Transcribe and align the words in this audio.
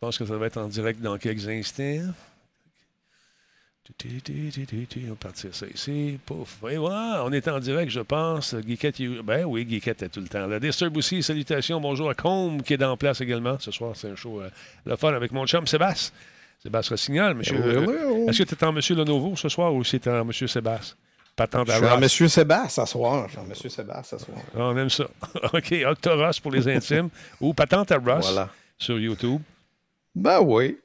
pense 0.00 0.16
que 0.16 0.24
ça 0.24 0.36
va 0.36 0.46
être 0.46 0.56
en 0.56 0.66
direct 0.66 1.00
dans 1.00 1.18
quelques 1.18 1.46
instants. 1.48 2.12
On 3.90 5.08
va 5.08 5.14
partir 5.16 5.54
ça 5.54 5.66
ici. 5.66 6.18
Pouf. 6.24 6.58
Et 6.70 6.76
voilà, 6.76 7.22
on 7.24 7.32
est 7.32 7.46
en 7.48 7.58
direct, 7.58 7.90
je 7.90 8.00
pense. 8.00 8.54
Geekette, 8.66 9.02
ben 9.24 9.44
oui, 9.44 9.66
Geekette 9.68 10.02
est 10.04 10.08
tout 10.08 10.20
le 10.20 10.28
temps 10.28 10.46
là. 10.46 10.58
Disturb 10.58 10.96
aussi, 10.96 11.22
salutations. 11.22 11.80
Bonjour 11.80 12.08
à 12.08 12.14
Combe 12.14 12.62
qui 12.62 12.74
est 12.74 12.82
en 12.82 12.96
place 12.96 13.20
également. 13.20 13.58
Ce 13.58 13.70
soir, 13.70 13.92
c'est 13.94 14.08
un 14.08 14.16
show 14.16 14.40
euh, 14.40 14.48
le 14.86 14.96
fun 14.96 15.12
avec 15.12 15.32
mon 15.32 15.46
chum 15.46 15.66
Sébastien. 15.66 16.14
Sébastien 16.62 16.94
Rossignol, 16.94 17.34
monsieur. 17.34 17.58
Euh, 17.62 18.26
est-ce 18.28 18.42
que 18.42 18.48
tu 18.48 18.54
es 18.54 18.64
en 18.64 18.72
Monsieur 18.72 18.94
Lenovo 18.94 19.34
ce 19.36 19.48
soir 19.48 19.74
ou 19.74 19.82
c'est 19.84 20.06
en 20.08 20.24
Monsieur 20.24 20.46
Sébastien? 20.46 20.96
Je 21.38 21.72
suis 21.72 21.86
en 21.86 21.98
Monsieur 21.98 22.28
Sébastien 22.28 22.86
ce 22.86 22.92
soir. 22.92 23.26
Je 23.26 23.32
suis 23.32 23.40
en 23.40 23.44
Monsieur 23.44 23.68
Sébastien 23.68 24.18
ce 24.18 24.24
soir. 24.24 24.38
On 24.54 24.76
aime 24.76 24.90
ça. 24.90 25.04
OK, 25.52 25.74
Octoros 25.86 26.40
pour 26.40 26.52
les 26.52 26.68
intimes 26.68 27.08
ou 27.40 27.52
Patente 27.54 27.92
à 27.92 27.98
Ross 27.98 28.34
sur 28.78 28.98
YouTube. 28.98 29.40
Ben 30.14 30.40
oui. 30.40 30.78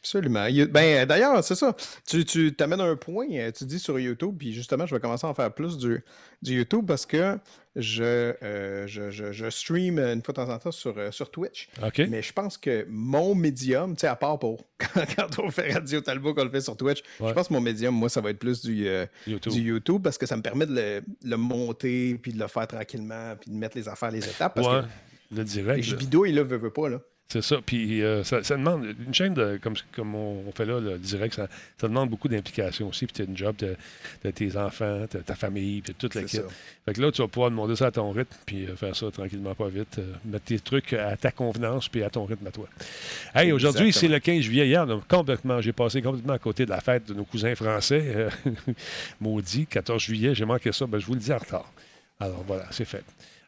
Absolument. 0.00 0.46
Ben, 0.70 1.06
D'ailleurs, 1.06 1.44
c'est 1.44 1.54
ça. 1.54 1.76
Tu, 2.06 2.24
tu 2.24 2.54
t'amènes 2.54 2.80
un 2.80 2.96
point, 2.96 3.26
euh, 3.32 3.52
tu 3.52 3.66
dis 3.66 3.78
sur 3.78 3.98
YouTube, 4.00 4.34
puis 4.38 4.54
justement, 4.54 4.86
je 4.86 4.94
vais 4.94 5.00
commencer 5.00 5.26
à 5.26 5.30
en 5.30 5.34
faire 5.34 5.52
plus 5.52 5.76
du, 5.76 6.02
du 6.40 6.56
YouTube 6.56 6.86
parce 6.86 7.04
que 7.04 7.38
je, 7.76 8.34
euh, 8.42 8.86
je, 8.86 9.10
je, 9.10 9.50
stream 9.50 9.98
une 9.98 10.22
fois 10.22 10.32
de 10.32 10.36
temps 10.36 10.48
en 10.48 10.58
temps 10.58 10.70
sur, 10.70 10.96
euh, 10.96 11.10
sur 11.10 11.30
Twitch. 11.30 11.68
Mais 12.08 12.22
je 12.22 12.32
pense 12.32 12.56
que 12.56 12.86
mon 12.88 13.34
médium, 13.34 13.94
tu 13.94 14.00
sais, 14.00 14.06
à 14.06 14.16
part 14.16 14.38
pour 14.38 14.64
quand, 14.78 15.38
on 15.38 15.50
fait 15.50 15.74
Radio 15.74 16.00
Talbot, 16.00 16.32
qu'on 16.32 16.44
le 16.44 16.50
fait 16.50 16.62
sur 16.62 16.78
Twitch, 16.78 17.02
je 17.20 17.32
pense 17.32 17.48
que 17.48 17.52
mon 17.52 17.60
médium, 17.60 17.94
moi, 17.94 18.08
ça 18.08 18.22
va 18.22 18.30
être 18.30 18.38
plus 18.38 18.62
du, 18.62 18.88
YouTube. 19.26 19.52
du 19.52 19.60
YouTube 19.60 20.02
parce 20.02 20.16
que 20.16 20.24
ça 20.24 20.36
me 20.36 20.42
permet 20.42 20.64
de 20.64 21.02
le, 21.22 21.36
monter, 21.36 22.18
puis 22.22 22.32
de 22.32 22.38
le 22.38 22.48
faire 22.48 22.66
tranquillement, 22.66 23.36
puis 23.38 23.50
de 23.50 23.56
mettre 23.56 23.76
les 23.76 23.86
affaires, 23.86 24.10
les 24.10 24.26
étapes. 24.26 24.54
Parce 24.54 24.66
que 24.66 24.88
le 25.32 25.44
direct. 25.44 25.82
Je 25.84 25.94
bidouille, 25.94 26.32
là, 26.32 26.42
veux, 26.42 26.56
veux 26.56 26.72
pas, 26.72 26.88
là. 26.88 27.00
C'est 27.30 27.42
ça. 27.42 27.58
Puis 27.64 28.02
euh, 28.02 28.24
ça, 28.24 28.40
demande 28.40 28.84
une 29.06 29.14
chaîne 29.14 29.34
de, 29.34 29.56
comme, 29.62 29.76
comme 29.92 30.16
on 30.16 30.50
fait 30.52 30.64
là, 30.64 30.80
le 30.80 30.98
direct, 30.98 31.34
ça, 31.34 31.46
ça 31.80 31.86
demande 31.86 32.10
beaucoup 32.10 32.26
d'implication 32.26 32.88
aussi. 32.88 33.06
Puis 33.06 33.14
tu 33.14 33.22
as 33.22 33.24
une 33.24 33.36
job 33.36 33.54
de, 33.56 34.30
tes 34.32 34.56
enfants, 34.56 35.02
de 35.02 35.18
ta 35.20 35.36
famille, 35.36 35.80
puis 35.80 35.94
toute 35.94 36.16
l'équipe. 36.16 36.42
Fait 36.84 36.92
que 36.92 37.00
là, 37.00 37.12
tu 37.12 37.22
vas 37.22 37.28
pouvoir 37.28 37.50
demander 37.50 37.76
ça 37.76 37.86
à 37.86 37.90
ton 37.92 38.10
rythme, 38.10 38.34
puis 38.44 38.66
euh, 38.66 38.74
faire 38.74 38.96
ça 38.96 39.12
tranquillement, 39.12 39.54
pas 39.54 39.68
vite. 39.68 40.00
Euh, 40.00 40.12
mettre 40.24 40.46
tes 40.46 40.58
trucs 40.58 40.92
à 40.92 41.16
ta 41.16 41.30
convenance, 41.30 41.88
puis 41.88 42.02
à 42.02 42.10
ton 42.10 42.24
rythme 42.24 42.48
à 42.48 42.50
toi. 42.50 42.66
Hey, 43.32 43.52
aujourd'hui, 43.52 43.92
c'est 43.92 44.08
le 44.08 44.18
15 44.18 44.40
juillet. 44.40 44.66
Hier, 44.66 44.84
donc, 44.84 45.06
complètement, 45.06 45.60
j'ai 45.60 45.72
passé 45.72 46.02
complètement 46.02 46.32
à 46.32 46.40
côté 46.40 46.64
de 46.64 46.70
la 46.70 46.80
fête 46.80 47.06
de 47.06 47.14
nos 47.14 47.24
cousins 47.24 47.54
français. 47.54 48.28
maudit, 49.20 49.66
14 49.66 50.02
juillet, 50.02 50.34
j'ai 50.34 50.44
manqué 50.44 50.72
ça. 50.72 50.84
Ben, 50.86 50.98
je 50.98 51.06
vous 51.06 51.14
le 51.14 51.20
dis 51.20 51.32
en 51.32 51.38
retard. 51.38 51.70
Alors 52.18 52.42
voilà, 52.44 52.66
c'est 52.72 52.84
fait. 52.84 53.04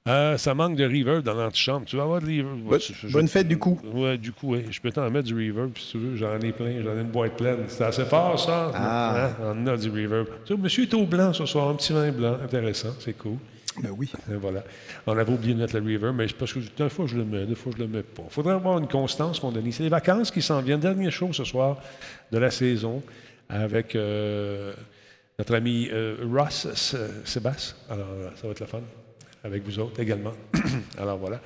Euh, 0.09 0.37
ça 0.37 0.53
manque 0.53 0.75
de 0.75 0.85
reverb 0.85 1.23
dans 1.23 1.35
l'antichambre. 1.35 1.87
Tu 1.87 1.97
vas 1.97 2.03
avoir 2.03 2.21
de 2.21 2.27
reverb. 2.27 3.13
bonne 3.13 3.29
fête 3.29 3.47
du 3.47 3.57
coup. 3.57 3.79
Ouais, 3.85 4.19
du 4.19 4.33
coup, 4.33 4.55
oui. 4.55 4.65
Je 4.69 4.81
peux 4.81 4.91
t'en 4.91 5.09
mettre 5.11 5.29
du 5.29 5.35
reverb 5.35 5.71
si 5.79 5.93
tu 5.93 5.99
veux. 5.99 6.17
J'en 6.17 6.41
ai 6.41 6.51
plein. 6.51 6.83
J'en 6.83 6.97
ai 6.97 7.03
une 7.03 7.11
boîte 7.11 7.37
pleine. 7.37 7.65
C'est 7.69 7.85
assez 7.85 8.05
fort, 8.05 8.39
ça. 8.39 8.73
Ah. 8.75 9.27
Hein? 9.27 9.55
On 9.55 9.67
a 9.69 9.77
du 9.77 9.91
reverb. 9.91 10.27
Tu 10.45 10.57
monsieur 10.57 10.83
est 10.85 10.95
au 10.95 11.07
blanc 11.07 11.33
ce 11.33 11.47
soir. 11.47 11.69
Un 11.69 11.75
petit 11.75 11.93
vin 11.93 12.11
blanc. 12.11 12.37
Intéressant. 12.43 12.91
C'est 12.99 13.17
cool. 13.17 13.37
Ben 13.81 13.91
oui. 13.97 14.11
Et 14.29 14.35
voilà. 14.35 14.65
On 15.07 15.17
avait 15.17 15.33
oublié 15.33 15.55
de 15.55 15.61
mettre 15.61 15.79
le 15.79 15.93
reverb, 15.93 16.17
mais 16.17 16.27
parce 16.37 16.53
que 16.53 16.59
des 16.59 16.89
fois 16.89 17.07
je 17.07 17.17
le 17.17 17.25
mets, 17.25 17.47
des 17.47 17.55
fois 17.55 17.73
je 17.75 17.83
le 17.83 17.89
mets 17.89 18.03
pas. 18.03 18.25
Il 18.29 18.33
faudrait 18.33 18.55
avoir 18.55 18.79
une 18.79 18.89
constance, 18.89 19.41
mon 19.43 19.53
Denis. 19.53 19.73
C'est 19.73 19.85
les 19.85 19.89
vacances 19.89 20.33
qui 20.33 20.43
s'en 20.43 20.61
viennent. 20.63 20.81
Dernier 20.81 21.13
show 21.13 21.33
ce 21.33 21.45
soir 21.45 21.79
de 22.33 22.39
la 22.39 22.51
saison 22.51 23.03
avec 23.49 23.95
euh, 23.95 24.73
notre 25.39 25.55
ami 25.55 25.89
euh, 25.93 26.17
Ross 26.29 26.67
Sébastien. 27.25 27.77
Alors, 27.89 28.09
ça 28.35 28.49
va 28.49 28.51
être 28.51 28.61
le 28.61 28.67
fun 28.67 28.81
avec 29.45 29.65
vous 29.65 29.79
autres 29.79 30.01
également. 30.01 30.33
Alors 30.99 31.19
voilà. 31.19 31.41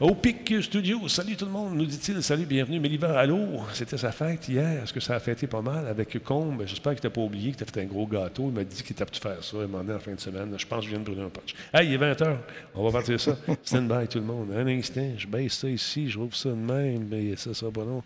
Au 0.00 0.14
Pic 0.14 0.62
Studio, 0.62 1.06
salut 1.08 1.36
tout 1.36 1.44
le 1.44 1.52
monde, 1.52 1.74
nous 1.74 1.86
dit-il. 1.86 2.22
Salut, 2.22 2.44
bienvenue. 2.44 2.80
Méliva, 2.80 3.18
allô, 3.18 3.60
c'était 3.72 3.96
sa 3.96 4.10
fête 4.10 4.48
hier. 4.48 4.82
Est-ce 4.82 4.92
que 4.92 5.00
ça 5.00 5.14
a 5.14 5.20
fêté 5.20 5.46
pas 5.46 5.62
mal 5.62 5.86
avec 5.86 6.22
Combe? 6.24 6.64
J'espère 6.66 6.92
qu'il 6.92 7.02
t'a 7.02 7.10
pas 7.10 7.20
oublié, 7.20 7.52
que 7.52 7.64
tu 7.64 7.72
fait 7.72 7.82
un 7.82 7.86
gros 7.86 8.06
gâteau. 8.06 8.48
Il 8.48 8.52
m'a 8.52 8.64
dit 8.64 8.82
qu'il 8.82 8.96
t'a 8.96 9.06
pu 9.06 9.20
faire 9.20 9.42
ça. 9.42 9.56
Il 9.60 9.68
m'a 9.68 9.94
en 9.94 9.98
fin 10.00 10.12
de 10.12 10.20
semaine. 10.20 10.54
Je 10.58 10.66
pense 10.66 10.80
que 10.80 10.86
je 10.86 10.90
viens 10.90 10.98
de 10.98 11.04
brûler 11.04 11.22
un 11.22 11.28
punch. 11.28 11.54
Hey, 11.72 11.88
il 11.88 11.94
est 11.94 11.98
20h. 11.98 12.36
On 12.74 12.84
va 12.84 12.90
partir 12.90 13.20
ça. 13.20 13.36
Stand 13.62 13.88
by 13.88 14.08
tout 14.08 14.18
le 14.18 14.24
monde. 14.24 14.50
Un 14.52 14.66
instant, 14.66 15.12
je 15.16 15.26
baisse 15.26 15.54
ça 15.54 15.68
ici, 15.68 16.10
je 16.10 16.18
rouvre 16.18 16.34
ça 16.34 16.50
de 16.50 16.54
même, 16.54 17.06
mais 17.08 17.36
ça 17.36 17.54
sera 17.54 17.70
pas 17.70 17.84
long. 17.84 18.02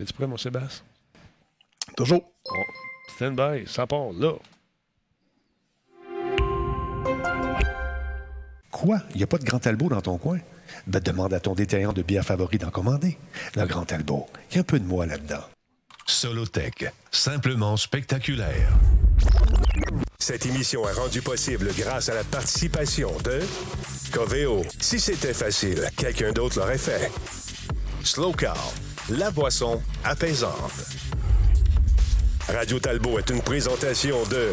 Es-tu 0.00 0.12
prêt, 0.12 0.26
mon 0.26 0.36
Sébastien? 0.36 0.84
Toujours. 1.96 2.30
stand 3.16 3.36
by, 3.36 3.66
ça 3.66 3.86
part 3.86 4.12
là. 4.12 4.34
Quoi? 8.78 9.00
Il 9.10 9.16
n'y 9.16 9.24
a 9.24 9.26
pas 9.26 9.38
de 9.38 9.44
Grand 9.44 9.58
Talbot 9.58 9.88
dans 9.88 10.00
ton 10.00 10.18
coin? 10.18 10.38
Ben, 10.86 11.00
demande 11.00 11.34
à 11.34 11.40
ton 11.40 11.54
détaillant 11.54 11.92
de 11.92 12.02
bière 12.02 12.24
favori 12.24 12.58
d'en 12.58 12.70
commander. 12.70 13.18
Le 13.56 13.66
Grand 13.66 13.84
Talbot. 13.84 14.28
Il 14.50 14.54
y 14.54 14.58
a 14.58 14.60
un 14.60 14.64
peu 14.64 14.78
de 14.78 14.86
moi 14.86 15.04
là-dedans. 15.04 15.42
Solotech. 16.06 16.92
Simplement 17.10 17.76
spectaculaire. 17.76 18.70
Cette 20.20 20.46
émission 20.46 20.88
est 20.88 20.92
rendue 20.92 21.22
possible 21.22 21.70
grâce 21.76 22.08
à 22.08 22.14
la 22.14 22.22
participation 22.22 23.10
de 23.24 23.40
Coveo. 24.12 24.62
Si 24.78 25.00
c'était 25.00 25.34
facile, 25.34 25.82
quelqu'un 25.96 26.30
d'autre 26.30 26.60
l'aurait 26.60 26.78
fait. 26.78 27.10
Slow 28.04 28.30
Car. 28.32 28.72
La 29.10 29.32
boisson 29.32 29.82
apaisante. 30.04 30.84
Radio 32.46 32.78
Talbot 32.78 33.18
est 33.18 33.28
une 33.30 33.42
présentation 33.42 34.22
de 34.30 34.52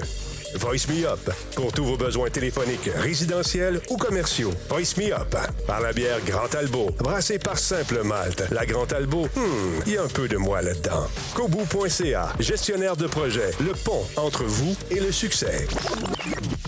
Voice 0.57 0.87
Me 0.89 1.05
Up. 1.05 1.29
Pour 1.55 1.71
tous 1.71 1.83
vos 1.83 1.97
besoins 1.97 2.29
téléphoniques, 2.29 2.89
résidentiels 2.95 3.81
ou 3.89 3.97
commerciaux. 3.97 4.51
Voice 4.69 4.95
Me 4.97 5.13
Up. 5.13 5.35
Par 5.67 5.81
la 5.81 5.91
bière 5.93 6.19
Grand 6.25 6.53
Albo. 6.55 6.89
Brassée 6.97 7.39
par 7.39 7.57
Simple 7.57 8.03
Malte. 8.03 8.43
La 8.51 8.65
Grand 8.65 8.91
Albo, 8.93 9.25
hmm, 9.35 9.81
il 9.85 9.93
y 9.93 9.97
a 9.97 10.03
un 10.03 10.07
peu 10.07 10.27
de 10.27 10.37
moi 10.37 10.61
là-dedans. 10.61 11.07
Kobu.ca. 11.33 12.33
Gestionnaire 12.39 12.95
de 12.95 13.07
projet. 13.07 13.51
Le 13.59 13.73
pont 13.73 14.03
entre 14.15 14.43
vous 14.43 14.75
et 14.91 14.99
le 14.99 15.11
succès. 15.11 15.67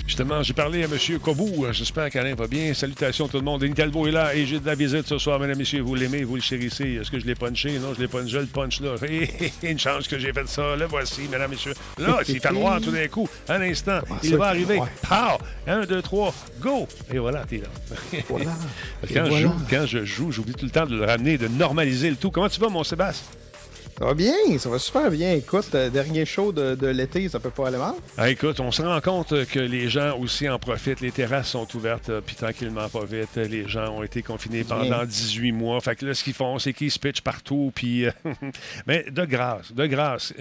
Justement, 0.07 0.41
j'ai 0.41 0.53
parlé 0.53 0.83
à 0.83 0.85
M. 0.85 1.19
Kobou. 1.21 1.65
J'espère 1.71 2.09
qu'Alain 2.09 2.33
va 2.33 2.47
bien. 2.47 2.73
Salutations 2.73 3.27
tout 3.27 3.37
le 3.37 3.43
monde. 3.43 3.61
Denis 3.61 3.73
Talbot 3.73 4.07
est 4.07 4.11
là 4.11 4.33
et 4.33 4.45
j'ai 4.45 4.59
de 4.59 4.65
la 4.65 4.73
visite 4.73 5.05
ce 5.05 5.17
soir, 5.17 5.37
mesdames 5.37 5.55
et 5.55 5.59
messieurs. 5.59 5.81
Vous 5.81 5.95
l'aimez, 5.95 6.23
vous 6.23 6.35
le 6.35 6.41
chérissez. 6.41 6.97
Est-ce 7.01 7.11
que 7.11 7.19
je 7.19 7.25
l'ai 7.25 7.35
punché? 7.35 7.77
Non, 7.77 7.93
je 7.93 7.99
l'ai 7.99 8.07
punché. 8.07 8.29
Je 8.29 8.37
le 8.39 8.45
punch 8.45 8.79
là. 8.79 8.95
une 9.63 9.77
chance 9.77 10.07
que 10.07 10.17
j'ai 10.17 10.31
fait 10.31 10.47
ça. 10.47 10.77
Le 10.77 10.85
voici, 10.85 11.23
mesdames 11.29 11.51
et 11.51 11.55
messieurs. 11.55 11.73
Là, 11.97 12.19
s'il 12.23 12.39
fait 12.39 12.53
noir 12.53 12.79
tout 12.81 12.91
d'un 12.91 13.07
coup, 13.09 13.27
un 13.49 13.61
instant, 13.61 13.99
il 14.23 14.37
va 14.37 14.47
arriver. 14.47 14.79
Pow! 15.01 15.37
Un, 15.67 15.85
deux, 15.85 16.01
trois, 16.01 16.33
go! 16.61 16.87
Et 17.13 17.17
voilà, 17.17 17.43
t'es 17.43 17.57
là. 17.57 18.21
Voilà. 18.29 18.51
quand, 19.13 19.25
Je 19.25 19.41
joue, 19.41 19.53
quand 19.69 19.85
je 19.85 20.05
joue, 20.05 20.31
j'oublie 20.31 20.53
tout 20.53 20.65
le 20.65 20.71
temps 20.71 20.85
de 20.85 20.95
le 20.95 21.03
ramener, 21.03 21.37
de 21.37 21.49
normaliser 21.49 22.09
le 22.09 22.15
tout. 22.15 22.31
Comment 22.31 22.47
tu 22.47 22.61
vas, 22.61 22.69
mon 22.69 22.85
Sébastien? 22.85 23.27
Ça 23.97 24.05
va 24.05 24.13
bien, 24.13 24.59
ça 24.59 24.69
va 24.69 24.77
super 24.77 25.09
bien. 25.09 25.33
Écoute, 25.33 25.73
euh, 25.73 25.89
dernier 25.89 26.23
show 26.23 26.51
de, 26.51 26.85
l'été, 26.85 27.29
ça 27.29 27.39
peut 27.39 27.49
pas 27.49 27.69
aller 27.69 27.79
mal. 27.79 27.95
Ah, 28.15 28.29
écoute, 28.29 28.59
on 28.59 28.71
se 28.71 28.83
rend 28.83 29.01
compte 29.01 29.45
que 29.47 29.59
les 29.59 29.89
gens 29.89 30.15
aussi 30.19 30.47
en 30.47 30.59
profitent. 30.59 31.01
Les 31.01 31.11
terrasses 31.11 31.49
sont 31.49 31.67
ouvertes, 31.75 32.09
euh, 32.09 32.21
puis 32.23 32.35
tranquillement, 32.35 32.89
pas 32.89 33.05
vite. 33.05 33.35
Les 33.37 33.67
gens 33.67 33.97
ont 33.97 34.03
été 34.03 34.21
confinés 34.21 34.63
pendant 34.63 35.03
18 35.03 35.51
mois. 35.51 35.81
Fait 35.81 35.95
que 35.95 36.05
là, 36.05 36.13
ce 36.13 36.23
qu'ils 36.23 36.35
font, 36.35 36.59
c'est 36.59 36.73
qu'ils 36.73 36.91
se 36.91 36.99
pitchent 36.99 37.21
partout. 37.21 37.71
Puis, 37.73 38.05
euh, 38.05 38.11
mais 38.85 39.03
de 39.09 39.25
grâce, 39.25 39.73
de 39.73 39.87
grâce 39.87 40.31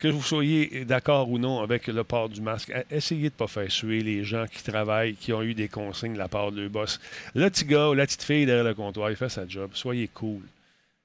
que 0.00 0.08
vous 0.08 0.22
soyez 0.22 0.84
d'accord 0.84 1.30
ou 1.30 1.38
non 1.38 1.62
avec 1.62 1.86
le 1.86 2.02
port 2.02 2.28
du 2.28 2.40
masque, 2.40 2.72
essayez 2.90 3.20
de 3.20 3.26
ne 3.26 3.38
pas 3.38 3.46
faire 3.46 3.70
suer 3.70 4.00
les 4.00 4.24
gens 4.24 4.46
qui 4.52 4.64
travaillent, 4.64 5.14
qui 5.14 5.32
ont 5.32 5.42
eu 5.42 5.54
des 5.54 5.68
consignes 5.68 6.14
de 6.14 6.18
la 6.18 6.28
part 6.28 6.50
de 6.50 6.60
leur 6.60 6.70
boss. 6.70 6.98
Le 7.36 7.48
petit 7.48 7.66
gars 7.66 7.88
ou 7.88 7.94
la 7.94 8.04
petite 8.04 8.24
fille 8.24 8.46
derrière 8.46 8.64
le 8.64 8.74
comptoir, 8.74 9.10
il 9.10 9.16
fait 9.16 9.28
sa 9.28 9.46
job. 9.46 9.70
Soyez 9.74 10.08
cool. 10.12 10.42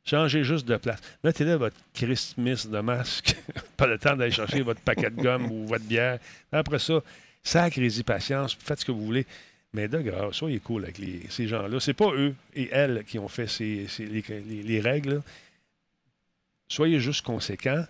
Changez 0.10 0.44
juste 0.44 0.68
de 0.68 0.76
place. 0.76 1.00
Mettez 1.24 1.44
là 1.44 1.56
votre 1.56 1.76
Christmas 1.94 2.66
de 2.68 2.80
masque. 2.80 3.36
pas 3.78 3.86
le 3.86 4.00
temps 4.00 4.16
d'aller 4.16 4.32
chercher 4.32 4.64
votre 4.64 4.82
paquet 4.82 5.12
de 5.12 5.22
gomme 5.22 5.52
ou 5.52 5.68
votre 5.68 5.86
bière. 5.86 6.18
Après 6.52 6.80
ça, 6.80 7.04
sacrez-y 7.44 8.02
patience. 8.02 8.58
Faites 8.60 8.80
ce 8.80 8.86
que 8.86 8.92
vous 8.92 9.06
voulez. 9.06 9.28
Mais 9.72 9.88
de 9.88 10.00
grâce, 10.00 10.34
soyez 10.34 10.60
cool 10.62 10.86
avec 10.86 10.98
ces 11.30 11.48
gens-là. 11.48 11.80
C'est 11.80 11.94
pas 11.94 12.12
eux 12.16 12.34
et 12.56 12.70
elles 12.72 13.04
qui 13.04 13.20
ont 13.20 13.28
fait 13.28 13.46
les, 13.60 14.82
règles. 14.82 15.22
Soyez 16.68 17.00
juste 17.00 17.24
conséquents. 17.24 17.86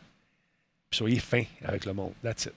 Soyez 0.91 1.19
fin 1.19 1.43
avec 1.63 1.85
le 1.85 1.93
monde. 1.93 2.11
That's 2.21 2.47
it. 2.47 2.53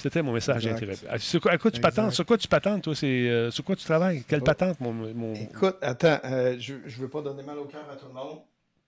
C'était 0.00 0.22
mon 0.22 0.32
message. 0.32 0.68
Ah, 1.08 1.20
sur 1.20 1.40
quoi, 1.40 1.56
tu 1.56 1.80
patentes? 1.80 2.10
Sur 2.10 2.26
quoi 2.26 2.36
tu 2.36 2.48
patentes, 2.48 2.82
toi? 2.82 2.96
C'est, 2.96 3.06
euh, 3.06 3.52
sur 3.52 3.62
quoi 3.62 3.76
tu 3.76 3.84
travailles? 3.84 4.24
Quelle 4.26 4.40
oh. 4.40 4.44
patente, 4.44 4.80
mon, 4.80 5.34
Écoute, 5.34 5.76
attends, 5.82 6.18
euh, 6.24 6.56
je 6.58 6.74
ne 6.74 6.90
veux 6.98 7.08
pas 7.08 7.22
donner 7.22 7.44
mal 7.44 7.58
au 7.58 7.66
cœur 7.66 7.88
à 7.88 7.94
tout 7.94 8.08
le 8.08 8.12
monde 8.12 8.40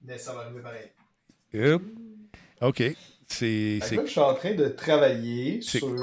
mais 0.02 0.18
ça 0.18 0.32
va 0.32 0.42
arriver 0.42 0.60
pareil. 0.60 0.90
OK. 2.60 2.82
C'est, 3.28 3.80
je 3.80 4.06
suis 4.06 4.20
en 4.20 4.34
train 4.34 4.54
de 4.54 4.68
travailler 4.68 5.60
sur. 5.60 5.94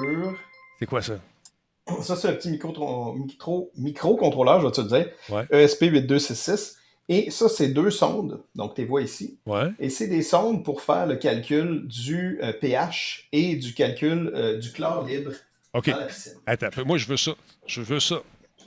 C'est 0.80 0.86
quoi 0.86 1.02
ça? 1.02 1.20
Ça, 2.02 2.16
c'est 2.16 2.30
un 2.30 2.34
petit 2.34 2.50
micro, 2.50 3.14
micro, 3.14 3.72
micro-contrôleur, 3.76 4.62
je 4.62 4.68
vais 4.68 4.72
te 4.72 4.80
le 4.80 4.88
dire. 4.88 5.10
ESP8266. 5.52 6.78
Et 7.10 7.30
ça, 7.30 7.50
c'est 7.50 7.68
deux 7.68 7.90
sondes. 7.90 8.42
Donc, 8.56 8.76
tu 8.76 8.82
les 8.82 8.88
vois 8.88 9.02
ici. 9.02 9.38
Ouais. 9.46 9.70
Et 9.80 9.90
c'est 9.90 10.08
des 10.08 10.22
sondes 10.22 10.64
pour 10.64 10.82
faire 10.82 11.06
le 11.06 11.18
calcul 11.18 11.86
du 11.86 12.40
euh, 12.42 12.54
pH 12.54 13.28
et 13.34 13.58
du 13.58 13.74
calcul 13.74 14.32
euh, 14.34 14.58
du 14.58 14.72
chlore 14.72 15.04
libre 15.06 15.34
OK. 15.74 15.92
Attends, 16.46 16.86
moi, 16.86 16.98
je 16.98 17.08
veux 17.08 17.18
ça. 17.18 17.34
Je 17.66 17.82
veux 17.82 18.00
ça. 18.00 18.22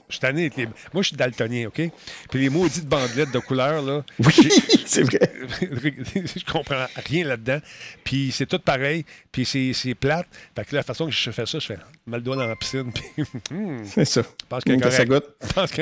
Je 0.09 0.13
suis 0.13 0.21
tanné 0.21 0.41
avec 0.41 0.55
les... 0.55 0.65
Moi, 0.93 1.01
je 1.01 1.07
suis 1.07 1.17
daltonien, 1.17 1.67
OK? 1.67 1.81
Puis 2.29 2.39
les 2.39 2.49
maudites 2.49 2.87
bandelettes 2.87 3.31
de 3.31 3.39
couleur, 3.39 3.81
là. 3.81 4.05
Oui, 4.19 4.33
c'est 4.85 5.03
vrai. 5.03 5.31
je 5.61 6.51
comprends 6.51 6.85
rien 7.05 7.25
là-dedans. 7.25 7.59
Puis 8.05 8.31
c'est 8.31 8.45
tout 8.45 8.59
pareil. 8.59 9.05
Puis 9.31 9.45
c'est 9.45 9.95
plate. 9.95 10.27
Fait 10.55 10.63
que 10.63 10.75
la 10.75 10.83
façon 10.83 11.07
que 11.07 11.11
je 11.11 11.31
fais 11.31 11.45
ça, 11.45 11.59
je 11.59 11.65
fais 11.65 11.77
mal 12.05 12.21
doigt 12.21 12.37
dans 12.37 12.47
la 12.47 12.55
piscine. 12.55 12.91
Hmm. 13.49 13.83
c'est 13.85 14.05
ça. 14.05 14.23
Pense 14.49 14.63
que 14.63 14.91
ça 14.91 15.05
goûte. 15.05 15.25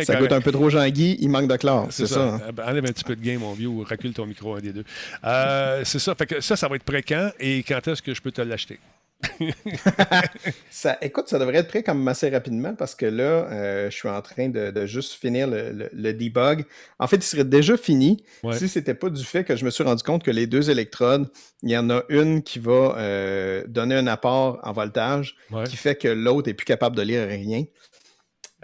ça 0.03 0.15
goûte 0.15 0.31
un 0.31 0.41
peu 0.41 0.51
trop 0.51 0.69
Jean-Guy, 0.69 1.17
il 1.19 1.29
manque 1.29 1.49
de 1.49 1.55
chlore. 1.57 1.87
C'est 1.89 2.05
ça. 2.05 2.21
Hein. 2.21 2.51
Ben, 2.53 2.63
enlève 2.67 2.85
un 2.85 2.91
petit 2.91 3.03
peu 3.03 3.15
de 3.15 3.21
game, 3.21 3.39
mon 3.39 3.53
vieux, 3.53 3.67
ou 3.67 3.83
recule 3.83 4.13
ton 4.13 4.25
micro, 4.25 4.55
un 4.55 4.59
des 4.59 4.71
deux. 4.71 4.83
Euh, 5.23 5.81
c'est 5.83 5.99
ça. 5.99 6.13
Fait 6.15 6.25
que 6.25 6.41
ça, 6.41 6.55
ça 6.55 6.67
va 6.67 6.75
être 6.75 6.83
prêt 6.83 7.03
quand 7.03 7.31
et 7.39 7.63
quand 7.63 7.87
est-ce 7.87 8.01
que 8.01 8.13
je 8.13 8.21
peux 8.21 8.31
te 8.31 8.41
l'acheter? 8.41 8.79
ça, 10.69 10.97
écoute, 11.01 11.27
ça 11.27 11.39
devrait 11.39 11.57
être 11.57 11.67
prêt 11.67 11.83
comme 11.83 12.07
assez 12.07 12.29
rapidement 12.29 12.75
parce 12.75 12.95
que 12.95 13.05
là, 13.05 13.23
euh, 13.23 13.89
je 13.89 13.95
suis 13.95 14.09
en 14.09 14.21
train 14.21 14.49
de, 14.49 14.85
juste 14.85 15.13
finir 15.13 15.47
le, 15.47 16.13
debug. 16.13 16.65
En 16.99 17.07
fait, 17.07 17.17
il 17.17 17.23
serait 17.23 17.45
déjà 17.45 17.77
fini 17.77 18.23
si 18.53 18.67
ce 18.67 18.79
n'était 18.79 18.93
pas 18.93 19.09
du 19.09 19.23
fait 19.23 19.43
que 19.43 19.55
je 19.55 19.65
me 19.65 19.69
suis 19.69 19.83
rendu 19.83 20.03
compte 20.03 20.23
que 20.23 20.31
les 20.31 20.47
deux 20.47 20.69
électrodes, 20.69 21.29
il 21.63 21.71
y 21.71 21.77
en 21.77 21.89
a 21.89 22.03
une 22.09 22.43
qui 22.43 22.59
va 22.59 22.95
euh, 22.97 23.63
donner 23.67 23.95
un 23.95 24.07
apport 24.07 24.59
en 24.63 24.73
voltage 24.73 25.35
qui 25.65 25.77
fait 25.77 25.95
que 25.95 26.07
l'autre 26.07 26.47
n'est 26.47 26.53
plus 26.53 26.65
capable 26.65 26.95
de 26.95 27.01
lire 27.01 27.27
rien. 27.27 27.63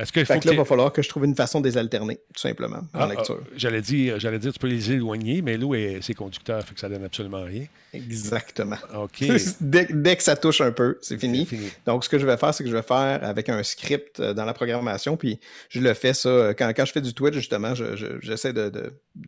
Est-ce 0.02 0.12
que, 0.12 0.20
là, 0.20 0.40
il 0.52 0.58
va 0.58 0.66
falloir 0.66 0.92
que 0.92 1.02
je 1.02 1.10
trouve 1.10 1.26
une 1.26 1.36
façon 1.36 1.62
de 1.62 1.70
les 1.70 1.78
alterner, 1.78 2.16
tout 2.34 2.42
simplement, 2.42 2.80
en 2.94 3.02
ah, 3.02 3.08
lecture. 3.08 3.40
Ah, 3.40 3.48
j'allais 3.56 3.82
dire, 3.82 4.20
j'allais 4.20 4.40
dire, 4.40 4.52
tu 4.52 4.60
peux 4.60 4.68
les 4.68 4.92
éloigner, 4.92 5.42
mais 5.42 5.58
l'eau, 5.58 5.76
c'est 6.02 6.16
conducteur, 6.16 6.64
fait 6.64 6.74
que 6.74 6.80
ça 6.80 6.90
donne 6.90 7.04
absolument 7.04 7.44
rien. 7.44 7.66
Exactement. 7.94 8.78
OK. 8.96 9.24
dès, 9.62 10.16
que 10.16 10.24
ça 10.24 10.36
touche 10.36 10.62
un 10.62 10.72
peu, 10.72 10.98
c'est 11.02 11.18
fini. 11.18 11.48
Donc, 11.86 12.04
ce 12.04 12.10
que 12.10 12.18
je 12.18 12.26
vais 12.26 12.38
faire, 12.38 12.54
c'est 12.54 12.64
que 12.64 12.70
je 12.70 12.76
vais 12.76 12.82
faire 12.82 13.24
avec 13.24 13.50
un 13.50 13.62
script 13.64 14.20
euh, 14.20 14.34
dans 14.34 14.46
la 14.46 14.54
programmation, 14.54 15.18
puis 15.18 15.40
je 15.70 15.80
le 15.80 15.94
fais 15.94 16.14
ça. 16.14 16.30
Euh, 16.30 16.54
quand, 16.58 16.72
quand 16.76 16.86
je 16.86 16.92
fais 16.92 17.02
du 17.02 17.14
Twitch, 17.14 17.36
justement, 17.36 17.74
j'essaie 18.22 18.54
de, 18.54 18.72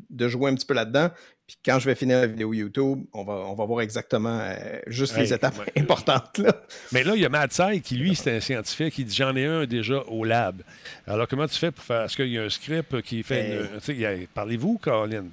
de, 0.10 0.28
jouer 0.28 0.50
un 0.50 0.56
petit 0.56 0.66
peu 0.66 0.74
là-dedans. 0.74 1.10
Puis 1.45 1.57
quand 1.66 1.78
je 1.78 1.86
vais 1.86 1.95
finir 1.95 2.22
la 2.22 2.28
vidéo 2.28 2.54
YouTube, 2.54 3.04
on 3.12 3.25
va, 3.25 3.34
on 3.34 3.54
va 3.54 3.66
voir 3.66 3.81
exactement 3.81 4.40
euh, 4.42 4.80
juste 4.88 5.18
les 5.18 5.34
étapes 5.34 5.60
importantes. 5.78 6.38
Là. 6.38 6.56
Mais 6.94 7.04
là, 7.04 7.13
il 7.16 7.22
y 7.22 7.25
a 7.25 7.30
Matt 7.30 7.60
qui, 7.84 7.95
lui, 7.95 8.16
c'est 8.16 8.38
un 8.38 8.40
scientifique, 8.40 8.94
qui 8.94 9.04
dit 9.04 9.13
J'en 9.13 9.36
ai 9.36 9.45
un 9.45 9.66
déjà 9.66 10.04
au 10.07 10.24
lab. 10.24 10.62
Alors, 11.06 11.28
comment 11.28 11.45
tu 11.48 11.57
fais 11.57 11.72
pour 11.72 11.84
faire? 11.84 12.04
Est-ce 12.04 12.16
qu'il 12.16 12.30
y 12.30 12.38
a 12.38 12.44
un 12.44 12.50
script 12.50 13.01
qui 13.01 13.24
fait. 13.24 13.60
Ben 13.88 14.28
parlez-vous, 14.34 14.78
Caroline 14.78 15.31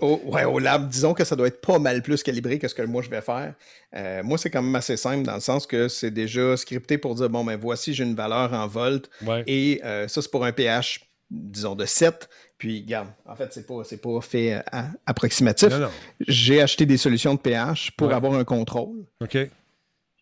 au, 0.00 0.20
Ouais, 0.26 0.44
au 0.44 0.60
lab, 0.60 0.88
disons 0.88 1.14
que 1.14 1.24
ça 1.24 1.34
doit 1.34 1.48
être 1.48 1.60
pas 1.60 1.80
mal 1.80 2.02
plus 2.02 2.22
calibré 2.22 2.58
que 2.58 2.68
ce 2.68 2.74
que 2.74 2.82
moi 2.82 3.02
je 3.02 3.10
vais 3.10 3.20
faire. 3.20 3.54
Euh, 3.96 4.22
moi, 4.22 4.38
c'est 4.38 4.50
quand 4.50 4.62
même 4.62 4.76
assez 4.76 4.96
simple 4.96 5.24
dans 5.24 5.34
le 5.34 5.40
sens 5.40 5.66
que 5.66 5.88
c'est 5.88 6.12
déjà 6.12 6.56
scripté 6.56 6.96
pour 6.96 7.16
dire 7.16 7.28
bon, 7.28 7.44
ben 7.44 7.58
voici, 7.60 7.92
j'ai 7.92 8.04
une 8.04 8.14
valeur 8.14 8.52
en 8.52 8.66
volts 8.66 9.10
et 9.46 9.80
euh, 9.84 10.06
ça, 10.06 10.22
c'est 10.22 10.30
pour 10.30 10.44
un 10.44 10.52
pH, 10.52 11.09
disons, 11.30 11.74
de 11.74 11.86
7. 11.86 12.28
Puis, 12.58 12.82
regarde, 12.82 13.08
en 13.26 13.36
fait, 13.36 13.52
c'est 13.52 13.66
pas, 13.66 13.82
pas 14.02 14.20
fait 14.20 14.54
euh, 14.54 14.82
approximatif. 15.06 15.72
J'ai 16.20 16.60
acheté 16.60 16.86
des 16.86 16.96
solutions 16.96 17.34
de 17.34 17.40
pH 17.40 17.92
pour 17.92 18.12
avoir 18.12 18.34
un 18.34 18.44
contrôle. 18.44 19.04
OK. 19.20 19.38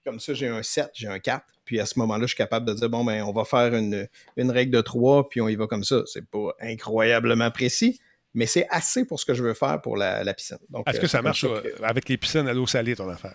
Comme 0.05 0.21
ça, 0.21 0.35
j'ai 0.35 0.49
un 0.49 0.63
7, 0.63 0.91
j'ai 0.95 1.09
un 1.09 1.19
4. 1.19 1.45
Puis 1.65 1.81
à 1.81 1.85
ce 1.85 1.99
moment-là, 1.99 2.23
je 2.23 2.29
suis 2.29 2.37
capable 2.37 2.65
de 2.65 2.73
dire 2.73 2.89
bon, 2.89 3.05
ben, 3.05 3.23
on 3.25 3.33
va 3.33 3.45
faire 3.45 3.75
une, 3.75 4.09
une 4.39 4.51
règle 4.51 4.73
de 4.73 4.81
3, 4.81 5.29
puis 5.29 5.43
on 5.43 5.49
y 5.49 5.55
va 5.55 5.67
comme 5.67 5.85
ça. 5.85 6.01
C'est 6.07 6.25
pas 6.25 6.55
incroyablement 6.61 7.51
précis, 7.51 8.01
mais 8.33 8.47
c'est 8.47 8.67
assez 8.71 9.05
pour 9.05 9.21
ce 9.21 9.27
que 9.27 9.35
je 9.35 9.43
veux 9.43 9.53
faire 9.53 9.79
pour 9.83 9.99
la, 9.99 10.33
piscine. 10.33 10.57
Est-ce 10.87 10.99
que 10.99 11.05
euh, 11.05 11.09
ça 11.09 11.21
marche 11.21 11.45
avec 11.83 12.09
les 12.09 12.17
piscines 12.17 12.49
à 12.49 12.55
l'eau 12.55 12.67
salée, 12.67 12.97
ton 12.97 13.11
affaire? 13.11 13.35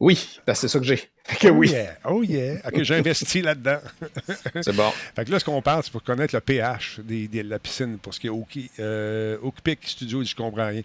Oui, 0.00 0.38
c'est 0.46 0.68
ça 0.68 0.78
que 0.78 0.84
j'ai. 0.84 1.10
Que 1.40 1.48
oh 1.48 1.52
oui. 1.52 1.70
Yeah. 1.70 1.98
Oh 2.04 2.22
yeah. 2.22 2.60
OK, 2.64 2.82
j'ai 2.82 2.94
investi 2.94 3.42
là-dedans. 3.42 3.78
c'est 4.62 4.74
bon. 4.74 4.90
Fait 5.16 5.24
que 5.24 5.30
là, 5.32 5.40
ce 5.40 5.44
qu'on 5.44 5.60
parle, 5.60 5.82
c'est 5.82 5.90
pour 5.90 6.04
connaître 6.04 6.34
le 6.34 6.40
pH 6.40 7.00
de 7.00 7.42
la 7.42 7.58
piscine, 7.58 7.98
pour 7.98 8.14
ce 8.14 8.20
qui 8.20 8.28
est 8.28 8.30
Oki, 8.30 8.70
euh, 8.78 9.36
Studio, 9.82 10.22
je 10.22 10.34
comprends 10.34 10.68
rien. 10.68 10.82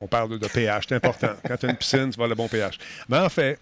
On 0.00 0.08
parle 0.08 0.38
de, 0.38 0.48
pH, 0.48 0.86
c'est 0.88 0.96
important. 0.96 1.30
Quand 1.46 1.56
tu 1.56 1.66
as 1.66 1.70
une 1.70 1.76
piscine, 1.76 2.10
tu 2.10 2.18
vas 2.18 2.26
le 2.26 2.34
bon 2.34 2.48
pH. 2.48 2.76
Mais 3.08 3.18
en 3.18 3.28
fait, 3.28 3.58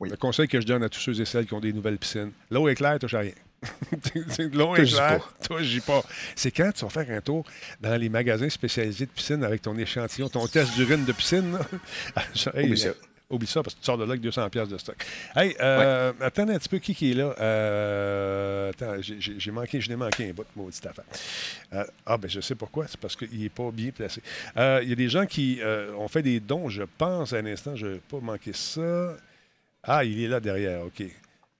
le 0.00 0.16
conseil 0.16 0.48
que 0.48 0.60
je 0.60 0.66
donne 0.66 0.82
à 0.82 0.88
tous 0.88 1.00
ceux 1.00 1.20
et 1.20 1.24
celles 1.24 1.46
qui 1.46 1.54
ont 1.54 1.60
des 1.60 1.72
nouvelles 1.72 1.98
piscines, 1.98 2.32
l'eau 2.50 2.66
est 2.68 2.74
claire, 2.74 2.98
touche 2.98 3.14
à 3.14 3.20
rien. 3.20 3.32
L'eau 4.52 4.76
est 4.76 4.84
claire, 4.84 5.32
toi, 5.42 5.62
j'y 5.62 5.80
pas. 5.80 6.02
C'est 6.36 6.50
quand 6.50 6.70
tu 6.72 6.84
vas 6.84 6.90
faire 6.90 7.16
un 7.16 7.20
tour 7.22 7.46
dans 7.80 7.96
les 7.96 8.10
magasins 8.10 8.50
spécialisés 8.50 9.06
de 9.06 9.10
piscine 9.10 9.42
avec 9.42 9.62
ton 9.62 9.76
échantillon, 9.78 10.28
ton 10.28 10.46
test 10.46 10.74
d'urine 10.74 11.04
de 11.04 11.12
piscine. 11.12 11.58
Ça. 12.34 12.52
Oublie 13.34 13.46
ça 13.46 13.62
parce 13.62 13.74
que 13.74 13.80
tu 13.80 13.86
sors 13.86 13.98
de 13.98 14.04
là 14.04 14.10
avec 14.10 14.20
200 14.20 14.48
pièces 14.50 14.68
de 14.68 14.78
stock. 14.78 14.96
Hey, 15.34 15.54
euh, 15.60 16.12
attends 16.20 16.48
un 16.48 16.58
petit 16.58 16.68
peu 16.68 16.78
qui, 16.78 16.94
qui 16.94 17.10
est 17.12 17.14
là? 17.14 17.34
Euh, 17.40 18.70
attends, 18.70 18.94
j'ai 19.00 19.50
manqué, 19.50 19.80
je 19.80 19.88
n'ai 19.88 19.96
manqué 19.96 20.30
un 20.30 20.32
bout, 20.32 20.46
maudite 20.56 20.86
affaire. 20.86 21.04
Euh, 21.72 21.84
ah, 22.06 22.16
ben 22.16 22.30
je 22.30 22.40
sais 22.40 22.54
pourquoi. 22.54 22.86
C'est 22.88 23.00
parce 23.00 23.16
qu'il 23.16 23.40
n'est 23.40 23.48
pas 23.48 23.70
bien 23.70 23.90
placé. 23.90 24.22
Il 24.56 24.88
y 24.88 24.92
a 24.92 24.96
des 24.96 25.08
gens 25.08 25.26
qui 25.26 25.60
ont 25.98 26.08
fait 26.08 26.22
des 26.22 26.40
dons, 26.40 26.68
je 26.68 26.82
pense, 26.82 27.32
à 27.32 27.38
un 27.38 27.46
instant. 27.46 27.76
Je 27.76 27.86
n'ai 27.86 27.98
pas 27.98 28.20
manqué 28.20 28.52
ça. 28.52 29.16
Ah, 29.82 30.04
il 30.04 30.22
est 30.22 30.28
là 30.28 30.40
derrière, 30.40 30.82
OK. 30.82 31.04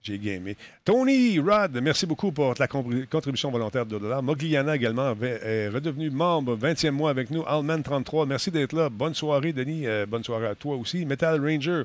J'ai 0.06 0.18
gamé. 0.18 0.54
Tony 0.84 1.38
Rod, 1.38 1.80
merci 1.82 2.04
beaucoup 2.04 2.30
pour 2.30 2.54
ta 2.54 2.68
contribution 2.68 3.50
volontaire 3.50 3.86
de 3.86 3.98
dollars. 3.98 4.22
Mogliana 4.22 4.76
également 4.76 5.14
est 5.22 5.70
redevenu 5.70 6.10
membre 6.10 6.58
20e 6.58 6.90
mois 6.90 7.08
avec 7.08 7.30
nous. 7.30 7.42
Alman 7.46 7.82
33, 7.82 8.26
merci 8.26 8.50
d'être 8.50 8.74
là. 8.74 8.90
Bonne 8.90 9.14
soirée, 9.14 9.54
Denis. 9.54 9.86
Euh, 9.86 10.04
bonne 10.04 10.22
soirée 10.22 10.48
à 10.48 10.54
toi 10.54 10.76
aussi. 10.76 11.06
Metal 11.06 11.40
Ranger, 11.40 11.84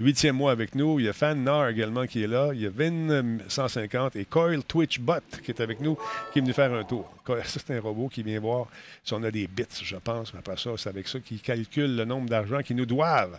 8e 0.00 0.32
mois 0.32 0.50
avec 0.50 0.74
nous. 0.74 0.98
Il 0.98 1.06
y 1.06 1.08
a 1.08 1.12
Fan 1.12 1.44
Nar 1.44 1.68
également 1.68 2.08
qui 2.08 2.24
est 2.24 2.26
là. 2.26 2.50
Il 2.52 2.60
y 2.60 2.66
a 2.66 2.70
Vin 2.70 3.38
150 3.46 4.16
et 4.16 4.24
Coil 4.24 4.64
Twitch 4.64 4.98
Bot 4.98 5.20
qui 5.44 5.52
est 5.52 5.60
avec 5.60 5.78
nous, 5.80 5.96
qui 6.32 6.40
est 6.40 6.42
venu 6.42 6.52
faire 6.52 6.74
un 6.74 6.82
tour. 6.82 7.08
C'est 7.44 7.70
un 7.70 7.80
robot 7.80 8.08
qui 8.08 8.24
vient 8.24 8.40
voir 8.40 8.66
si 9.04 9.14
on 9.14 9.22
a 9.22 9.30
des 9.30 9.46
bits, 9.46 9.62
je 9.80 9.94
pense. 9.94 10.32
Après 10.36 10.56
ça, 10.56 10.70
c'est 10.76 10.88
avec 10.88 11.06
ça 11.06 11.20
qu'il 11.20 11.40
calcule 11.40 11.94
le 11.94 12.04
nombre 12.04 12.28
d'argent 12.28 12.62
qu'ils 12.62 12.74
nous 12.74 12.86
doivent 12.86 13.38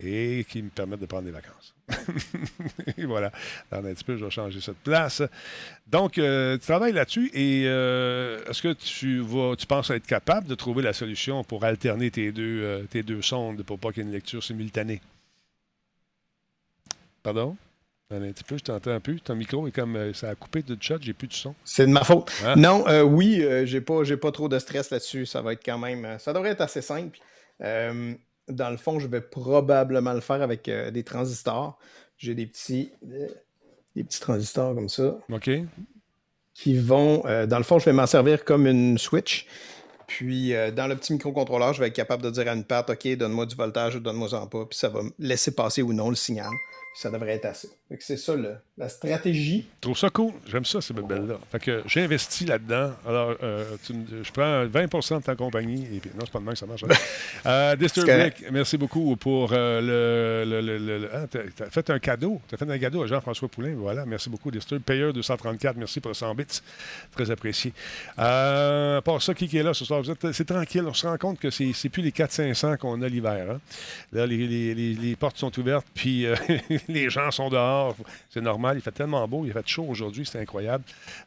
et 0.00 0.44
qui 0.48 0.62
me 0.62 0.70
permettent 0.70 1.00
de 1.00 1.06
prendre 1.06 1.24
des 1.24 1.30
vacances. 1.30 1.74
et 2.98 3.04
voilà. 3.04 3.30
Dans 3.70 3.78
un 3.78 3.94
petit 3.94 4.04
peu, 4.04 4.16
je 4.16 4.24
vais 4.24 4.30
changer 4.30 4.60
cette 4.60 4.78
place. 4.78 5.22
Donc, 5.86 6.18
euh, 6.18 6.54
tu 6.58 6.66
travailles 6.66 6.92
là-dessus 6.92 7.30
et 7.32 7.64
euh, 7.66 8.44
est-ce 8.48 8.62
que 8.62 8.72
tu 8.72 9.20
vas, 9.20 9.54
tu 9.56 9.66
penses 9.66 9.90
être 9.90 10.06
capable 10.06 10.48
de 10.48 10.54
trouver 10.54 10.82
la 10.82 10.92
solution 10.92 11.44
pour 11.44 11.64
alterner 11.64 12.10
tes 12.10 12.32
deux, 12.32 12.62
euh, 12.62 12.82
tes 12.90 13.02
deux 13.02 13.22
sondes 13.22 13.62
pour 13.62 13.78
pas 13.78 13.92
qu'il 13.92 14.02
y 14.02 14.06
ait 14.06 14.08
une 14.08 14.14
lecture 14.14 14.42
simultanée? 14.42 15.00
Pardon? 17.22 17.56
Un 18.10 18.20
petit 18.32 18.44
peu, 18.44 18.58
je 18.58 18.64
t'entends 18.64 18.92
un 18.92 19.00
peu. 19.00 19.18
Ton 19.18 19.34
micro 19.34 19.66
est 19.66 19.72
comme 19.72 20.12
ça 20.14 20.30
a 20.30 20.34
coupé 20.34 20.62
de 20.62 20.76
chat, 20.80 20.98
j'ai 21.00 21.14
plus 21.14 21.26
de 21.26 21.32
son. 21.32 21.54
C'est 21.64 21.86
de 21.86 21.90
ma 21.90 22.04
faute. 22.04 22.30
Hein? 22.44 22.54
Non, 22.54 22.84
oui, 23.02 23.44
j'ai 23.64 23.80
pas, 23.80 24.04
j'ai 24.04 24.16
pas 24.16 24.30
trop 24.30 24.48
de 24.48 24.58
stress 24.58 24.90
là-dessus. 24.90 25.26
Ça 25.26 25.40
va 25.40 25.54
être 25.54 25.64
quand 25.64 25.78
même. 25.78 26.18
Ça 26.20 26.32
devrait 26.32 26.50
être 26.50 26.60
assez 26.60 26.82
simple 26.82 27.18
dans 28.48 28.70
le 28.70 28.76
fond, 28.76 28.98
je 28.98 29.06
vais 29.06 29.20
probablement 29.20 30.12
le 30.12 30.20
faire 30.20 30.42
avec 30.42 30.68
euh, 30.68 30.90
des 30.90 31.04
transistors. 31.04 31.78
J'ai 32.16 32.34
des 32.34 32.46
petits, 32.46 32.92
euh, 33.10 33.28
des 33.96 34.04
petits 34.04 34.20
transistors 34.20 34.74
comme 34.74 34.88
ça. 34.88 35.18
OK. 35.30 35.50
Qui 36.54 36.78
vont, 36.78 37.22
euh, 37.26 37.46
dans 37.46 37.58
le 37.58 37.64
fond, 37.64 37.78
je 37.78 37.86
vais 37.86 37.92
m'en 37.92 38.06
servir 38.06 38.44
comme 38.44 38.66
une 38.66 38.98
switch. 38.98 39.46
Puis, 40.06 40.52
dans 40.76 40.86
le 40.86 40.96
petit 40.96 41.14
microcontrôleur, 41.14 41.72
je 41.72 41.80
vais 41.80 41.88
être 41.88 41.94
capable 41.94 42.22
de 42.22 42.30
dire 42.30 42.46
à 42.46 42.52
une 42.52 42.64
patte, 42.64 42.90
OK, 42.90 43.08
donne-moi 43.16 43.46
du 43.46 43.56
voltage 43.56 43.96
ou 43.96 44.00
donne-moi 44.00 44.34
en 44.34 44.46
pas. 44.46 44.66
Puis, 44.66 44.78
ça 44.78 44.90
va 44.90 45.00
laisser 45.18 45.54
passer 45.54 45.80
ou 45.80 45.94
non 45.94 46.10
le 46.10 46.14
signal 46.14 46.50
ça 46.94 47.10
devrait 47.10 47.32
être 47.32 47.46
assez. 47.46 47.68
C'est 47.98 48.16
ça 48.16 48.34
la 48.76 48.88
stratégie. 48.88 49.66
Je 49.76 49.80
trouve 49.80 49.98
ça 49.98 50.10
cool. 50.10 50.32
J'aime 50.46 50.64
ça, 50.64 50.80
ces 50.80 50.94
belles-là. 50.94 51.38
Fait 51.50 51.60
que 51.60 51.82
j'ai 51.86 52.02
investi 52.02 52.44
là-dedans. 52.44 52.92
Alors, 53.06 53.36
euh, 53.42 53.76
je 53.88 54.32
prends 54.32 54.64
20% 54.64 55.18
de 55.18 55.22
ta 55.22 55.34
compagnie. 55.34 55.86
Et 55.92 56.00
puis, 56.00 56.10
non, 56.14 56.20
c'est 56.24 56.32
pas 56.32 56.40
de 56.40 56.46
que 56.46 56.54
ça 56.54 56.66
marche. 56.66 56.84
Hein. 56.84 56.94
euh, 57.46 58.30
merci 58.52 58.76
beaucoup 58.76 59.16
pour 59.16 59.50
euh, 59.52 60.44
le. 60.44 60.60
le, 60.60 61.08
ah, 61.12 61.26
as, 61.64 61.70
fait 61.70 61.90
un 61.90 61.98
cadeau. 61.98 62.40
Tu 62.48 62.54
as 62.54 62.58
fait 62.58 62.70
un 62.70 62.78
cadeau 62.78 63.02
à 63.02 63.06
Jean-François 63.06 63.48
Poulain. 63.48 63.74
Voilà. 63.76 64.06
Merci 64.06 64.30
beaucoup, 64.30 64.50
Disturb. 64.50 64.82
Payeur 64.82 65.12
234. 65.12 65.76
Merci 65.76 66.00
pour 66.00 66.14
100 66.14 66.34
bits. 66.34 66.44
Très 67.12 67.30
apprécié. 67.30 67.72
Euh, 68.18 69.00
ça, 69.20 69.34
qui 69.34 69.56
est 69.56 69.62
là 69.62 69.74
ce 69.74 69.84
soir? 69.84 70.02
C'est 70.32 70.46
tranquille. 70.46 70.84
On 70.86 70.94
se 70.94 71.06
rend 71.06 71.18
compte 71.18 71.38
que 71.38 71.50
c'est 71.50 71.88
plus 71.88 72.02
les 72.02 72.10
400-500 72.10 72.78
qu'on 72.78 73.02
a 73.02 73.08
l'hiver. 73.08 73.46
Hein. 73.50 73.60
Là, 74.12 74.26
les, 74.26 74.46
les, 74.46 74.74
les, 74.94 75.16
portes 75.16 75.38
sont 75.38 75.56
ouvertes. 75.58 75.86
Puis. 75.94 76.26
Les 76.88 77.10
gens 77.10 77.30
sont 77.30 77.48
dehors. 77.48 77.96
C'est 78.30 78.40
normal. 78.40 78.76
Il 78.78 78.82
fait 78.82 78.92
tellement 78.92 79.26
beau. 79.28 79.44
Il 79.44 79.52
fait 79.52 79.66
chaud 79.66 79.86
aujourd'hui. 79.88 80.26
C'est 80.26 80.40
incroyable. 80.40 80.84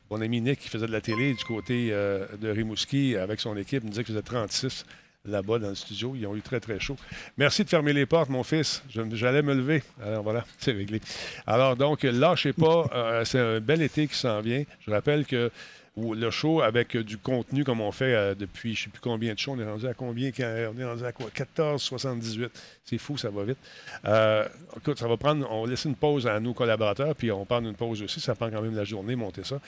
Mon 0.10 0.22
ami 0.22 0.42
Nick, 0.42 0.60
qui 0.60 0.70
faisait 0.70 0.88
de 0.88 0.92
la 0.92 1.02
télé 1.02 1.34
du 1.34 1.44
côté 1.44 1.90
euh, 1.92 2.26
de 2.40 2.50
Rimouski 2.50 3.16
avec 3.16 3.40
son 3.40 3.56
équipe, 3.58 3.84
me 3.84 3.90
disait 3.90 4.04
qu'il 4.04 4.14
faisait 4.14 4.24
36 4.24 4.86
là-bas 5.26 5.60
dans 5.60 5.70
le 5.70 5.76
studio. 5.76 6.14
Ils 6.16 6.26
ont 6.26 6.36
eu 6.36 6.42
très, 6.42 6.60
très 6.60 6.80
chaud. 6.80 6.98
Merci 7.38 7.64
de 7.64 7.70
fermer 7.70 7.94
les 7.94 8.06
portes, 8.06 8.30
mon 8.30 8.44
fils. 8.44 8.84
J'allais 8.90 9.42
me 9.42 9.54
lever. 9.54 9.84
Alors 10.04 10.24
voilà, 10.24 10.46
c'est 10.60 10.72
réglé. 10.72 11.02
Alors 11.46 11.76
donc, 11.76 12.04
lâchez 12.04 12.54
pas. 12.54 12.90
Euh, 12.94 13.26
c'est 13.26 13.40
un 13.40 13.60
bel 13.60 13.82
été 13.82 14.08
qui 14.08 14.16
s'en 14.16 14.42
vient. 14.42 14.64
Je 14.86 14.92
rappelle 14.92 15.26
que 15.26 15.52
le 15.98 16.30
show 16.30 16.62
avec 16.62 16.96
euh, 16.96 17.04
du 17.04 17.18
contenu 17.18 17.63
comme 17.63 17.82
on 17.82 17.92
fait 17.92 18.13
euh, 18.13 18.36
depuis 18.36 18.75
je 18.75 18.82
ne 18.82 18.84
sais 18.86 18.89
plus 18.92 19.01
combien 19.01 19.34
de 19.34 19.39
shows. 19.39 19.54
On 19.54 19.60
est 19.60 19.66
rendu 19.66 19.88
à 19.88 19.94
combien? 19.94 20.32
On 20.39 20.80
est 20.80 20.86
rendu 20.86 21.04
à 21.04 21.12
quoi? 21.12 21.27
14,78. 21.30 22.50
C'est 22.86 22.98
fou, 22.98 23.18
ça 23.18 23.30
va 23.30 23.44
vite. 23.44 23.58
Euh, 24.06 24.48
écoute, 24.77 25.00
ça 25.00 25.08
va 25.08 25.18
prendre. 25.18 25.48
On 25.51 25.63
va 25.63 25.70
laisser 25.70 25.89
une 25.89 25.96
pause 25.96 26.27
à 26.27 26.39
nos 26.39 26.54
collaborateurs, 26.54 27.16
puis 27.16 27.32
on 27.32 27.46
prend 27.46 27.62
une 27.62 27.75
pause 27.75 28.01
aussi. 28.01 28.20
Ça 28.20 28.36
prend 28.36 28.50
quand 28.50 28.62
même 28.62 28.75
la 28.75 28.84
journée, 28.84 29.16
monter 29.16 29.44
ça. 29.44 29.60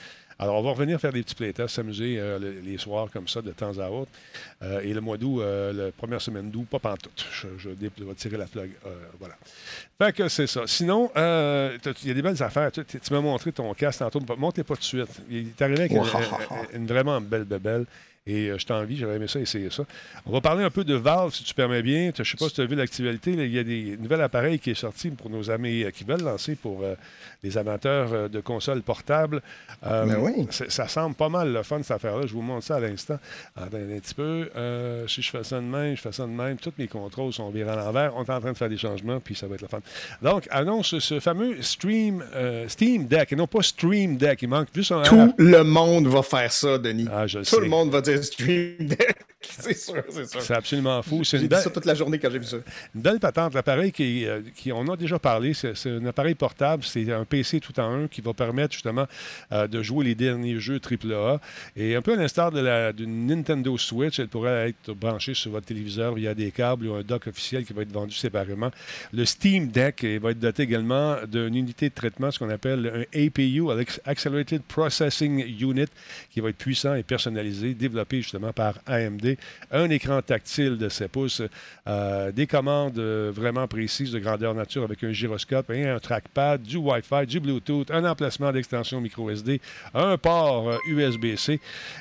Alors, 0.42 0.56
on 0.56 0.62
va 0.62 0.70
revenir 0.70 0.98
faire 0.98 1.12
des 1.12 1.22
petits 1.22 1.34
playtests, 1.34 1.74
s'amuser 1.74 2.16
euh, 2.18 2.38
les 2.64 2.78
soirs 2.78 3.08
comme 3.12 3.28
ça, 3.28 3.42
de 3.42 3.52
temps 3.52 3.78
à 3.78 3.90
autre. 3.90 4.10
Euh, 4.62 4.80
et 4.80 4.94
le 4.94 5.00
mois 5.02 5.18
d'août, 5.18 5.42
la 5.42 5.92
première 5.92 6.20
semaine 6.20 6.50
d'août, 6.50 6.66
pas 6.70 6.78
pantoute. 6.78 7.26
Je, 7.30 7.46
je, 7.58 7.68
vais 7.68 8.14
tirer 8.16 8.38
la 8.38 8.46
flag. 8.46 8.70
voilà. 9.18 9.34
Fait 9.98 10.12
que 10.14 10.28
c'est 10.28 10.46
ça. 10.46 10.62
Sinon, 10.66 11.10
il 11.14 12.08
y 12.08 12.10
a 12.10 12.14
des 12.14 12.22
belles 12.22 12.42
affaires. 12.42 12.72
Tu, 12.72 12.84
m'as 13.10 13.20
montré 13.20 13.52
ton 13.52 13.72
casque 13.74 13.98
tantôt. 13.98 14.20
Montez 14.38 14.64
pas 14.64 14.74
tout 14.74 14.80
de 14.80 14.84
suite. 14.84 15.20
Il 15.28 15.48
est 15.48 15.62
arrivé 15.62 15.80
avec 15.80 15.92
une, 16.72 16.86
vraiment 16.86 17.20
belle 17.20 17.44
belle. 17.44 17.84
Et 18.26 18.50
euh, 18.50 18.58
je 18.58 18.66
t'envie, 18.66 18.98
j'aurais 18.98 19.16
aimé 19.16 19.28
ça, 19.28 19.40
essayer 19.40 19.70
ça. 19.70 19.84
On 20.26 20.32
va 20.32 20.42
parler 20.42 20.62
un 20.62 20.68
peu 20.68 20.84
de 20.84 20.94
Valve, 20.94 21.32
si 21.32 21.42
tu 21.42 21.54
permets 21.54 21.80
bien. 21.80 22.12
Je 22.14 22.20
ne 22.20 22.26
sais 22.26 22.36
pas 22.36 22.48
si 22.48 22.54
tu 22.54 22.60
as 22.60 22.66
vu 22.66 22.76
l'actualité. 22.76 23.32
Il 23.32 23.50
y 23.50 23.58
a 23.58 23.64
des 23.64 23.96
nouveaux 23.98 24.20
appareils 24.20 24.58
qui 24.58 24.74
sont 24.74 24.88
sortis 24.88 25.08
pour 25.08 25.30
nos 25.30 25.50
amis 25.50 25.84
euh, 25.84 25.90
qui 25.90 26.04
veulent 26.04 26.22
lancer 26.22 26.54
pour 26.54 26.82
euh, 26.82 26.96
les 27.42 27.56
amateurs 27.56 28.28
de 28.28 28.40
consoles 28.40 28.82
portables. 28.82 29.40
Ben 29.82 30.18
oui. 30.20 30.46
Ça 30.50 30.86
semble 30.86 31.14
pas 31.14 31.30
mal 31.30 31.50
le 31.50 31.62
fun, 31.62 31.78
cette 31.82 31.92
affaire-là. 31.92 32.26
Je 32.26 32.34
vous 32.34 32.42
montre 32.42 32.66
ça 32.66 32.76
à 32.76 32.80
l'instant. 32.80 33.18
Attendez 33.56 33.96
un 33.96 34.00
petit 34.00 34.14
peu. 34.14 34.50
si 35.08 35.22
je 35.22 35.30
fais 35.30 35.42
ça 35.42 35.56
de 35.56 35.64
même, 35.64 35.96
je 35.96 36.02
fais 36.02 36.12
ça 36.12 36.24
de 36.24 36.30
même. 36.30 36.58
Tous 36.58 36.72
mes 36.76 36.88
contrôles 36.88 37.32
sont 37.32 37.48
virés 37.48 37.70
à 37.70 37.76
l'envers. 37.76 38.14
On 38.16 38.24
est 38.24 38.30
en 38.30 38.40
train 38.40 38.52
de 38.52 38.56
faire 38.58 38.68
des 38.68 38.76
changements, 38.76 39.20
puis 39.20 39.34
ça 39.34 39.46
va 39.46 39.54
être 39.54 39.62
le 39.62 39.68
fun. 39.68 39.80
Donc, 40.20 40.46
annonce 40.50 40.98
ce 40.98 41.20
fameux 41.20 41.62
Stream, 41.62 42.22
Steam 42.68 43.06
Deck, 43.06 43.32
et 43.32 43.36
non 43.36 43.46
pas 43.46 43.62
Stream 43.62 44.18
Deck. 44.18 44.42
Il 44.42 44.48
manque 44.48 44.68
juste 44.74 44.92
un 44.92 45.02
Tout 45.02 45.32
le 45.38 45.64
monde 45.64 46.06
va 46.08 46.22
faire 46.22 46.52
ça, 46.52 46.76
Denis. 46.76 47.08
Ah, 47.10 47.24
Tout 47.26 47.60
le 47.60 47.68
monde 47.68 47.90
va 47.90 48.02
dire 48.02 48.09
Stream 48.18 48.88
Deck. 48.88 49.29
c'est 49.58 49.76
sûr, 49.76 50.02
c'est 50.10 50.28
sûr. 50.28 50.42
C'est 50.42 50.54
absolument 50.54 51.00
fou. 51.02 51.22
J'ai 51.24 51.38
dit 51.38 51.48
ça 51.48 51.70
toute 51.70 51.86
la 51.86 51.94
journée 51.94 52.18
quand 52.18 52.30
j'ai 52.30 52.38
vu 52.38 52.44
ça. 52.44 52.58
Une 52.94 53.00
belle 53.00 53.18
patente. 53.18 53.54
L'appareil 53.54 53.90
qui, 53.90 54.26
euh, 54.26 54.42
qui, 54.54 54.70
on 54.70 54.86
a 54.88 54.96
déjà 54.96 55.18
parlé, 55.18 55.54
c'est 55.54 55.86
un 55.86 56.04
appareil 56.04 56.34
portable. 56.34 56.84
C'est 56.84 57.10
un 57.10 57.24
PC 57.24 57.58
tout 57.60 57.78
en 57.80 58.04
un 58.04 58.08
qui 58.08 58.20
va 58.20 58.34
permettre 58.34 58.74
justement 58.74 59.06
euh, 59.52 59.66
de 59.66 59.82
jouer 59.82 60.04
les 60.04 60.14
derniers 60.14 60.60
jeux 60.60 60.78
AAA. 60.78 61.40
Et 61.74 61.94
un 61.94 62.02
peu 62.02 62.12
à 62.12 62.16
l'instar 62.16 62.52
d'une 62.92 63.26
Nintendo 63.26 63.78
Switch, 63.78 64.18
elle 64.18 64.28
pourrait 64.28 64.70
être 64.70 64.92
branchée 64.92 65.32
sur 65.32 65.52
votre 65.52 65.66
téléviseur 65.66 66.14
via 66.14 66.34
des 66.34 66.50
câbles 66.50 66.86
ou 66.86 66.94
un 66.94 67.02
dock 67.02 67.26
officiel 67.26 67.64
qui 67.64 67.72
va 67.72 67.82
être 67.82 67.92
vendu 67.92 68.14
séparément. 68.14 68.70
Le 69.12 69.24
Steam 69.24 69.68
Deck 69.68 70.04
va 70.20 70.32
être 70.32 70.38
doté 70.38 70.64
également 70.64 71.16
d'une 71.26 71.54
unité 71.54 71.88
de 71.88 71.94
traitement, 71.94 72.30
ce 72.30 72.38
qu'on 72.38 72.50
appelle 72.50 73.06
un 73.14 73.26
APU, 73.26 73.62
Accelerated 74.04 74.62
Processing 74.62 75.38
Unit, 75.60 75.88
qui 76.30 76.40
va 76.40 76.50
être 76.50 76.58
puissant 76.58 76.94
et 76.94 77.02
personnalisé, 77.02 77.72
développé 77.72 78.18
justement 78.20 78.52
par 78.52 78.74
AMD. 78.86 79.29
Un 79.70 79.90
écran 79.90 80.22
tactile 80.22 80.76
de 80.78 80.88
7 80.88 81.10
pouces, 81.10 81.42
euh, 81.86 82.32
des 82.32 82.46
commandes 82.46 82.98
euh, 82.98 83.30
vraiment 83.34 83.66
précises 83.66 84.12
de 84.12 84.18
grandeur 84.18 84.54
nature 84.54 84.84
avec 84.84 85.02
un 85.04 85.12
gyroscope 85.12 85.70
et 85.70 85.88
un 85.88 85.98
trackpad, 85.98 86.62
du 86.62 86.76
Wi-Fi, 86.76 87.26
du 87.26 87.40
Bluetooth, 87.40 87.90
un 87.90 88.04
emplacement 88.04 88.52
d'extension 88.52 89.00
micro 89.00 89.30
SD, 89.30 89.60
un 89.94 90.16
port 90.18 90.78
USB-C. 90.86 91.60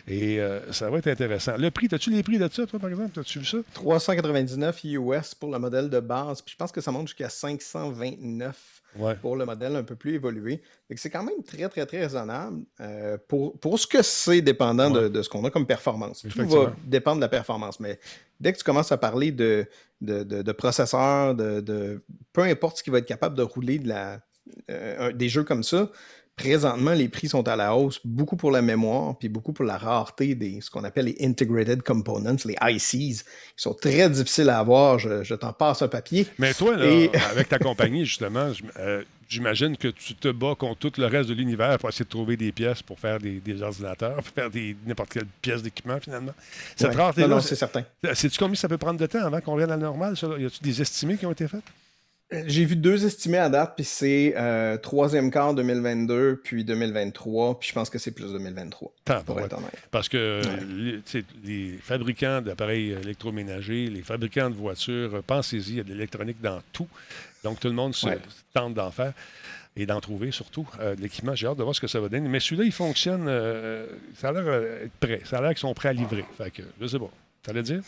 Euh, 0.09 0.59
et 0.69 0.73
ça 0.73 0.89
va 0.89 0.97
être 0.97 1.07
intéressant. 1.07 1.57
Le 1.57 1.71
prix, 1.71 1.87
as-tu 1.91 2.11
les 2.11 2.23
prix 2.23 2.37
de 2.37 2.49
ça, 2.51 2.65
toi, 2.65 2.79
par 2.79 2.89
exemple? 2.89 3.19
As-tu 3.19 3.39
vu 3.39 3.45
ça? 3.45 3.57
399 3.73 4.81
US 4.83 5.35
pour 5.35 5.51
le 5.51 5.59
modèle 5.59 5.89
de 5.89 5.99
base. 5.99 6.41
Puis 6.41 6.53
je 6.53 6.57
pense 6.57 6.71
que 6.71 6.81
ça 6.81 6.91
monte 6.91 7.07
jusqu'à 7.07 7.29
529 7.29 8.78
pour 9.21 9.35
le 9.35 9.45
modèle 9.45 9.75
un 9.75 9.83
peu 9.83 9.95
plus 9.95 10.15
évolué. 10.15 10.61
C'est 10.95 11.09
quand 11.09 11.23
même 11.23 11.43
très, 11.43 11.67
très, 11.69 11.85
très 11.85 11.99
raisonnable 11.99 12.63
euh, 12.79 13.17
pour, 13.27 13.57
pour, 13.59 13.79
ce 13.79 13.87
que 13.87 14.01
c'est 14.01 14.41
dépendant 14.41 14.89
de, 14.89 15.21
ce 15.21 15.29
qu'on 15.29 15.43
a 15.45 15.51
comme 15.51 15.67
performance. 15.67 16.25
Tout 16.29 16.47
va 16.47 16.73
dépendre 16.85 17.17
de 17.17 17.21
la 17.21 17.29
performance. 17.29 17.79
Mais 17.79 17.99
dès 18.39 18.53
que 18.53 18.57
tu 18.57 18.63
commences 18.63 18.91
à 18.91 18.97
parler 18.97 19.31
de, 19.31 19.65
de, 20.01 20.23
de 20.23 20.51
processeur, 20.51 21.35
de, 21.35 22.01
peu 22.33 22.41
importe 22.41 22.77
ce 22.77 22.83
qui 22.83 22.89
va 22.89 22.99
être 22.99 23.05
capable 23.05 23.35
de 23.35 23.43
rouler 23.43 23.79
de 23.79 23.87
la, 23.87 24.19
euh, 24.69 25.11
des 25.11 25.29
jeux 25.29 25.43
comme 25.43 25.63
ça, 25.63 25.89
présentement, 26.39 26.93
les 26.93 27.09
prix 27.09 27.27
sont 27.27 27.47
à 27.47 27.55
la 27.55 27.75
hausse, 27.75 27.99
beaucoup 28.05 28.37
pour 28.37 28.51
la 28.51 28.61
mémoire, 28.61 29.17
puis 29.17 29.27
beaucoup 29.27 29.51
pour 29.51 29.65
la 29.65 29.77
rareté 29.77 30.35
des 30.35 30.61
ce 30.61 30.69
qu'on 30.71 30.85
appelle 30.85 31.05
les 31.05 31.17
integrated 31.21 31.81
components, 31.83 32.37
les 32.45 32.55
ICs, 32.61 33.23
qui 33.23 33.23
sont 33.57 33.73
très 33.73 34.09
difficiles 34.09 34.49
à 34.49 34.59
avoir. 34.59 34.99
Je, 34.99 35.33
t'en 35.35 35.51
passe 35.51 35.81
un 35.81 35.89
papier. 35.89 36.25
Mais 36.37 36.53
toi, 36.53 36.75
avec 37.31 37.49
ta 37.49 37.59
compagnie, 37.59 38.05
justement, 38.05 38.51
euh, 38.77 39.03
j'imagine 39.27 39.75
que 39.75 39.89
tu 39.89 40.15
te 40.15 40.29
bats 40.29 40.55
contre 40.57 40.79
tout 40.79 40.93
le 40.97 41.07
reste 41.07 41.27
de 41.27 41.33
l'univers 41.33 41.77
pour 41.77 41.89
essayer 41.89 42.05
de 42.05 42.09
trouver 42.09 42.37
des 42.37 42.53
pièces 42.53 42.81
pour 42.81 42.99
faire 42.99 43.19
des, 43.19 43.61
ordinateurs, 43.61 44.15
pour 44.23 44.27
faire 44.27 44.49
n'importe 44.85 45.09
quelle 45.11 45.27
pièce 45.41 45.61
d'équipement, 45.61 45.99
finalement. 45.99 46.33
Cette 46.77 46.95
rareté-là. 46.95 47.27
Non, 47.27 47.41
c'est 47.41 47.55
certain. 47.55 47.83
Sais-tu 48.13 48.39
combien 48.39 48.55
ça 48.55 48.69
peut 48.69 48.77
prendre 48.77 48.99
de 48.99 49.05
temps 49.05 49.25
avant 49.25 49.41
qu'on 49.41 49.53
revienne 49.53 49.71
à 49.71 49.77
la 49.77 49.83
normale? 49.83 50.15
Y 50.21 50.45
a-t-il 50.45 50.63
des 50.63 50.81
estimés 50.81 51.17
qui 51.17 51.25
ont 51.25 51.31
été 51.31 51.47
faits? 51.49 51.63
J'ai 52.31 52.65
vu 52.65 52.75
deux 52.75 53.05
estimés 53.05 53.39
à 53.39 53.49
date, 53.49 53.73
puis 53.75 53.83
c'est 53.83 54.35
euh, 54.37 54.77
troisième 54.77 55.31
quart 55.31 55.55
2022, 55.55 56.41
puis 56.43 56.63
2023, 56.63 57.59
puis 57.59 57.69
je 57.69 57.73
pense 57.73 57.89
que 57.89 57.97
c'est 57.97 58.11
plus 58.11 58.31
2023. 58.31 58.91
pour 59.25 59.39
être 59.39 59.57
honnête. 59.57 59.71
Parce 59.89 60.07
que 60.09 60.41
les, 61.43 61.79
fabricants 61.81 62.41
d'appareils 62.41 62.91
électroménagers, 62.91 63.87
les 63.87 64.03
fabricants 64.03 64.51
de 64.51 64.55
voitures, 64.55 65.23
pensez-y, 65.25 65.69
il 65.69 65.77
y 65.77 65.79
a 65.79 65.83
de 65.83 65.89
l'électronique 65.89 66.39
dans 66.39 66.59
tout. 66.71 66.87
Donc 67.43 67.59
tout 67.59 67.67
le 67.67 67.73
monde 67.73 67.95
se 67.95 68.07
tente 68.53 68.75
d'en 68.75 68.91
faire 68.91 69.13
et 69.75 69.87
d'en 69.87 69.99
trouver 69.99 70.31
surtout 70.31 70.67
euh, 70.79 70.95
de 70.95 71.01
l'équipement. 71.01 71.33
J'ai 71.33 71.47
hâte 71.47 71.57
de 71.57 71.63
voir 71.63 71.73
ce 71.73 71.81
que 71.81 71.87
ça 71.87 71.99
va 71.99 72.09
donner. 72.09 72.29
Mais 72.29 72.39
celui-là, 72.39 72.63
il 72.63 72.71
fonctionne, 72.71 73.25
euh, 73.27 73.87
ça 74.15 74.29
a 74.29 74.33
l'air 74.33 74.61
d'être 74.61 74.91
prêt. 74.99 75.21
Ça 75.25 75.39
a 75.39 75.41
l'air 75.41 75.49
qu'ils 75.51 75.59
sont 75.59 75.73
prêts 75.73 75.89
à 75.89 75.93
livrer. 75.93 76.25
Fait 76.37 76.51
que, 76.51 76.61
je 76.79 76.87
sais 76.87 76.99
pas. 76.99 77.09
T'allais 77.43 77.63
dire? 77.63 77.81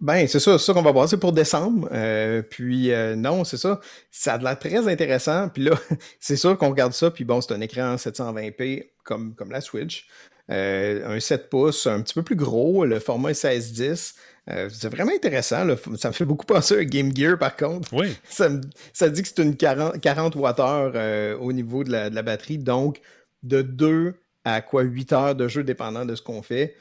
Ben, 0.00 0.26
c'est 0.26 0.40
ça, 0.40 0.58
c'est 0.58 0.64
ça 0.64 0.72
qu'on 0.72 0.82
va 0.82 0.92
voir. 0.92 1.08
C'est 1.08 1.18
pour 1.18 1.32
décembre. 1.32 1.88
Euh, 1.92 2.42
puis, 2.42 2.90
euh, 2.90 3.14
non, 3.16 3.44
c'est 3.44 3.58
ça. 3.58 3.80
Ça 4.10 4.34
a 4.34 4.38
l'air 4.38 4.58
très 4.58 4.88
intéressant. 4.88 5.48
Puis 5.50 5.64
là, 5.64 5.72
c'est 6.20 6.36
sûr 6.36 6.56
qu'on 6.56 6.70
regarde 6.70 6.92
ça. 6.92 7.10
Puis 7.10 7.24
bon, 7.24 7.40
c'est 7.40 7.52
un 7.52 7.60
écran 7.60 7.96
720p 7.96 8.88
comme, 9.04 9.34
comme 9.34 9.50
la 9.50 9.60
Switch. 9.60 10.06
Euh, 10.50 11.16
un 11.16 11.20
7 11.20 11.50
pouces, 11.50 11.86
un 11.86 12.00
petit 12.00 12.14
peu 12.14 12.22
plus 12.22 12.36
gros. 12.36 12.86
Le 12.86 12.98
format 12.98 13.30
est 13.30 13.44
16-10. 13.44 14.14
c'est 14.46 14.88
vraiment 14.88 15.12
intéressant. 15.12 15.66
Ça 15.98 16.08
me 16.08 16.14
fait 16.14 16.24
beaucoup 16.24 16.46
penser 16.46 16.78
à 16.78 16.84
Game 16.84 17.14
Gear, 17.14 17.38
par 17.38 17.56
contre. 17.56 17.92
Oui. 17.92 18.16
Ça, 18.28 18.48
ça 18.94 19.10
dit 19.10 19.22
que 19.22 19.28
c'est 19.28 19.42
une 19.42 19.56
40, 19.56 20.00
40 20.00 20.34
Wh 20.34 21.36
au 21.40 21.52
niveau 21.52 21.84
de 21.84 21.92
la, 21.92 22.08
de 22.08 22.14
la 22.14 22.22
batterie. 22.22 22.58
Donc, 22.58 23.00
de 23.42 23.60
2 23.60 24.14
à 24.44 24.62
quoi 24.62 24.82
8 24.82 25.12
heures 25.12 25.34
de 25.34 25.46
jeu, 25.46 25.62
dépendant 25.62 26.06
de 26.06 26.14
ce 26.14 26.22
qu'on 26.22 26.42
fait 26.42 26.74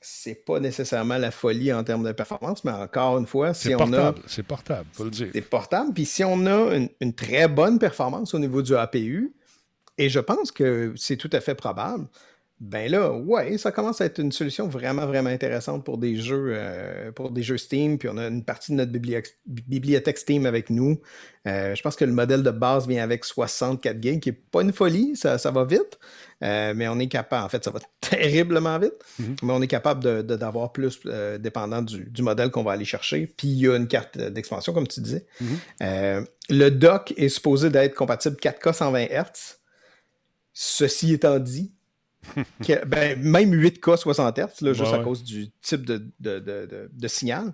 c'est 0.00 0.46
pas 0.46 0.60
nécessairement 0.60 1.18
la 1.18 1.30
folie 1.30 1.72
en 1.72 1.84
termes 1.84 2.04
de 2.04 2.12
performance, 2.12 2.64
mais 2.64 2.72
encore 2.72 3.18
une 3.18 3.26
fois, 3.26 3.52
si 3.52 3.74
on 3.74 3.92
a. 3.92 4.14
C'est 4.26 4.42
portable, 4.42 4.88
faut 4.92 5.04
le 5.04 5.10
dire. 5.10 5.28
C'est 5.32 5.42
portable. 5.42 5.92
Puis 5.92 6.06
si 6.06 6.24
on 6.24 6.46
a 6.46 6.74
une, 7.00 7.12
très 7.12 7.48
bonne 7.48 7.78
performance 7.78 8.32
au 8.32 8.38
niveau 8.38 8.62
du 8.62 8.74
APU, 8.74 9.34
et 9.98 10.08
je 10.08 10.20
pense 10.20 10.52
que 10.52 10.94
c'est 10.96 11.16
tout 11.16 11.28
à 11.32 11.40
fait 11.40 11.54
probable, 11.54 12.06
ben 12.60 12.90
là, 12.90 13.10
ouais, 13.12 13.56
ça 13.56 13.72
commence 13.72 14.02
à 14.02 14.04
être 14.04 14.18
une 14.18 14.32
solution 14.32 14.68
vraiment, 14.68 15.06
vraiment 15.06 15.30
intéressante 15.30 15.82
pour 15.82 15.96
des 15.96 16.16
jeux, 16.16 16.52
euh, 16.54 17.10
pour 17.10 17.30
des 17.30 17.42
jeux 17.42 17.56
Steam. 17.56 17.96
Puis 17.96 18.06
on 18.10 18.18
a 18.18 18.26
une 18.26 18.44
partie 18.44 18.72
de 18.72 18.76
notre 18.76 18.92
bibliothèque 18.92 20.18
Steam 20.18 20.44
avec 20.44 20.68
nous. 20.68 21.00
Euh, 21.48 21.74
je 21.74 21.80
pense 21.80 21.96
que 21.96 22.04
le 22.04 22.12
modèle 22.12 22.42
de 22.42 22.50
base 22.50 22.86
vient 22.86 23.02
avec 23.02 23.24
64 23.24 24.02
gigs, 24.02 24.20
qui 24.20 24.28
n'est 24.28 24.38
pas 24.50 24.60
une 24.60 24.74
folie, 24.74 25.16
ça, 25.16 25.38
ça 25.38 25.50
va 25.50 25.64
vite. 25.64 25.98
Euh, 26.44 26.74
mais 26.76 26.86
on 26.88 26.98
est 26.98 27.08
capable, 27.08 27.46
en 27.46 27.48
fait, 27.48 27.64
ça 27.64 27.70
va 27.70 27.80
terriblement 28.02 28.78
vite, 28.78 28.92
mhm. 29.18 29.36
mais 29.42 29.52
on 29.54 29.62
est 29.62 29.66
capable 29.66 30.22
d'avoir 30.22 30.72
plus 30.72 31.00
dépendant 31.38 31.80
du, 31.80 32.10
modèle 32.20 32.50
qu'on 32.50 32.62
va 32.62 32.72
aller 32.72 32.84
chercher. 32.84 33.26
Puis 33.26 33.48
il 33.48 33.58
y 33.58 33.68
a 33.68 33.76
une 33.76 33.88
carte 33.88 34.18
d'expansion, 34.18 34.74
comme 34.74 34.86
tu 34.86 35.00
disais. 35.00 35.24
Mhm. 35.40 36.26
le 36.50 36.68
dock 36.68 37.14
est 37.16 37.30
supposé 37.30 37.70
d'être 37.70 37.94
compatible 37.94 38.36
4K 38.36 38.74
120 38.74 39.06
Hz. 39.06 39.60
Ceci 40.52 41.14
étant 41.14 41.38
dit, 41.38 41.72
ben, 42.86 43.20
même 43.20 43.52
8K 43.52 43.96
60 43.96 44.38
Hz, 44.38 44.72
juste 44.72 44.92
à 44.92 44.98
cause 44.98 45.24
du 45.24 45.50
type 45.62 45.84
de, 45.84 47.08
signal. 47.08 47.52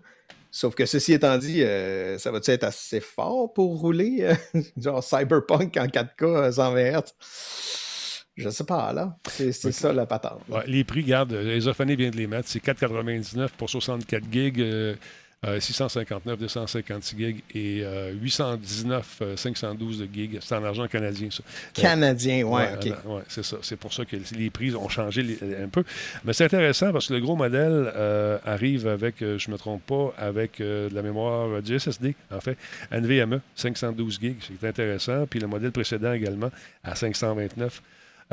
Sauf 0.50 0.74
que 0.74 0.86
ceci 0.86 1.12
étant 1.12 1.36
dit, 1.36 1.62
euh, 1.62 2.16
ça 2.18 2.30
va 2.30 2.38
être 2.46 2.64
assez 2.64 3.00
fort 3.00 3.52
pour 3.52 3.78
rouler, 3.78 4.18
euh, 4.22 4.60
genre 4.78 5.04
Cyberpunk 5.04 5.76
en 5.76 5.86
4K 5.86 6.52
120 6.52 7.00
Hz? 7.00 7.12
Je 8.36 8.50
sais 8.50 8.64
pas, 8.64 8.92
là. 8.92 9.16
C'est 9.28 9.52
ça 9.52 9.92
la 9.92 10.06
patente. 10.06 10.42
les 10.66 10.84
prix, 10.84 11.02
regarde, 11.02 11.32
Esophony 11.32 11.96
vient 11.96 12.10
de 12.10 12.16
les 12.16 12.26
mettre. 12.26 12.48
C'est 12.48 12.62
4,99 12.62 13.48
pour 13.56 13.70
64 13.70 14.24
gigs. 14.30 14.60
Euh, 14.60 14.94
659 15.44 16.34
euh, 16.34 16.36
256 16.36 17.16
gigs 17.16 17.42
et 17.54 17.84
819 18.20 19.18
euh, 19.22 19.36
512 19.36 20.02
euh, 20.02 20.08
gigs. 20.12 20.38
C'est 20.40 20.54
en 20.54 20.64
argent 20.64 20.88
canadien, 20.88 21.28
ça. 21.30 21.42
Canadien, 21.74 22.44
ouais, 22.44 22.68
OK. 22.74 23.22
c'est 23.28 23.44
ça. 23.44 23.58
C'est 23.62 23.76
pour 23.76 23.92
ça 23.92 24.04
que 24.04 24.16
les 24.34 24.50
prix 24.50 24.74
ont 24.74 24.88
changé 24.88 25.38
un 25.62 25.68
peu. 25.68 25.84
Mais 26.24 26.32
c'est 26.32 26.44
intéressant 26.44 26.92
parce 26.92 27.08
que 27.08 27.14
le 27.14 27.20
gros 27.20 27.36
modèle 27.36 27.92
arrive 28.44 28.88
avec, 28.88 29.16
je 29.20 29.48
ne 29.48 29.52
me 29.52 29.58
trompe 29.58 29.84
pas, 29.86 30.14
avec 30.18 30.58
de 30.58 30.88
la 30.92 31.02
mémoire 31.02 31.62
du 31.62 31.78
SSD, 31.78 32.14
en 32.32 32.40
fait, 32.40 32.56
NVMe, 32.90 33.40
512 33.54 34.18
gigs. 34.20 34.36
C'est 34.40 34.66
intéressant. 34.66 35.26
Puis 35.26 35.38
le 35.38 35.46
modèle 35.46 35.72
précédent 35.72 36.12
également 36.12 36.50
à 36.82 36.94
529 36.94 37.82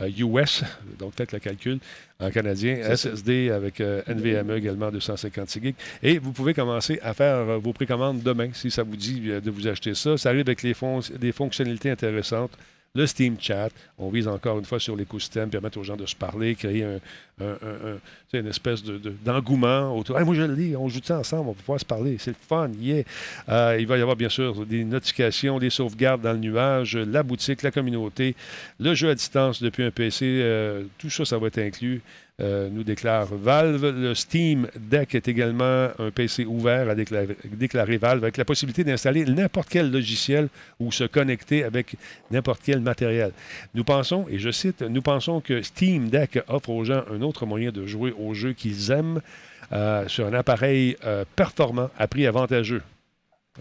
US, 0.02 0.64
donc 0.98 1.14
faites 1.16 1.32
le 1.32 1.40
calcul, 1.40 1.80
en 2.20 2.32
canadien, 2.32 2.78
SSD 2.96 3.52
avec 3.52 3.80
euh, 3.82 4.02
NVMe 4.08 4.58
également 4.58 4.90
256 4.92 5.62
gigs. 5.62 5.76
Et 6.02 6.18
vous 6.18 6.32
pouvez 6.32 6.54
commencer 6.54 7.00
à 7.04 7.14
faire 7.14 7.36
euh, 7.36 7.58
vos 7.58 7.74
précommandes 7.74 8.22
demain 8.22 8.50
si 8.54 8.72
ça 8.72 8.84
vous 8.84 8.96
dit 8.96 9.24
euh, 9.28 9.42
de 9.42 9.52
vous 9.52 9.68
acheter 9.68 9.94
ça. 9.94 10.18
Ça 10.18 10.30
arrive 10.30 10.42
avec 10.42 10.64
les 10.64 10.74
des 11.20 11.32
fonctionnalités 11.32 11.90
intéressantes 11.92 12.52
le 12.96 13.08
Steam 13.08 13.38
Chat. 13.40 13.70
On 13.98 14.10
vise 14.10 14.28
encore 14.28 14.60
une 14.60 14.66
fois 14.66 14.80
sur 14.80 14.96
l'écosystème, 14.96 15.50
permettre 15.50 15.80
aux 15.80 15.84
gens 15.84 15.96
de 15.96 16.06
se 16.06 16.16
parler, 16.16 16.54
créer 16.54 16.84
un, 16.84 17.00
une 18.34 18.48
espèce 18.48 18.84
d'engouement 18.84 19.96
de, 19.96 20.00
autour. 20.00 20.20
moi, 20.20 20.36
je 20.36 20.44
le 20.44 20.56
dis, 20.56 20.76
on 20.76 20.88
joue 20.90 21.00
ça 21.04 21.18
ensemble, 21.18 21.50
on 21.50 21.52
va 21.54 21.58
pouvoir 21.58 21.80
se 21.80 21.86
parler. 21.86 22.18
C'est 22.20 22.30
le 22.30 22.38
fun, 22.40 22.70
yeah. 22.80 23.04
Euh, 23.50 23.78
il 23.80 23.88
va 23.88 23.98
y 23.98 24.02
avoir 24.02 24.16
bien 24.16 24.30
sûr 24.30 24.64
des 24.68 24.84
notifications, 24.84 25.58
des 25.58 25.72
sauvegardes 25.72 26.22
dans 26.22 26.34
le 26.34 26.38
nuage, 26.38 26.96
la 26.96 27.24
boutique, 27.24 27.64
la 27.64 27.72
communauté, 27.72 28.36
le 28.80 28.94
jeu 28.94 29.10
à 29.10 29.16
distance 29.16 29.62
depuis 29.64 29.84
un 29.84 29.92
PC. 29.92 30.26
Euh, 30.26 30.84
tout 31.00 31.10
ça, 31.10 31.26
ça 31.26 31.40
va 31.40 31.48
être 31.48 31.58
inclus. 31.58 32.04
Euh, 32.42 32.68
nous 32.72 32.84
déclare 32.84 33.28
Valve. 33.28 33.92
Le 33.96 34.16
Steam 34.16 34.68
Deck 34.76 35.14
est 35.14 35.28
également 35.28 35.90
un 36.00 36.10
PC 36.10 36.46
ouvert 36.46 36.90
à 36.90 36.96
déclarer, 36.96 37.98
Valve 37.98 38.24
avec 38.24 38.38
la 38.38 38.46
possibilité 38.46 38.84
d'installer 38.84 39.24
n'importe 39.26 39.70
quel 39.70 39.92
logiciel 39.92 40.50
ou 40.80 40.92
se 40.92 41.04
connecter 41.04 41.64
avec 41.64 41.96
n'importe 42.32 42.62
quel 42.66 42.80
matériel. 42.80 43.34
Nous 43.76 43.84
pensons, 43.84 44.26
et 44.32 44.40
je 44.40 44.50
cite, 44.50 44.82
nous 44.82 45.04
pensons 45.04 45.42
que 45.42 45.62
Steam 45.62 46.10
Deck 46.10 46.40
offre 46.48 46.72
aux 46.72 46.84
gens 46.84 47.04
un 47.14 47.22
autre 47.22 47.46
moyen 47.46 47.70
de 47.70 47.86
jouer 47.86 48.16
aux 48.18 48.34
jeux 48.34 48.54
qu'ils 48.54 48.90
aiment 48.90 49.22
euh, 49.72 50.08
sur 50.08 50.26
un 50.26 50.34
appareil 50.34 50.98
euh, 51.06 51.26
performant 51.36 51.92
à 52.00 52.08
prix 52.08 52.26
avantageux. 52.26 52.82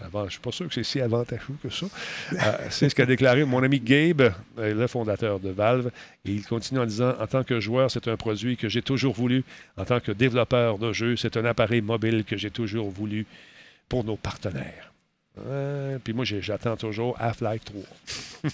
Je 0.00 0.18
ne 0.18 0.28
suis 0.30 0.40
pas 0.40 0.52
sûr 0.52 0.68
que 0.68 0.75
c'est 0.75 0.84
si 0.84 1.00
avantageux 1.02 1.54
que 1.62 1.68
ça. 1.68 1.87
Euh, 2.32 2.37
c'est 2.70 2.88
ce 2.88 2.94
qu'a 2.94 3.04
déclaré 3.04 3.44
mon 3.44 3.62
ami 3.62 3.78
Gabe, 3.78 4.32
euh, 4.58 4.75
le 4.75 4.87
fondateur 4.87 5.38
de 5.38 5.50
Valve. 5.50 5.90
Et 6.25 6.32
il 6.32 6.46
continue 6.46 6.80
en 6.80 6.87
disant 6.87 7.14
En 7.20 7.26
tant 7.26 7.44
que 7.44 7.61
joueur, 7.61 7.90
c'est 7.90 8.08
un 8.08 8.16
produit 8.16 8.56
que 8.56 8.70
j'ai 8.70 8.80
toujours 8.80 9.12
voulu. 9.12 9.44
En 9.76 9.84
tant 9.84 10.00
que 10.00 10.12
développeur 10.12 10.78
de 10.78 10.94
jeux, 10.94 11.16
c'est 11.16 11.37
un 11.37 11.44
appareil 11.44 11.82
mobile 11.82 12.25
que 12.25 12.38
j'ai 12.38 12.50
toujours 12.50 12.88
voulu 12.88 13.26
pour 13.88 14.02
nos 14.02 14.16
partenaires 14.16 14.91
puis 16.04 16.12
moi, 16.12 16.24
j'attends 16.24 16.76
toujours 16.76 17.16
Half-Life 17.18 17.64
3. 17.64 17.82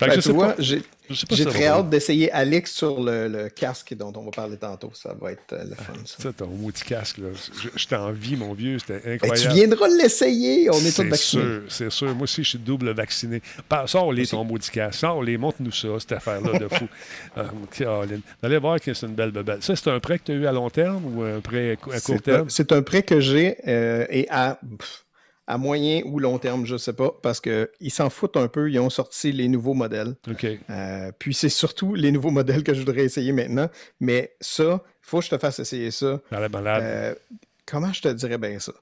ben, 0.00 0.18
tu 0.18 0.32
vois, 0.32 0.56
j'ai 0.58 1.44
très 1.44 1.66
hâte 1.66 1.90
d'essayer 1.90 2.30
Alex 2.32 2.72
sur 2.72 3.02
le, 3.02 3.48
casque 3.48 3.94
dont 3.94 4.12
on 4.16 4.24
va 4.24 4.30
parler 4.30 4.56
tantôt. 4.56 4.90
Ça 4.94 5.14
va 5.20 5.32
être 5.32 5.52
euh, 5.52 5.64
le 5.64 5.74
fun. 5.74 5.92
Ça, 6.04 6.22
ça 6.22 6.32
ton 6.32 6.48
maudit 6.48 6.82
casque, 6.82 7.18
là. 7.18 7.28
Je, 7.76 7.86
t'envie, 7.86 8.36
mon 8.36 8.52
vieux. 8.54 8.78
C'était 8.78 9.00
ben, 9.00 9.12
incroyable. 9.14 9.40
tu 9.40 9.54
viendras 9.54 9.88
l'essayer. 9.88 10.70
On 10.70 10.78
est, 10.78 10.94
tous 10.94 11.08
vaccinés. 11.08 11.42
Sûr, 11.42 11.62
c'est 11.68 11.90
sûr. 11.90 12.14
Moi 12.14 12.24
aussi, 12.24 12.42
je 12.42 12.50
suis 12.50 12.58
double 12.58 12.90
vacciné. 12.90 13.42
Sors-les, 13.86 14.26
ton 14.26 14.44
maudit 14.44 14.70
casque. 14.70 15.00
Sors-les, 15.00 15.36
montre-nous 15.36 15.72
ça, 15.72 15.88
cette 15.98 16.12
affaire-là 16.12 16.58
de 16.58 16.68
fou. 16.68 16.88
euh, 17.38 17.44
Vous 17.44 18.26
allez 18.42 18.58
voir 18.58 18.80
que 18.80 18.92
c'est 18.92 19.06
une 19.06 19.14
belle 19.14 19.32
bebelle. 19.32 19.62
Ça, 19.62 19.76
c'est 19.76 19.90
un 19.90 20.00
prêt 20.00 20.18
que 20.18 20.24
tu 20.24 20.32
as 20.32 20.36
eu 20.36 20.46
à 20.46 20.52
long 20.52 20.70
terme 20.70 21.04
ou 21.16 21.22
un 21.22 21.40
prêt 21.40 21.78
à 21.92 22.00
court 22.00 22.22
terme? 22.22 22.50
C'est 22.50 22.72
un 22.72 22.82
prêt 22.82 23.02
que 23.02 23.20
j'ai 23.20 23.56
euh, 23.66 24.06
et 24.10 24.28
à 24.28 24.41
à, 25.46 25.58
moyen 25.58 26.02
ou 26.04 26.18
long 26.18 26.38
terme, 26.38 26.64
je 26.66 26.74
ne 26.74 26.78
sais 26.78 26.92
pas, 26.92 27.10
parce 27.22 27.40
qu'ils 27.40 27.90
s'en 27.90 28.10
foutent 28.10 28.36
un 28.36 28.48
peu. 28.48 28.70
Ils 28.70 28.78
ont 28.78 28.90
sorti 28.90 29.32
les 29.32 29.48
nouveaux 29.48 29.74
modèles. 29.74 30.14
Euh, 30.70 31.12
puis 31.18 31.34
c'est 31.34 31.48
surtout 31.48 31.94
les 31.94 32.10
nouveaux 32.10 32.30
modèles 32.30 32.62
que 32.62 32.74
je 32.74 32.80
voudrais 32.80 33.04
essayer 33.04 33.32
maintenant. 33.32 33.68
Mais 34.00 34.34
ça, 34.40 34.82
il 34.84 35.06
faut 35.06 35.18
que 35.18 35.26
je 35.26 35.30
te 35.30 35.38
fasse 35.38 35.58
essayer 35.58 35.90
ça. 35.90 36.20
Euh, 36.32 37.14
comment 37.66 37.92
je 37.92 38.02
te 38.02 38.08
dirais 38.08 38.38
bien 38.38 38.58
ça? 38.58 38.72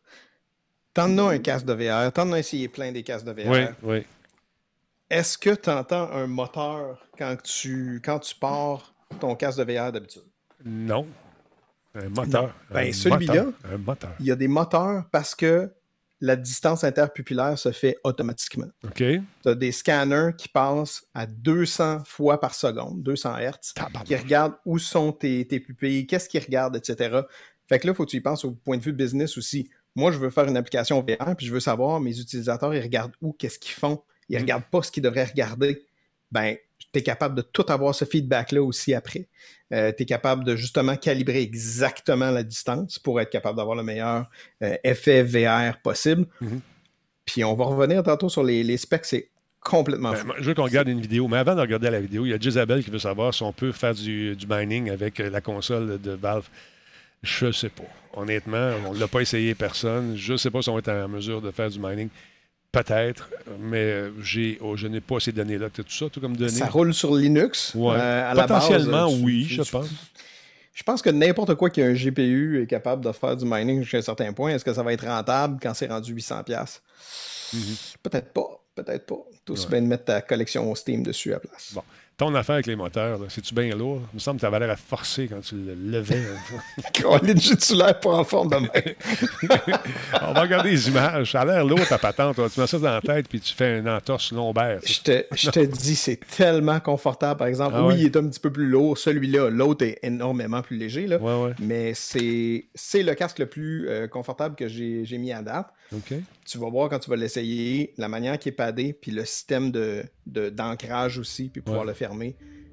T'en 0.94 1.16
as 1.18 1.34
un 1.34 1.38
casque 1.38 1.66
de 1.66 1.72
VR, 1.72 2.12
t'en 2.12 2.32
as 2.32 2.38
essayé 2.40 2.68
plein 2.68 2.92
des 2.92 3.02
casques 3.02 3.26
de 3.26 3.32
VR. 3.32 3.50
Oui, 3.50 3.60
oui. 3.82 4.06
Est-ce 5.08 5.38
que 5.38 5.50
tu 5.50 5.70
entends 5.70 6.10
un 6.12 6.28
moteur 6.28 7.04
quand 7.18 7.36
tu, 7.42 8.00
quand 8.04 8.20
tu 8.20 8.34
pars 8.36 8.94
ton 9.18 9.34
casque 9.34 9.58
de 9.58 9.72
VR 9.72 9.90
d'habitude? 9.90 10.22
Non. 10.64 11.06
Un 11.94 12.08
moteur. 12.08 12.54
Ben, 12.70 12.92
celui-là, 12.92 13.46
il 14.20 14.26
y 14.26 14.30
a 14.30 14.36
des 14.36 14.48
moteurs 14.48 15.04
parce 15.10 15.34
que 15.34 15.70
la 16.20 16.36
distance 16.36 16.84
interpupillaire 16.84 17.58
se 17.58 17.72
fait 17.72 17.96
automatiquement. 18.04 18.68
OK. 18.84 18.96
Tu 18.96 19.22
as 19.46 19.54
des 19.54 19.72
scanners 19.72 20.32
qui 20.36 20.48
passent 20.48 21.04
à 21.14 21.26
200 21.26 22.04
fois 22.04 22.38
par 22.38 22.54
seconde, 22.54 23.02
200 23.02 23.38
Hertz, 23.38 23.74
qui 24.04 24.14
regardent 24.14 24.54
où 24.66 24.78
sont 24.78 25.12
tes, 25.12 25.44
pupilles, 25.44 26.06
qu'est-ce 26.06 26.28
qu'ils 26.28 26.42
regardent, 26.42 26.76
etc. 26.76 27.20
Fait 27.68 27.78
que 27.78 27.86
là, 27.86 27.92
il 27.92 27.96
faut 27.96 28.04
que 28.04 28.10
tu 28.10 28.18
y 28.18 28.20
penses 28.20 28.44
au 28.44 28.52
point 28.52 28.76
de 28.76 28.82
vue 28.82 28.92
business 28.92 29.38
aussi. 29.38 29.70
Moi, 29.96 30.12
je 30.12 30.18
veux 30.18 30.30
faire 30.30 30.46
une 30.46 30.56
application 30.56 31.00
VR, 31.00 31.34
puis 31.36 31.46
je 31.46 31.52
veux 31.52 31.60
savoir 31.60 32.00
mes 32.00 32.18
utilisateurs, 32.18 32.74
ils 32.74 32.82
regardent 32.82 33.14
où, 33.20 33.32
qu'est-ce 33.32 33.58
qu'ils 33.58 33.74
font? 33.74 34.02
Ils 34.28 34.34
ne 34.34 34.38
mm. 34.38 34.42
regardent 34.42 34.70
pas 34.70 34.82
ce 34.82 34.92
qu'ils 34.92 35.02
devraient 35.02 35.24
regarder. 35.24 35.84
Ben, 36.30 36.56
tu 36.92 36.98
es 36.98 37.02
capable 37.02 37.34
de 37.34 37.42
tout 37.42 37.64
avoir 37.68 37.94
ce 37.94 38.04
feedback-là 38.04 38.62
aussi 38.62 38.94
après. 38.94 39.28
Euh, 39.72 39.92
tu 39.96 40.02
es 40.02 40.06
capable 40.06 40.44
de 40.44 40.56
justement 40.56 40.96
calibrer 40.96 41.42
exactement 41.42 42.30
la 42.30 42.42
distance 42.42 42.98
pour 42.98 43.20
être 43.20 43.30
capable 43.30 43.56
d'avoir 43.56 43.76
le 43.76 43.82
meilleur 43.82 44.28
euh, 44.62 44.76
effet 44.82 45.22
VR 45.22 45.80
possible. 45.80 46.26
Mhm. 46.40 46.60
Puis 47.24 47.44
on 47.44 47.54
va 47.54 47.64
revenir 47.64 48.02
tantôt 48.02 48.28
sur 48.28 48.42
les, 48.42 48.76
specs, 48.76 49.04
c'est 49.04 49.30
complètement 49.60 50.12
ben, 50.12 50.34
Je 50.38 50.44
veux 50.44 50.54
qu'on 50.54 50.64
regarde 50.64 50.88
une 50.88 51.00
vidéo, 51.00 51.28
mais 51.28 51.36
avant 51.36 51.54
de 51.54 51.60
regarder 51.60 51.90
la 51.90 52.00
vidéo, 52.00 52.26
il 52.26 52.30
y 52.30 52.34
a 52.34 52.38
Jezabel 52.38 52.82
qui 52.82 52.90
veut 52.90 52.98
savoir 52.98 53.32
si 53.32 53.42
on 53.42 53.52
peut 53.52 53.70
faire 53.70 53.94
du, 53.94 54.34
du 54.34 54.46
mining 54.48 54.90
avec 54.90 55.20
euh, 55.20 55.30
la 55.30 55.40
console 55.40 56.00
de 56.00 56.12
Valve. 56.12 56.48
Je 57.22 57.52
sais 57.52 57.68
pas. 57.68 57.84
Honnêtement, 58.14 58.72
on 58.88 58.94
ne 58.94 58.98
l'a 58.98 59.06
pas 59.06 59.20
essayé 59.20 59.54
personne. 59.54 60.16
Je 60.16 60.32
ne 60.32 60.36
sais 60.36 60.50
pas 60.50 60.62
si 60.62 60.70
on 60.70 60.78
être 60.78 60.88
en 60.88 61.08
mesure 61.08 61.40
de 61.40 61.50
faire 61.50 61.70
du 61.70 61.78
mining. 61.78 62.08
Peut-être, 62.72 63.28
mais 63.58 64.04
j'ai, 64.20 64.58
oh, 64.60 64.76
je 64.76 64.86
n'ai 64.86 65.00
pas 65.00 65.18
ces 65.18 65.32
données-là. 65.32 65.70
Tu 65.70 65.82
tout 65.82 65.90
ça, 65.90 66.08
tout 66.08 66.20
comme 66.20 66.36
données? 66.36 66.50
Ça 66.50 66.66
roule 66.66 66.94
sur 66.94 67.16
Linux. 67.16 67.74
Ouais. 67.74 67.96
Euh, 67.98 68.34
Potentiellement, 68.34 69.10
oui, 69.10 69.44
je 69.44 69.62
pense. 69.62 69.88
Je 70.72 70.82
pense 70.84 71.02
que 71.02 71.10
n'importe 71.10 71.56
quoi 71.56 71.68
qui 71.68 71.82
a 71.82 71.86
un 71.86 71.92
GPU 71.92 72.62
est 72.62 72.66
capable 72.66 73.04
de 73.04 73.12
faire 73.12 73.36
du 73.36 73.44
mining 73.44 73.82
jusqu'à 73.82 73.98
un 73.98 74.02
certain 74.02 74.32
point. 74.32 74.52
Est-ce 74.52 74.64
que 74.64 74.72
ça 74.72 74.82
va 74.82 74.92
être 74.92 75.04
rentable 75.04 75.58
quand 75.60 75.74
c'est 75.74 75.88
rendu 75.88 76.14
800$? 76.14 76.44
Mm-hmm. 76.46 77.96
Peut-être 78.02 78.32
pas. 78.32 78.64
Peut-être 78.76 79.04
pas. 79.04 79.18
Tout 79.44 79.54
ouais. 79.54 79.66
bien 79.68 79.82
de 79.82 79.86
mettre 79.86 80.04
ta 80.04 80.22
collection 80.22 80.72
Steam 80.74 81.02
dessus 81.02 81.34
à 81.34 81.40
place. 81.40 81.72
Bon 81.74 81.82
ton 82.20 82.34
affaire 82.34 82.56
avec 82.56 82.66
les 82.66 82.76
moteurs, 82.76 83.18
c'est-tu 83.30 83.54
bien 83.54 83.74
lourd? 83.74 84.02
Il 84.12 84.16
me 84.16 84.20
semble 84.20 84.36
que 84.36 84.40
tu 84.40 84.46
avais 84.46 84.58
l'air 84.58 84.68
à 84.68 84.76
forcer 84.76 85.26
quand 85.26 85.40
tu 85.40 85.54
le 85.54 85.74
levais. 85.74 86.20
j'ai-tu 87.36 87.74
l'air 87.74 87.98
pas 87.98 88.10
en 88.10 88.24
forme 88.24 88.50
de 88.50 88.56
On 90.20 90.32
va 90.34 90.42
regarder 90.42 90.72
les 90.72 90.88
images. 90.88 91.32
Ça 91.32 91.40
a 91.40 91.44
l'air 91.46 91.64
lourd 91.64 91.80
ta 91.88 91.96
patente. 91.96 92.36
Tu 92.36 92.60
mets 92.60 92.66
ça 92.66 92.78
dans 92.78 92.90
la 92.90 93.00
tête 93.00 93.26
puis 93.26 93.40
tu 93.40 93.54
fais 93.54 93.78
un 93.78 93.96
entorse 93.96 94.32
lombaire. 94.32 94.80
Je 94.84 95.00
te, 95.00 95.24
je 95.34 95.48
te 95.48 95.60
dis, 95.64 95.96
c'est 95.96 96.20
tellement 96.36 96.78
confortable. 96.78 97.38
Par 97.38 97.46
exemple, 97.46 97.76
ah 97.78 97.86
oui, 97.86 97.94
il 98.00 98.04
est 98.04 98.16
un 98.18 98.28
petit 98.28 98.40
peu 98.40 98.52
plus 98.52 98.68
lourd. 98.68 98.98
Celui-là, 98.98 99.48
l'autre 99.48 99.86
est 99.86 99.98
énormément 100.02 100.60
plus 100.60 100.76
léger. 100.76 101.06
Là. 101.06 101.18
Mais 101.58 101.94
c'est, 101.94 102.66
le 103.02 103.14
casque 103.14 103.38
le 103.38 103.46
plus 103.46 103.88
euh, 103.88 104.08
confortable 104.08 104.56
que 104.56 104.68
j'ai, 104.68 105.06
mis 105.16 105.32
à 105.32 105.40
date. 105.40 105.72
Tu 106.44 106.58
vas 106.58 106.68
voir 106.68 106.90
quand 106.90 106.98
tu 106.98 107.08
vas 107.08 107.16
l'essayer, 107.16 107.94
la 107.96 108.08
manière 108.08 108.38
qui 108.38 108.50
est 108.50 108.52
padée, 108.52 108.92
puis 108.92 109.10
le 109.10 109.24
système 109.24 109.70
de, 109.70 110.04
d'ancrage 110.26 111.18
aussi, 111.18 111.48
puis 111.48 111.62
pouvoir 111.62 111.84
le 111.84 111.94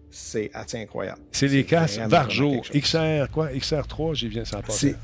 C'est 0.10 0.50
assez 0.54 0.80
incroyable. 0.82 1.19
C'est 1.32 1.50
des 1.50 1.63
casques 1.63 2.00
Varjo. 2.00 2.62
XR, 2.73 3.30
quoi 3.32 3.50
XR3, 3.50 4.15
j'y 4.15 4.30
viens 4.30 4.45
sans 4.45 4.62
passer. 4.62 4.95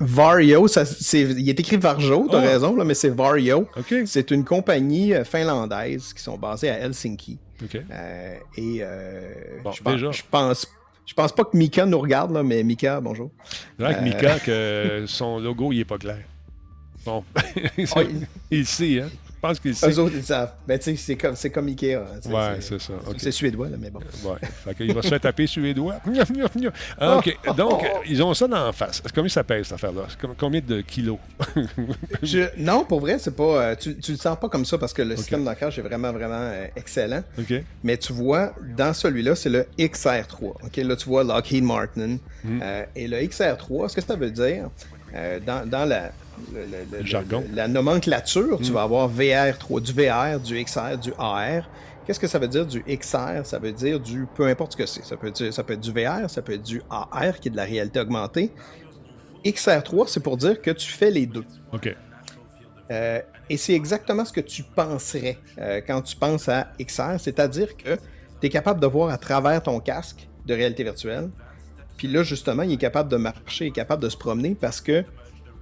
Vario, 0.00 0.68
ça, 0.68 0.84
il 1.12 1.48
est 1.48 1.58
écrit 1.58 1.76
Varjo, 1.76 2.28
tu 2.30 2.36
as 2.36 2.38
ah. 2.38 2.42
raison, 2.42 2.76
là, 2.76 2.84
mais 2.84 2.94
c'est 2.94 3.08
Vario. 3.08 3.68
C'est 4.06 4.30
une 4.30 4.44
compagnie 4.44 5.12
euh, 5.12 5.24
finlandaise 5.24 6.12
qui 6.12 6.22
sont 6.22 6.38
basées 6.38 6.70
à 6.70 6.78
Helsinki. 6.78 7.38
Euh, 7.74 8.36
et 8.56 8.78
euh, 8.80 9.32
je, 9.72 9.82
pense, 9.82 9.96
je, 9.96 10.22
pense, 10.30 10.66
je 11.04 11.14
pense 11.14 11.32
pas 11.32 11.44
que 11.44 11.56
Mika 11.56 11.84
nous 11.84 11.98
regarde, 11.98 12.30
là, 12.30 12.44
mais 12.44 12.62
Mika, 12.62 13.00
bonjour. 13.00 13.32
C'est 13.76 13.82
vrai 13.82 13.96
que 13.96 14.02
Mika, 14.02 14.38
que 14.38 15.04
son 15.08 15.40
logo, 15.40 15.72
il 15.72 15.80
est 15.80 15.84
pas 15.84 15.98
clair. 15.98 16.20
Bon, 17.04 17.24
ah, 17.36 18.00
il 18.52 18.66
sait, 18.66 19.00
hein? 19.00 19.08
Je 19.38 19.46
pense 19.46 19.60
qu'ils 19.60 19.74
savent. 19.76 19.90
Eux 19.90 19.98
autres, 20.00 20.14
ils 20.16 20.24
savent. 20.24 20.52
Ben, 20.66 20.76
tu 20.80 20.84
sais, 20.84 20.96
c'est 20.96 21.14
comme, 21.14 21.36
c'est 21.36 21.50
comme 21.50 21.68
Ikea. 21.68 21.94
Hein, 21.94 22.06
ouais, 22.28 22.56
c'est 22.58 22.80
ça. 22.80 22.94
C'est 23.18 23.30
suédois, 23.30 23.68
là, 23.68 23.76
mais 23.78 23.88
bon. 23.88 24.00
Ouais. 24.24 24.36
Fait 24.64 24.74
qu'il 24.74 24.92
va 24.92 25.00
se 25.00 25.08
faire 25.08 25.20
taper 25.20 25.46
suédois. 25.46 26.00
ah, 26.98 27.18
OK. 27.18 27.54
Donc, 27.56 27.84
ils 28.08 28.20
ont 28.20 28.34
ça 28.34 28.48
dans 28.48 28.66
la 28.66 28.72
face. 28.72 29.00
Combien 29.14 29.28
ça 29.28 29.44
pèse, 29.44 29.66
cette 29.66 29.74
affaire-là? 29.74 30.08
Combien 30.36 30.60
de 30.60 30.80
kilos? 30.80 31.18
Non, 32.58 32.84
pour 32.84 33.00
vrai, 33.00 33.18
c'est 33.18 33.34
pas. 33.34 33.62
Euh, 33.62 33.74
tu, 33.76 33.96
tu 33.98 34.12
le 34.12 34.18
sens 34.18 34.36
pas 34.38 34.48
comme 34.48 34.64
ça 34.64 34.76
parce 34.76 34.92
que 34.92 35.02
le 35.02 35.16
système 35.16 35.44
d'ancrage 35.44 35.78
est 35.78 35.82
vraiment, 35.82 36.12
vraiment 36.12 36.40
euh, 36.40 36.66
excellent. 36.74 37.22
OK. 37.38 37.54
Mais 37.84 37.96
tu 37.96 38.12
vois, 38.12 38.52
dans 38.76 38.92
celui-là, 38.92 39.36
c'est 39.36 39.48
le 39.48 39.66
XR3. 39.78 40.42
OK, 40.42 40.76
là, 40.76 40.96
tu 40.96 41.08
vois 41.08 41.22
Lockheed 41.22 41.62
Martin. 41.62 42.16
Hmm. 42.42 42.60
Euh, 42.62 42.84
et 42.96 43.06
le 43.06 43.18
XR3, 43.18 43.88
ce 43.88 43.96
que 43.96 44.02
ça 44.02 44.16
veut 44.16 44.30
dire, 44.30 44.70
dans, 45.46 45.68
dans 45.68 45.84
la 45.84 46.10
la 47.52 47.68
nomenclature, 47.68 48.58
tu 48.58 48.70
hmm. 48.70 48.74
vas 48.74 48.82
avoir 48.82 49.10
VR3, 49.10 49.80
du 49.80 49.92
VR, 49.92 50.40
du 50.40 50.62
XR, 50.62 50.98
du 50.98 51.12
AR. 51.18 51.68
Qu'est-ce 52.06 52.20
que 52.20 52.26
ça 52.26 52.38
veut 52.38 52.48
dire 52.48 52.66
du 52.66 52.82
XR? 52.82 53.44
Ça 53.44 53.58
veut 53.58 53.72
dire 53.72 54.00
du 54.00 54.26
peu 54.34 54.46
importe 54.46 54.72
ce 54.72 54.76
que 54.78 54.86
c'est. 54.86 55.04
Ça 55.04 55.16
peut, 55.16 55.32
ça 55.34 55.62
peut 55.62 55.74
être 55.74 55.80
du 55.80 55.92
VR, 55.92 56.28
ça 56.28 56.40
peut 56.40 56.54
être 56.54 56.62
du 56.62 56.80
AR, 56.90 57.38
qui 57.40 57.48
est 57.48 57.50
de 57.50 57.56
la 57.56 57.64
réalité 57.64 58.00
augmentée. 58.00 58.50
XR3, 59.44 60.06
c'est 60.08 60.22
pour 60.22 60.36
dire 60.36 60.60
que 60.60 60.70
tu 60.70 60.90
fais 60.90 61.10
les 61.10 61.26
deux. 61.26 61.44
OK. 61.72 61.94
Euh, 62.90 63.20
et 63.50 63.56
c'est 63.56 63.74
exactement 63.74 64.24
ce 64.24 64.32
que 64.32 64.40
tu 64.40 64.62
penserais 64.62 65.38
euh, 65.58 65.80
quand 65.86 66.02
tu 66.02 66.16
penses 66.16 66.48
à 66.48 66.72
XR, 66.80 67.18
c'est-à-dire 67.18 67.76
que 67.76 67.96
tu 68.40 68.46
es 68.46 68.48
capable 68.48 68.80
de 68.80 68.86
voir 68.86 69.10
à 69.10 69.18
travers 69.18 69.62
ton 69.62 69.80
casque 69.80 70.28
de 70.46 70.54
réalité 70.54 70.84
virtuelle. 70.84 71.30
Puis 71.96 72.08
là, 72.08 72.22
justement, 72.22 72.62
il 72.62 72.72
est 72.72 72.78
capable 72.78 73.10
de 73.10 73.16
marcher, 73.16 73.66
il 73.66 73.68
est 73.68 73.72
capable 73.72 74.02
de 74.02 74.08
se 74.08 74.16
promener 74.16 74.54
parce 74.54 74.80
que 74.80 75.04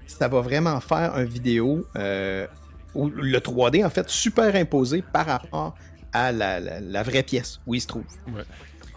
ça 0.07 0.29
va 0.29 0.41
vraiment 0.41 0.81
faire 0.81 1.17
une 1.17 1.25
vidéo 1.25 1.87
euh, 1.97 2.47
le 2.95 3.39
3D, 3.39 3.85
en 3.85 3.91
fait, 3.91 4.09
superimposé 4.09 5.03
par 5.03 5.27
rapport 5.27 5.75
à 6.13 6.33
la, 6.33 7.03
vraie 7.03 7.23
pièce 7.23 7.61
où 7.67 7.75
il 7.75 7.81
se 7.81 7.87
trouve. 7.87 8.05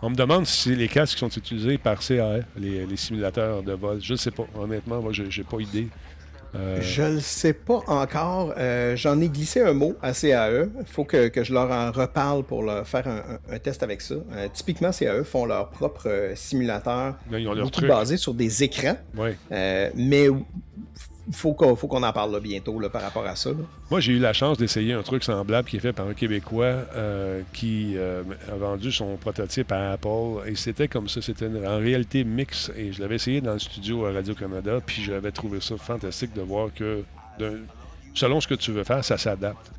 On 0.02 0.10
me 0.10 0.16
demande 0.16 0.46
si 0.46 0.76
les 0.76 0.88
casques 0.88 1.18
sont 1.18 1.30
utilisés 1.30 1.78
par 1.78 2.00
CAE, 2.00 2.44
les, 2.58 2.96
simulateurs 2.96 3.64
de 3.64 3.74
vol. 3.74 4.00
Je 4.02 4.14
ne 4.14 4.18
sais 4.18 4.32
pas. 4.32 4.46
Honnêtement, 4.56 5.02
moi, 5.02 5.12
je 5.12 5.24
n'ai 5.24 5.44
pas 5.44 5.60
idée. 5.60 5.90
Euh, 6.56 6.80
je 6.82 7.04
ne 7.04 7.14
le 7.16 7.20
sais 7.20 7.54
pas 7.54 7.82
encore. 7.88 8.54
Euh, 8.58 8.96
j'en 8.96 9.20
ai 9.22 9.30
glissé 9.30 9.62
un 9.62 9.74
mot 9.74 9.96
à 10.02 10.14
CAE. 10.14 10.68
Il 10.80 10.86
faut 10.86 11.04
que, 11.04 11.32
je 11.36 11.54
leur 11.54 11.72
en 11.72 11.92
reparle 11.92 12.44
pour 12.44 12.64
leur 12.64 12.88
faire 12.88 13.08
un, 13.08 13.60
test 13.60 13.84
avec 13.84 14.02
ça. 14.02 14.16
Euh, 14.16 14.48
typiquement, 14.54 14.92
CAE 14.92 15.24
font 15.24 15.46
leur 15.46 15.70
propre 15.70 16.32
simulateur 16.36 17.16
beaucoup 17.30 17.88
basé 17.88 18.18
sur 18.18 18.34
des 18.34 18.64
écrans. 18.64 18.98
mais 19.96 20.28
faut 21.32 21.54
qu'on 21.54 21.76
faut 21.76 21.88
qu'on 21.88 22.04
en 22.04 22.12
parle 22.12 22.32
là, 22.32 22.40
bientôt 22.40 22.80
par 22.90 23.02
rapport 23.02 23.26
à 23.26 23.36
ça. 23.36 23.52
Moi, 23.92 24.00
j'ai 24.00 24.14
eu 24.14 24.20
la 24.20 24.34
chance 24.34 24.58
d'essayer 24.58 24.94
un 24.94 25.04
truc 25.04 25.24
semblable 25.24 25.68
qui 25.68 25.78
est 25.78 25.80
fait 25.80 25.94
par 25.94 26.08
un 26.08 26.14
Québécois 26.14 26.66
euh, 26.96 27.42
qui 27.54 27.94
euh, 27.98 28.24
a 28.52 28.56
vendu 28.56 28.92
son 28.92 29.16
prototype 29.18 29.72
à 29.72 29.92
Apple. 29.92 30.48
Et 30.48 30.56
c'était 30.56 30.88
comme 30.88 31.08
ça. 31.08 31.22
C'était 31.22 31.48
en 31.48 31.78
réalité 31.78 32.24
mix. 32.24 32.72
Et 32.76 32.92
je 32.92 33.02
l'avais 33.02 33.16
essayé 33.16 33.42
dans 33.42 33.54
le 33.54 33.60
studio 33.60 34.06
à 34.06 34.12
Radio-Canada. 34.12 34.80
Puis 34.86 35.04
j'avais 35.04 35.32
trouvé 35.32 35.60
ça 35.62 35.78
fantastique 35.78 36.34
de 36.34 36.42
voir 36.42 36.70
que 36.74 37.04
selon 38.14 38.42
ce 38.42 38.48
que 38.48 38.56
tu 38.56 38.72
veux 38.72 38.84
faire, 38.84 39.04
ça 39.04 39.18
s'adapte. 39.18 39.72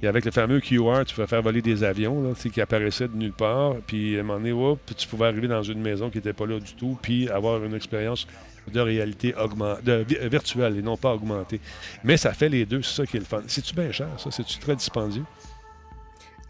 Et 0.00 0.06
avec 0.06 0.24
le 0.24 0.30
fameux 0.30 0.60
QR, 0.60 1.04
tu 1.04 1.14
pouvais 1.14 1.26
faire 1.26 1.42
voler 1.42 1.60
des 1.60 1.82
avions 1.82 2.22
là, 2.22 2.30
qui 2.34 2.60
apparaissaient 2.60 3.08
de 3.08 3.16
nulle 3.16 3.32
part. 3.32 3.74
Puis 3.86 4.16
à 4.16 4.20
un 4.20 4.22
moment 4.22 4.38
donné, 4.38 4.76
tu 4.96 5.08
pouvais 5.08 5.26
arriver 5.26 5.48
dans 5.48 5.62
une 5.62 5.80
maison 5.80 6.08
qui 6.08 6.18
n'était 6.18 6.32
pas 6.32 6.46
là 6.46 6.60
du 6.60 6.72
tout, 6.74 6.96
puis 7.02 7.28
avoir 7.28 7.62
une 7.64 7.74
expérience 7.74 8.26
de 8.68 8.80
réalité 8.80 9.34
de, 9.84 10.28
virtuelle 10.28 10.78
et 10.78 10.82
non 10.82 10.96
pas 10.96 11.14
augmentée. 11.14 11.60
Mais 12.04 12.16
ça 12.16 12.32
fait 12.32 12.48
les 12.48 12.66
deux, 12.66 12.82
c'est 12.82 13.02
ça 13.02 13.06
qui 13.06 13.16
est 13.16 13.20
le 13.20 13.26
fun. 13.26 13.42
C'est-tu 13.46 13.74
bien 13.74 13.90
cher, 13.92 14.08
ça? 14.18 14.30
C'est-tu 14.30 14.58
très 14.58 14.76
dispendieux? 14.76 15.24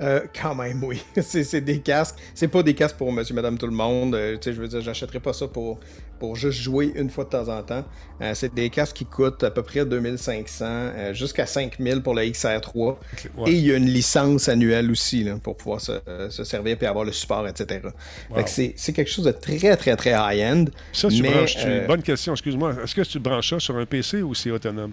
Euh, 0.00 0.20
quand 0.40 0.54
même, 0.54 0.82
oui. 0.84 1.02
c'est 1.20 1.60
des 1.60 1.80
casques. 1.80 2.16
C'est 2.34 2.48
pas 2.48 2.62
des 2.62 2.74
casques 2.74 2.96
pour 2.96 3.12
monsieur, 3.12 3.34
madame, 3.34 3.58
tout 3.58 3.66
le 3.66 3.72
monde. 3.72 4.14
Euh, 4.14 4.36
je 4.40 4.50
veux 4.50 4.68
dire, 4.68 4.80
j'achèterais 4.80 5.18
pas 5.18 5.32
ça 5.32 5.48
pour, 5.48 5.80
pour 6.20 6.36
juste 6.36 6.60
jouer 6.60 6.92
une 6.94 7.10
fois 7.10 7.24
de 7.24 7.30
temps 7.30 7.48
en 7.48 7.62
temps. 7.62 7.84
Euh, 8.20 8.32
c'est 8.34 8.54
des 8.54 8.70
casques 8.70 8.96
qui 8.96 9.04
coûtent 9.04 9.42
à 9.42 9.50
peu 9.50 9.62
près 9.62 9.84
2500 9.84 11.12
jusqu'à 11.12 11.46
5000 11.46 12.02
pour 12.02 12.14
le 12.14 12.22
XR3. 12.22 12.96
Et 13.46 13.52
il 13.52 13.66
y 13.66 13.72
a 13.72 13.76
une 13.76 13.86
licence 13.88 14.48
annuelle 14.48 14.90
aussi 14.90 15.24
là, 15.24 15.36
pour 15.42 15.56
pouvoir 15.56 15.80
se, 15.80 16.00
servir 16.44 16.76
et 16.80 16.86
avoir 16.86 17.04
le 17.04 17.12
support, 17.12 17.46
etc. 17.48 17.80
C'est 18.46 18.92
quelque 18.92 19.10
chose 19.10 19.24
de 19.24 19.32
très, 19.32 19.76
très, 19.76 19.96
très 19.96 20.10
high-end. 20.12 20.66
Ça, 20.92 21.08
tu 21.08 21.22
branches. 21.22 21.56
Une 21.64 21.86
bonne 21.86 22.02
question, 22.02 22.32
excuse-moi. 22.32 22.74
Est-ce 22.84 22.94
que 22.94 23.02
tu 23.02 23.18
branches 23.18 23.50
ça 23.50 23.58
sur 23.58 23.76
un 23.76 23.86
PC 23.86 24.22
ou 24.22 24.34
c'est 24.34 24.50
autonome? 24.50 24.92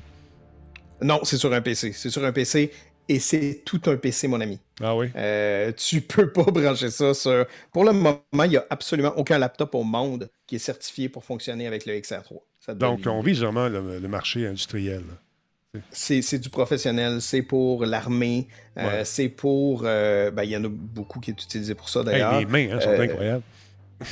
Non, 1.02 1.20
c'est 1.24 1.38
sur 1.38 1.54
un 1.54 1.62
PC. 1.62 1.92
C'est 1.94 2.10
sur 2.10 2.24
un 2.24 2.32
PC 2.32 2.72
et 3.08 3.20
c'est 3.20 3.62
tout 3.66 3.82
un 3.86 3.98
PC, 3.98 4.28
mon 4.28 4.42
ami. 4.42 4.60
Ah 4.82 4.96
oui? 4.96 5.08
Euh, 5.16 5.72
tu 5.72 6.02
peux 6.02 6.32
pas 6.32 6.44
brancher 6.44 6.90
ça 6.90 7.14
sur... 7.14 7.46
Pour 7.72 7.84
le 7.84 7.94
moment, 7.94 8.20
il 8.44 8.50
n'y 8.50 8.58
a 8.58 8.66
absolument 8.70 9.14
aucun 9.18 9.38
laptop 9.38 9.76
au 9.76 9.84
monde 9.84 10.30
qui 10.48 10.56
est 10.56 10.60
certifié 10.60 11.10
pour 11.10 11.24
fonctionner 11.24 11.68
avec 11.68 11.86
le 11.86 11.94
XR3. 11.94 12.40
Donc, 12.76 13.02
on 13.06 13.22
vise 13.22 13.42
vraiment 13.42 13.70
le, 13.70 14.08
marché 14.08 14.48
industriel. 14.48 15.04
C'est 15.92 16.40
du 16.40 16.50
professionnel, 16.50 17.22
c'est 17.22 17.42
pour 17.42 17.86
l'armée, 17.86 18.48
euh, 18.78 19.02
c'est 19.04 19.30
pour... 19.30 19.84
Euh, 19.86 20.32
ben, 20.32 20.44
il 20.44 20.52
y 20.52 20.58
en 20.58 20.64
a 20.64 20.70
beaucoup 20.70 21.20
qui 21.20 21.32
est 21.32 21.42
utilisé 21.42 21.76
pour 21.76 21.90
ça, 21.90 22.02
d'ailleurs. 22.02 22.40
les 22.40 22.46
mains 22.46 22.70
hein, 22.72 22.80
sont 22.80 22.90
incroyables. 22.92 23.44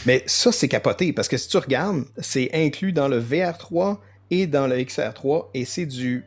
Mais 0.06 0.24
ça, 0.26 0.52
c'est 0.52 0.68
capoté, 0.68 1.14
parce 1.14 1.28
que 1.28 1.38
si 1.38 1.48
tu 1.48 1.58
regardes, 1.58 2.04
c'est 2.18 2.50
inclus 2.54 2.94
dans 2.94 3.08
le 3.08 3.20
VR3 3.20 3.98
et 4.30 4.48
dans 4.48 4.68
le 4.68 4.78
XR3, 4.78 5.48
et 5.54 5.66
c'est 5.66 5.86
du 5.86 6.26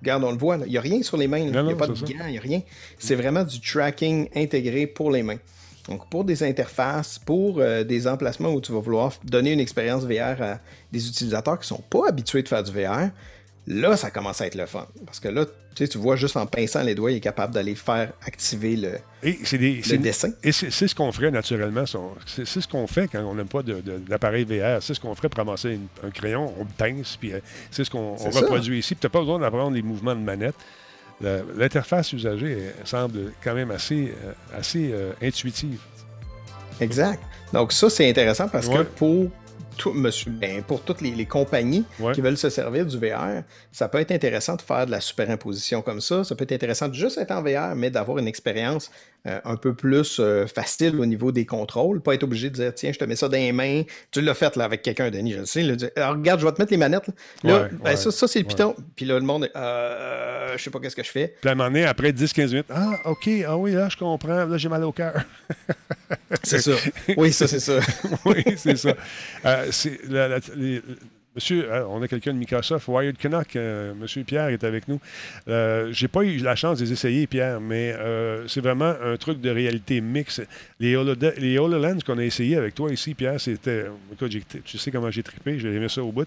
Regarde, 0.00 0.24
on 0.24 0.32
le 0.32 0.38
voit, 0.38 0.58
il 0.64 0.70
n'y 0.70 0.78
a 0.78 0.80
rien 0.80 1.02
sur 1.02 1.16
les 1.16 1.26
mains, 1.26 1.38
il 1.38 1.50
n'y 1.50 1.56
a 1.56 1.76
pas 1.76 1.86
de 1.86 1.92
gants, 1.92 2.26
il 2.26 2.32
n'y 2.32 2.38
a 2.38 2.40
rien. 2.40 2.62
C'est 2.98 3.14
vraiment 3.14 3.44
du 3.44 3.60
tracking 3.60 4.28
intégré 4.34 4.86
pour 4.86 5.10
les 5.10 5.22
mains. 5.22 5.38
Donc, 5.88 6.08
pour 6.08 6.24
des 6.24 6.42
interfaces, 6.42 7.18
pour 7.18 7.58
euh, 7.58 7.84
des 7.84 8.06
emplacements 8.06 8.52
où 8.52 8.60
tu 8.60 8.72
vas 8.72 8.80
vouloir 8.80 9.12
donner 9.24 9.52
une 9.52 9.60
expérience 9.60 10.04
VR 10.04 10.40
à 10.40 10.58
des 10.92 11.08
utilisateurs 11.08 11.58
qui 11.58 11.64
ne 11.72 11.78
sont 11.78 11.84
pas 11.88 12.08
habitués 12.08 12.42
de 12.42 12.48
faire 12.48 12.62
du 12.62 12.70
VR, 12.70 13.10
là, 13.66 13.96
ça 13.96 14.10
commence 14.10 14.40
à 14.40 14.46
être 14.46 14.54
le 14.54 14.66
fun. 14.66 14.86
Parce 15.06 15.20
que 15.20 15.28
là, 15.28 15.44
tu, 15.44 15.52
sais, 15.74 15.88
tu 15.88 15.98
vois 15.98 16.16
juste 16.16 16.36
en 16.36 16.46
pinçant 16.46 16.82
les 16.82 16.94
doigts, 16.94 17.12
il 17.12 17.18
est 17.18 17.20
capable 17.20 17.54
d'aller 17.54 17.74
faire 17.74 18.12
activer 18.26 18.76
le, 18.76 19.96
dessin. 19.98 20.30
Et 20.42 20.52
c'est 20.52 20.70
ce 20.70 20.94
qu'on 20.94 21.12
ferait 21.12 21.30
naturellement. 21.30 21.84
C'est 22.26 22.44
ce 22.44 22.68
qu'on 22.68 22.86
fait 22.86 23.08
quand 23.08 23.20
on 23.20 23.34
n'aime 23.34 23.48
pas 23.48 23.62
d'appareil 23.62 24.44
VR. 24.44 24.82
C'est 24.82 24.94
ce 24.94 25.00
qu'on 25.00 25.14
ferait 25.14 25.28
pour 25.28 25.38
ramasser 25.38 25.78
un 26.02 26.10
crayon, 26.10 26.52
on 26.58 26.64
le 26.64 26.70
pince, 26.76 27.16
puis 27.16 27.32
euh, 27.32 27.40
c'est 27.70 27.84
ce 27.84 27.90
qu'on 27.90 28.16
reproduit 28.16 28.78
ici. 28.78 28.96
Tu 28.96 29.06
n'as 29.06 29.10
pas 29.10 29.20
besoin 29.20 29.38
d'apprendre 29.38 29.74
les 29.74 29.82
mouvements 29.82 30.14
de 30.14 30.20
manette. 30.20 30.56
L'interface 31.20 32.14
usagée 32.14 32.72
semble 32.84 33.32
quand 33.44 33.54
même 33.54 33.70
assez, 33.70 34.14
euh, 34.24 34.32
assez 34.58 34.90
euh, 34.90 35.12
intuitive. 35.22 35.78
Exact. 36.80 37.22
Donc 37.52 37.72
ça, 37.72 37.90
c'est 37.90 38.08
intéressant 38.08 38.48
parce 38.48 38.68
que 38.68 38.82
pour 38.82 39.30
monsieur, 39.86 40.30
ben, 40.30 40.62
pour 40.62 40.82
toutes 40.82 41.00
les, 41.00 41.26
compagnies 41.26 41.84
qui 42.14 42.20
veulent 42.20 42.36
se 42.36 42.50
servir 42.50 42.86
du 42.86 42.98
VR, 42.98 43.42
ça 43.72 43.88
peut 43.88 43.98
être 43.98 44.12
intéressant 44.12 44.56
de 44.56 44.62
faire 44.62 44.86
de 44.86 44.90
la 44.90 45.00
superimposition 45.00 45.82
comme 45.82 46.00
ça. 46.00 46.24
Ça 46.24 46.34
peut 46.34 46.44
être 46.44 46.52
intéressant 46.52 46.88
de 46.88 46.94
juste 46.94 47.18
être 47.18 47.30
en 47.30 47.42
VR, 47.42 47.74
mais 47.76 47.90
d'avoir 47.90 48.18
une 48.18 48.28
expérience 48.28 48.90
euh, 49.26 49.38
un 49.44 49.56
peu 49.56 49.74
plus 49.74 50.18
euh, 50.18 50.46
facile 50.46 50.98
au 50.98 51.04
niveau 51.04 51.30
des 51.30 51.44
contrôles. 51.44 52.00
Pas 52.00 52.14
être 52.14 52.22
obligé 52.22 52.48
de 52.48 52.54
dire, 52.54 52.74
tiens, 52.74 52.90
je 52.90 52.98
te 52.98 53.04
mets 53.04 53.16
ça 53.16 53.28
dans 53.28 53.36
les 53.36 53.52
mains. 53.52 53.82
Tu 54.10 54.22
l'as 54.22 54.32
fait 54.32 54.56
là, 54.56 54.64
avec 54.64 54.80
quelqu'un, 54.80 55.10
Denis, 55.10 55.32
je 55.32 55.40
le 55.40 55.44
sais. 55.44 55.92
Alors, 55.94 56.12
regarde, 56.12 56.40
je 56.40 56.46
vais 56.46 56.52
te 56.52 56.62
mettre 56.62 56.72
les 56.72 56.78
manettes. 56.78 57.10
Là, 57.44 57.68
ben, 57.84 57.96
ça, 57.96 58.10
ça 58.10 58.26
c'est 58.26 58.38
le 58.38 58.46
Python. 58.46 58.74
Puis 58.96 59.04
là, 59.04 59.18
le 59.18 59.26
monde, 59.26 59.50
euh, 59.54 60.54
je 60.56 60.62
sais 60.62 60.70
pas 60.70 60.78
qu'est-ce 60.80 60.96
que 60.96 61.02
je 61.02 61.10
fais. 61.10 61.34
Puis 61.38 61.50
à 61.50 61.52
un 61.52 61.54
moment 61.54 61.68
donné, 61.68 61.84
après 61.84 62.12
10-15 62.12 62.46
minutes, 62.46 62.66
ah, 62.70 62.98
OK, 63.04 63.28
ah 63.46 63.58
oui, 63.58 63.72
là, 63.72 63.90
je 63.90 63.96
comprends. 63.98 64.46
Là, 64.46 64.56
j'ai 64.56 64.70
mal 64.70 64.84
au 64.84 64.92
cœur. 64.92 65.22
c'est 66.42 66.60
ça. 66.60 66.72
Oui, 67.18 67.30
ça, 67.32 67.46
c'est 67.46 67.60
ça. 67.60 67.78
oui, 68.24 68.42
c'est 68.56 68.76
ça. 68.76 68.94
c'est, 69.70 70.00
Monsieur, 71.36 71.72
hein, 71.72 71.86
on 71.88 72.02
a 72.02 72.08
quelqu'un 72.08 72.34
de 72.34 72.38
Microsoft, 72.38 72.88
Wired 72.88 73.16
Canuck, 73.16 73.54
euh, 73.54 73.94
Monsieur 73.94 74.24
Pierre 74.24 74.48
est 74.48 74.64
avec 74.64 74.88
nous. 74.88 74.98
Euh, 75.46 75.92
j'ai 75.92 76.08
pas 76.08 76.24
eu 76.24 76.38
la 76.38 76.56
chance 76.56 76.80
de 76.80 76.84
les 76.84 76.92
essayer, 76.92 77.28
Pierre, 77.28 77.60
mais 77.60 77.92
euh, 77.92 78.48
c'est 78.48 78.60
vraiment 78.60 78.92
un 79.00 79.16
truc 79.16 79.40
de 79.40 79.48
réalité 79.48 80.00
mixte. 80.00 80.42
Les, 80.80 80.96
HoloLens 80.96 81.98
qu'on 82.04 82.18
a 82.18 82.24
essayé 82.24 82.56
avec 82.56 82.74
toi 82.74 82.92
ici, 82.92 83.14
Pierre, 83.14 83.40
c'était. 83.40 83.86
Tu 84.64 84.76
sais 84.76 84.90
comment 84.90 85.10
j'ai 85.12 85.22
trippé, 85.22 85.60
j'ai 85.60 85.72
aimé 85.72 85.88
ça 85.88 86.02
au 86.02 86.10
bout. 86.10 86.26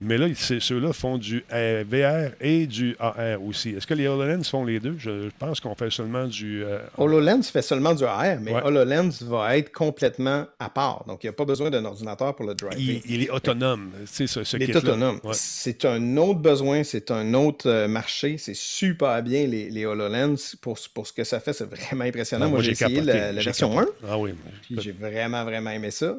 Mais 0.00 0.18
là, 0.18 0.26
ceux-là 0.34 0.92
font 0.92 1.18
du 1.18 1.44
euh, 1.52 1.84
VR 1.88 2.34
et 2.40 2.66
du 2.66 2.96
AR 2.98 3.42
aussi. 3.42 3.70
Est-ce 3.70 3.86
que 3.86 3.94
les 3.94 4.08
HoloLens 4.08 4.42
font 4.42 4.64
les 4.64 4.80
deux? 4.80 4.96
Je, 4.98 5.30
pense 5.38 5.60
qu'on 5.60 5.74
fait 5.74 5.90
seulement 5.90 6.26
du... 6.26 6.64
Euh, 6.64 6.80
HoloLens 6.98 7.42
fait 7.44 7.62
seulement 7.62 7.94
du 7.94 8.04
AR, 8.04 8.38
mais 8.40 8.52
HoloLens 8.52 9.22
va 9.22 9.56
être 9.56 9.72
complètement 9.72 10.46
à 10.58 10.68
part. 10.68 11.04
Donc, 11.06 11.22
il 11.22 11.26
n'y 11.26 11.30
a 11.30 11.32
pas 11.32 11.44
besoin 11.44 11.70
d'un 11.70 11.84
ordinateur 11.84 12.34
pour 12.34 12.44
le 12.44 12.54
driver. 12.54 13.02
Il, 13.06 13.22
est 13.22 13.30
autonome. 13.30 13.92
C'est 14.04 14.26
ce, 14.26 14.40
il 14.56 14.70
est 14.70 14.76
autonome. 14.76 15.20
C'est 15.32 15.84
un 15.84 16.16
autre 16.16 16.40
besoin, 16.40 16.82
c'est 16.82 17.10
un 17.10 17.32
autre 17.34 17.68
euh, 17.68 17.88
marché. 17.88 18.36
C'est 18.36 18.56
super 18.56 19.22
bien, 19.22 19.46
les, 19.46 19.70
les, 19.70 19.86
HoloLens. 19.86 20.56
Pour, 20.60 20.78
pour 20.92 21.06
ce 21.06 21.12
que 21.12 21.24
ça 21.24 21.40
fait, 21.40 21.52
c'est 21.52 21.70
vraiment 21.70 22.04
impressionnant. 22.04 22.48
moi, 22.50 22.60
j'ai 22.60 22.72
essayé 22.72 23.00
la, 23.00 23.32
version 23.32 23.78
1. 23.78 23.86
Ah 24.08 24.18
oui. 24.18 24.34
j'ai 24.70 24.92
vraiment, 24.92 25.44
vraiment 25.44 25.70
aimé 25.70 25.90
ça. 25.90 26.16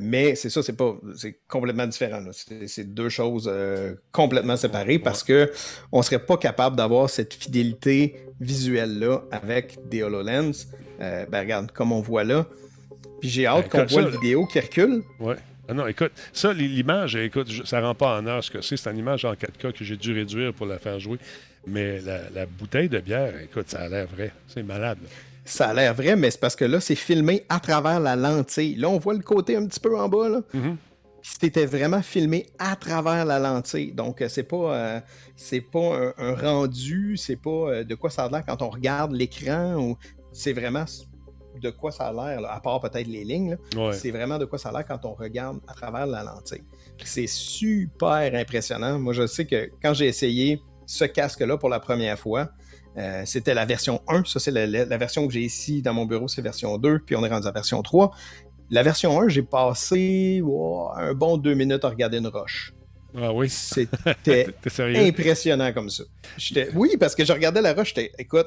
mais 0.00 0.34
c'est 0.34 0.50
ça, 0.50 0.62
c'est 0.62 0.76
pas... 0.76 0.96
C'est 1.16 1.38
complètement 1.46 1.86
différent. 1.86 2.22
C'est 2.66 2.94
deux 2.94 3.01
choses 3.08 3.48
euh, 3.50 3.94
complètement 4.12 4.56
séparées 4.56 4.98
parce 4.98 5.22
que 5.22 5.50
on 5.90 6.02
serait 6.02 6.18
pas 6.18 6.36
capable 6.36 6.76
d'avoir 6.76 7.08
cette 7.10 7.34
fidélité 7.34 8.26
visuelle-là 8.40 9.22
avec 9.30 9.78
des 9.88 10.02
HoloLens. 10.02 10.66
Euh, 11.00 11.26
ben 11.30 11.40
regarde, 11.40 11.72
comme 11.72 11.92
on 11.92 12.00
voit 12.00 12.24
là. 12.24 12.46
Puis 13.20 13.30
j'ai 13.30 13.46
hâte 13.46 13.68
ben, 13.72 13.86
qu'on 13.86 13.86
voit 13.86 14.02
la 14.02 14.10
vidéo 14.10 14.46
qui 14.46 14.60
recule. 14.60 15.02
Ouais. 15.20 15.36
Ah 15.68 15.74
non, 15.74 15.86
écoute, 15.86 16.12
ça, 16.32 16.52
l'image, 16.52 17.14
écoute, 17.16 17.48
ça 17.64 17.80
rend 17.80 17.94
pas 17.94 18.18
en 18.18 18.26
heure 18.26 18.42
ce 18.42 18.50
que 18.50 18.60
c'est. 18.60 18.76
C'est 18.76 18.90
une 18.90 18.98
image 18.98 19.24
en 19.24 19.32
4K 19.32 19.72
que 19.72 19.84
j'ai 19.84 19.96
dû 19.96 20.12
réduire 20.12 20.52
pour 20.52 20.66
la 20.66 20.78
faire 20.78 20.98
jouer. 20.98 21.18
Mais 21.66 22.00
la, 22.00 22.46
bouteille 22.46 22.88
de 22.88 22.98
bière, 22.98 23.34
écoute, 23.40 23.68
ça 23.68 23.80
a 23.80 23.88
l'air 23.88 24.06
vrai. 24.08 24.32
C'est 24.48 24.64
malade. 24.64 24.98
Ça 25.44 25.68
a 25.68 25.74
l'air 25.74 25.94
vrai, 25.94 26.16
mais 26.16 26.30
c'est 26.30 26.40
parce 26.40 26.56
que 26.56 26.64
là, 26.64 26.80
c'est 26.80 26.96
filmé 26.96 27.44
à 27.48 27.60
travers 27.60 28.00
la 28.00 28.16
lentille. 28.16 28.74
Là, 28.74 28.88
on 28.88 28.98
voit 28.98 29.14
le 29.14 29.22
côté 29.22 29.56
un 29.56 29.66
petit 29.66 29.80
peu 29.80 29.96
en 29.96 30.08
bas. 30.08 30.28
Là. 30.28 30.40
Mm-hmm 30.54 30.76
c'était 31.22 31.66
vraiment 31.66 32.02
filmé 32.02 32.46
à 32.58 32.74
travers 32.76 33.24
la 33.24 33.38
lentille. 33.38 33.92
Donc, 33.92 34.20
euh, 34.20 34.28
c'est 34.28 34.42
pas, 34.42 34.74
euh, 34.74 35.00
c'est 35.36 35.60
pas 35.60 36.12
un, 36.18 36.34
rendu, 36.34 37.16
c'est 37.16 37.36
pas 37.36 37.50
euh, 37.50 37.84
de 37.84 37.94
quoi 37.94 38.10
ça 38.10 38.24
a 38.24 38.28
l'air 38.28 38.44
quand 38.44 38.60
on 38.60 38.70
regarde 38.70 39.12
l'écran, 39.12 39.76
ou 39.76 39.96
c'est 40.32 40.52
vraiment 40.52 40.84
de 41.60 41.70
quoi 41.70 41.92
ça 41.92 42.08
a 42.08 42.12
l'air, 42.12 42.50
à 42.50 42.60
part 42.60 42.80
peut-être 42.80 43.06
les 43.06 43.24
lignes. 43.24 43.56
C'est 43.92 44.10
vraiment 44.10 44.38
de 44.38 44.46
quoi 44.46 44.58
ça 44.58 44.70
a 44.70 44.72
l'air 44.72 44.86
quand 44.86 45.04
on 45.04 45.14
regarde 45.14 45.60
à 45.68 45.74
travers 45.74 46.06
la 46.06 46.24
lentille. 46.24 46.64
C'est 47.04 47.28
super 47.28 48.34
impressionnant. 48.34 48.98
Moi, 48.98 49.12
je 49.12 49.26
sais 49.26 49.46
que 49.46 49.70
quand 49.82 49.94
j'ai 49.94 50.06
essayé 50.06 50.60
ce 50.86 51.04
casque-là 51.04 51.56
pour 51.58 51.68
la 51.68 51.78
première 51.78 52.18
fois, 52.18 52.48
c'était 53.24 53.54
la 53.54 53.66
version 53.66 54.00
1. 54.08 54.24
Ça, 54.24 54.40
c'est 54.40 54.50
la, 54.50 54.66
la, 54.66 54.96
version 54.96 55.26
que 55.26 55.32
j'ai 55.32 55.42
ici 55.42 55.82
dans 55.82 55.92
mon 55.92 56.06
bureau, 56.06 56.26
c'est 56.26 56.42
version 56.42 56.78
2. 56.78 57.00
Puis 57.00 57.16
on 57.16 57.24
est 57.24 57.28
rendu 57.28 57.46
à 57.46 57.52
version 57.52 57.82
3. 57.82 58.12
La 58.72 58.82
version 58.82 59.20
1, 59.20 59.28
j'ai 59.28 59.42
passé 59.42 60.42
un 60.96 61.12
bon 61.12 61.36
deux 61.36 61.52
minutes 61.52 61.84
à 61.84 61.90
regarder 61.90 62.16
une 62.16 62.28
roche. 62.28 62.72
Ah 63.14 63.30
oui? 63.30 63.50
C'était 63.50 64.46
impressionnant 64.96 65.74
comme 65.74 65.90
ça. 65.90 66.04
Oui, 66.74 66.96
parce 66.98 67.14
que 67.14 67.22
je 67.22 67.34
regardais 67.34 67.60
la 67.60 67.74
roche, 67.74 67.88
j'étais, 67.94 68.12
écoute, 68.18 68.46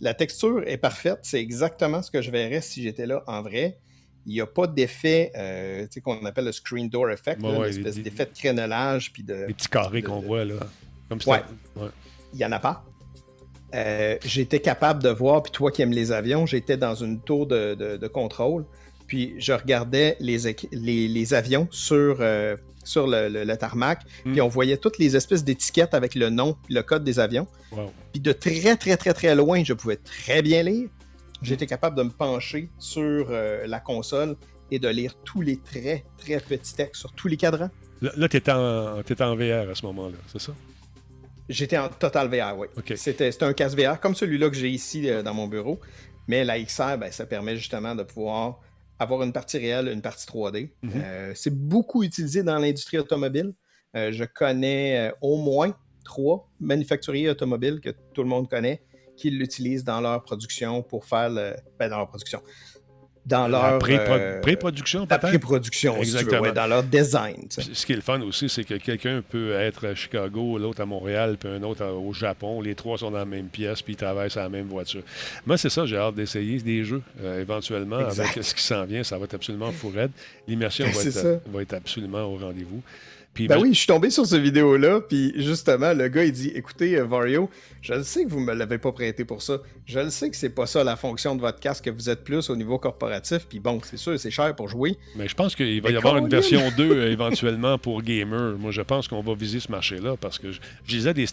la 0.00 0.14
texture 0.14 0.62
est 0.66 0.78
parfaite, 0.78 1.18
c'est 1.20 1.38
exactement 1.38 2.00
ce 2.00 2.10
que 2.10 2.22
je 2.22 2.30
verrais 2.30 2.62
si 2.62 2.82
j'étais 2.82 3.04
là 3.04 3.22
en 3.26 3.42
vrai. 3.42 3.78
Il 4.24 4.32
n'y 4.32 4.40
a 4.40 4.46
pas 4.46 4.66
d'effet 4.66 5.32
euh, 5.36 5.86
qu'on 6.02 6.24
appelle 6.24 6.46
le 6.46 6.52
screen 6.52 6.88
door 6.88 7.10
effect, 7.10 7.42
une 7.42 7.62
espèce 7.64 7.98
d'effet 7.98 8.24
de 8.24 8.38
crénelage. 8.38 9.12
Puis 9.12 9.22
de, 9.22 9.44
les 9.48 9.52
petits 9.52 9.68
carrés 9.68 10.02
qu'on 10.02 10.20
voit 10.20 10.46
là. 10.46 10.54
Comme 11.10 11.20
ça. 11.20 11.44
Ouais. 11.76 11.88
Il 12.32 12.38
n'y 12.38 12.44
en 12.46 12.52
a 12.52 12.58
pas. 12.58 12.86
Euh, 13.74 14.16
j'étais 14.24 14.60
capable 14.60 15.02
de 15.02 15.10
voir, 15.10 15.42
puis 15.42 15.52
toi 15.52 15.70
qui 15.70 15.82
aimes 15.82 15.92
les 15.92 16.10
avions, 16.10 16.46
j'étais 16.46 16.78
dans 16.78 16.94
une 16.94 17.20
tour 17.20 17.46
de, 17.46 18.06
contrôle, 18.06 18.64
puis 19.08 19.34
je 19.38 19.52
regardais 19.52 20.16
les, 20.20 20.38
les, 21.08 21.34
avions 21.34 21.66
sur, 21.70 22.18
euh, 22.20 22.56
sur 22.84 23.06
le, 23.08 23.54
tarmac, 23.56 24.04
hmm. 24.24 24.32
puis 24.32 24.40
on 24.40 24.48
voyait 24.48 24.76
toutes 24.76 24.98
les 24.98 25.16
espèces 25.16 25.42
d'étiquettes 25.42 25.94
avec 25.94 26.14
le 26.14 26.28
nom, 26.28 26.56
le 26.68 26.82
code 26.82 27.02
des 27.02 27.18
avions. 27.18 27.48
Puis 28.12 28.20
de 28.20 28.32
très, 28.32 28.76
très, 28.76 28.96
très, 28.96 29.14
très 29.14 29.34
loin, 29.34 29.64
je 29.64 29.72
pouvais 29.72 29.96
très 29.96 30.42
bien 30.42 30.62
lire. 30.62 30.88
J'étais 31.42 31.66
capable 31.66 31.96
de 31.96 32.02
me 32.02 32.10
pencher 32.10 32.68
sur 32.78 33.28
euh, 33.30 33.66
la 33.66 33.80
console 33.80 34.36
et 34.70 34.78
de 34.78 34.88
lire 34.88 35.14
tous 35.24 35.40
les 35.40 35.56
très, 35.56 36.04
très 36.18 36.38
petits 36.38 36.74
textes 36.74 37.00
sur 37.00 37.12
tous 37.12 37.28
les 37.28 37.36
cadrans. 37.36 37.70
Là, 38.00 38.28
tu 38.28 38.36
étais, 38.36 38.52
en 38.52 39.02
VR 39.02 39.70
à 39.70 39.74
ce 39.74 39.86
moment-là, 39.86 40.16
c'est 40.30 40.40
ça? 40.40 40.52
J'étais 41.48 41.78
en 41.78 41.88
total 41.88 42.28
VR, 42.28 42.58
oui. 42.58 42.66
C'était 42.96 43.42
un 43.42 43.54
casque 43.54 43.78
VR 43.78 43.98
comme 43.98 44.14
celui-là 44.14 44.50
que 44.50 44.56
j'ai 44.56 44.68
ici 44.68 45.08
euh, 45.08 45.22
dans 45.22 45.32
mon 45.32 45.46
bureau. 45.46 45.80
Mais 46.26 46.44
la 46.44 46.62
XR, 46.62 46.98
ben, 46.98 47.10
ça 47.10 47.24
permet 47.24 47.56
justement 47.56 47.94
de 47.94 48.02
pouvoir 48.02 48.60
avoir 48.98 49.22
une 49.22 49.32
partie 49.32 49.58
réelle, 49.58 49.88
une 49.88 50.02
partie 50.02 50.26
3D. 50.26 50.70
Mhm. 50.82 50.90
Euh, 50.94 51.32
c'est 51.34 51.54
beaucoup 51.54 52.02
utilisé 52.02 52.42
dans 52.42 52.58
l'industrie 52.58 52.98
automobile. 52.98 53.54
Euh, 53.96 54.12
je 54.12 54.24
connais 54.24 55.12
au 55.20 55.36
moins 55.36 55.76
trois 56.04 56.50
manufacturiers 56.60 57.30
automobiles 57.30 57.80
que 57.80 57.90
tout 58.12 58.22
le 58.22 58.28
monde 58.28 58.48
connaît 58.48 58.82
qui 59.16 59.30
l'utilisent 59.30 59.84
dans 59.84 60.00
leur 60.00 60.22
production 60.22 60.82
pour 60.82 61.04
faire 61.04 61.28
le. 61.28 61.54
Ben, 61.78 61.90
dans 61.90 61.98
leur 61.98 62.08
production 62.08 62.40
dans 63.28 63.46
leur 63.46 63.78
euh, 63.82 64.40
pré-production, 64.40 65.06
peut-être? 65.06 65.20
Pré-production, 65.20 65.98
Exactement. 65.98 66.50
dans 66.50 66.66
leur 66.66 66.82
design. 66.82 67.46
Ce 67.50 67.84
qui 67.84 67.92
est 67.92 67.96
le 67.96 68.02
fun 68.02 68.20
aussi, 68.22 68.48
c'est 68.48 68.64
que 68.64 68.74
quelqu'un 68.74 69.22
peut 69.28 69.52
être 69.52 69.86
à 69.86 69.94
Chicago, 69.94 70.58
l'autre 70.58 70.80
à 70.80 70.86
Montréal, 70.86 71.36
puis 71.38 71.50
un 71.50 71.62
autre 71.62 71.84
au 71.84 72.12
Japon. 72.14 72.62
Les 72.62 72.74
trois 72.74 72.96
sont 72.96 73.10
dans 73.10 73.18
la 73.18 73.24
même 73.26 73.48
pièce, 73.48 73.82
puis 73.82 73.92
ils 73.92 73.96
travaillent 73.96 74.30
sur 74.30 74.40
la 74.40 74.48
même 74.48 74.66
voiture. 74.66 75.02
Moi, 75.46 75.58
c'est 75.58 75.68
ça, 75.68 75.84
j'ai 75.84 75.98
hâte 75.98 76.14
d'essayer 76.14 76.58
des 76.58 76.84
jeux 76.84 77.02
euh, 77.22 77.40
éventuellement 77.40 77.98
avec 77.98 78.42
ce 78.42 78.54
qui 78.54 78.62
s'en 78.62 78.84
vient. 78.84 79.04
Ça 79.04 79.18
va 79.18 79.24
être 79.24 79.34
absolument 79.34 79.70
fou 79.72 79.92
L'immersion 80.46 80.86
va, 80.86 81.30
va, 81.52 81.62
être 81.62 81.74
absolument 81.74 82.22
au 82.22 82.36
rendez-vous 82.36 82.82
ben 83.46 83.60
oui, 83.60 83.72
je 83.72 83.78
suis 83.78 83.86
tombé 83.86 84.10
sur 84.10 84.26
cette 84.26 84.40
vidéo-là, 84.40 85.00
puis 85.00 85.32
justement, 85.36 85.92
le 85.92 86.08
gars, 86.08 86.24
il 86.24 86.32
dit 86.32 86.50
Écoutez, 86.54 86.96
euh, 86.96 87.04
Vario, 87.04 87.48
je 87.82 87.94
le 87.94 88.02
sais 88.02 88.24
que 88.24 88.30
vous 88.30 88.40
ne 88.40 88.46
me 88.46 88.54
l'avez 88.54 88.78
pas 88.78 88.92
prêté 88.92 89.24
pour 89.24 89.42
ça. 89.42 89.58
Je 89.86 90.00
le 90.00 90.10
sais 90.10 90.30
que 90.30 90.36
c'est 90.36 90.50
pas 90.50 90.66
ça 90.66 90.82
la 90.82 90.96
fonction 90.96 91.36
de 91.36 91.40
votre 91.40 91.60
casque, 91.60 91.84
que 91.84 91.90
vous 91.90 92.10
êtes 92.10 92.24
plus 92.24 92.50
au 92.50 92.56
niveau 92.56 92.78
corporatif, 92.78 93.46
puis 93.48 93.60
bon, 93.60 93.80
c'est 93.84 93.96
sûr, 93.96 94.18
c'est 94.18 94.30
cher 94.30 94.56
pour 94.56 94.68
jouer. 94.68 94.96
Mais 95.16 95.28
je 95.28 95.34
pense 95.34 95.54
qu'il 95.54 95.80
va 95.80 95.90
y 95.90 95.96
avoir 95.96 96.16
une 96.16 96.28
version 96.28 96.60
2 96.76 96.90
euh, 96.90 97.12
éventuellement 97.12 97.78
pour 97.78 98.02
gamer. 98.02 98.58
Moi, 98.58 98.70
je 98.70 98.82
pense 98.82 99.06
qu'on 99.06 99.22
va 99.22 99.34
viser 99.34 99.60
ce 99.60 99.70
marché-là 99.70 100.16
parce 100.20 100.38
que 100.38 100.50
je, 100.50 100.60
lisais 100.88 101.14
des, 101.14 101.26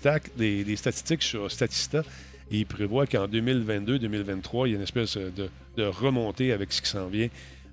des, 0.64 0.76
statistiques 0.76 1.24
sur 1.24 1.50
Statista. 1.50 2.04
Et 2.52 2.60
il 2.60 2.66
prévoit 2.68 3.08
qu'en 3.08 3.28
2022-2023, 3.28 4.68
il 4.68 4.72
y 4.72 4.74
a 4.74 4.76
une 4.76 4.84
espèce 4.84 5.18
de, 5.18 5.50
de 5.78 5.84
remontée 5.84 6.52
avec 6.52 6.72
ce 6.72 6.82
qui 6.82 6.90
s'en 6.90 7.08
vient 7.08 7.30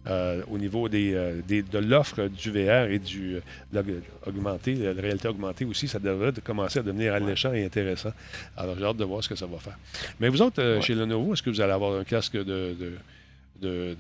euh, 0.08 0.42
au 0.50 0.58
niveau 0.58 0.88
euh, 0.88 1.42
des, 1.46 1.62
de 1.62 1.78
l'offre 1.78 2.26
du 2.26 2.50
VR 2.50 2.90
et 2.90 2.98
du 2.98 3.36
euh, 3.36 4.00
augmenté, 4.26 4.74
la 4.74 5.00
réalité 5.00 5.28
augmentée 5.28 5.64
aussi, 5.64 5.86
ça 5.86 6.00
devrait 6.00 6.32
commencer 6.42 6.80
à 6.80 6.82
devenir 6.82 7.14
alléchant 7.14 7.52
et 7.52 7.64
intéressant. 7.64 8.10
Alors, 8.56 8.76
j'ai 8.76 8.84
hâte 8.84 8.96
de 8.96 9.04
voir 9.04 9.22
ce 9.22 9.28
que 9.28 9.36
ça 9.36 9.46
va 9.46 9.58
faire. 9.58 9.78
Mais 10.18 10.28
vous 10.28 10.42
autres, 10.42 10.80
chez 10.80 10.96
Lenovo, 10.96 11.34
est-ce 11.34 11.42
que 11.42 11.50
vous 11.50 11.60
allez 11.60 11.72
avoir 11.72 12.00
un 12.00 12.02
casque 12.02 12.36
de, 12.36 12.76
de, 13.60 13.96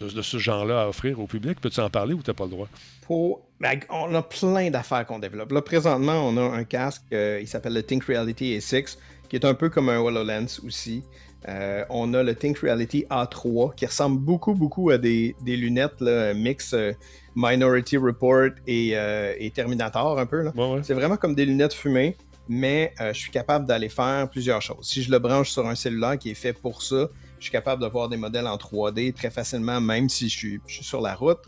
de, 0.00 0.22
ce 0.22 0.38
genre-là 0.38 0.84
à 0.84 0.88
offrir 0.88 1.20
au 1.20 1.26
public? 1.26 1.60
Peux-tu 1.60 1.80
en 1.80 1.90
parler 1.90 2.14
ou 2.14 2.22
tu 2.22 2.30
n'as 2.30 2.34
pas 2.34 2.44
le 2.44 2.50
droit? 2.50 2.68
Pour... 3.02 3.42
Ben, 3.60 3.78
on 3.90 4.14
a 4.14 4.22
plein 4.22 4.70
d'affaires 4.70 5.04
qu'on 5.04 5.18
développe. 5.18 5.52
Là, 5.52 5.60
présentement, 5.60 6.26
on 6.26 6.38
a 6.38 6.56
un 6.56 6.64
casque, 6.64 7.02
il 7.12 7.46
s'appelle 7.46 7.74
le 7.74 7.82
Think 7.82 8.04
Reality 8.04 8.56
A6, 8.56 8.96
qui 9.28 9.36
est 9.36 9.44
un 9.44 9.52
peu 9.52 9.68
comme 9.68 9.90
un 9.90 9.98
HoloLens 10.00 10.60
aussi. 10.64 11.02
Euh, 11.48 11.84
on 11.88 12.12
a 12.14 12.22
le 12.22 12.34
Think 12.34 12.58
Reality 12.58 13.06
A3 13.10 13.74
qui 13.74 13.86
ressemble 13.86 14.20
beaucoup, 14.20 14.54
beaucoup 14.54 14.90
à 14.90 14.98
des, 14.98 15.34
lunettes 15.44 16.00
là, 16.00 16.34
mix 16.34 16.74
euh, 16.74 16.92
Minority 17.34 17.96
Report 17.96 18.50
euh, 18.68 19.34
et, 19.38 19.50
Terminator 19.50 20.18
un 20.18 20.26
peu. 20.26 20.50
C'est 20.82 20.94
vraiment 20.94 21.16
comme 21.16 21.34
des 21.34 21.46
lunettes 21.46 21.72
fumées, 21.72 22.16
mais 22.48 22.92
je 22.98 23.18
suis 23.18 23.30
capable 23.30 23.66
d'aller 23.66 23.88
faire 23.88 24.28
plusieurs 24.28 24.60
choses. 24.60 24.86
Si 24.86 25.02
je 25.02 25.10
le 25.10 25.18
branche 25.18 25.50
sur 25.50 25.66
un 25.66 25.74
cellulaire 25.74 26.18
qui 26.18 26.30
est 26.30 26.34
fait 26.34 26.52
pour 26.52 26.82
ça, 26.82 27.08
je 27.38 27.44
suis 27.44 27.52
capable 27.52 27.82
de 27.82 27.88
voir 27.88 28.08
des 28.08 28.18
modèles 28.18 28.46
en 28.46 28.56
3D 28.56 29.14
très 29.14 29.30
facilement, 29.30 29.80
même 29.80 30.08
si 30.08 30.28
je 30.28 30.36
suis, 30.36 30.60
sur 30.66 31.00
la 31.00 31.14
route. 31.14 31.40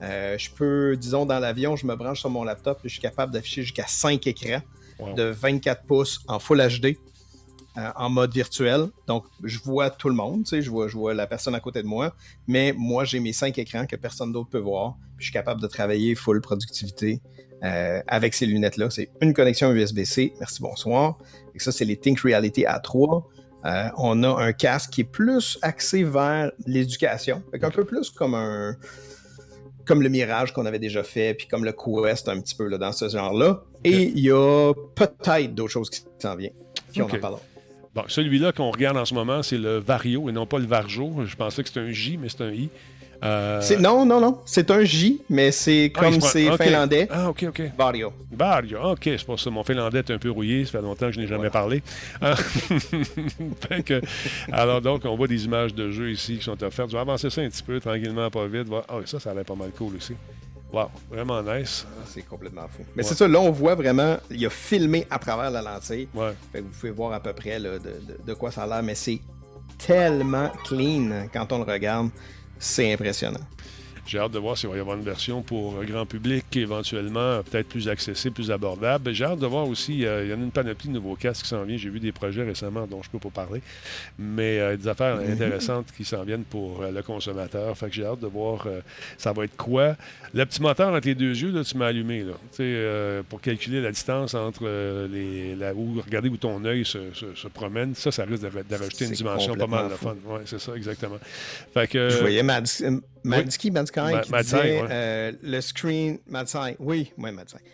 je 0.00 0.50
peux, 0.50 0.96
disons, 0.96 1.26
dans 1.26 1.40
l'avion, 1.40 1.74
je 1.76 1.86
me 1.86 1.96
branche 1.96 2.20
sur 2.20 2.30
mon 2.30 2.44
laptop 2.44 2.78
et 2.84 2.88
je 2.88 2.92
suis 2.92 3.02
capable 3.02 3.32
d'afficher 3.32 3.62
jusqu'à 3.62 3.86
5 3.86 4.26
écrans 4.26 4.62
de 5.16 5.24
24 5.24 5.84
pouces 5.84 6.20
en 6.28 6.38
Full 6.38 6.60
HD 6.60 6.96
en 7.96 8.10
mode 8.10 8.32
virtuel. 8.32 8.86
Donc, 9.06 9.24
je 9.42 9.58
vois 9.58 9.90
tout 9.90 10.08
le 10.08 10.14
monde, 10.14 10.44
tu 10.44 10.50
sais, 10.50 10.62
je 10.62 10.70
vois, 10.70 10.88
je 10.88 10.96
vois 10.96 11.14
la 11.14 11.26
personne 11.26 11.54
à 11.54 11.60
côté 11.60 11.82
de 11.82 11.86
moi, 11.86 12.14
mais 12.46 12.74
moi, 12.76 13.04
j'ai 13.04 13.20
mes 13.20 13.32
cinq 13.32 13.58
écrans 13.58 13.86
que 13.86 13.96
personne 13.96 14.32
d'autre 14.32 14.50
peut 14.50 14.58
voir. 14.58 14.96
je 15.18 15.24
suis 15.24 15.32
capable 15.32 15.60
de 15.60 15.66
travailler 15.66 16.14
full 16.14 16.40
productivité 16.40 17.20
euh, 17.62 18.00
avec 18.06 18.34
ces 18.34 18.46
lunettes-là. 18.46 18.88
C'est 18.90 19.10
une 19.20 19.34
connexion 19.34 19.72
USB-C. 19.72 20.32
Merci, 20.38 20.62
bonsoir. 20.62 21.18
Et 21.54 21.58
ça, 21.58 21.72
c'est 21.72 21.84
les 21.84 21.96
Think 21.96 22.20
Reality 22.20 22.62
A3. 22.62 23.24
Euh, 23.66 23.88
on 23.98 24.22
a 24.22 24.42
un 24.42 24.52
casque 24.52 24.90
qui 24.90 25.02
est 25.02 25.04
plus 25.04 25.58
axé 25.60 26.02
vers 26.02 26.50
l'éducation, 26.66 27.42
un 27.60 27.70
peu 27.70 27.84
plus 27.84 28.08
comme 28.08 28.34
un 28.34 28.76
comme 29.84 30.02
le 30.02 30.08
Mirage 30.08 30.52
qu'on 30.52 30.66
avait 30.66 30.78
déjà 30.78 31.02
fait, 31.02 31.34
puis 31.34 31.48
comme 31.48 31.64
le 31.64 31.72
Quest 31.72 32.28
un 32.28 32.40
petit 32.40 32.54
peu 32.54 32.68
là, 32.68 32.78
dans 32.78 32.92
ce 32.92 33.08
genre-là. 33.08 33.64
Et 33.82 34.04
il 34.04 34.20
y 34.20 34.30
a 34.30 34.72
peut-être 34.94 35.52
d'autres 35.54 35.72
choses 35.72 35.90
qui 35.90 36.02
s'en 36.20 36.36
viennent. 36.36 36.54
Puis 36.92 37.02
on 37.02 37.06
en 37.06 37.18
parlera. 37.18 37.40
Bon, 37.94 38.04
celui-là 38.06 38.52
qu'on 38.52 38.70
regarde 38.70 38.96
en 38.96 39.04
ce 39.04 39.14
moment, 39.14 39.42
c'est 39.42 39.58
le 39.58 39.78
Vario 39.78 40.28
et 40.28 40.32
non 40.32 40.46
pas 40.46 40.58
le 40.58 40.66
Varjo. 40.66 41.24
Je 41.24 41.34
pensais 41.34 41.62
que 41.62 41.68
c'était 41.68 41.80
un 41.80 41.90
J, 41.90 42.18
mais 42.18 42.28
c'est 42.28 42.42
un 42.42 42.52
I. 42.52 42.68
Euh... 43.22 43.60
Non, 43.80 44.06
non, 44.06 44.20
non. 44.20 44.38
C'est 44.46 44.70
un 44.70 44.82
J, 44.84 45.20
mais 45.28 45.50
c'est 45.50 45.92
ah, 45.94 46.00
comme 46.00 46.20
c'est 46.20 46.56
finlandais. 46.56 47.08
Ah, 47.10 47.28
ok, 47.28 47.46
ok. 47.48 47.62
Vario. 47.76 48.12
Vario, 48.30 48.78
ok. 48.92 49.02
C'est 49.02 49.24
pour 49.24 49.38
ça. 49.38 49.50
Mon 49.50 49.64
finlandais 49.64 49.98
est 49.98 50.10
un 50.10 50.18
peu 50.18 50.30
rouillé. 50.30 50.64
Ça 50.64 50.72
fait 50.72 50.82
longtemps 50.82 51.06
que 51.06 51.12
je 51.12 51.20
n'ai 51.20 51.26
jamais 51.26 51.50
parlé. 51.50 51.82
Ah. 52.22 52.34
alors, 54.52 54.80
donc, 54.80 55.04
on 55.04 55.16
voit 55.16 55.26
des 55.26 55.44
images 55.44 55.74
de 55.74 55.90
jeux 55.90 56.10
ici 56.10 56.38
qui 56.38 56.44
sont 56.44 56.62
offertes. 56.62 56.90
Je 56.90 56.94
vais 56.94 57.00
avancer 57.00 57.30
ça 57.30 57.40
un 57.40 57.48
petit 57.48 57.62
peu, 57.62 57.80
tranquillement, 57.80 58.30
pas 58.30 58.46
vite. 58.46 58.68
Ah, 58.88 58.98
ça, 59.04 59.18
ça 59.20 59.30
a 59.30 59.34
l'air 59.34 59.44
pas 59.44 59.54
mal 59.54 59.70
cool 59.70 59.96
aussi. 59.96 60.14
Wow, 60.72 60.90
vraiment 61.10 61.42
nice. 61.42 61.84
Ah, 61.88 62.04
c'est 62.06 62.22
complètement 62.22 62.68
fou. 62.68 62.84
Mais 62.94 63.02
c'est 63.02 63.14
ça, 63.14 63.26
là, 63.26 63.40
on 63.40 63.50
voit 63.50 63.74
vraiment, 63.74 64.16
il 64.30 64.44
a 64.46 64.50
filmé 64.50 65.06
à 65.10 65.18
travers 65.18 65.50
la 65.50 65.62
lentille. 65.62 66.08
Ouais. 66.14 66.32
vous 66.54 66.62
pouvez 66.62 66.92
voir 66.92 67.12
à 67.12 67.20
peu 67.20 67.32
près 67.32 67.58
de, 67.58 67.80
de, 68.24 68.34
quoi 68.34 68.50
ça 68.50 68.62
a 68.62 68.66
l'air, 68.66 68.82
mais 68.82 68.94
c'est 68.94 69.20
tellement 69.78 70.48
clean 70.64 71.28
quand 71.32 71.52
on 71.52 71.58
le 71.58 71.64
regarde. 71.64 72.10
C'est 72.58 72.92
impressionnant. 72.92 73.40
J'ai 74.10 74.18
hâte 74.18 74.32
de 74.32 74.40
voir 74.40 74.58
s'il 74.58 74.68
va 74.68 74.76
y 74.76 74.80
avoir 74.80 74.96
une 74.96 75.04
version 75.04 75.40
pour 75.40 75.78
un 75.78 75.84
grand 75.84 76.04
public, 76.04 76.44
éventuellement 76.56 77.44
peut-être 77.44 77.68
plus 77.68 77.88
accessible, 77.88 78.34
plus 78.34 78.50
abordable. 78.50 79.12
J'ai 79.12 79.24
hâte 79.24 79.38
de 79.38 79.46
voir 79.46 79.68
aussi, 79.68 80.04
euh, 80.04 80.24
il 80.24 80.30
y 80.32 80.34
en 80.34 80.40
a 80.40 80.42
une 80.42 80.50
panoplie 80.50 80.88
de 80.88 80.94
nouveaux 80.94 81.14
casques 81.14 81.42
qui 81.42 81.48
s'en 81.48 81.62
viennent. 81.62 81.78
J'ai 81.78 81.90
vu 81.90 82.00
des 82.00 82.10
projets 82.10 82.42
récemment 82.42 82.88
dont 82.88 83.04
je 83.04 83.08
ne 83.08 83.20
peux 83.20 83.30
pas 83.30 83.44
parler, 83.44 83.62
mais 84.18 84.58
euh, 84.58 84.76
des 84.76 84.88
affaires 84.88 85.20
intéressantes 85.20 85.86
qui 85.96 86.04
s'en 86.04 86.24
viennent 86.24 86.42
pour 86.42 86.82
euh, 86.82 86.90
le 86.90 87.04
consommateur. 87.04 87.78
Fait 87.78 87.86
que 87.86 87.94
j'ai 87.94 88.04
hâte 88.04 88.18
de 88.18 88.26
voir 88.26 88.66
ça 89.16 89.32
va 89.32 89.44
être 89.44 89.56
quoi. 89.56 89.94
Le 90.34 90.44
petit 90.44 90.60
moteur 90.60 90.92
entre 90.92 91.06
les 91.06 91.14
deux 91.14 91.40
yeux, 91.40 91.52
là, 91.52 91.62
tu 91.62 91.76
m'as 91.76 91.86
allumé 91.86 92.24
là, 92.24 93.22
pour 93.28 93.40
calculer 93.40 93.80
la 93.80 93.92
distance 93.92 94.34
entre 94.34 94.64
les, 95.08 95.54
la, 95.54 95.72
où, 95.72 96.00
regarder 96.04 96.28
où 96.28 96.36
ton 96.36 96.64
œil 96.64 96.84
se, 96.84 96.98
promène. 97.54 97.94
Ça, 97.94 98.10
ça 98.10 98.24
risque 98.24 98.42
de, 98.42 98.74
rajouter 98.74 99.04
une 99.04 99.12
dimension 99.12 99.54
pas 99.54 99.68
mal 99.68 99.88
de 99.88 99.94
fun. 99.94 100.16
Oui, 100.26 100.40
c'est 100.46 100.58
ça, 100.58 100.74
exactement. 100.74 101.18
Fait 101.72 101.86
que, 101.86 102.08
je 102.10 102.18
voyais 102.18 102.42
Mads, 102.42 102.82
Qui 104.22 104.32
disait 104.32 104.82
euh, 104.90 105.32
le 105.42 105.60
screen... 105.60 106.18
oui, 106.78 107.12
oui, 107.18 107.30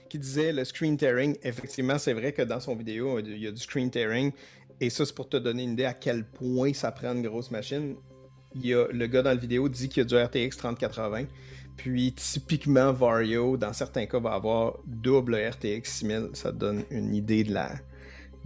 Qui 0.08 0.18
disait 0.18 0.52
le 0.52 0.64
screen 0.64 0.96
tearing. 0.96 1.36
Effectivement, 1.42 1.98
c'est 1.98 2.12
vrai 2.12 2.32
que 2.32 2.42
dans 2.42 2.60
son 2.60 2.74
vidéo, 2.74 3.18
il 3.20 3.38
y 3.38 3.46
a 3.46 3.50
du 3.50 3.60
screen 3.60 3.90
tearing. 3.90 4.32
Et 4.80 4.90
ça, 4.90 5.06
c'est 5.06 5.14
pour 5.14 5.28
te 5.28 5.36
donner 5.36 5.62
une 5.62 5.72
idée 5.72 5.84
à 5.84 5.94
quel 5.94 6.24
point 6.24 6.72
ça 6.72 6.92
prend 6.92 7.14
une 7.14 7.22
grosse 7.22 7.50
machine. 7.50 7.96
Il 8.54 8.66
y 8.66 8.74
a, 8.74 8.86
le 8.90 9.06
gars 9.06 9.22
dans 9.22 9.30
la 9.30 9.36
vidéo 9.36 9.68
dit 9.68 9.88
qu'il 9.88 9.98
y 9.98 10.00
a 10.00 10.04
du 10.04 10.16
RTX 10.16 10.56
3080. 10.56 11.24
Puis 11.76 12.12
typiquement, 12.12 12.92
Vario, 12.92 13.56
dans 13.56 13.72
certains 13.72 14.06
cas, 14.06 14.18
va 14.18 14.32
avoir 14.32 14.78
double 14.86 15.36
RTX 15.36 15.84
6000. 15.84 16.30
Ça 16.32 16.52
te 16.52 16.56
donne 16.56 16.84
une 16.90 17.14
idée 17.14 17.44
de 17.44 17.52
la, 17.52 17.70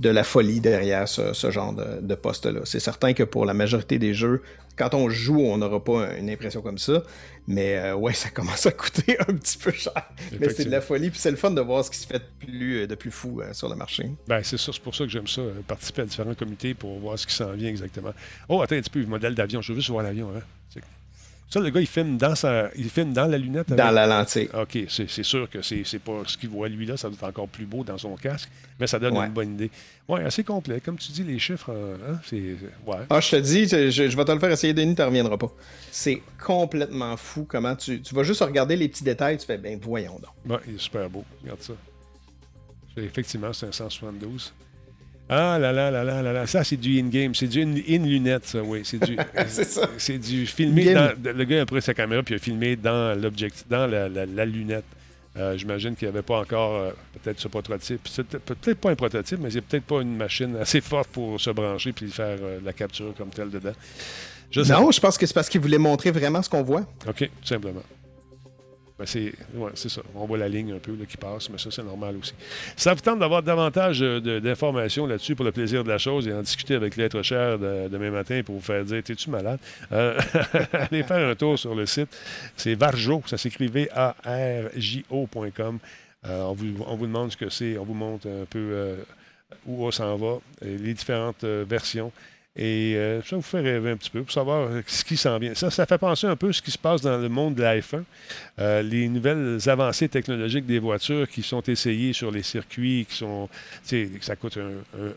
de 0.01 0.09
la 0.09 0.25
folie 0.25 0.61
derrière 0.61 1.07
ce, 1.07 1.51
genre 1.51 1.75
de, 1.75 2.15
poste-là. 2.15 2.61
C'est 2.65 2.81
certain 2.81 3.13
que 3.13 3.23
pour 3.23 3.45
la 3.45 3.53
majorité 3.53 3.99
des 3.99 4.15
jeux, 4.15 4.43
quand 4.77 4.95
on 4.95 5.11
joue, 5.11 5.41
on 5.41 5.59
n'aura 5.59 5.85
pas 5.85 6.17
une 6.17 6.31
impression 6.31 6.63
comme 6.63 6.79
ça. 6.79 7.03
Mais 7.47 7.77
euh, 7.77 7.95
ouais, 7.95 8.13
ça 8.15 8.31
commence 8.31 8.65
à 8.65 8.73
coûter 8.73 9.19
un 9.21 9.35
petit 9.35 9.59
peu 9.59 9.71
cher. 9.73 10.11
Mais 10.41 10.49
c'est 10.49 10.65
de 10.65 10.71
la 10.71 10.81
folie, 10.81 11.11
puis 11.11 11.19
c'est 11.19 11.31
le 11.31 11.37
fun 11.37 11.51
de 11.51 11.61
voir 11.61 11.85
ce 11.85 11.91
qui 11.91 11.99
se 11.99 12.07
fait 12.07 12.19
de 12.19 12.47
plus, 12.47 12.87
de 12.87 12.95
plus 12.95 13.11
fou 13.11 13.43
sur 13.53 13.69
le 13.69 13.77
marché. 13.77 14.11
Ben, 14.27 14.43
c'est 14.43 14.57
ça, 14.57 14.73
c'est 14.73 14.83
pour 14.83 14.95
ça 14.95 15.05
que 15.05 15.11
j'aime 15.11 15.29
ça, 15.29 15.43
participer 15.69 16.03
à 16.03 16.07
différents 16.07 16.35
comités 16.35 16.73
pour 16.73 16.99
voir 16.99 17.19
ce 17.19 17.27
qui 17.27 17.35
s'en 17.35 17.53
vient 17.53 17.69
exactement. 17.69 18.15
Oh, 18.49 18.63
attends 18.63 18.77
un 18.77 18.81
petit 18.81 18.91
peu, 18.91 19.05
modèle 19.05 19.35
d'avion, 19.35 19.61
je 19.61 19.73
veux 19.73 19.79
juste 19.79 19.91
voir 19.91 20.03
l'avion. 20.03 20.31
Hein? 20.35 20.41
Ça, 21.51 21.59
le 21.59 21.71
gars, 21.71 21.81
il 21.81 21.87
filme 21.89 22.17
dans, 22.17 22.37
sa... 22.37 22.71
il 22.77 22.89
filme 22.89 23.13
dans 23.13 23.27
la 23.27 23.37
lunette. 23.37 23.71
Dans 23.73 23.91
la 23.91 24.07
lentille. 24.07 24.49
OK, 24.55 24.79
c'est 24.89 25.25
sûr 25.25 25.51
que 25.51 25.63
c'est 25.63 25.99
pas 25.99 26.23
ce 26.25 26.39
qu'il 26.39 26.49
voit 26.49 26.69
lui 26.69 26.87
là, 26.87 26.97
ça 26.97 27.09
doit 27.09 27.17
être 27.17 27.29
encore 27.29 27.49
plus 27.49 27.67
beau 27.67 27.83
dans 27.83 27.99
son 27.99 28.15
casque, 28.15 28.49
mais 28.79 28.87
ça 28.87 29.01
donne 29.01 29.17
une 29.17 29.33
bonne 29.33 29.55
idée. 29.55 29.71
Oui, 30.09 30.21
assez 30.21 30.45
complet. 30.45 30.81
Comme 30.81 30.97
tu 30.97 31.11
dis, 31.11 31.25
les 31.25 31.41
chiffres, 31.41 31.73
euh, 31.73 31.97
hein, 32.09 32.21
c'est. 32.25 32.57
Ouais. 32.87 32.99
Ah, 33.11 33.21
je 33.21 33.31
te 33.31 33.37
dis, 33.37 33.67
je, 33.67 34.17
vais 34.17 34.25
te 34.25 34.33
le 34.33 34.39
faire 34.39 34.51
essayer, 34.51 34.73
Denis, 34.73 34.95
tu 34.95 35.03
ne 35.03 35.07
reviendras 35.07 35.37
pas. 35.37 35.51
C'est 35.91 36.23
complètement 36.45 37.17
fou 37.17 37.47
comment 37.49 37.75
tu. 37.75 38.01
Tu 38.01 38.15
vas 38.15 38.23
juste 38.23 38.43
regarder 38.43 38.77
les 38.77 38.89
petits 38.89 39.05
détails, 39.05 39.39
tu 39.39 39.47
fais, 39.47 39.59
ben 39.59 39.79
voyons 39.83 40.21
donc. 40.21 40.33
Ouais, 40.49 40.63
il 40.69 40.77
est 40.77 40.81
super 40.81 41.11
beau. 41.11 41.25
Regarde 41.43 41.63
ça. 41.63 41.73
Effectivement, 42.97 43.53
c'est 43.53 43.67
un 43.67 43.73
172. 43.73 44.53
Ah 45.33 45.61
là 45.61 45.73
là 45.73 45.93
là 45.93 46.03
là 46.03 46.23
là 46.23 46.33
là, 46.33 46.47
ça 46.49 46.65
c'est 46.65 46.77
du 46.77 46.99
in-game, 46.99 47.37
c'est 47.37 47.47
du 47.47 47.63
in-lunette, 47.63 48.47
ça, 48.47 48.61
oui. 48.61 48.81
C'est 48.83 48.99
du, 48.99 49.17
c'est 49.47 49.65
ça. 49.65 49.89
C'est 49.97 50.19
du 50.19 50.45
filmé 50.45 50.93
dans, 50.93 51.13
le 51.23 51.45
gars 51.45 51.63
a 51.63 51.67
pris 51.67 51.81
sa 51.81 51.95
caméra 51.95 52.21
puis 52.25 52.35
il 52.35 52.39
a 52.39 52.41
filmé 52.41 52.75
dans 52.75 53.17
l'objectif, 53.17 53.65
dans 53.71 53.87
la, 53.87 54.09
la, 54.09 54.45
lunette. 54.45 54.85
Euh, 55.37 55.57
j'imagine 55.57 55.95
qu'il 55.95 56.09
n'y 56.09 56.15
avait 56.15 56.25
pas 56.25 56.41
encore 56.41 56.75
euh, 56.75 56.91
peut-être 57.23 57.39
ce 57.39 57.47
prototype. 57.47 58.03
peut-être 58.45 58.79
pas 58.79 58.91
un 58.91 58.97
prototype, 58.97 59.39
mais 59.41 59.51
il 59.51 59.53
n'y 59.53 59.59
a 59.59 59.63
peut-être 59.63 59.85
pas 59.85 60.01
une 60.01 60.17
machine 60.17 60.57
assez 60.57 60.81
forte 60.81 61.11
pour 61.11 61.41
se 61.41 61.51
brancher 61.51 61.93
puis 61.93 62.11
faire 62.11 62.37
euh, 62.43 62.59
la 62.65 62.73
capture 62.73 63.15
comme 63.17 63.31
telle 63.31 63.51
dedans. 63.51 63.75
non, 64.57 64.91
je 64.91 64.99
pense 64.99 65.17
que 65.17 65.27
c'est 65.27 65.35
parce 65.35 65.49
qu'il 65.49 65.61
voulait 65.61 65.79
montrer 65.79 66.11
vraiment 66.11 66.43
ce 66.43 66.51
qu'on 66.51 66.65
voit. 66.65 66.85
OK, 67.07 67.19
tout 67.19 67.47
simplement. 67.47 67.83
Ben, 69.01 69.07
c'est 69.07 69.89
ça. 69.89 70.03
On 70.15 70.27
voit 70.27 70.37
la 70.37 70.49
ligne 70.49 70.73
un 70.75 70.79
peu 70.79 70.93
qui 71.09 71.17
passe, 71.17 71.49
mais 71.49 71.57
ça, 71.57 71.71
c'est 71.71 71.83
normal 71.83 72.17
aussi. 72.17 72.35
Ça 72.77 72.93
vous 72.93 73.01
tente 73.01 73.19
d'avoir 73.19 73.43
davantage 73.43 74.03
euh, 74.03 74.41
d'informations 74.41 75.07
là-dessus 75.07 75.35
pour 75.35 75.47
le 75.47 75.53
plaisir 75.53 75.83
de 75.85 75.89
la 75.89 75.97
chose 75.97 76.29
et 76.29 76.35
en 76.35 76.43
discuter 76.43 76.75
avec 76.75 76.97
l'être 76.97 77.23
cher 77.23 77.59
demain 77.59 78.11
matin 78.11 78.43
pour 78.45 78.57
vous 78.57 78.61
faire 78.61 78.85
dire 78.85 79.03
T'es-tu 79.03 79.31
malade? 79.31 79.59
Euh, 79.93 80.21
Allez 80.75 81.03
faire 81.03 81.27
un 81.27 81.35
tour 81.35 81.59
sur 81.59 81.75
le 81.75 81.87
site. 81.87 82.15
C'est 82.59 82.75
Varjo, 82.75 83.23
ça 83.25 83.39
s'écrivait 83.39 83.89
A-R-J-O.com. 83.95 85.79
Euh, 86.27 86.43
on, 86.43 86.53
vous, 86.53 86.67
on 86.87 86.97
vous 86.97 87.07
demande 87.07 87.33
ce 87.33 87.39
que 87.39 87.49
c'est, 87.49 87.79
on 87.79 87.85
vous 87.85 87.95
montre 87.95 88.29
un 88.29 88.45
peu 88.45 88.97
où 89.67 89.87
on 89.87 89.91
s'en 89.91 90.15
va, 90.17 90.41
les 90.61 90.93
différentes 90.93 91.45
versions. 91.45 92.13
Et 92.57 92.95
euh, 92.97 93.23
ça 93.23 93.37
vous 93.37 93.43
fait 93.43 93.61
rêver 93.61 93.93
un 93.93 93.97
petit 93.97 94.11
peu 94.11 94.23
pour 94.23 94.33
savoir 94.33 94.69
euh, 94.69 94.83
ce 94.87 95.05
qui 95.05 95.17
s'en 95.17 95.39
vient. 95.39 95.55
Ça, 95.55 95.71
ça 95.71 95.87
fait 95.87 95.99
penser 95.99 96.27
un 96.27 96.35
peu 96.35 96.49
à 96.49 96.53
ce 96.53 96.61
qui 96.61 96.73
se 96.73 96.79
passe 96.79 97.01
dans 97.01 97.17
le 97.17 97.29
monde 97.29 97.55
de 97.55 97.63
l'iPhone. 97.63 98.05
Euh, 98.59 98.83
les 98.83 99.09
nouvelles 99.09 99.59
avancées 99.69 100.09
technologiques 100.09 100.67
des 100.67 100.81
voitures 100.81 101.29
qui 101.29 101.43
sont 101.43 101.63
essayées 101.63 102.13
sur 102.13 102.33
les 102.33 102.43
circuits, 102.43 103.07
qui 103.09 103.17
sont. 103.17 103.49
Ça 104.21 104.35
coûte 104.35 104.59
un, 104.59 105.13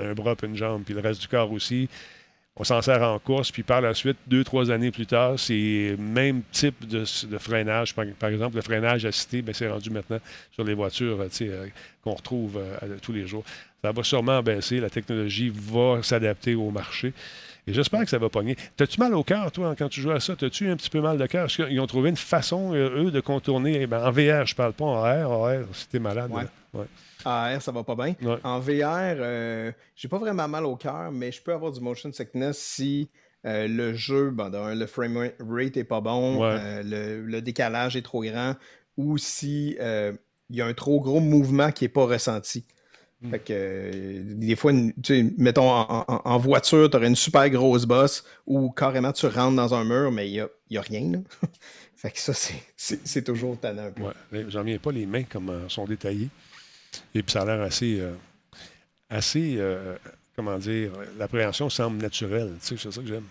un, 0.00 0.14
bras, 0.14 0.34
puis 0.34 0.48
une 0.48 0.56
jambe, 0.56 0.82
puis 0.82 0.94
le 0.94 1.00
reste 1.00 1.20
du 1.20 1.28
corps 1.28 1.52
aussi. 1.52 1.88
On 2.60 2.64
s'en 2.64 2.82
sert 2.82 3.02
en 3.02 3.18
course, 3.20 3.52
puis 3.52 3.62
par 3.62 3.80
la 3.80 3.94
suite, 3.94 4.16
deux, 4.26 4.42
trois 4.42 4.70
années 4.70 4.90
plus 4.90 5.06
tard, 5.06 5.38
c'est 5.38 5.94
le 5.96 5.96
même 5.96 6.42
type 6.50 6.86
de, 6.88 7.04
freinage. 7.38 7.94
Par, 7.94 8.28
exemple, 8.28 8.56
le 8.56 8.62
freinage 8.62 9.04
assisté, 9.04 9.42
ben, 9.42 9.54
c'est 9.54 9.68
rendu 9.68 9.90
maintenant 9.90 10.18
sur 10.50 10.64
les 10.64 10.74
voitures 10.74 11.24
qu'on 12.02 12.14
retrouve 12.14 12.60
tous 13.00 13.12
les 13.12 13.26
jours. 13.26 13.44
Ça 13.82 13.92
va 13.92 14.02
sûrement 14.02 14.42
baisser. 14.42 14.80
La 14.80 14.90
technologie 14.90 15.52
va 15.54 16.02
s'adapter 16.02 16.56
au 16.56 16.70
marché. 16.70 17.12
Et 17.68 17.72
j'espère 17.74 18.00
que 18.00 18.10
ça 18.10 18.18
va 18.18 18.30
pogner. 18.30 18.56
T'as-tu 18.76 18.98
mal 18.98 19.14
au 19.14 19.22
cœur, 19.22 19.52
toi, 19.52 19.74
quand 19.78 19.90
tu 19.90 20.00
joues 20.00 20.10
à 20.10 20.20
ça? 20.20 20.34
T'as-tu 20.34 20.70
un 20.70 20.76
petit 20.76 20.88
peu 20.88 21.00
mal 21.00 21.18
de 21.18 21.26
cœur? 21.26 21.46
Est-ce 21.46 21.62
qu'ils 21.62 21.80
ont 21.80 21.86
trouvé 21.86 22.08
une 22.08 22.16
façon, 22.16 22.74
euh, 22.74 23.04
eux, 23.04 23.10
de 23.10 23.20
contourner? 23.20 23.82
Eh 23.82 23.86
ben, 23.86 24.02
en 24.04 24.10
VR, 24.10 24.46
je 24.46 24.54
parle 24.54 24.72
pas 24.72 24.86
en 24.86 25.04
AR. 25.04 25.30
En 25.30 25.44
AR, 25.44 25.64
si 25.72 25.86
t'es 25.86 25.98
malade. 25.98 26.30
Ouais. 26.72 26.84
AR, 27.28 27.62
ça 27.62 27.72
va 27.72 27.84
pas 27.84 27.94
bien. 27.94 28.14
En 28.44 28.58
VR, 28.58 29.16
euh, 29.18 29.72
j'ai 29.94 30.08
pas 30.08 30.18
vraiment 30.18 30.48
mal 30.48 30.64
au 30.64 30.76
cœur, 30.76 31.10
mais 31.12 31.32
je 31.32 31.42
peux 31.42 31.52
avoir 31.52 31.72
du 31.72 31.80
motion 31.80 32.10
sickness 32.12 32.58
si 32.58 33.10
euh, 33.46 33.68
le 33.68 33.94
jeu, 33.94 34.30
ben, 34.30 34.74
le 34.74 34.86
frame 34.86 35.30
rate 35.38 35.76
est 35.76 35.84
pas 35.84 36.00
bon, 36.00 36.42
le, 36.42 37.20
le, 37.22 37.42
décalage 37.42 37.96
est 37.96 38.02
trop 38.02 38.22
grand, 38.22 38.54
ou 38.96 39.18
si 39.18 39.76
il 40.50 40.56
y 40.56 40.60
a 40.60 40.66
un 40.66 40.74
trop 40.74 41.00
gros 41.00 41.20
mouvement 41.20 41.70
qui 41.70 41.84
n'est 41.84 41.88
pas 41.88 42.04
ressenti. 42.04 42.64
Hmm. 43.20 43.30
Fait 43.30 43.38
que 43.40 43.52
euh, 43.52 44.22
des 44.24 44.54
fois, 44.54 44.72
mettons 45.38 45.70
en, 45.70 46.38
voiture, 46.38 46.88
tu 46.88 46.96
aurais 46.96 47.08
une 47.08 47.16
super 47.16 47.50
grosse 47.50 47.84
bosse 47.84 48.24
où 48.46 48.70
carrément 48.70 49.12
tu 49.12 49.26
rentres 49.26 49.56
dans 49.56 49.74
un 49.74 49.84
mur, 49.84 50.12
mais 50.12 50.28
il 50.28 50.32
n'y 50.34 50.40
a, 50.40 50.48
y 50.70 50.78
a, 50.78 50.80
rien. 50.80 51.12
Là. 51.12 51.18
fait 51.96 52.12
que 52.12 52.20
ça, 52.20 52.32
c'est 52.76 53.24
toujours 53.24 53.58
tannant 53.58 53.86
un 53.86 53.90
peu. 53.90 54.02
Ouais, 54.04 54.46
j'en 54.48 54.62
viens 54.62 54.78
pas, 54.78 54.92
les 54.92 55.04
mains 55.04 55.24
comme 55.24 55.50
euh, 55.50 55.68
sont 55.68 55.84
détaillées. 55.84 56.28
Et 57.14 57.22
puis 57.22 57.32
ça 57.32 57.42
a 57.42 57.44
l'air 57.44 57.60
assez. 57.62 57.98
Euh, 58.00 58.12
assez 59.10 59.58
comment 60.36 60.58
dire, 60.58 60.92
l'appréhension 61.18 61.68
semble 61.68 62.00
naturelle. 62.00 62.54
Tu 62.60 62.76
sais, 62.76 62.82
c'est 62.82 62.92
ça 62.92 63.00
que 63.00 63.08
j'aime. 63.08 63.24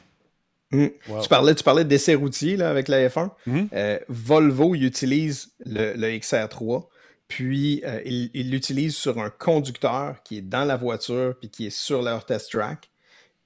Hmm. 0.71 0.87
Tu 1.21 1.29
parlais, 1.29 1.55
tu 1.55 1.63
parlais 1.63 1.85
d'essai 1.85 2.15
routier 2.15 2.57
là, 2.57 2.69
avec 2.69 2.89
la 2.89 3.07
F1. 3.07 3.29
Hmm. 3.45 3.67
Volvo 4.09 4.75
utilise 4.75 5.51
le, 5.65 5.93
le 5.93 6.07
XR3 6.17 6.87
puis, 7.27 7.81
euh, 7.85 8.01
ils 8.05 8.49
l'utilisent 8.49 8.95
sur 8.95 9.19
un 9.19 9.29
conducteur 9.29 10.23
qui 10.23 10.37
est 10.37 10.41
dans 10.41 10.63
la 10.63 10.77
voiture 10.77 11.35
puis 11.39 11.49
qui 11.49 11.67
est 11.67 11.75
sur 11.75 12.01
leur 12.01 12.25
test 12.25 12.51
track. 12.51 12.89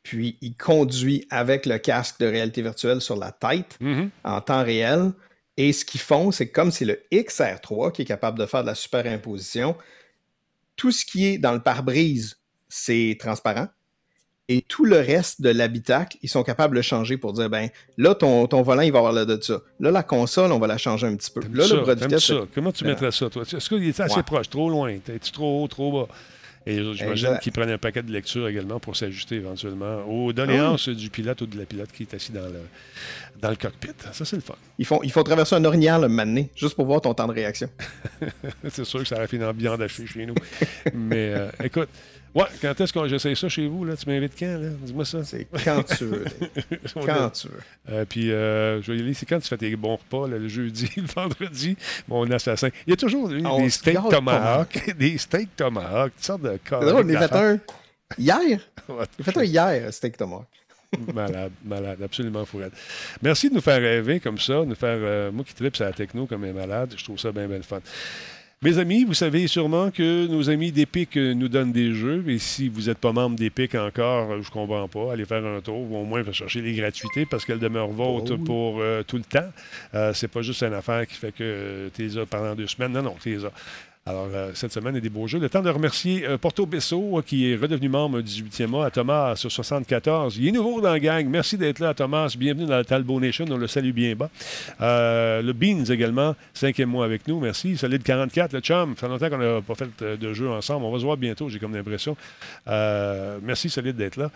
Puis, 0.03 0.37
il 0.41 0.55
conduit 0.55 1.27
avec 1.29 1.65
le 1.65 1.77
casque 1.77 2.19
de 2.19 2.25
réalité 2.25 2.61
virtuelle 2.61 3.01
sur 3.01 3.15
la 3.15 3.31
tête 3.31 3.77
mm-hmm. 3.81 4.09
en 4.23 4.41
temps 4.41 4.63
réel. 4.63 5.11
Et 5.57 5.73
ce 5.73 5.83
qu'ils 5.85 6.01
font, 6.01 6.31
c'est 6.31 6.49
comme 6.49 6.71
c'est 6.71 6.85
le 6.85 7.01
XR3 7.11 7.91
qui 7.91 8.03
est 8.03 8.05
capable 8.05 8.39
de 8.39 8.45
faire 8.45 8.61
de 8.61 8.67
la 8.67 8.75
superimposition. 8.75 9.75
Tout 10.81 10.89
ce 10.91 11.05
qui 11.05 11.27
est 11.27 11.37
dans 11.37 11.53
le 11.53 11.59
pare-brise, 11.59 12.39
c'est 12.67 13.15
transparent. 13.19 13.67
Et 14.49 14.63
tout 14.63 14.83
le 14.83 14.97
reste 14.97 15.39
de 15.39 15.51
l'habitacle, 15.51 16.17
ils 16.23 16.27
sont 16.27 16.41
capables 16.41 16.75
de 16.75 16.81
changer 16.81 17.17
pour 17.17 17.33
dire 17.33 17.51
ben 17.51 17.69
là, 17.97 18.15
ton, 18.15 18.47
ton 18.47 18.63
volant, 18.63 18.81
il 18.81 18.91
va 18.91 18.97
avoir 18.97 19.13
là 19.13 19.25
de 19.25 19.39
ça. 19.39 19.61
Là, 19.79 19.91
la 19.91 20.01
console, 20.01 20.51
on 20.51 20.57
va 20.57 20.65
la 20.65 20.79
changer 20.79 21.05
un 21.05 21.15
petit 21.15 21.29
peu. 21.29 21.41
Là, 21.53 21.67
le 21.67 21.81
bras 21.81 21.93
de 21.93 21.99
vitesse. 21.99 22.25
Ça. 22.25 22.47
Comment 22.55 22.71
tu 22.71 22.83
mettrais 22.83 23.11
ça, 23.11 23.29
toi? 23.29 23.43
Est-ce 23.43 23.69
qu'il 23.69 23.83
est 23.83 23.99
assez 23.99 24.23
proche, 24.23 24.49
trop 24.49 24.71
loin? 24.71 24.89
Es-tu 24.89 25.31
trop 25.31 25.63
haut, 25.63 25.67
trop 25.67 25.91
bas? 26.07 26.13
Et 26.65 26.79
j'imagine 26.93 27.39
qu'il 27.41 27.51
prennent 27.51 27.71
un 27.71 27.77
paquet 27.77 28.03
de 28.03 28.11
lecture 28.11 28.47
également 28.47 28.79
pour 28.79 28.95
s'ajuster 28.95 29.35
éventuellement 29.35 30.03
aux 30.07 30.31
doléances 30.31 30.89
ah 30.91 30.93
du 30.93 31.09
pilote 31.09 31.41
ou 31.41 31.47
de 31.47 31.57
la 31.57 31.65
pilote 31.65 31.91
qui 31.91 32.03
est 32.03 32.13
assis 32.13 32.31
dans 32.31 32.45
le, 32.45 32.61
dans 33.41 33.49
le 33.49 33.55
cockpit. 33.55 33.89
Ça, 34.11 34.25
c'est 34.25 34.35
le 34.35 34.41
fun. 34.41 34.55
Ils 34.77 34.85
font, 34.85 35.01
ils 35.03 35.11
font 35.11 35.23
traverser 35.23 35.55
un 35.55 35.65
orignal 35.65 36.01
le 36.01 36.07
matin, 36.07 36.45
juste 36.55 36.75
pour 36.75 36.85
voir 36.85 37.01
ton 37.01 37.13
temps 37.13 37.27
de 37.27 37.33
réaction. 37.33 37.69
c'est 38.69 38.85
sûr 38.85 38.99
que 38.99 39.07
ça 39.07 39.15
aurait 39.15 39.43
en 39.43 39.53
viande 39.53 39.81
hachée 39.81 40.05
chez 40.05 40.25
nous. 40.25 40.35
Mais 40.93 41.33
euh, 41.33 41.49
écoute, 41.63 41.89
Ouais, 42.33 42.45
quand 42.61 42.79
est-ce 42.79 42.93
que 42.93 43.07
j'essaie 43.07 43.35
ça 43.35 43.49
chez 43.49 43.67
vous? 43.67 43.83
Là? 43.83 43.97
Tu 43.97 44.07
m'invites 44.07 44.37
quand? 44.39 44.57
Là? 44.57 44.69
Dis-moi 44.81 45.03
ça. 45.03 45.23
C'est 45.23 45.47
quand 45.63 45.83
tu 45.83 46.05
veux. 46.05 46.25
quand 47.05 47.29
tu 47.31 47.47
veux. 47.47 47.59
Euh, 47.89 48.05
puis, 48.07 48.31
euh, 48.31 48.81
je 48.81 48.91
vais 48.91 49.01
dire, 49.01 49.15
c'est 49.15 49.25
quand 49.25 49.39
tu 49.39 49.47
fais 49.47 49.57
tes 49.57 49.75
bons 49.75 49.97
repas, 49.97 50.27
le 50.27 50.47
jeudi, 50.47 50.89
le 50.97 51.07
vendredi, 51.07 51.75
mon 52.07 52.29
assassin? 52.31 52.69
Il 52.87 52.91
y 52.91 52.93
a 52.93 52.97
toujours 52.97 53.27
des 53.29 53.69
steaks 53.69 54.09
tomahawk, 54.09 54.95
des 54.97 55.17
steaks 55.17 55.55
tomahawk, 55.55 56.13
toutes 56.15 56.23
sortes 56.23 56.41
de 56.43 56.57
cas. 56.57 56.79
on 56.81 57.09
a 57.09 57.27
fait 57.27 57.35
un 57.35 57.59
hier? 58.17 58.59
on 58.87 59.23
fait 59.23 59.37
un 59.37 59.43
hier, 59.43 59.93
steak 59.93 60.15
tomahawk. 60.15 60.47
malade, 61.13 61.51
malade, 61.65 62.01
absolument 62.01 62.45
fourette. 62.45 62.73
Merci 63.21 63.49
de 63.49 63.55
nous 63.55 63.61
faire 63.61 63.81
rêver 63.81 64.19
comme 64.21 64.37
ça, 64.37 64.61
de 64.61 64.65
nous 64.65 64.75
faire. 64.75 64.97
Euh, 64.99 65.31
moi 65.31 65.43
qui 65.43 65.53
tripe 65.53 65.75
sur 65.75 65.85
la 65.85 65.93
techno 65.93 66.25
comme 66.27 66.45
un 66.45 66.53
malade, 66.53 66.93
je 66.95 67.03
trouve 67.03 67.19
ça 67.19 67.31
bien, 67.31 67.47
bien 67.47 67.61
fun. 67.61 67.81
Mes 68.63 68.77
amis, 68.77 69.05
vous 69.05 69.15
savez 69.15 69.47
sûrement 69.47 69.89
que 69.89 70.27
nos 70.27 70.51
amis 70.51 70.71
d'Epic 70.71 71.15
nous 71.15 71.47
donnent 71.47 71.71
des 71.71 71.95
jeux. 71.95 72.23
Et 72.27 72.37
si 72.37 72.69
vous 72.69 72.81
n'êtes 72.81 72.99
pas 72.99 73.11
membre 73.11 73.35
d'Epic 73.35 73.73
encore, 73.73 74.33
je 74.39 74.47
ne 74.47 74.53
comprends 74.53 74.87
pas, 74.87 75.13
allez 75.13 75.25
faire 75.25 75.43
un 75.43 75.61
tour 75.61 75.79
ou 75.79 75.97
au 75.97 76.05
moins 76.05 76.23
chercher 76.31 76.61
les 76.61 76.75
gratuités 76.75 77.25
parce 77.25 77.43
qu'elles 77.43 77.57
demeurent 77.57 77.87
vôtres 77.87 78.35
oh 78.39 78.43
pour 78.45 78.79
euh, 78.79 79.01
tout 79.01 79.17
le 79.17 79.23
temps. 79.23 79.49
Euh, 79.95 80.13
c'est 80.13 80.27
pas 80.27 80.43
juste 80.43 80.61
une 80.61 80.75
affaire 80.75 81.07
qui 81.07 81.15
fait 81.15 81.31
que 81.31 81.89
tu 81.95 82.03
les 82.03 82.19
as 82.19 82.27
pendant 82.27 82.53
deux 82.53 82.67
semaines. 82.67 82.91
Non, 82.91 83.01
non, 83.01 83.15
tu 83.19 83.29
les 83.29 83.45
as. 83.45 83.51
Alors, 84.07 84.29
euh, 84.33 84.49
cette 84.55 84.73
semaine, 84.73 84.95
a 84.95 84.99
des 84.99 85.11
beaux 85.11 85.27
jeux. 85.27 85.37
Le 85.37 85.47
temps 85.47 85.61
de 85.61 85.69
remercier 85.69 86.25
euh, 86.25 86.35
Porto 86.39 86.65
Besso, 86.65 87.19
euh, 87.19 87.21
qui 87.21 87.51
est 87.51 87.55
redevenu 87.55 87.87
membre 87.87 88.21
du 88.21 88.31
18e 88.31 88.65
mois, 88.65 88.87
à 88.87 88.89
Thomas 88.89 89.35
sur 89.35 89.51
74. 89.51 90.37
Il 90.37 90.47
est 90.47 90.51
nouveau 90.51 90.81
dans 90.81 90.89
la 90.89 90.99
gang. 90.99 91.27
Merci 91.29 91.55
d'être 91.55 91.77
là, 91.77 91.93
Thomas. 91.93 92.33
Bienvenue 92.35 92.65
dans 92.65 92.77
la 92.77 92.83
Talbot 92.83 93.19
Nation. 93.19 93.45
On 93.47 93.57
le 93.57 93.67
salue 93.67 93.91
bien 93.91 94.15
bas. 94.15 94.31
le 94.79 95.51
Beans 95.51 95.85
également, 95.85 96.35
cinquième 96.55 96.89
mois 96.89 97.05
avec 97.05 97.27
nous. 97.27 97.39
Merci. 97.39 97.77
Solide 97.77 98.01
44, 98.01 98.53
le 98.53 98.61
chum. 98.61 98.95
Ça 98.95 99.01
fait 99.01 99.07
longtemps 99.07 99.29
qu'on 99.29 99.37
n'a 99.37 99.61
pas 99.61 99.75
fait 99.75 100.03
de 100.03 100.33
jeu 100.33 100.49
ensemble. 100.49 100.83
On 100.83 100.91
va 100.91 100.97
se 100.97 101.03
voir 101.03 101.17
bientôt, 101.17 101.47
j'ai 101.49 101.59
comme 101.59 101.75
l'impression. 101.75 102.17
merci, 102.65 103.69
Solide, 103.69 103.97
d'être 103.97 104.17
là. 104.17 104.31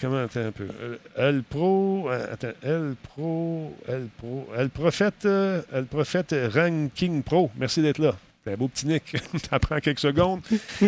comment, 0.00 0.18
attends 0.18 0.46
un 0.46 0.52
peu. 0.52 0.68
El 1.16 1.42
Pro, 1.42 2.08
attends, 2.08 2.52
El 2.62 2.94
Pro, 3.02 3.74
El 3.88 4.06
Pro, 4.16 4.48
El 4.56 4.68
Prophète, 4.70 5.24
El 5.24 5.86
Prophète 5.90 6.36
Ranking 6.54 7.24
Pro. 7.24 7.50
Merci 7.58 7.82
d'être 7.82 7.98
là. 7.98 8.14
Un 8.52 8.56
beau 8.56 8.68
petit 8.68 8.86
nick. 8.86 9.16
ça 9.50 9.58
prend 9.58 9.78
quelques 9.78 9.98
secondes. 10.00 10.40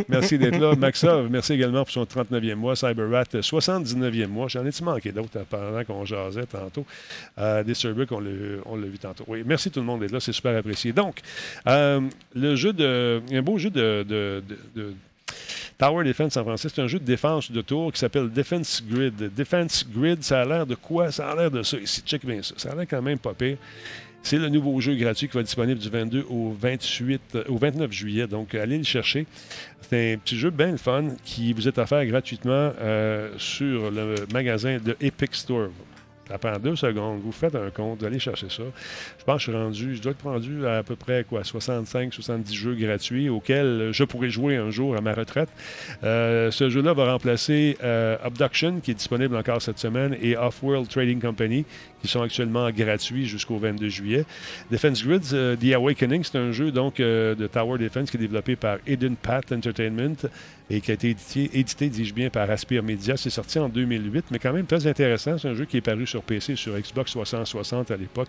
Merci 0.09 0.39
d'être 0.39 0.59
là. 0.59 0.75
Maxov, 0.75 1.29
merci 1.31 1.55
également 1.55 1.85
pour 1.85 1.93
son 1.93 2.05
39e 2.05 2.55
mois. 2.55 2.77
CyberRat, 2.77 3.25
79e 3.35 4.27
mois. 4.27 4.49
J'en 4.49 4.65
ai-tu 4.65 4.83
manqué 4.83 5.13
d'autres 5.13 5.41
pendant 5.49 5.85
qu'on 5.85 6.05
jasait 6.05 6.47
tantôt? 6.47 6.85
Euh, 7.39 7.63
Disturbic, 7.63 8.11
on 8.13 8.21
l'a 8.21 8.87
vu 8.87 8.99
tantôt. 8.99 9.25
Oui, 9.27 9.43
merci 9.45 9.71
tout 9.71 9.81
le 9.81 9.87
monde 9.87 10.01
d'être 10.01 10.13
là. 10.13 10.21
C'est 10.21 10.33
super 10.33 10.57
apprécié. 10.57 10.93
Donc, 10.93 11.21
euh, 11.67 12.01
le 12.35 12.57
jeu 12.57 12.73
de. 12.73 13.23
Un 13.33 13.43
beau 13.43 13.59
jeu 13.59 13.71
de, 13.71 14.05
de, 14.09 14.43
de 14.75 14.95
Tower 15.81 16.05
Defense 16.05 16.37
en 16.37 16.45
français, 16.45 16.69
c'est 16.69 16.83
un 16.83 16.87
jeu 16.89 16.99
de 16.99 17.05
défense 17.05 17.51
de 17.51 17.63
tour 17.63 17.91
qui 17.91 17.99
s'appelle 17.99 18.31
Defense 18.31 18.83
Grid. 18.87 19.35
Defense 19.35 19.87
Grid, 19.91 20.23
ça 20.23 20.43
a 20.43 20.45
l'air 20.45 20.67
de 20.67 20.75
quoi? 20.75 21.11
Ça 21.11 21.31
a 21.31 21.35
l'air 21.35 21.51
de 21.51 21.63
ça. 21.63 21.79
Ici, 21.79 22.03
check 22.05 22.27
bien 22.27 22.43
ça. 22.43 22.55
Ça 22.59 22.73
a 22.73 22.75
l'air 22.75 22.87
quand 22.89 23.01
même 23.01 23.19
pas 23.19 23.33
pire. 23.33 23.57
C'est 24.23 24.39
le 24.39 24.49
nouveau 24.49 24.81
jeu 24.81 24.95
gratuit 24.95 25.29
qui 25.29 25.35
va 25.35 25.41
être 25.41 25.47
disponible 25.47 25.81
du 25.81 25.89
22 25.89 26.27
au 26.29 26.55
28, 26.59 27.21
euh, 27.35 27.45
au 27.49 27.57
29 27.57 27.91
juillet. 27.91 28.27
Donc, 28.27 28.55
allez 28.55 28.79
le 28.79 28.85
chercher. 28.85 29.27
C'est 29.89 30.13
un 30.13 30.19
petit 30.19 30.39
jeu 30.39 30.51
bien 30.51 30.77
fun 30.77 31.09
qui 31.25 31.53
vous 31.53 31.67
est 31.67 31.79
offert 31.79 32.05
gratuitement 32.07 32.73
euh, 32.81 33.31
sur 33.39 33.91
le 33.91 34.27
magasin 34.33 34.79
de 34.79 34.97
Epic 35.01 35.35
Store. 35.35 35.71
Ça 36.31 36.39
prend 36.39 36.57
deux 36.61 36.77
secondes. 36.77 37.21
Vous 37.25 37.33
faites 37.33 37.57
un 37.57 37.71
compte, 37.71 37.99
vous 37.99 38.05
allez 38.05 38.21
chercher 38.21 38.49
ça. 38.49 38.63
Je 39.19 39.25
pense 39.25 39.45
que 39.45 39.51
je 39.51 39.51
suis 39.51 39.61
rendu, 39.61 39.97
je 39.97 40.01
dois 40.01 40.13
être 40.13 40.23
rendu 40.23 40.65
à, 40.65 40.85
peu 40.85 40.95
près 40.95 41.25
quoi, 41.29 41.43
65, 41.43 42.15
70 42.15 42.55
jeux 42.55 42.75
gratuits 42.77 43.29
auxquels 43.29 43.91
je 43.91 44.05
pourrais 44.05 44.31
jouer 44.31 44.55
un 44.57 44.71
jour 44.71 44.97
à 44.97 45.01
ma 45.01 45.13
retraite. 45.13 45.49
Euh, 46.05 46.53
ce 46.53 46.71
jeu-là 46.71 46.93
va 46.93 47.13
remplacer 47.13 47.77
euh, 47.83 48.17
Abduction, 48.23 48.79
qui 48.79 48.93
est 48.93 48.95
disponible 48.95 49.35
encore 49.35 49.61
cette 49.61 49.81
semaine, 49.81 50.17
et 50.23 50.37
Off-World 50.37 50.89
Trading 50.89 51.21
Company, 51.21 51.65
qui 52.01 52.07
sont 52.07 52.23
actuellement 52.23 52.71
gratuits 52.71 53.27
jusqu'au 53.27 53.59
22 53.59 53.89
juillet. 53.89 54.25
Defense 54.71 55.05
Grids, 55.05 55.33
euh, 55.33 55.57
The 55.57 55.75
Awakening, 55.75 56.23
c'est 56.23 56.39
un 56.39 56.53
jeu 56.53 56.71
donc 56.71 56.99
de 56.99 57.49
Tower 57.53 57.77
Defense 57.79 58.09
qui 58.09 58.19
est 58.19 58.21
développé 58.21 58.55
par 58.55 58.79
Eden 58.87 59.17
Path 59.17 59.51
Entertainment 59.51 60.29
et 60.71 60.81
qui 60.81 60.93
a 60.93 60.95
été 60.95 61.17
édité, 61.53 61.89
dis-je 61.89 62.15
bien, 62.15 62.31
par 62.31 62.49
Aspire 62.49 62.85
Media. 62.85 63.17
C'est 63.17 63.31
sorti 63.31 63.59
en 63.59 63.69
2008, 63.69 64.27
mais 64.31 64.39
quand 64.39 64.53
même 64.53 64.67
très 64.67 64.87
intéressant. 64.87 65.37
C'est 65.37 65.49
un 65.49 65.55
jeu 65.55 65.65
qui 65.65 65.77
est 65.77 65.83
paru 65.83 66.07
sur 66.07 66.23
PC, 66.23 66.55
sur 66.55 66.79
Xbox 66.79 67.11
360 67.11 67.91
à 67.91 67.97
l'époque. 67.97 68.29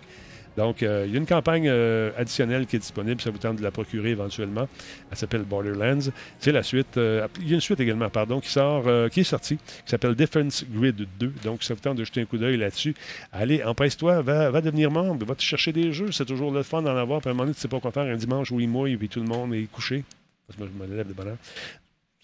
Donc, 0.56 0.82
euh, 0.82 1.04
il 1.06 1.12
y 1.12 1.14
a 1.14 1.18
une 1.18 1.26
campagne 1.26 1.66
euh, 1.68 2.10
additionnelle 2.16 2.66
qui 2.66 2.76
est 2.76 2.78
disponible. 2.80 3.20
Ça 3.20 3.30
vous 3.30 3.38
tente 3.38 3.56
de 3.56 3.62
la 3.62 3.70
procurer 3.70 4.10
éventuellement. 4.10 4.68
Elle 5.10 5.16
s'appelle 5.16 5.42
Borderlands. 5.42 6.10
C'est 6.40 6.52
la 6.52 6.64
suite. 6.64 6.96
Euh, 6.96 7.26
il 7.40 7.48
y 7.48 7.52
a 7.52 7.54
une 7.54 7.60
suite 7.60 7.80
également, 7.80 8.10
pardon, 8.10 8.40
qui 8.40 8.50
sort, 8.50 8.84
qui 9.10 9.20
est 9.20 9.24
sortie, 9.24 9.56
qui 9.56 9.90
s'appelle 9.90 10.14
Defense 10.14 10.64
Grid 10.68 11.06
2. 11.18 11.32
Donc, 11.44 11.62
ça 11.62 11.74
vous 11.74 11.80
tente 11.80 11.96
de 11.96 12.04
jeter 12.04 12.20
un 12.20 12.26
coup 12.26 12.38
d'œil 12.38 12.56
là-dessus. 12.56 12.94
Allez, 13.30 13.62
empresse-toi, 13.62 14.20
va, 14.20 14.50
va, 14.50 14.60
devenir 14.60 14.90
membre, 14.90 15.24
va 15.24 15.34
te 15.34 15.42
chercher 15.42 15.72
des 15.72 15.92
jeux. 15.92 16.10
C'est 16.10 16.26
toujours 16.26 16.50
le 16.50 16.64
fun 16.64 16.82
d'en 16.82 16.96
avoir. 16.96 17.20
Puis 17.20 17.28
à 17.28 17.30
un 17.30 17.34
moment 17.34 17.44
donné, 17.44 17.54
tu 17.54 17.60
sais 17.60 17.68
pas 17.68 17.80
quoi 17.80 17.92
faire 17.92 18.02
un 18.02 18.16
dimanche 18.16 18.50
où 18.50 18.60
il 18.60 18.68
mouille, 18.68 18.96
puis 18.96 19.08
tout 19.08 19.20
le 19.20 19.26
monde 19.26 19.54
est 19.54 19.70
couché. 19.70 20.04
Parce 20.46 20.58
que 20.58 20.64
je 20.66 20.82
me 20.82 20.96
lève 20.96 21.08
de 21.08 21.14
bonheur 21.14 21.36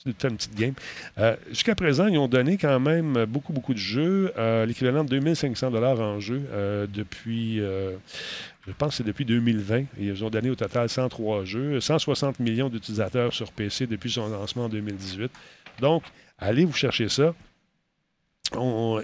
faire 0.05 0.30
une 0.30 0.36
petite 0.36 0.55
game. 0.55 0.74
Euh, 1.18 1.36
jusqu'à 1.49 1.74
présent, 1.74 2.07
ils 2.07 2.18
ont 2.18 2.28
donné 2.28 2.57
quand 2.57 2.80
même 2.80 3.24
beaucoup, 3.26 3.53
beaucoup 3.53 3.74
de 3.74 3.78
jeux, 3.78 4.32
euh, 4.38 4.64
l'équivalent 4.66 5.05
de 5.05 5.09
2500 5.11 5.74
en 5.74 6.20
jeu 6.20 6.42
euh, 6.53 6.86
depuis, 6.86 7.59
je 7.59 8.72
pense 8.76 8.90
que 8.90 8.94
c'est 8.96 9.05
depuis 9.05 9.24
2020. 9.24 9.84
Ils 9.99 10.24
ont 10.24 10.30
donné 10.30 10.51
au 10.51 10.55
total 10.55 10.88
103 10.88 11.44
jeux, 11.44 11.80
160 11.80 12.40
millions 12.40 12.68
d'utilisateurs 12.68 13.32
sur 13.32 13.53
PC 13.53 13.86
depuis 13.86 14.11
son 14.11 14.28
lancement 14.28 14.64
en 14.64 14.68
2018. 14.68 15.30
Donc, 15.80 16.05
allez 16.38 16.64
vous 16.64 16.72
chercher 16.72 17.09
ça. 17.09 17.34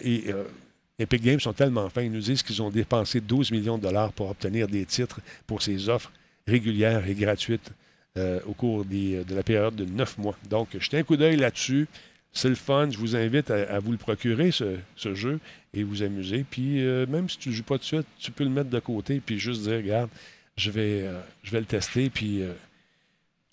et 0.03 0.25
Epic 0.99 1.23
Games 1.23 1.41
sont 1.41 1.53
tellement 1.53 1.89
fins, 1.91 2.03
ils 2.03 2.13
nous 2.13 2.21
disent 2.21 2.43
qu'ils 2.43 2.63
ont 2.63 2.71
dépensé 2.71 3.21
12 3.21 3.51
millions 3.51 3.79
de 3.79 3.83
dollars 3.83 4.13
pour 4.13 4.31
obtenir 4.31 4.69
des 4.69 4.85
titres 4.85 5.21
pour 5.45 5.61
ces 5.61 5.89
offres 5.89 6.13
régulières 6.47 7.09
et 7.09 7.15
gratuites 7.15 7.73
euh, 8.17 8.39
au 8.47 8.53
cours 8.53 8.85
de 8.85 9.35
la 9.35 9.43
période 9.43 9.75
de 9.75 9.85
neuf 9.85 10.19
mois. 10.19 10.37
Donc, 10.49 10.69
jetez 10.79 10.99
un 10.99 11.03
coup 11.03 11.17
d'œil 11.17 11.37
là-dessus. 11.37 11.89
C'est 12.33 12.49
le 12.49 12.55
fun. 12.55 12.89
Je 12.89 12.97
vous 12.97 13.17
invite 13.17 13.51
à, 13.51 13.79
vous 13.81 13.91
le 13.91 13.99
procurer, 13.99 14.53
ce, 14.53 14.77
jeu, 15.15 15.41
et 15.73 15.83
vous 15.83 16.03
amuser. 16.03 16.45
Puis, 16.49 16.85
euh, 16.85 17.07
même 17.07 17.29
si 17.29 17.39
tu 17.39 17.49
ne 17.49 17.55
joues 17.55 17.65
pas 17.65 17.77
de 17.77 17.83
suite, 17.83 18.07
tu 18.19 18.31
peux 18.31 18.45
le 18.45 18.51
mettre 18.51 18.71
de 18.71 18.79
côté, 18.79 19.21
puis 19.25 19.39
juste 19.41 19.63
dire, 19.63 19.79
regarde, 19.79 20.11
je 20.57 20.71
vais, 20.71 21.03
euh, 21.03 21.21
je 21.43 21.51
vais 21.51 21.59
le 21.59 21.67
tester, 21.67 22.09
puis 22.09 22.43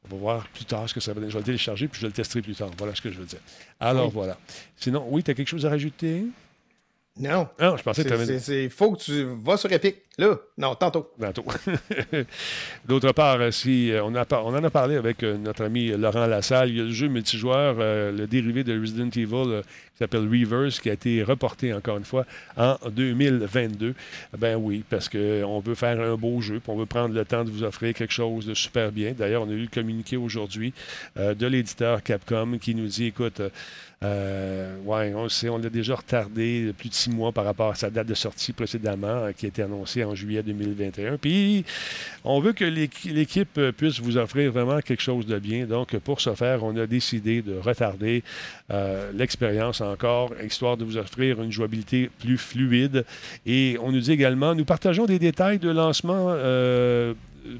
on 0.05 0.15
va 0.15 0.17
voir 0.17 0.47
plus 0.49 0.65
tard 0.65 0.87
ce 0.87 0.93
que 0.93 0.99
ça 0.99 1.13
va 1.13 1.21
donner. 1.21 1.31
Je 1.31 1.37
vais 1.37 1.41
le 1.41 1.45
télécharger, 1.45 1.87
puis 1.87 1.99
je 1.99 2.05
vais 2.05 2.09
le 2.09 2.13
tester 2.13 2.41
plus 2.43 2.55
tard. 2.55 2.69
Voilà 2.77 2.93
ce 2.93 3.01
que 3.01 3.11
je 3.11 3.17
veux 3.17 3.25
dire. 3.25 3.41
Alors, 3.79 4.11
voilà. 4.11 4.37
Sinon, 4.77 5.07
oui, 5.09 5.23
tu 5.23 5.31
as 5.31 5.33
quelque 5.33 5.49
chose 5.49 5.65
à 5.65 5.69
rajouter? 5.69 6.25
Non. 7.19 7.47
Non, 7.59 7.75
je 7.75 7.83
pensais 7.83 8.03
que 8.03 8.07
tu 8.07 8.13
avais... 8.13 8.63
Il 8.63 8.69
faut 8.69 8.93
que 8.93 9.01
tu 9.01 9.23
vas 9.43 9.57
sur 9.57 9.71
Epic. 9.71 9.97
Là, 10.17 10.37
non, 10.57 10.75
tantôt. 10.75 11.11
Tantôt. 11.19 11.45
D'autre 12.85 13.11
part, 13.11 13.39
euh, 13.39 13.51
si 13.51 13.91
euh, 13.91 14.03
on, 14.03 14.13
a, 14.15 14.25
on 14.31 14.55
en 14.55 14.63
a 14.63 14.69
parlé 14.69 14.95
avec 14.95 15.23
euh, 15.23 15.37
notre 15.37 15.63
ami 15.63 15.87
Laurent 15.87 16.25
Lassalle, 16.25 16.69
il 16.69 16.77
y 16.77 16.79
a 16.79 16.83
le 16.83 16.91
jeu 16.91 17.07
multijoueur, 17.07 17.75
le 17.77 18.27
dérivé 18.27 18.63
de 18.63 18.79
Resident 18.79 19.09
Evil 19.09 19.61
qui 19.93 19.97
s'appelle 19.97 20.27
Reverse, 20.27 20.79
qui 20.79 20.89
a 20.89 20.93
été 20.93 21.23
reporté 21.23 21.73
encore 21.73 21.97
une 21.97 22.05
fois 22.05 22.25
en 22.57 22.77
2022. 22.89 23.95
Ben 24.37 24.57
oui, 24.57 24.83
parce 24.89 25.09
qu'on 25.09 25.59
veut 25.59 25.75
faire 25.75 25.99
un 25.99 26.15
beau 26.15 26.39
jeu, 26.41 26.59
puis 26.59 26.71
on 26.71 26.77
veut 26.77 26.85
prendre 26.85 27.13
le 27.13 27.25
temps 27.25 27.43
de 27.43 27.49
vous 27.49 27.63
offrir 27.63 27.93
quelque 27.93 28.13
chose 28.13 28.45
de 28.45 28.53
super 28.53 28.91
bien. 28.91 29.13
D'ailleurs, 29.17 29.43
on 29.43 29.49
a 29.49 29.53
eu 29.53 29.61
le 29.61 29.67
communiqué 29.67 30.17
aujourd'hui 30.17 30.73
de 31.15 31.47
l'éditeur 31.47 32.03
Capcom 32.03 32.57
qui 32.59 32.75
nous 32.75 32.87
dit, 32.87 33.07
écoute, 33.07 33.41
euh, 34.03 34.77
on 34.87 35.29
sait, 35.29 35.49
on 35.49 35.57
l'a 35.57 35.69
déjà 35.69 35.95
retardé 35.95 36.67
de 36.67 36.71
plus 36.71 36.89
de 36.89 36.93
six 36.93 37.09
mois 37.09 37.31
par 37.31 37.45
rapport 37.45 37.71
à 37.71 37.75
sa 37.75 37.89
date 37.89 38.07
de 38.07 38.13
sortie 38.13 38.53
précédemment, 38.53 39.31
qui 39.35 39.45
a 39.45 39.49
été 39.49 39.61
annoncée 39.61 40.03
en 40.03 40.15
juillet 40.15 40.43
2021. 40.43 41.17
Puis, 41.17 41.65
on 42.23 42.39
veut 42.39 42.53
que 42.53 42.65
l'équipe 42.65 43.59
puisse 43.77 43.99
vous 43.99 44.17
offrir 44.17 44.51
vraiment 44.51 44.79
quelque 44.79 45.01
chose 45.01 45.25
de 45.25 45.37
bien. 45.39 45.65
Donc, 45.65 45.95
pour 45.97 46.21
ce 46.21 46.33
faire, 46.33 46.63
on 46.63 46.75
a 46.77 46.87
décidé 46.87 47.41
de 47.41 47.57
retarder 47.57 48.23
euh, 48.71 49.11
l'expérience 49.13 49.81
encore, 49.81 50.31
histoire 50.43 50.77
de 50.77 50.85
vous 50.85 50.97
offrir 50.97 51.41
une 51.41 51.51
jouabilité 51.51 52.09
plus 52.19 52.37
fluide. 52.37 53.05
Et 53.45 53.77
on 53.81 53.91
nous 53.91 53.99
dit 53.99 54.11
également, 54.11 54.55
nous 54.55 54.65
partageons 54.65 55.05
des 55.05 55.19
détails 55.19 55.59
de 55.59 55.69
lancement 55.69 56.27
euh, 56.29 57.13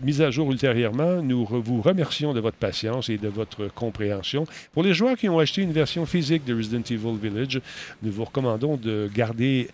mise 0.04 0.22
à 0.22 0.32
jour 0.32 0.52
ultérieurement. 0.52 1.22
Nous 1.22 1.46
vous 1.46 1.82
remercions 1.82 2.34
de 2.34 2.40
votre 2.40 2.58
patience 2.58 3.10
et 3.10 3.18
de 3.18 3.28
votre 3.28 3.68
compréhension. 3.68 4.46
Pour 4.74 4.84
les 4.84 4.94
joueurs 4.94 5.18
qui 5.18 5.30
ont 5.30 5.40
acheté 5.40 5.62
une 5.62 5.72
version 5.72 6.06
physique 6.06 6.46
de 6.46 6.56
Resident 6.56 6.84
Evil 6.90 7.18
Village, 7.22 7.62
nous 8.04 8.12
vous 8.12 8.26
recommandons 8.26 8.78
de 8.78 9.10
garder 9.14 9.70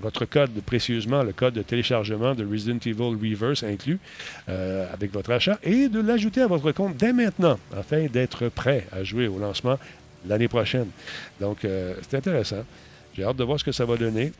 votre 0.00 0.24
code 0.24 0.52
précieusement, 0.64 1.22
le 1.22 1.32
code 1.32 1.54
de 1.54 1.62
téléchargement 1.62 2.34
de 2.34 2.44
Resident 2.44 2.78
Evil 2.84 3.16
Reverse 3.20 3.62
inclus 3.62 3.98
euh, 4.48 4.86
avec 4.92 5.12
votre 5.12 5.30
achat 5.30 5.58
et 5.62 5.88
de 5.88 6.00
l'ajouter 6.00 6.40
à 6.42 6.46
votre 6.46 6.72
compte 6.72 6.96
dès 6.96 7.12
maintenant 7.12 7.58
afin 7.76 8.06
d'être 8.06 8.48
prêt 8.48 8.86
à 8.92 9.04
jouer 9.04 9.28
au 9.28 9.38
lancement 9.38 9.78
l'année 10.26 10.48
prochaine. 10.48 10.88
Donc, 11.40 11.64
euh, 11.64 11.94
c'est 12.08 12.16
intéressant. 12.16 12.64
J'ai 13.14 13.24
hâte 13.24 13.36
de 13.36 13.44
voir 13.44 13.58
ce 13.58 13.64
que 13.64 13.72
ça 13.72 13.84
va 13.84 13.96
donner. 13.96 14.32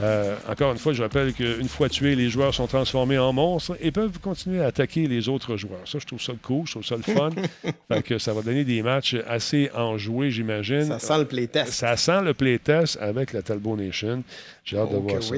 Euh, 0.00 0.36
encore 0.48 0.70
une 0.72 0.78
fois, 0.78 0.92
je 0.92 1.02
rappelle 1.02 1.32
qu'une 1.32 1.68
fois 1.68 1.88
tués, 1.88 2.14
les 2.14 2.28
joueurs 2.28 2.54
sont 2.54 2.66
transformés 2.66 3.18
en 3.18 3.32
monstres 3.32 3.76
et 3.80 3.90
peuvent 3.90 4.18
continuer 4.20 4.62
à 4.62 4.66
attaquer 4.66 5.08
les 5.08 5.28
autres 5.28 5.56
joueurs. 5.56 5.80
Ça, 5.86 5.98
je 5.98 6.06
trouve 6.06 6.20
ça 6.20 6.34
cool, 6.40 6.66
je 6.66 6.72
trouve 6.72 6.84
ça 6.84 6.96
le 6.96 7.02
fun. 7.02 7.30
fait 7.88 8.02
que 8.02 8.18
ça 8.18 8.32
va 8.32 8.42
donner 8.42 8.64
des 8.64 8.82
matchs 8.82 9.16
assez 9.26 9.70
enjoués, 9.74 10.30
j'imagine. 10.30 10.84
Ça 10.84 10.98
sent 10.98 11.18
le 11.18 11.24
playtest. 11.24 11.72
Ça 11.72 11.96
sent 11.96 12.22
le 12.22 12.34
playtest 12.34 12.96
avec 13.00 13.32
la 13.32 13.42
Talbot 13.42 13.76
Nation. 13.76 14.22
J'ai 14.64 14.78
hâte 14.78 14.92
de 14.92 14.98
voir 14.98 15.22
ça. 15.22 15.34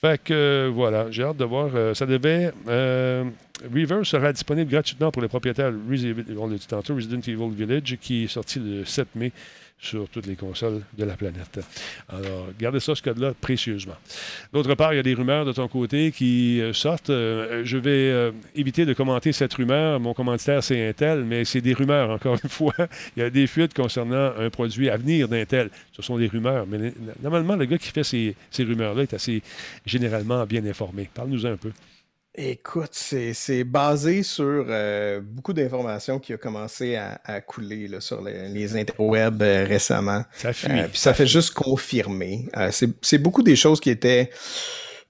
Fait 0.00 0.20
que 0.22 0.70
voilà, 0.74 1.10
j'ai 1.10 1.22
hâte 1.22 1.36
de 1.36 1.44
voir. 1.44 1.70
Euh, 1.74 1.94
ça 1.94 2.06
devait. 2.06 2.52
Reverse 3.72 4.08
sera 4.08 4.32
disponible 4.32 4.70
gratuitement 4.70 5.10
pour 5.10 5.22
les 5.22 5.28
propriétaires, 5.28 5.72
on 5.72 6.94
Resident 6.94 7.20
Evil 7.20 7.50
Village, 7.54 7.96
qui 8.00 8.24
est 8.24 8.28
sorti 8.28 8.58
le 8.58 8.84
7 8.84 9.08
mai 9.14 9.32
sur 9.82 10.08
toutes 10.08 10.26
les 10.26 10.36
consoles 10.36 10.82
de 10.96 11.04
la 11.04 11.16
planète. 11.16 11.58
Alors, 12.08 12.46
gardez 12.58 12.78
ça, 12.78 12.94
ce 12.94 13.02
code-là, 13.02 13.34
précieusement. 13.38 13.96
D'autre 14.52 14.74
part, 14.76 14.94
il 14.94 14.96
y 14.96 15.00
a 15.00 15.02
des 15.02 15.14
rumeurs 15.14 15.44
de 15.44 15.52
ton 15.52 15.66
côté 15.66 16.12
qui 16.12 16.60
euh, 16.60 16.72
sortent. 16.72 17.10
Euh, 17.10 17.62
je 17.64 17.76
vais 17.78 17.90
euh, 17.90 18.30
éviter 18.54 18.86
de 18.86 18.94
commenter 18.94 19.32
cette 19.32 19.52
rumeur. 19.54 19.98
Mon 19.98 20.14
commentaire, 20.14 20.62
c'est 20.62 20.88
Intel, 20.88 21.24
mais 21.24 21.44
c'est 21.44 21.60
des 21.60 21.72
rumeurs, 21.72 22.10
encore 22.10 22.38
une 22.42 22.48
fois. 22.48 22.74
il 23.16 23.20
y 23.20 23.26
a 23.26 23.30
des 23.30 23.48
fuites 23.48 23.74
concernant 23.74 24.32
un 24.38 24.50
produit 24.50 24.88
à 24.88 24.96
venir 24.96 25.26
d'Intel. 25.26 25.68
Ce 25.92 26.00
sont 26.00 26.16
des 26.16 26.28
rumeurs. 26.28 26.64
Mais 26.68 26.92
normalement, 27.20 27.56
le 27.56 27.64
gars 27.64 27.78
qui 27.78 27.88
fait 27.88 28.04
ces, 28.04 28.36
ces 28.52 28.62
rumeurs-là 28.62 29.02
est 29.02 29.14
assez 29.14 29.42
généralement 29.84 30.46
bien 30.46 30.64
informé. 30.64 31.10
Parle-nous 31.12 31.44
un 31.44 31.56
peu. 31.56 31.72
Écoute, 32.34 32.92
c'est 32.94 33.62
basé 33.62 34.22
sur 34.22 34.64
euh, 34.66 35.20
beaucoup 35.20 35.52
d'informations 35.52 36.18
qui 36.18 36.32
ont 36.32 36.38
commencé 36.38 36.96
à, 36.96 37.40
couler 37.42 37.90
sur 38.00 38.22
les, 38.22 38.74
interwebs 38.74 39.42
euh, 39.42 39.66
récemment. 39.66 40.24
Ça 40.32 40.54
fuit. 40.54 40.72
Euh, 40.72 40.88
puis 40.88 40.98
ça, 40.98 41.12
fait 41.12 41.26
juste 41.26 41.52
confirmer. 41.52 42.46
c'est 42.70 43.18
beaucoup 43.18 43.42
des 43.42 43.54
choses 43.54 43.80
qui 43.80 43.90
étaient 43.90 44.30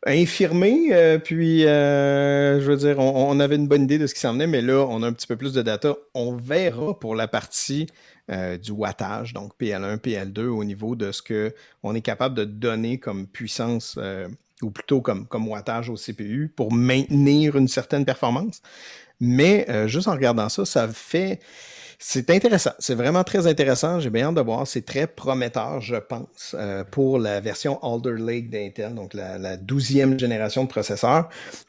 infirmées. 0.05 1.21
puis, 1.23 1.61
je 1.63 2.61
veux 2.61 2.77
dire, 2.77 2.99
on, 2.99 3.39
avait 3.39 3.55
une 3.55 3.69
bonne 3.69 3.85
idée 3.85 3.99
de 3.99 4.09
ce 4.09 4.15
qui 4.15 4.21
s'en 4.21 4.33
venait, 4.33 4.49
mais 4.49 4.61
là, 4.61 4.85
on 4.89 5.05
a 5.05 5.07
un 5.07 5.13
petit 5.13 5.29
peu 5.29 5.37
plus 5.37 5.53
de 5.53 5.63
data. 5.63 5.95
On 6.15 6.35
verra 6.35 6.99
pour 6.99 7.15
la 7.15 7.29
partie 7.29 7.87
du 8.29 8.73
wattage, 8.73 9.33
donc 9.33 9.53
PL1, 9.61 9.99
PL2, 9.99 10.47
au 10.47 10.65
niveau 10.65 10.97
de 10.97 11.13
ce 11.13 11.23
qu'on 11.23 11.95
est 11.95 12.01
capable 12.01 12.35
de 12.35 12.45
donner 12.45 12.99
comme 12.99 13.29
puissance 13.29 13.97
ou 14.63 14.71
plutôt 14.71 15.01
comme, 15.01 15.27
comme 15.27 15.49
wattage 15.49 15.91
au 15.91 15.97
CPU 15.97 16.53
pour 16.55 16.73
maintenir 16.73 17.57
une 17.57 17.69
certaine 17.69 18.05
performance. 18.05 18.63
Mais 19.21 19.67
euh, 19.69 19.87
juste 19.87 20.09
en 20.09 20.13
regardant 20.13 20.49
ça, 20.49 20.65
ça 20.65 20.89
fait 20.89 21.41
c'est 22.05 22.31
intéressant. 22.31 22.73
C'est 22.81 22.97
vraiment 22.97 23.23
très 23.23 23.47
intéressant. 23.47 24.01
J'ai 24.01 24.11
bien 24.11 24.27
hâte 24.27 24.35
de 24.35 24.41
voir. 24.41 24.67
C'est 24.67 24.85
très 24.85 25.07
prometteur, 25.07 25.81
je 25.81 25.95
pense, 25.95 26.57
euh, 26.59 26.83
pour 26.83 27.21
la 27.21 27.41
version 27.41 27.79
Alder 27.81 28.21
Lake 28.21 28.51
d'Intel, 28.51 28.95
donc 28.95 29.15
la, 29.15 29.57
douzième 29.57 30.19
génération 30.19 30.65
de 30.65 30.69
processeurs, 30.69 31.29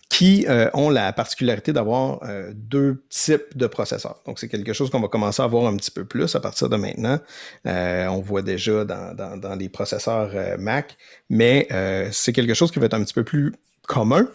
qui 0.09 0.47
euh, 0.49 0.71
ont 0.73 0.89
la 0.89 1.13
particularité 1.13 1.71
d'avoir 1.71 2.23
euh, 2.23 2.51
deux 2.55 3.03
types 3.09 3.55
de 3.55 3.67
processeurs. 3.67 4.23
Donc, 4.25 4.39
c'est 4.39 4.47
quelque 4.47 4.73
chose 4.73 4.89
qu'on 4.89 5.01
va 5.01 5.07
commencer 5.07 5.43
à 5.43 5.45
voir 5.45 5.67
un 5.67 5.77
petit 5.77 5.91
peu 5.91 6.03
plus 6.03 6.35
à 6.35 6.39
partir 6.39 6.67
de 6.67 6.77
maintenant. 6.77 7.19
on 7.65 8.21
voit 8.21 8.41
déjà 8.41 8.85
dans, 8.85 9.15
dans, 9.15 9.37
dans 9.37 9.53
les 9.53 9.69
processeurs 9.69 10.57
Mac, 10.57 10.97
mais 11.29 11.67
c'est 12.11 12.33
quelque 12.33 12.55
chose 12.55 12.71
qui 12.71 12.79
va 12.79 12.87
être 12.87 12.95
un 12.95 13.03
petit 13.03 13.13
peu 13.13 13.23
plus 13.23 13.53
commun 13.87 14.27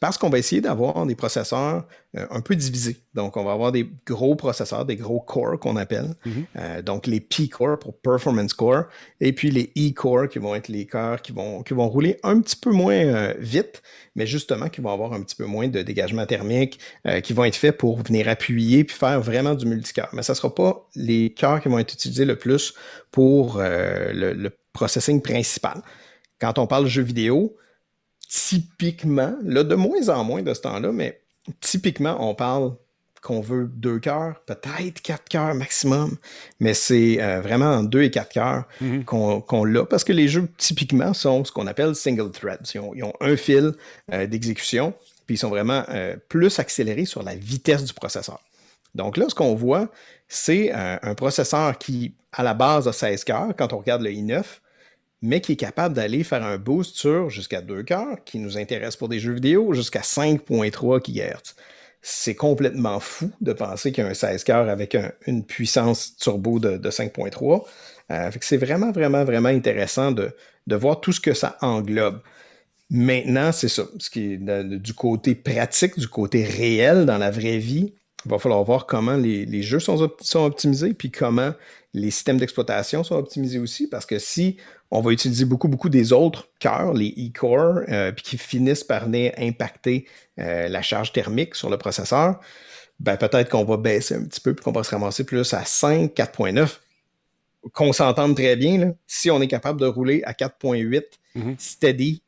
parce 0.00 0.18
qu'on 0.18 0.30
va 0.30 0.38
essayer 0.38 0.60
d'avoir 0.60 1.04
des 1.06 1.14
processeurs 1.14 1.86
euh, 2.16 2.26
un 2.30 2.40
peu 2.40 2.56
divisés. 2.56 2.96
Donc, 3.14 3.36
on 3.36 3.44
va 3.44 3.52
avoir 3.52 3.72
des 3.72 3.88
gros 4.06 4.34
processeurs, 4.34 4.84
des 4.84 4.96
gros 4.96 5.20
cores 5.20 5.58
qu'on 5.58 5.76
appelle. 5.76 6.14
Mhm. 6.24 6.46
Euh, 6.56 6.82
donc, 6.82 7.06
les 7.06 7.20
P-core 7.20 7.78
pour 7.78 7.94
Performance 7.98 8.54
Core, 8.54 8.84
et 9.20 9.32
puis 9.32 9.50
les 9.50 9.72
E-core 9.76 10.28
qui 10.28 10.38
vont 10.38 10.54
être 10.54 10.68
les 10.68 10.86
cœurs 10.86 11.20
qui 11.20 11.32
vont, 11.32 11.62
qui 11.62 11.74
vont 11.74 11.88
rouler 11.88 12.18
un 12.22 12.40
petit 12.40 12.56
peu 12.56 12.70
moins 12.70 12.94
euh, 12.94 13.34
vite, 13.38 13.82
mais 14.14 14.26
justement 14.26 14.68
qui 14.68 14.80
vont 14.80 14.92
avoir 14.92 15.12
un 15.12 15.22
petit 15.22 15.36
peu 15.36 15.44
moins 15.44 15.68
de 15.68 15.82
dégagement 15.82 16.26
thermique, 16.26 16.80
qui 17.22 17.32
vont 17.32 17.44
être 17.44 17.56
faits 17.56 17.76
pour 17.76 18.02
venir 18.02 18.28
appuyer 18.28 18.82
puis 18.84 18.96
faire 18.96 19.20
vraiment 19.20 19.54
du 19.54 19.66
multicœur. 19.66 20.08
Mais 20.12 20.22
ça 20.22 20.32
ne 20.32 20.36
sera 20.36 20.52
pas 20.52 20.88
les 20.96 21.30
cœurs 21.30 21.60
qui 21.60 21.68
vont 21.68 21.78
être 21.78 21.92
utilisés 21.92 22.24
le 22.24 22.36
plus 22.36 22.74
pour 23.12 23.58
le, 23.58 24.32
le 24.32 24.50
processing 24.72 25.22
principal. 25.22 25.82
Quand 26.40 26.58
on 26.58 26.66
parle 26.66 26.86
jeux 26.86 27.02
vidéo, 27.02 27.56
typiquement, 28.28 29.34
là, 29.42 29.64
de 29.64 29.74
moins 29.74 30.08
en 30.10 30.22
moins 30.22 30.42
de 30.42 30.52
ce 30.54 30.60
temps-là, 30.60 30.92
mais 30.92 31.20
typiquement, 31.60 32.16
on 32.20 32.34
parle 32.34 32.76
qu'on 33.22 33.40
veut 33.40 33.68
deux 33.74 33.98
cœurs, 33.98 34.40
peut-être 34.46 35.00
quatre 35.02 35.28
cœurs 35.28 35.54
maximum, 35.54 36.16
mais 36.60 36.74
c'est 36.74 37.20
euh, 37.20 37.40
vraiment 37.40 37.66
en 37.66 37.82
deux 37.82 38.02
et 38.02 38.10
quatre 38.10 38.30
cœurs 38.30 38.64
mhm. 38.80 39.04
qu'on 39.04 39.64
l'a, 39.64 39.84
parce 39.84 40.04
que 40.04 40.12
les 40.12 40.28
jeux, 40.28 40.48
typiquement, 40.56 41.14
sont 41.14 41.44
ce 41.44 41.50
qu'on 41.50 41.66
appelle 41.66 41.94
single 41.96 42.30
thread. 42.30 42.60
Ils 42.74 43.02
ont, 43.02 43.12
un 43.20 43.36
fil 43.36 43.72
euh, 44.12 44.26
d'exécution, 44.26 44.94
puis 45.26 45.34
ils 45.34 45.38
sont 45.38 45.48
vraiment 45.48 45.84
euh, 45.88 46.16
plus 46.28 46.58
accélérés 46.58 47.06
sur 47.06 47.22
la 47.22 47.34
vitesse 47.34 47.84
du 47.84 47.92
processeur. 47.92 48.40
Donc 48.94 49.16
là, 49.16 49.26
ce 49.28 49.34
qu'on 49.34 49.54
voit, 49.54 49.88
c'est 50.28 50.72
un 50.72 51.14
processeur 51.14 51.76
qui, 51.78 52.14
à 52.32 52.42
la 52.42 52.54
base, 52.54 52.88
a 52.88 52.92
16 52.92 53.24
cœurs, 53.24 53.48
quand 53.56 53.72
on 53.72 53.78
regarde 53.78 54.02
le 54.02 54.10
i9, 54.10 54.42
mais 55.22 55.40
qui 55.40 55.52
est 55.52 55.56
capable 55.56 55.94
d'aller 55.94 56.22
faire 56.24 56.44
un 56.44 56.58
boost 56.58 56.96
sur 56.96 57.30
jusqu'à 57.30 57.60
2 57.60 57.82
cœurs, 57.82 58.22
qui 58.24 58.38
nous 58.38 58.56
intéresse 58.56 58.96
pour 58.96 59.08
des 59.08 59.18
jeux 59.18 59.34
vidéo, 59.34 59.72
jusqu'à 59.74 60.00
5.3 60.00 61.00
GHz. 61.00 61.54
C'est 62.00 62.36
complètement 62.36 63.00
fou 63.00 63.30
de 63.40 63.52
penser 63.52 63.90
qu'il 63.90 64.04
y 64.04 64.06
a 64.06 64.10
un 64.10 64.14
16 64.14 64.44
cœurs 64.44 64.68
avec 64.68 64.96
une 65.26 65.44
puissance 65.44 66.16
turbo 66.16 66.60
de, 66.60 66.78
5.3. 66.78 67.64
Euh, 68.10 68.30
c'est 68.40 68.56
vraiment, 68.56 68.92
vraiment, 68.92 69.24
vraiment 69.24 69.48
intéressant 69.48 70.12
de, 70.12 70.32
voir 70.68 71.00
tout 71.00 71.12
ce 71.12 71.20
que 71.20 71.34
ça 71.34 71.58
englobe. 71.60 72.20
Maintenant, 72.90 73.52
c'est 73.52 73.68
ça. 73.68 73.84
Ce 73.98 74.08
qui 74.10 74.34
est 74.34 74.38
du 74.38 74.94
côté 74.94 75.34
pratique, 75.34 75.98
du 75.98 76.08
côté 76.08 76.44
réel 76.44 77.04
dans 77.04 77.18
la 77.18 77.30
vraie 77.30 77.58
vie, 77.58 77.94
il 78.28 78.30
va 78.30 78.38
falloir 78.38 78.62
voir 78.62 78.86
comment 78.86 79.16
les, 79.16 79.62
jeux 79.62 79.80
sont, 79.80 80.10
sont 80.20 80.44
optimisés, 80.44 80.92
puis 80.92 81.10
comment 81.10 81.52
les 81.94 82.10
systèmes 82.10 82.36
d'exploitation 82.36 83.02
sont 83.02 83.16
optimisés 83.16 83.58
aussi, 83.58 83.88
parce 83.88 84.04
que 84.04 84.18
si 84.18 84.58
on 84.90 85.00
va 85.00 85.12
utiliser 85.12 85.46
beaucoup, 85.46 85.68
beaucoup 85.68 85.88
des 85.88 86.12
autres 86.12 86.48
cœurs, 86.60 86.92
les 86.92 87.08
e-core, 87.08 87.80
euh, 87.88 88.12
puis 88.12 88.22
qui 88.22 88.38
finissent 88.38 88.84
par 88.84 89.06
venir 89.06 89.32
impacter 89.38 90.06
euh, 90.38 90.68
la 90.68 90.82
charge 90.82 91.12
thermique 91.12 91.54
sur 91.54 91.70
le 91.70 91.78
processeur, 91.78 92.38
ben 93.00 93.16
peut-être 93.16 93.48
qu'on 93.48 93.64
va 93.64 93.78
baisser 93.78 94.16
un 94.16 94.24
petit 94.24 94.40
peu, 94.40 94.54
puis 94.54 94.62
qu'on 94.62 94.72
va 94.72 94.82
se 94.82 94.90
ramasser 94.90 95.24
plus 95.24 95.54
à 95.54 95.64
5, 95.64 96.12
4.9. 96.14 96.78
Qu'on 97.72 97.92
s'entende 97.92 98.36
très 98.36 98.56
bien, 98.56 98.94
si 99.06 99.30
on 99.30 99.40
est 99.40 99.48
capable 99.48 99.80
de 99.80 99.86
rouler 99.86 100.22
à 100.24 100.32
4.8 100.32 101.02
mm-hmm. 101.36 101.54
steady 101.58 102.22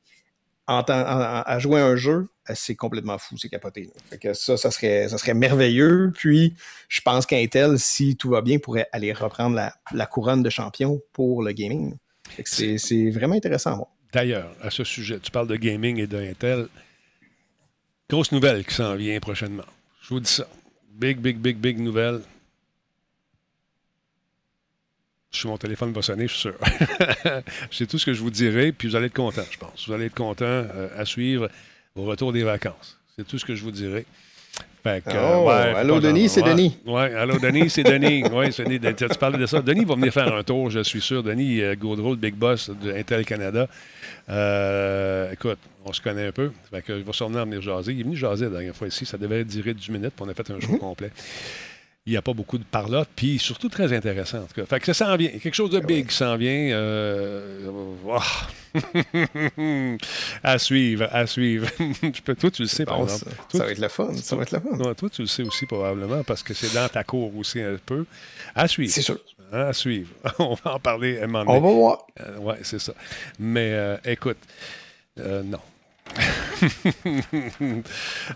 à 0.79 1.59
jouer 1.59 1.81
un 1.81 1.97
jeu, 1.97 2.29
euh, 2.49 2.53
c'est 2.55 2.77
complètement 2.77 3.18
fou, 3.18 3.37
c'est 3.37 3.49
capoté. 3.49 3.91
que 4.21 4.35
ça, 4.35 4.57
ça 4.57 4.71
serait, 4.71 5.09
ça 5.09 5.18
serait 5.18 5.35
merveilleux. 5.35 6.12
Puis, 6.14 6.55
je 6.89 7.01
pense 7.01 7.27
qu'Intel, 7.27 7.79
si 7.79 8.16
tout 8.16 8.31
va 8.31 8.41
bien, 8.41 8.59
pourrait 8.59 8.87
aller 8.93 9.12
reprendre 9.12 9.57
la, 9.57 9.75
la 9.93 10.07
couronne 10.07 10.43
de 10.43 10.51
champion 10.51 11.01
pour 11.12 11.43
le 11.43 11.53
gaming. 11.53 11.97
C'est 12.45 13.11
vraiment 13.11 13.35
intéressant. 13.35 13.89
D'ailleurs, 14.12 14.55
à 14.61 14.71
ce 14.71 14.85
sujet, 14.85 15.18
tu 15.21 15.31
parles 15.31 15.49
de 15.49 15.57
gaming 15.57 15.99
et 15.99 16.07
d'Intel. 16.07 16.68
Grosse 18.09 18.33
nouvelle 18.33 18.64
qui 18.64 18.75
s'en 18.75 18.97
vient 18.97 19.18
prochainement. 19.21 19.66
Je 20.03 20.09
vous 20.09 20.21
dis 20.21 20.31
ça. 20.31 20.49
Big, 20.93 21.18
big, 21.18 21.39
big, 21.39 21.57
big 21.57 21.79
nouvelle. 21.79 22.21
Je 25.31 25.47
mon 25.47 25.57
téléphone 25.57 25.93
va 25.93 26.03
sonner, 26.03 26.26
je 26.26 26.33
suis 26.33 26.41
sûr. 26.41 26.55
C'est 27.70 27.87
tout 27.87 27.99
ce 27.99 28.07
que 28.07 28.12
je 28.12 28.20
vous 28.20 28.31
dirai, 28.31 28.72
puis 28.72 28.89
vous 28.89 28.97
allez 28.97 29.07
être 29.07 29.14
content, 29.14 29.45
je 29.49 29.59
pense. 29.59 29.87
Vous 29.87 29.93
allez 29.93 30.07
être 30.07 30.14
content 30.14 30.45
euh, 30.45 30.89
à 30.97 31.05
suivre 31.05 31.49
au 31.95 32.03
retour 32.03 32.33
des 32.33 32.43
vacances. 32.43 32.99
C'est 33.16 33.26
tout 33.26 33.39
ce 33.39 33.45
que 33.45 33.55
je 33.55 33.62
vous 33.62 33.70
dirai. 33.70 34.07
Fait 34.83 35.05
que, 35.05 35.11
oh, 35.11 35.49
allô, 35.49 36.01
Denis, 36.01 36.28
c'est 36.31 36.43
Denis. 36.43 36.78
Oui, 36.87 37.03
allô, 37.03 37.39
Denis, 37.39 37.70
c'est 37.70 37.85
Denis. 37.85 38.24
Oui, 38.33 38.51
tu 38.51 39.09
parlais 39.18 39.39
de 39.39 39.47
ça. 39.47 39.61
Denis 39.61 39.85
va 39.85 39.95
venir 39.95 40.12
faire 40.12 40.35
un 40.35 40.43
tour, 40.43 40.70
je 40.70 40.81
suis 40.81 41.03
sûr. 41.03 41.22
Denis 41.22 41.61
euh, 41.61 41.76
Gaudreau, 41.76 42.11
le 42.11 42.16
big 42.16 42.35
boss 42.35 42.70
d'Intel 42.70 43.24
Canada. 43.24 43.68
Euh, 44.31 45.31
écoute, 45.33 45.59
on 45.85 45.93
se 45.93 46.01
connaît 46.01 46.28
un 46.28 46.33
peu. 46.33 46.51
Fait 46.70 46.83
que, 46.83 46.93
il 46.95 47.05
va 47.05 47.12
sûrement 47.12 47.45
venir 47.45 47.61
jaser. 47.61 47.93
Il 47.93 48.01
est 48.01 48.05
venu 48.05 48.16
jaser 48.16 48.47
la 48.47 48.53
dernière 48.53 48.74
fois 48.74 48.89
ici. 48.89 49.05
Ça 49.05 49.18
devait 49.18 49.45
durer 49.45 49.74
10 49.74 49.91
minutes, 49.91 50.12
puis 50.16 50.26
on 50.26 50.28
a 50.28 50.35
fait 50.35 50.51
un 50.51 50.59
show 50.59 50.72
mhm. 50.72 50.78
complet 50.78 51.12
il 52.07 52.12
n'y 52.12 52.16
a 52.16 52.22
pas 52.22 52.32
beaucoup 52.32 52.57
de 52.57 52.64
parlotte, 52.64 53.11
puis 53.14 53.38
surtout 53.38 53.68
très 53.68 53.92
intéressant. 53.92 54.38
En 54.38 54.46
tout 54.46 54.55
cas. 54.55 54.64
Fait 54.64 54.80
que 54.80 54.86
ça 54.86 54.94
s'en 54.94 55.16
vient. 55.16 55.28
Quelque 55.28 55.55
chose 55.55 55.70
de 55.70 55.80
ah 55.82 55.86
big 55.86 56.11
s'en 56.11 56.36
vient. 56.36 56.70
Euh, 56.72 57.70
à 60.42 60.59
suivre, 60.59 61.09
à 61.12 61.26
suivre. 61.26 61.68
toi, 62.24 62.51
tu 62.51 62.62
le 62.62 62.68
sais, 62.68 62.86
par 62.86 63.03
exemple. 63.03 63.32
Ça, 63.53 63.64
va 63.64 63.70
être 63.70 63.78
le 63.78 63.88
fun. 63.88 64.14
Ça 64.14 64.34
va 64.34 64.42
être 64.42 64.53
le 64.53 64.61
fun. 64.61 64.94
toi, 64.94 65.11
tu 65.11 65.22
le 65.22 65.28
sais 65.28 65.42
aussi, 65.42 65.66
probablement, 65.66 66.24
parce 66.24 66.42
que 66.42 66.55
c'est 66.55 66.72
dans 66.72 66.88
ta 66.88 67.05
cour 67.05 67.36
aussi 67.36 67.61
un 67.61 67.76
peu. 67.84 68.07
À 68.55 68.66
suivre. 68.66 68.92
C'est 68.92 69.03
sûr. 69.03 69.18
À 69.53 69.72
suivre. 69.74 70.09
On 70.38 70.55
va 70.55 70.76
en 70.76 70.80
parler 70.80 71.20
un 71.20 71.26
moment 71.26 71.44
donné. 71.44 71.59
On 71.59 71.61
va 71.61 71.74
voir. 71.74 72.07
Euh, 72.20 72.38
oui, 72.40 72.55
c'est 72.62 72.80
ça. 72.80 72.94
Mais 73.38 73.72
euh, 73.72 73.98
écoute, 74.07 74.38
non. 75.18 75.61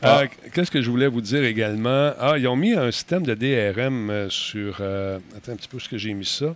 Euh, 0.05 0.27
qu'est-ce 0.53 0.70
que 0.70 0.83
je 0.83 0.91
voulais 0.91 1.07
vous 1.09 1.20
dire 1.20 1.45
également? 1.45 2.12
Ah, 2.18 2.37
ils 2.37 2.47
ont 2.49 2.57
mis 2.57 2.72
un 2.72 2.91
système 2.91 3.22
de 3.22 3.35
DRM 3.35 4.11
euh, 4.11 4.29
sur. 4.29 4.79
Euh, 4.81 5.18
attends 5.37 5.53
un 5.53 5.57
petit 5.57 5.68
peu, 5.68 5.79
ce 5.79 5.89
que 5.89 5.99
j'ai 5.99 6.14
mis 6.14 6.25
ça? 6.25 6.55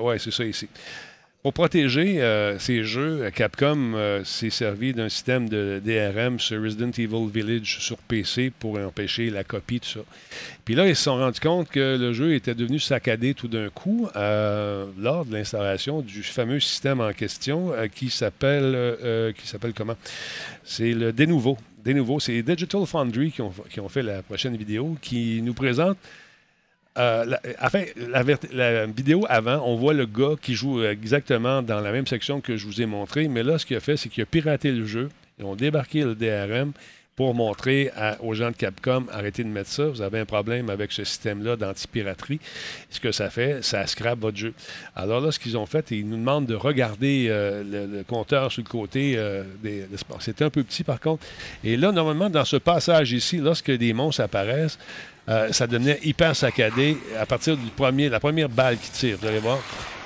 Ouais, 0.00 0.18
c'est 0.18 0.30
ça 0.30 0.44
ici. 0.44 0.68
Pour 1.48 1.54
protéger 1.54 2.20
euh, 2.20 2.58
ces 2.58 2.84
jeux, 2.84 3.30
Capcom 3.34 3.94
euh, 3.94 4.22
s'est 4.22 4.50
servi 4.50 4.92
d'un 4.92 5.08
système 5.08 5.48
de 5.48 5.80
DRM 5.82 6.38
sur 6.38 6.62
Resident 6.62 6.90
Evil 6.90 7.30
Village 7.32 7.78
sur 7.80 7.96
PC 7.96 8.52
pour 8.58 8.78
empêcher 8.78 9.30
la 9.30 9.44
copie, 9.44 9.80
tout 9.80 9.88
ça. 9.88 10.00
Puis 10.66 10.74
là, 10.74 10.86
ils 10.86 10.94
se 10.94 11.04
sont 11.04 11.16
rendus 11.16 11.40
compte 11.40 11.70
que 11.70 11.96
le 11.98 12.12
jeu 12.12 12.34
était 12.34 12.54
devenu 12.54 12.78
saccadé 12.78 13.32
tout 13.32 13.48
d'un 13.48 13.70
coup 13.70 14.10
euh, 14.14 14.84
lors 14.98 15.24
de 15.24 15.32
l'installation 15.32 16.02
du 16.02 16.22
fameux 16.22 16.60
système 16.60 17.00
en 17.00 17.14
question 17.14 17.72
qui 17.94 18.10
s'appelle 18.10 19.32
qui 19.34 19.48
s'appelle 19.48 19.72
comment? 19.72 19.96
C'est 20.64 20.92
le 20.92 21.14
Denouveau. 21.14 21.56
Denouveau, 21.82 22.20
c'est 22.20 22.42
Digital 22.42 22.84
Foundry 22.84 23.32
qui 23.32 23.40
ont, 23.40 23.54
qui 23.70 23.80
ont 23.80 23.88
fait 23.88 24.02
la 24.02 24.22
prochaine 24.22 24.54
vidéo 24.54 24.98
qui 25.00 25.40
nous 25.40 25.54
présente 25.54 25.96
euh, 26.98 27.24
la, 27.24 27.40
enfin, 27.62 27.84
la, 28.52 28.86
vidéo 28.86 29.24
avant, 29.28 29.62
on 29.64 29.76
voit 29.76 29.94
le 29.94 30.06
gars 30.06 30.34
qui 30.40 30.54
joue 30.54 30.82
exactement 30.84 31.62
dans 31.62 31.80
la 31.80 31.92
même 31.92 32.06
section 32.06 32.40
que 32.40 32.56
je 32.56 32.66
vous 32.66 32.82
ai 32.82 32.86
montré, 32.86 33.28
mais 33.28 33.42
là, 33.42 33.58
ce 33.58 33.66
qu'il 33.66 33.76
a 33.76 33.80
fait, 33.80 33.96
c'est 33.96 34.08
qu'il 34.08 34.22
a 34.22 34.26
piraté 34.26 34.72
le 34.72 34.84
jeu. 34.84 35.08
Ils 35.38 35.44
ont 35.44 35.54
débarqué 35.54 36.02
le 36.02 36.14
DRM 36.14 36.72
pour 37.18 37.34
montrer 37.34 37.90
aux 38.20 38.32
gens 38.32 38.52
de 38.52 38.56
Capcom, 38.56 39.06
arrêtez 39.10 39.42
de 39.42 39.48
mettre 39.48 39.70
ça, 39.70 39.86
vous 39.86 40.02
avez 40.02 40.20
un 40.20 40.24
problème 40.24 40.70
avec 40.70 40.92
ce 40.92 41.02
système-là 41.02 41.56
d'anti-piraterie. 41.56 42.38
Ce 42.90 43.00
que 43.00 43.10
ça 43.10 43.28
fait, 43.28 43.64
ça 43.64 43.84
scrape 43.88 44.20
votre 44.20 44.36
jeu. 44.36 44.54
Alors 44.94 45.20
là, 45.20 45.32
ce 45.32 45.40
qu'ils 45.40 45.58
ont 45.58 45.66
fait, 45.66 45.90
ils 45.90 46.08
nous 46.08 46.16
demandent 46.16 46.46
de 46.46 46.54
regarder 46.54 47.26
euh, 47.28 47.88
le, 47.88 48.04
compteur 48.04 48.52
sur 48.52 48.62
le 48.62 48.68
côté 48.68 49.14
euh, 49.16 49.42
C'était 50.20 50.44
un 50.44 50.50
peu 50.50 50.62
petit 50.62 50.84
par 50.84 51.00
contre. 51.00 51.26
Et 51.64 51.76
là, 51.76 51.90
normalement, 51.90 52.30
dans 52.30 52.44
ce 52.44 52.54
passage 52.54 53.10
ici, 53.10 53.38
lorsque 53.38 53.72
des 53.72 53.92
monstres 53.92 54.22
apparaissent, 54.22 54.78
euh, 55.28 55.52
ça 55.52 55.66
devenait 55.66 55.98
hyper 56.02 56.34
saccadé 56.34 56.96
à 57.18 57.26
partir 57.26 57.56
du 57.56 57.70
premier, 57.70 58.08
la 58.08 58.20
première 58.20 58.48
balle 58.48 58.78
qui 58.78 58.90
tire. 58.90 59.18
Vous 59.20 59.26
allez 59.26 59.40
voir. 59.40 59.58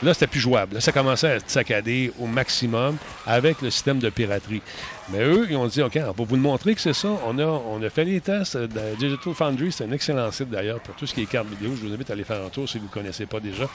Là, 0.02 0.12
c'était 0.14 0.26
plus 0.26 0.40
jouable. 0.40 0.74
Là, 0.74 0.80
ça 0.80 0.90
commençait 0.90 1.34
à 1.34 1.38
saccadé 1.46 2.12
au 2.18 2.26
maximum 2.26 2.96
avec 3.24 3.62
le 3.62 3.70
système 3.70 4.00
de 4.00 4.10
piraterie. 4.10 4.62
Mais 5.12 5.22
eux, 5.22 5.46
ils 5.48 5.56
ont 5.56 5.68
dit, 5.68 5.80
OK, 5.80 5.96
on 5.96 6.10
va 6.10 6.24
vous 6.24 6.34
le 6.34 6.40
montrer 6.40 6.74
que 6.74 6.80
c'est 6.80 6.92
ça. 6.92 7.08
On 7.24 7.38
a, 7.38 7.44
on 7.44 7.80
a 7.82 7.88
fait 7.88 8.04
les 8.04 8.20
tests. 8.20 8.56
De 8.56 8.96
Digital 8.98 9.32
Foundry, 9.32 9.70
c'est 9.70 9.84
un 9.84 9.92
excellent 9.92 10.30
site 10.32 10.50
d'ailleurs 10.50 10.80
pour 10.80 10.96
tout 10.96 11.06
ce 11.06 11.14
qui 11.14 11.22
est 11.22 11.26
cartes 11.26 11.48
vidéo. 11.48 11.76
Je 11.76 11.86
vous 11.86 11.94
invite 11.94 12.10
à 12.10 12.14
aller 12.14 12.24
faire 12.24 12.42
un 12.44 12.48
tour 12.48 12.68
si 12.68 12.78
vous 12.78 12.86
ne 12.86 12.90
connaissez 12.90 13.26
pas 13.26 13.38
déjà. 13.38 13.68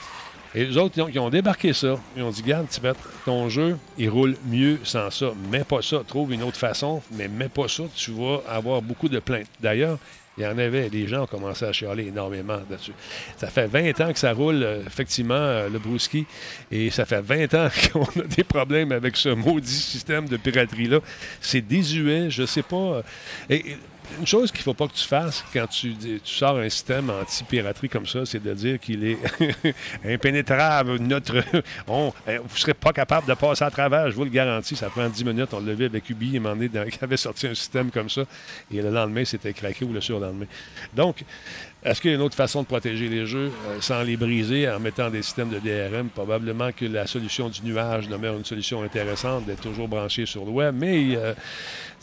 Et 0.54 0.64
les 0.64 0.76
autres, 0.76 0.98
ils 0.98 1.18
ont, 1.18 1.30
débarqué 1.30 1.72
ça. 1.72 1.96
Ils 2.16 2.22
ont 2.22 2.30
dit, 2.30 2.42
garde, 2.42 2.68
Tibet, 2.68 2.92
ton 3.24 3.48
jeu, 3.48 3.78
il 3.96 4.08
roule 4.08 4.36
mieux 4.46 4.80
sans 4.82 5.10
ça. 5.10 5.32
Mets 5.50 5.64
pas 5.64 5.82
ça. 5.82 6.02
Trouve 6.06 6.32
une 6.32 6.42
autre 6.42 6.56
façon, 6.56 7.02
mais 7.12 7.28
mets 7.28 7.48
pas 7.48 7.68
ça. 7.68 7.84
Tu 7.94 8.12
vas 8.12 8.42
avoir 8.48 8.80
beaucoup 8.80 9.08
de 9.08 9.18
plaintes. 9.18 9.48
D'ailleurs, 9.60 9.98
il 10.38 10.44
y 10.44 10.46
en 10.46 10.56
avait, 10.56 10.88
les 10.88 11.08
gens 11.08 11.24
ont 11.24 11.26
commencé 11.26 11.64
à 11.64 11.72
chialer 11.72 12.06
énormément 12.06 12.60
là-dessus. 12.70 12.92
Ça 13.36 13.48
fait 13.48 13.66
20 13.66 14.00
ans 14.00 14.12
que 14.12 14.18
ça 14.18 14.32
roule, 14.32 14.62
euh, 14.62 14.82
effectivement, 14.86 15.34
euh, 15.34 15.68
le 15.68 15.80
Brouski, 15.80 16.26
et 16.70 16.90
ça 16.90 17.04
fait 17.04 17.20
20 17.20 17.54
ans 17.54 17.68
qu'on 17.92 18.04
a 18.20 18.24
des 18.24 18.44
problèmes 18.44 18.92
avec 18.92 19.16
ce 19.16 19.30
maudit 19.30 19.68
système 19.68 20.28
de 20.28 20.36
piraterie-là. 20.36 21.00
C'est 21.40 21.60
désuet, 21.60 22.30
je 22.30 22.46
sais 22.46 22.62
pas. 22.62 23.02
Euh, 23.50 23.58
une 24.18 24.26
chose 24.26 24.50
qu'il 24.50 24.60
ne 24.60 24.64
faut 24.64 24.74
pas 24.74 24.88
que 24.88 24.94
tu 24.94 25.06
fasses 25.06 25.44
quand 25.52 25.66
tu, 25.66 25.94
tu 25.94 26.20
sors 26.24 26.56
un 26.58 26.68
système 26.68 27.10
anti-piraterie 27.10 27.88
comme 27.88 28.06
ça, 28.06 28.24
c'est 28.24 28.42
de 28.42 28.54
dire 28.54 28.78
qu'il 28.78 29.04
est 29.04 29.18
impénétrable. 30.04 30.98
Notre, 30.98 31.42
on, 31.86 32.12
vous 32.26 32.32
ne 32.32 32.58
serez 32.58 32.74
pas 32.74 32.92
capable 32.92 33.26
de 33.26 33.34
passer 33.34 33.64
à 33.64 33.70
travers, 33.70 34.10
je 34.10 34.16
vous 34.16 34.24
le 34.24 34.30
garantis. 34.30 34.76
Ça 34.76 34.88
prend 34.88 35.08
10 35.08 35.24
minutes. 35.24 35.48
On 35.52 35.60
l'a 35.60 35.72
avec 35.72 36.10
Ubi, 36.10 36.32
il 36.34 36.36
est 36.36 36.90
qui 36.90 37.04
avait 37.04 37.16
sorti 37.16 37.46
un 37.46 37.54
système 37.54 37.90
comme 37.90 38.10
ça. 38.10 38.22
Et 38.72 38.82
le 38.82 38.90
lendemain, 38.90 39.24
c'était 39.24 39.52
craqué 39.52 39.84
ou 39.84 39.92
le 39.92 40.00
surlendemain. 40.00 40.46
Donc, 40.94 41.24
est-ce 41.84 42.00
qu'il 42.00 42.10
y 42.10 42.14
a 42.14 42.16
une 42.16 42.22
autre 42.22 42.34
façon 42.34 42.62
de 42.62 42.66
protéger 42.66 43.08
les 43.08 43.24
jeux 43.24 43.52
euh, 43.68 43.80
sans 43.80 44.02
les 44.02 44.16
briser 44.16 44.68
en 44.68 44.80
mettant 44.80 45.10
des 45.10 45.22
systèmes 45.22 45.50
de 45.50 45.60
DRM? 45.60 46.08
Probablement 46.08 46.72
que 46.72 46.84
la 46.84 47.06
solution 47.06 47.48
du 47.48 47.62
nuage 47.62 48.08
demeure 48.08 48.36
une 48.36 48.44
solution 48.44 48.82
intéressante 48.82 49.46
d'être 49.46 49.60
toujours 49.60 49.86
branché 49.86 50.26
sur 50.26 50.44
le 50.44 50.50
web, 50.50 50.74
mais 50.76 51.16
euh, 51.16 51.34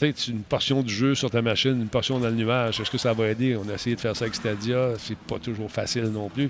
une 0.01 0.41
portion 0.41 0.81
du 0.81 0.93
jeu 0.93 1.15
sur 1.15 1.29
ta 1.29 1.41
machine, 1.41 1.79
une 1.81 1.87
portion 1.87 2.19
dans 2.19 2.29
le 2.29 2.35
nuage, 2.35 2.79
est-ce 2.79 2.91
que 2.91 2.97
ça 2.97 3.13
va 3.13 3.29
aider? 3.29 3.55
On 3.55 3.69
a 3.69 3.73
essayé 3.73 3.95
de 3.95 4.01
faire 4.01 4.15
ça 4.15 4.25
avec 4.25 4.35
Stadia, 4.35 4.93
c'est 4.97 5.17
pas 5.17 5.39
toujours 5.39 5.71
facile 5.71 6.05
non 6.05 6.29
plus. 6.29 6.49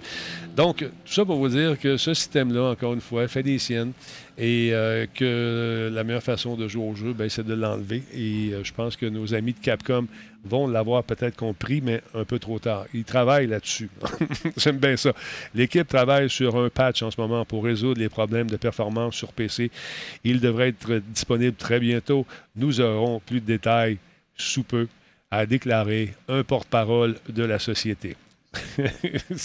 Donc, 0.56 0.78
tout 0.78 1.14
ça 1.14 1.26
pour 1.26 1.38
vous 1.38 1.50
dire 1.50 1.80
que 1.80 1.98
ce 1.98 2.14
système-là, 2.14 2.72
encore 2.72 2.94
une 2.94 3.02
fois, 3.02 3.28
fait 3.28 3.44
des 3.44 3.60
siennes 3.60 3.92
et 4.38 4.72
euh, 4.74 5.06
que 5.14 5.90
la 5.94 6.04
meilleure 6.04 6.24
façon 6.24 6.56
de 6.56 6.68
jouer 6.68 6.84
au 6.84 6.96
jeu, 6.96 7.14
ben, 7.14 7.30
c'est 7.30 7.46
de 7.46 7.54
l'enlever. 7.54 8.04
Et 8.14 8.52
je 8.64 8.74
pense 8.74 8.96
que 8.96 9.06
nos 9.06 9.34
amis 9.34 9.54
de 9.54 9.60
Capcom 9.60 10.08
vont 10.46 10.68
l'avoir 10.68 11.04
peut-être 11.04 11.36
compris, 11.36 11.82
mais 11.82 12.02
un 12.14 12.24
peu 12.24 12.40
trop 12.40 12.60
tard. 12.60 12.86
Ils 12.94 13.04
travaillent 13.04 13.48
là-dessus. 13.48 13.90
J'aime 14.58 14.78
bien 14.78 14.96
ça. 14.96 15.14
L'équipe 15.54 15.88
travaille 15.88 16.30
sur 16.30 16.56
un 16.56 16.70
patch 16.70 17.02
en 17.02 17.12
ce 17.12 17.20
moment 17.20 17.46
pour 17.46 17.64
résoudre 17.64 18.00
les 18.00 18.10
problèmes 18.10 18.50
de 18.50 18.58
performance 18.58 19.16
sur 19.16 19.34
PC. 19.34 19.72
Il 20.24 20.40
devrait 20.40 20.70
être 20.70 21.02
disponible 21.10 21.56
très 21.56 21.80
bientôt. 21.80 22.26
Nous 22.56 22.80
aurons 22.82 23.20
plus 23.20 23.42
de 23.42 23.46
détails 23.46 23.98
sous 24.38 24.64
peu, 24.64 24.88
a 25.32 25.46
déclaré 25.46 26.14
un 26.28 26.44
porte-parole 26.44 27.16
de 27.30 27.44
la 27.44 27.60
société. 27.60 28.16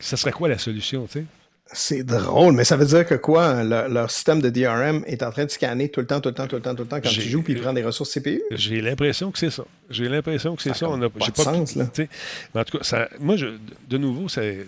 ça 0.00 0.16
serait 0.16 0.32
quoi 0.32 0.48
la 0.48 0.58
solution? 0.58 1.06
C'est 1.72 2.02
drôle, 2.02 2.54
mais 2.54 2.64
ça 2.64 2.76
veut 2.76 2.86
dire 2.86 3.06
que 3.06 3.14
quoi? 3.14 3.62
leur 3.62 4.10
système 4.10 4.40
de 4.40 4.50
DRM 4.50 5.04
est 5.06 5.22
en 5.22 5.30
train 5.30 5.44
de 5.44 5.50
scanner 5.50 5.88
tout 5.88 6.00
le 6.00 6.06
temps, 6.06 6.20
tout 6.20 6.30
le 6.30 6.34
temps, 6.34 6.48
tout 6.48 6.56
le 6.56 6.62
temps, 6.62 6.74
tout 6.74 6.82
le 6.82 6.88
temps 6.88 7.00
quand 7.00 7.08
tu 7.08 7.20
joues, 7.20 7.42
puis 7.42 7.52
il 7.52 7.60
prend 7.60 7.72
des 7.72 7.84
ressources 7.84 8.12
CPU? 8.12 8.42
J'ai 8.50 8.80
l'impression 8.80 9.30
que 9.30 9.38
c'est 9.38 9.50
ça. 9.50 9.64
J'ai 9.88 10.08
l'impression 10.08 10.56
que 10.56 10.62
c'est 10.62 10.74
ça. 10.74 10.88
On 10.88 11.00
a, 11.00 11.08
pas 11.08 11.28
de 11.28 11.36
sens, 11.36 11.76
là. 11.76 11.86
Mais 12.54 12.60
en 12.60 12.64
tout 12.64 12.78
cas, 12.78 12.84
ça, 12.84 13.08
moi, 13.20 13.36
je, 13.36 13.46
de 13.88 13.98
nouveau, 13.98 14.28
c'est 14.28 14.66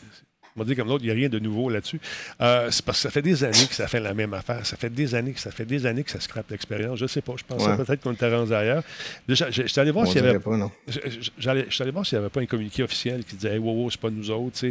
on 0.57 0.61
va 0.61 0.67
dire 0.67 0.77
comme 0.77 0.89
l'autre, 0.89 1.03
il 1.03 1.07
n'y 1.07 1.13
a 1.13 1.15
rien 1.15 1.29
de 1.29 1.39
nouveau 1.39 1.71
là-dessus. 1.71 2.01
Euh, 2.41 2.71
c'est 2.71 2.85
parce 2.85 2.99
que 2.99 3.03
ça 3.03 3.11
fait 3.11 3.23
des 3.23 3.43
années 3.43 3.67
que 3.67 3.75
ça 3.75 3.89
fait 3.89 4.01
la 4.01 4.13
même 4.13 4.35
affaire. 4.35 4.67
Ça 4.67 4.77
fait 4.77 4.91
des 4.91 5.15
années 5.15 5.33
que 5.33 5.41
ça 5.41 5.51
fait 5.51 5.65
des 5.65 5.87
années 5.87 6.05
que 6.05 6.11
ça 6.11 6.21
scrape 6.21 6.51
l'expérience. 6.51 6.99
Je 6.99 7.05
ne 7.05 7.09
sais 7.09 7.23
pas. 7.23 7.33
Je 7.37 7.45
pensais 7.45 7.75
peut-être 7.77 8.03
qu'on 8.03 8.13
était 8.13 8.35
rendu 8.35 8.53
ailleurs. 8.53 8.83
Je, 9.29 9.35
suis 9.35 9.81
allé 9.81 9.91
voir 9.91 10.07
s'il 10.07 10.17
y 10.17 10.29
avait. 10.29 10.39
Pas, 10.39 10.71
je, 10.89 11.49
allé 11.49 11.91
voir 11.91 12.05
s'il 12.05 12.19
n'y 12.19 12.25
avait 12.25 12.31
pas 12.31 12.41
un 12.41 12.47
communiqué 12.47 12.83
officiel 12.83 13.25
qui 13.25 13.37
disait 13.37 13.55
hey, 13.55 13.59
wow, 13.59 13.73
wow 13.73 13.91
c'est 13.91 14.01
pas 14.01 14.11
nous 14.11 14.31
autres. 14.31 14.67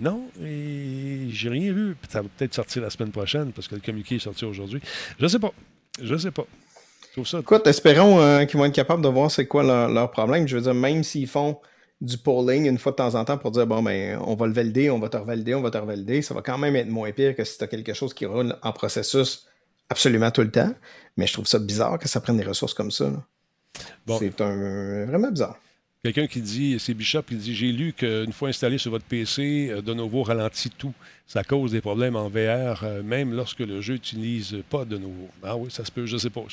Non, 0.00 0.28
et 0.42 1.28
j'ai 1.30 1.50
rien 1.50 1.72
vu. 1.72 1.96
Ça 2.08 2.22
va 2.22 2.28
peut-être 2.36 2.54
sortir 2.54 2.82
la 2.82 2.90
semaine 2.90 3.10
prochaine 3.10 3.52
parce 3.52 3.68
que 3.68 3.74
le 3.74 3.82
communiqué 3.82 4.16
est 4.16 4.20
sorti 4.20 4.44
aujourd'hui. 4.44 4.80
Je 5.18 5.24
ne 5.24 5.28
sais 5.28 5.38
pas. 5.38 5.52
Je 6.00 6.14
ne 6.14 6.18
sais 6.18 6.30
pas. 6.30 6.46
Ça... 7.24 7.40
Écoute, 7.40 7.66
espérons 7.66 8.20
euh, 8.20 8.44
qu'ils 8.44 8.58
vont 8.58 8.64
être 8.64 8.74
capables 8.74 9.02
de 9.02 9.08
voir 9.08 9.30
c'est 9.30 9.46
quoi 9.46 9.62
leur, 9.62 9.88
leur 9.88 10.10
problème. 10.10 10.46
Je 10.46 10.56
veux 10.56 10.62
dire, 10.62 10.74
même 10.74 11.02
s'ils 11.02 11.26
font 11.26 11.58
du 12.00 12.16
polling 12.16 12.66
une 12.66 12.78
fois 12.78 12.92
de 12.92 12.96
temps 12.96 13.14
en 13.14 13.24
temps 13.24 13.38
pour 13.38 13.50
dire 13.50 13.66
bon 13.66 13.82
ben 13.82 14.18
on 14.24 14.34
va 14.34 14.46
le 14.46 14.52
valider, 14.52 14.90
on 14.90 14.98
va 14.98 15.08
te 15.08 15.16
revalider, 15.16 15.54
on 15.54 15.62
va 15.62 15.70
te 15.70 15.78
revalider, 15.78 16.22
ça 16.22 16.34
va 16.34 16.42
quand 16.42 16.58
même 16.58 16.76
être 16.76 16.88
moins 16.88 17.10
pire 17.10 17.34
que 17.34 17.44
si 17.44 17.58
tu 17.58 17.64
as 17.64 17.66
quelque 17.66 17.92
chose 17.92 18.14
qui 18.14 18.24
roule 18.26 18.54
en 18.62 18.72
processus 18.72 19.46
absolument 19.88 20.30
tout 20.30 20.42
le 20.42 20.50
temps. 20.50 20.72
Mais 21.16 21.26
je 21.26 21.32
trouve 21.32 21.46
ça 21.46 21.58
bizarre 21.58 21.98
que 21.98 22.08
ça 22.08 22.20
prenne 22.20 22.36
des 22.36 22.44
ressources 22.44 22.74
comme 22.74 22.90
ça. 22.90 23.10
C'est 24.18 24.40
un, 24.40 25.06
vraiment 25.06 25.30
bizarre. 25.30 25.58
Quelqu'un 26.04 26.28
qui 26.28 26.40
dit, 26.40 26.78
c'est 26.78 26.94
Bishop, 26.94 27.22
qui 27.22 27.34
dit 27.34 27.54
J'ai 27.56 27.72
lu 27.72 27.92
qu'une 27.92 28.32
fois 28.32 28.50
installé 28.50 28.78
sur 28.78 28.92
votre 28.92 29.04
PC, 29.04 29.68
euh, 29.70 29.82
de 29.82 29.92
nouveau 29.92 30.22
ralentit 30.22 30.70
tout. 30.70 30.94
Ça 31.26 31.42
cause 31.42 31.72
des 31.72 31.80
problèmes 31.80 32.14
en 32.14 32.28
VR, 32.28 32.84
euh, 32.84 33.02
même 33.02 33.34
lorsque 33.34 33.58
le 33.58 33.80
jeu 33.80 33.94
n'utilise 33.94 34.58
pas 34.70 34.84
de 34.84 34.96
nouveau. 34.96 35.28
Ah 35.42 35.56
oui, 35.56 35.70
ça 35.70 35.84
se 35.84 35.90
peut, 35.90 36.06
je 36.06 36.16
sais 36.16 36.30
pas. 36.30 36.44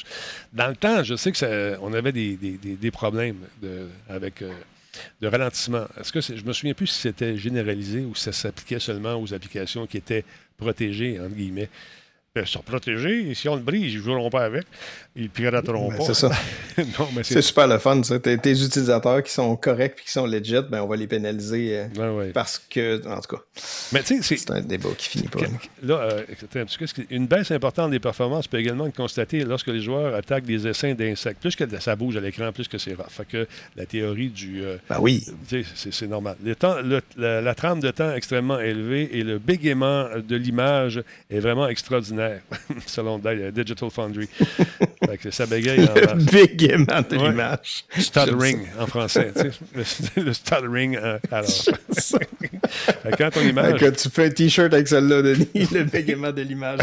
Dans 0.51 0.67
le 0.67 0.75
temps, 0.75 1.03
je 1.03 1.15
sais 1.15 1.31
que 1.31 1.37
ça, 1.37 1.77
on 1.81 1.93
avait 1.93 2.11
des, 2.11 2.35
des, 2.35 2.91
problèmes 2.91 3.37
de, 3.61 3.87
avec. 4.09 4.41
Euh, 4.41 4.51
de 5.21 5.27
ralentissement. 5.27 5.85
Est-ce 5.99 6.11
que 6.11 6.21
je 6.21 6.43
me 6.43 6.53
souviens 6.53 6.73
plus 6.73 6.87
si 6.87 7.01
c'était 7.01 7.37
généralisé 7.37 8.01
ou 8.01 8.15
si 8.15 8.23
ça 8.23 8.31
s'appliquait 8.31 8.79
seulement 8.79 9.15
aux 9.15 9.33
applications 9.33 9.87
qui 9.87 9.97
étaient 9.97 10.25
protégées, 10.57 11.19
entre 11.19 11.35
guillemets. 11.35 11.69
Euh, 12.37 12.45
sont 12.45 12.61
protégés. 12.61 13.29
Et 13.29 13.33
si 13.33 13.47
on 13.47 13.55
le 13.55 13.61
brise, 13.61 13.93
ils 13.93 13.97
ne 13.97 14.03
joueront 14.03 14.29
pas 14.29 14.43
avec. 14.43 14.65
Ils 15.15 15.29
pirateront 15.29 15.89
ben, 15.89 15.97
pas. 15.97 16.03
C'est 16.03 16.13
ça. 16.13 16.31
c'est 17.23 17.41
super 17.41 17.65
le 17.65 17.77
fun. 17.77 18.03
Ça. 18.03 18.19
Tes, 18.19 18.35
utilisateurs 18.35 19.23
qui 19.23 19.31
sont 19.31 19.55
corrects 19.55 19.95
et 20.01 20.03
qui 20.03 20.11
sont 20.11 20.25
legit, 20.25 20.59
ben, 20.69 20.81
on 20.81 20.87
va 20.87 20.97
les 20.97 21.07
pénaliser 21.07 21.87
euh, 21.97 22.31
parce 22.33 22.59
que, 22.69 22.97
en 23.07 23.21
tout 23.21 23.37
cas, 23.37 23.41
Mais, 23.93 24.01
c'est 24.03 24.51
un 24.51 24.59
débat 24.59 24.89
qui 24.97 25.07
finit 25.07 25.29
pas. 25.29 25.39
Là, 25.81 25.95
euh, 25.95 26.65
une 27.09 27.25
baisse 27.25 27.51
importante 27.51 27.91
des 27.91 28.01
performances 28.01 28.49
peut 28.49 28.59
également 28.59 28.87
être 28.87 28.97
constatée 28.97 29.45
lorsque 29.45 29.67
les 29.67 29.81
joueurs 29.81 30.13
attaquent 30.13 30.43
des 30.43 30.67
essaims 30.67 30.93
d'insectes. 30.93 31.39
Plus 31.39 31.55
que 31.55 31.63
ça 31.79 31.95
bouge 31.95 32.17
à 32.17 32.19
l'écran, 32.19 32.51
plus 32.51 32.67
que 32.67 32.77
c'est 32.77 32.95
rare. 32.95 33.09
Fait 33.09 33.25
que 33.25 33.47
la 33.77 33.85
théorie 33.85 34.27
du... 34.27 34.61
ben 34.89 34.97
oui. 34.99 35.25
C'est 35.73 36.07
normal. 36.07 36.35
la, 37.17 37.55
trame 37.55 37.79
de 37.79 37.91
temps 37.91 38.13
extrêmement 38.13 38.59
élevée 38.59 39.17
et 39.17 39.23
le 39.23 39.39
bégaiement 39.39 40.09
de 40.17 40.35
l'image 40.35 41.01
est 41.29 41.39
vraiment 41.39 41.69
extraordinaire 41.69 42.24
selon 42.85 43.19
Digital 43.19 43.89
Foundry. 43.89 44.29
ça 45.31 45.45
bégaye 45.45 45.85
en 45.85 46.15
Big 46.31 46.63
aimant 46.63 47.01
de 47.09 47.15
l'image. 47.15 47.85
Stuttering 47.97 48.59
en 48.79 48.87
français. 48.87 49.31
le, 50.15 50.33
stuttering 50.33 50.97
euh, 50.97 51.19
alors. 51.31 51.49
quand 53.17 53.29
ton 53.31 53.41
image. 53.41 53.79
Quand 53.79 53.91
tu 53.91 54.09
fais 54.09 54.25
un 54.25 54.29
t-shirt 54.29 54.73
avec 54.73 54.87
celle-là, 54.87 55.21
Denis, 55.21 55.67
le 55.71 55.83
bégaiement 55.83 56.31
de 56.31 56.41
l'image, 56.41 56.79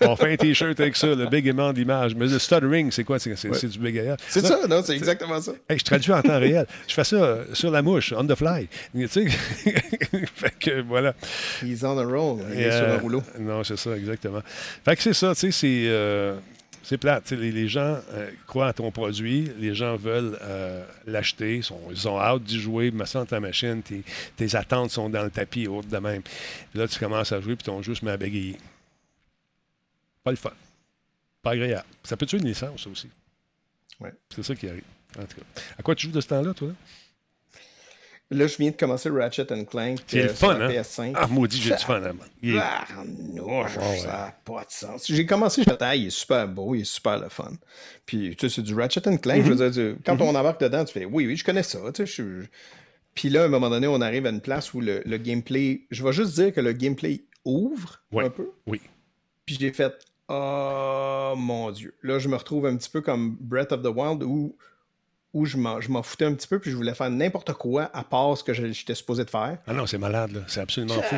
On 0.00 0.16
fait 0.16 0.32
un 0.32 0.36
t-shirt 0.36 0.78
avec 0.80 0.96
ça, 0.96 1.08
le 1.08 1.26
bégaiement 1.26 1.72
d'image. 1.72 2.14
Mais 2.14 2.26
le 2.26 2.38
stuttering, 2.38 2.90
c'est 2.90 3.04
quoi? 3.04 3.18
C'est 3.18 3.66
du 3.66 3.78
bégayage. 3.78 4.18
C'est 4.28 4.44
ça, 4.44 4.60
non, 4.68 4.82
c'est 4.84 4.96
exactement 4.96 5.40
ça. 5.40 5.52
je 5.70 5.82
traduis 5.82 6.12
en 6.12 6.22
temps 6.22 6.38
réel. 6.38 6.66
Je 6.88 6.94
fais 6.94 7.04
ça 7.04 7.16
euh, 7.16 7.44
sur 7.52 7.70
la 7.70 7.82
mouche, 7.82 8.12
on 8.16 8.26
the 8.26 8.34
fly. 8.34 8.68
Tu 8.94 9.08
sais? 9.08 9.26
fait 10.34 10.54
que 10.58 10.82
voilà. 10.82 11.14
He's 11.62 11.84
on 11.84 11.96
the 11.96 12.06
roll. 12.06 12.40
Il 12.52 12.60
est 12.60 12.76
sur 12.76 12.86
le 12.86 12.96
rouleau. 12.96 13.22
Non, 13.38 13.64
c'est 13.64 13.76
ça, 13.76 13.96
exactement. 13.96 14.42
Fait 14.84 14.96
que 14.96 15.02
c'est 15.02 15.14
ça, 15.14 15.34
tu 15.34 15.40
sais, 15.40 15.50
c'est. 15.50 15.84
Euh, 15.88 16.38
c'est 16.84 16.98
plate. 16.98 17.30
Les, 17.30 17.50
les, 17.50 17.66
gens 17.66 17.98
euh, 18.12 18.30
croient 18.46 18.68
à 18.68 18.72
ton 18.74 18.90
produit, 18.90 19.50
les 19.58 19.74
gens 19.74 19.96
veulent 19.96 20.38
euh, 20.42 20.84
l'acheter, 21.06 21.62
ils 21.62 22.08
ont 22.08 22.20
hâte 22.20 22.42
d'y 22.42 22.60
jouer, 22.60 22.90
me 22.90 23.06
sens 23.06 23.26
ta 23.26 23.40
machine, 23.40 23.82
tes, 23.82 24.56
attentes 24.56 24.90
sont 24.90 25.08
dans 25.08 25.22
le 25.22 25.30
tapis, 25.30 25.66
autre 25.66 25.88
de 25.88 25.96
même. 25.96 26.22
Puis 26.22 26.78
là, 26.78 26.86
tu 26.86 26.98
commences 26.98 27.32
à 27.32 27.40
jouer, 27.40 27.56
puis 27.56 27.64
ton 27.64 27.80
jeu 27.80 27.94
se 27.94 28.04
met 28.04 28.10
à 28.10 28.18
bégayer. 28.18 28.58
Pas 30.22 30.30
le 30.30 30.36
fun. 30.36 30.52
Pas 31.42 31.52
agréable. 31.52 31.86
Ça 32.02 32.16
peut 32.16 32.26
tuer 32.26 32.38
une 32.38 32.46
licence, 32.46 32.84
ça 32.84 32.90
aussi. 32.90 33.08
Ouais. 33.98 34.12
C'est 34.34 34.42
ça 34.42 34.54
qui 34.54 34.68
arrive. 34.68 34.84
En 35.18 35.22
tout 35.22 35.36
cas. 35.36 35.62
À 35.78 35.82
quoi 35.82 35.94
tu 35.94 36.06
joues 36.06 36.12
de 36.12 36.20
ce 36.20 36.28
temps-là, 36.28 36.52
toi? 36.52 36.68
Là? 36.68 36.74
Là, 38.30 38.46
je 38.46 38.56
viens 38.56 38.70
de 38.70 38.76
commencer 38.76 39.10
Ratchet 39.10 39.46
Clank. 39.66 39.98
C'est 40.06 40.22
le 40.22 40.30
euh, 40.30 40.34
fun, 40.34 40.58
hein? 40.58 40.68
PS5. 40.68 41.12
Ah, 41.14 41.26
maudit, 41.26 41.60
j'ai 41.60 41.74
du 41.74 41.82
fun, 41.82 42.02
hein? 42.02 42.14
Ah, 42.58 42.84
non, 43.06 43.68
ça 43.68 44.06
n'a 44.06 44.34
pas 44.44 44.64
de 44.64 44.70
sens. 44.70 45.04
J'ai 45.06 45.26
commencé, 45.26 45.62
je 45.62 45.70
me 45.70 45.96
il 45.96 46.06
est 46.06 46.10
super 46.10 46.48
beau, 46.48 46.74
il 46.74 46.80
est 46.80 46.84
super 46.84 47.18
le 47.18 47.28
fun. 47.28 47.52
Puis, 48.06 48.34
tu 48.36 48.48
sais, 48.48 48.54
c'est 48.54 48.62
du 48.62 48.74
Ratchet 48.74 49.02
Clank. 49.02 49.44
Je 49.44 49.52
veux 49.52 49.66
mhm. 49.66 49.70
dire, 49.70 49.96
quand 50.06 50.20
on 50.22 50.30
mhm. 50.30 50.36
embarque 50.36 50.60
dedans, 50.60 50.84
tu 50.84 50.94
fais, 50.94 51.04
oui, 51.04 51.26
oui, 51.26 51.36
je 51.36 51.44
connais 51.44 51.62
ça. 51.62 51.78
Tu 51.92 52.06
sais, 52.06 52.22
Puis 53.14 53.28
là, 53.28 53.42
à 53.42 53.44
un 53.44 53.48
moment 53.48 53.68
donné, 53.68 53.86
on 53.86 54.00
arrive 54.00 54.24
à 54.24 54.30
une 54.30 54.40
place 54.40 54.72
où 54.72 54.80
le, 54.80 55.02
gameplay. 55.18 55.82
Je 55.90 56.02
vais 56.02 56.12
juste 56.12 56.34
dire 56.34 56.52
que 56.52 56.60
le 56.60 56.72
gameplay 56.72 57.24
ouvre 57.44 58.00
un 58.16 58.30
peu. 58.30 58.50
Oui. 58.66 58.80
Puis 59.44 59.58
j'ai 59.60 59.72
fait, 59.72 59.92
oh 60.28 61.34
mon 61.36 61.70
Dieu. 61.72 61.94
Là, 62.02 62.18
je 62.18 62.28
me 62.28 62.36
retrouve 62.36 62.64
un 62.64 62.76
petit 62.76 62.88
peu 62.88 63.02
comme 63.02 63.36
Breath 63.38 63.72
of 63.72 63.82
the 63.82 63.94
Wild 63.94 64.22
où 64.22 64.56
où 65.34 65.44
je 65.46 65.56
m'en 65.56 66.02
foutais 66.02 66.24
un 66.24 66.32
petit 66.32 66.46
peu, 66.46 66.60
puis 66.60 66.70
je 66.70 66.76
voulais 66.76 66.94
faire 66.94 67.10
n'importe 67.10 67.52
quoi 67.52 67.90
à 67.92 68.04
part 68.04 68.38
ce 68.38 68.44
que 68.44 68.54
j'étais 68.54 68.94
supposé 68.94 69.24
de 69.24 69.30
faire. 69.30 69.58
Ah 69.66 69.72
non, 69.72 69.84
c'est 69.84 69.98
malade, 69.98 70.32
là. 70.32 70.40
C'est 70.46 70.60
absolument 70.60 71.02
fou. 71.02 71.16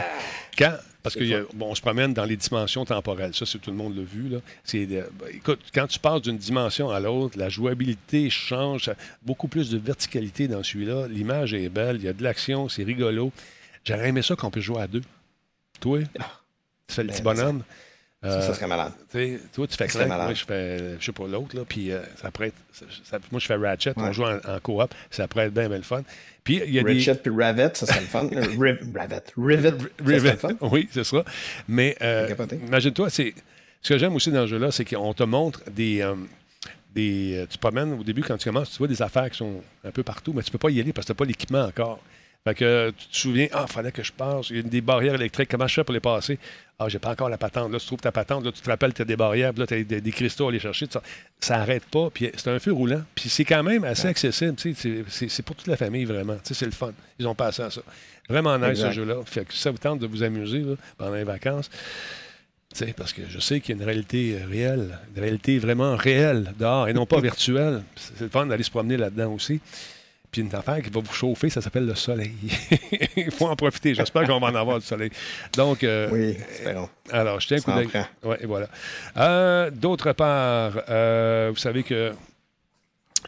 Quand, 0.58 0.72
parce 1.02 1.14
qu'on 1.14 1.46
bon, 1.54 1.74
se 1.74 1.82
promène 1.82 2.14
dans 2.14 2.24
les 2.24 2.36
dimensions 2.36 2.84
temporelles. 2.84 3.34
Ça, 3.34 3.44
c'est 3.46 3.58
tout 3.58 3.70
le 3.70 3.76
monde 3.76 3.94
l'a 3.94 4.02
vu. 4.02 4.28
Là. 4.28 4.38
Ben, 4.72 5.04
écoute, 5.32 5.60
quand 5.72 5.86
tu 5.86 5.98
passes 5.98 6.22
d'une 6.22 6.38
dimension 6.38 6.90
à 6.90 6.98
l'autre, 6.98 7.38
la 7.38 7.48
jouabilité 7.50 8.30
change. 8.30 8.90
Beaucoup 9.22 9.48
plus 9.48 9.70
de 9.70 9.78
verticalité 9.78 10.48
dans 10.48 10.62
celui-là. 10.62 11.06
L'image 11.08 11.54
est 11.54 11.68
belle, 11.68 11.96
il 11.96 12.04
y 12.04 12.08
a 12.08 12.12
de 12.12 12.22
l'action, 12.22 12.68
c'est 12.68 12.82
rigolo. 12.84 13.30
J'aurais 13.84 14.08
aimé 14.08 14.22
ça 14.22 14.34
qu'on 14.34 14.50
puisse 14.50 14.64
jouer 14.64 14.80
à 14.80 14.88
deux. 14.88 15.02
Toi, 15.78 16.00
ah. 16.18 16.40
tu 16.88 16.94
fais 16.94 17.02
le 17.04 17.10
petit 17.10 17.22
ben, 17.22 17.34
bonhomme? 17.34 17.58
Ça, 17.60 17.64
ça, 18.30 18.54
serait 18.54 18.66
malade. 18.66 18.92
Toi, 19.52 19.66
tu 19.66 19.76
fais 19.76 19.86
Clank, 19.86 20.08
moi, 20.08 20.34
je 20.34 20.44
fais, 20.44 20.78
je 20.98 21.04
sais 21.04 21.12
pas, 21.12 21.26
l'autre, 21.26 21.56
là, 21.56 21.62
puis 21.68 21.90
euh, 21.90 22.00
ça 22.20 22.30
pourrait 22.30 22.48
être, 22.48 23.22
moi, 23.30 23.40
je 23.40 23.46
fais 23.46 23.56
Ratchet, 23.56 23.92
on 23.96 24.12
joue 24.12 24.24
en, 24.24 24.60
coop, 24.62 24.94
ça 25.10 25.28
pourrait 25.28 25.46
être 25.46 25.54
bien, 25.54 25.68
bien 25.68 25.78
le 25.78 25.84
fun. 25.84 26.02
Puis, 26.44 26.62
il 26.66 26.74
y 26.74 26.78
a 26.78 26.82
Ratchet 26.82 27.16
puis 27.16 27.32
Ravet, 27.34 27.70
ça 27.74 27.86
serait 27.86 28.00
le 28.00 28.06
fun. 28.06 28.28
Rivet, 28.30 28.78
Rivet, 29.36 29.74
Rivet, 30.04 30.30
le 30.32 30.36
fun. 30.36 30.54
oui, 30.60 30.88
c'est 30.92 31.04
ça. 31.04 31.24
Mais 31.68 31.96
euh, 32.02 32.32
imagine-toi, 32.66 33.10
c'est, 33.10 33.34
ce 33.82 33.94
que 33.94 33.98
j'aime 33.98 34.14
aussi 34.14 34.30
dans 34.30 34.42
ce 34.42 34.50
jeu-là, 34.50 34.70
c'est 34.70 34.84
qu'on 34.84 35.14
te 35.14 35.24
montre 35.24 35.62
des... 35.70 36.02
Euh, 36.02 36.14
des, 36.94 37.44
tu 37.50 37.58
promènes 37.58 37.92
au 37.92 38.02
début, 38.02 38.22
quand 38.22 38.38
tu 38.38 38.48
commences, 38.48 38.70
tu 38.70 38.78
vois 38.78 38.88
des 38.88 39.02
affaires 39.02 39.30
qui 39.30 39.36
sont 39.36 39.60
un 39.84 39.90
peu 39.90 40.02
partout, 40.02 40.32
mais 40.34 40.42
tu 40.42 40.48
ne 40.48 40.52
peux 40.52 40.58
pas 40.58 40.70
y 40.70 40.80
aller 40.80 40.94
parce 40.94 41.06
que 41.06 41.12
tu 41.12 41.12
n'as 41.12 41.18
pas 41.18 41.26
l'équipement 41.26 41.64
encore. 41.64 42.00
Fait 42.46 42.54
que 42.54 42.92
tu 42.96 43.08
te 43.08 43.16
souviens, 43.16 43.48
ah, 43.52 43.64
il 43.68 43.72
fallait 43.72 43.90
que 43.90 44.04
je 44.04 44.12
passe. 44.12 44.50
Il 44.50 44.56
y 44.56 44.58
a 44.60 44.62
des 44.62 44.80
barrières 44.80 45.16
électriques. 45.16 45.48
Comment 45.50 45.66
je 45.66 45.74
fais 45.74 45.82
pour 45.82 45.92
les 45.92 45.98
passer? 45.98 46.38
Ah, 46.78 46.88
j'ai 46.88 47.00
pas 47.00 47.10
encore 47.10 47.28
la 47.28 47.38
patente. 47.38 47.72
Là, 47.72 47.80
tu 47.80 47.86
trouves 47.86 47.98
ta 47.98 48.12
patente. 48.12 48.44
Là, 48.44 48.52
tu 48.52 48.60
te 48.60 48.70
rappelles, 48.70 48.94
tu 48.94 49.02
as 49.02 49.04
des 49.04 49.16
barrières. 49.16 49.52
Là, 49.56 49.66
tu 49.66 49.74
as 49.74 49.82
des, 49.82 50.12
cristaux 50.12 50.46
à 50.46 50.50
aller 50.50 50.60
chercher. 50.60 50.86
Ça 51.40 51.56
n'arrête 51.56 51.84
pas. 51.86 52.08
Puis 52.08 52.30
c'est 52.36 52.48
un 52.48 52.60
feu 52.60 52.72
roulant. 52.72 53.02
Puis 53.16 53.30
c'est 53.30 53.44
quand 53.44 53.64
même 53.64 53.82
assez 53.82 54.06
accessible. 54.06 54.54
C'est 54.60 55.42
pour 55.42 55.56
toute 55.56 55.66
la 55.66 55.76
famille, 55.76 56.04
vraiment. 56.04 56.36
C'est 56.44 56.66
le 56.66 56.70
fun. 56.70 56.92
Ils 57.18 57.26
ont 57.26 57.34
passé 57.34 57.62
à 57.62 57.70
ça. 57.70 57.80
Vraiment 58.28 58.56
nice, 58.58 58.78
ce 58.78 58.92
jeu-là. 58.92 59.16
Fait 59.24 59.44
que 59.44 59.52
ça 59.52 59.72
vous 59.72 59.78
tente 59.78 59.98
de 59.98 60.06
vous 60.06 60.22
amuser 60.22 60.64
pendant 60.98 61.16
les 61.16 61.24
vacances. 61.24 61.68
parce 62.96 63.12
que 63.12 63.22
je 63.28 63.40
sais 63.40 63.58
qu'il 63.58 63.74
y 63.74 63.78
a 63.78 63.82
une 63.82 63.88
réalité 63.88 64.38
euh, 64.40 64.46
réelle, 64.48 64.98
une 65.16 65.20
réalité 65.20 65.58
vraiment 65.58 65.96
réelle 65.96 66.52
dehors 66.60 66.86
et 66.86 66.92
non 66.92 67.06
pas 67.06 67.20
virtuelle. 67.30 67.82
C'est 67.96 68.20
le 68.20 68.28
fun 68.28 68.46
d'aller 68.46 68.62
se 68.62 68.70
promener 68.70 68.96
là-dedans 68.96 69.32
aussi. 69.32 69.60
Puis 70.36 70.42
une 70.44 70.54
affaire 70.54 70.82
qui 70.82 70.90
va 70.90 71.00
vous 71.00 71.14
chauffer, 71.14 71.48
ça 71.48 71.62
s'appelle 71.62 71.86
le 71.86 71.94
soleil. 71.94 72.34
Il 73.16 73.30
faut 73.30 73.46
en 73.46 73.56
profiter. 73.56 73.94
J'espère 73.94 74.26
qu'on 74.26 74.38
va 74.38 74.48
en 74.48 74.54
avoir 74.54 74.78
du 74.78 74.84
soleil. 74.84 75.08
Donc, 75.54 75.82
euh, 75.82 76.10
oui, 76.12 76.36
espérons. 76.50 76.90
Alors, 77.10 77.40
je 77.40 77.46
tiens 77.46 77.56
un 77.56 77.60
coup 77.62 77.72
d'œil. 77.72 77.88
Ouais, 78.22 78.40
voilà. 78.44 78.68
Euh, 79.16 79.70
d'autre 79.70 80.12
part, 80.12 80.74
euh, 80.90 81.48
vous 81.54 81.58
savez 81.58 81.84
que 81.84 82.12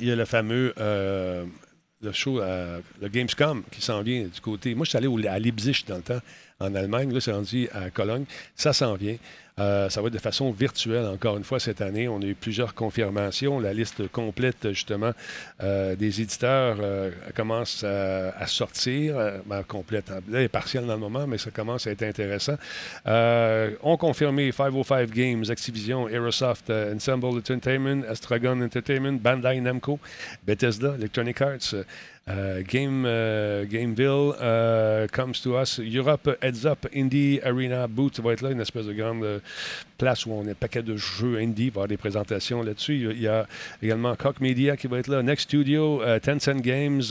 il 0.01 0.09
y 0.09 0.13
a 0.13 0.17
le 0.17 0.27
fameux 0.27 0.75
le 0.77 2.13
show, 2.13 2.41
le 2.41 3.09
Gamescom 3.09 3.63
qui 3.71 3.81
s'en 3.81 4.03
vient 4.03 4.25
du 4.25 4.41
côté. 4.43 4.75
Moi, 4.75 4.85
je 4.85 4.91
suis 4.91 4.99
allé 4.99 5.29
à 5.29 5.39
Leipzig 5.39 5.85
dans 5.89 5.97
le 5.97 6.03
temps, 6.03 6.21
en 6.61 6.75
Allemagne. 6.75 7.11
Là, 7.11 7.23
c'est 7.23 7.33
rendu 7.33 7.71
à 7.73 7.89
Cologne. 7.89 8.27
Ça 8.55 8.75
s'en 8.75 8.97
vient. 8.97 9.17
Euh, 9.59 9.89
ça 9.89 10.01
va 10.01 10.09
être 10.09 10.15
de 10.15 10.19
façon 10.19 10.51
virtuelle, 10.51 11.07
encore 11.07 11.37
une 11.37 11.45
fois, 11.45 11.61
cette 11.61 11.81
année. 11.81 12.09
On 12.09 12.21
a 12.21 12.25
eu 12.25 12.35
plusieurs 12.35 12.75
confirmations. 12.75 13.59
La 13.59 13.73
liste 13.73 14.09
complète, 14.09 14.69
justement, 14.71 15.13
euh, 15.63 15.97
des 15.97 16.21
éditeurs 16.21 16.79
euh, 16.81 17.11
commence 17.35 17.85
à, 17.85 18.47
sortir. 18.47 19.17
Ben, 19.47 19.63
complète. 19.63 20.09
Là, 20.09 20.21
elle 20.33 20.43
est 20.43 20.49
partielle 20.49 20.87
dans 20.87 20.95
le 20.95 21.01
moment, 21.01 21.27
mais 21.27 21.39
ça 21.39 21.51
commence 21.51 21.87
à 21.87 21.91
être 21.91 22.03
intéressant. 22.03 22.57
on 23.05 23.97
confirmé 23.99 24.53
505 24.53 25.11
Games, 25.11 25.45
Activision, 25.49 26.09
Aerosoft, 26.09 26.71
Ensemble 26.71 27.27
Entertainment, 27.27 28.03
Astragon 28.09 28.61
Entertainment, 28.63 29.19
Bandai 29.21 29.61
Namco, 29.61 29.99
Bethesda, 30.47 30.95
Electronic 30.95 31.41
Arts. 31.43 31.75
Euh, 32.31 32.63
Game, 32.67 33.05
euh, 33.07 33.65
Gameville 33.65 34.35
euh, 34.41 35.07
comes 35.09 35.33
to 35.33 35.59
us. 35.59 35.81
Europe 35.81 36.37
Heads 36.43 36.67
Up 36.67 36.87
Indie 36.95 37.41
Arena 37.43 37.87
Booth 37.87 38.21
va 38.21 38.33
être 38.33 38.43
là, 38.43 38.51
une 38.51 38.61
espèce 38.61 38.87
de 38.87 38.93
grande 38.93 39.41
place 39.97 40.27
où 40.27 40.33
on 40.33 40.47
a 40.47 40.51
un 40.51 40.55
paquet 40.55 40.83
de 40.83 40.97
jeux 40.97 41.39
indie. 41.39 41.67
Il 41.67 41.71
va 41.71 41.73
y 41.73 41.79
avoir 41.79 41.89
des 41.89 41.97
présentations 41.97 42.63
là-dessus. 42.63 43.11
Il 43.13 43.23
y 43.23 43.29
a 43.29 43.47
également 43.83 44.15
Cock 44.17 44.41
Media 44.41 44.77
qui 44.77 44.87
va 44.89 44.99
être 44.99 45.09
là, 45.09 45.23
Next 45.23 45.45
Studio, 45.45 46.03
Tencent 46.23 46.61
Games, 46.61 47.03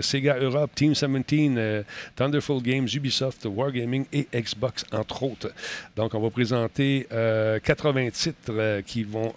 Sega 0.00 0.38
Europe, 0.38 0.70
Team 0.74 0.92
17, 0.92 1.86
Thunderful 2.16 2.62
Games, 2.62 2.88
Ubisoft, 2.92 3.46
Wargaming 3.46 4.06
et 4.12 4.26
Xbox, 4.34 4.84
entre 4.92 5.22
autres. 5.22 5.52
Donc, 5.96 6.14
on 6.14 6.20
va 6.20 6.30
présenter 6.30 7.06
80 7.10 8.10
titres 8.10 8.80
qui 8.82 9.04
vont 9.04 9.32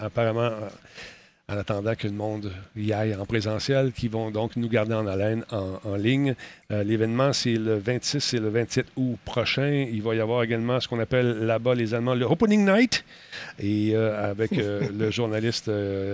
apparemment 0.00 0.50
en 1.50 1.58
attendant 1.58 1.94
que 1.96 2.06
le 2.06 2.14
monde 2.14 2.52
y 2.76 2.92
aille 2.92 3.14
en 3.14 3.26
présentiel, 3.26 3.92
qui 3.92 4.06
vont 4.06 4.30
donc 4.30 4.54
nous 4.54 4.68
garder 4.68 4.94
en 4.94 5.06
haleine 5.06 5.44
en, 5.50 5.96
ligne. 5.96 6.34
Euh, 6.70 6.84
l'événement, 6.84 7.32
c'est 7.32 7.54
le 7.54 7.76
26 7.76 8.34
et 8.34 8.38
le 8.38 8.48
27 8.50 8.86
août 8.96 9.18
prochain. 9.24 9.86
Il 9.90 10.02
va 10.02 10.14
y 10.14 10.20
avoir 10.20 10.44
également 10.44 10.78
ce 10.78 10.86
qu'on 10.86 11.00
appelle 11.00 11.44
là-bas, 11.44 11.74
les 11.74 11.92
Allemands, 11.92 12.14
le 12.14 12.24
Opening 12.24 12.64
Night, 12.64 13.04
et 13.58 13.92
euh, 13.94 14.30
avec 14.30 14.52
euh, 14.52 14.88
le 14.98 15.10
journaliste 15.10 15.70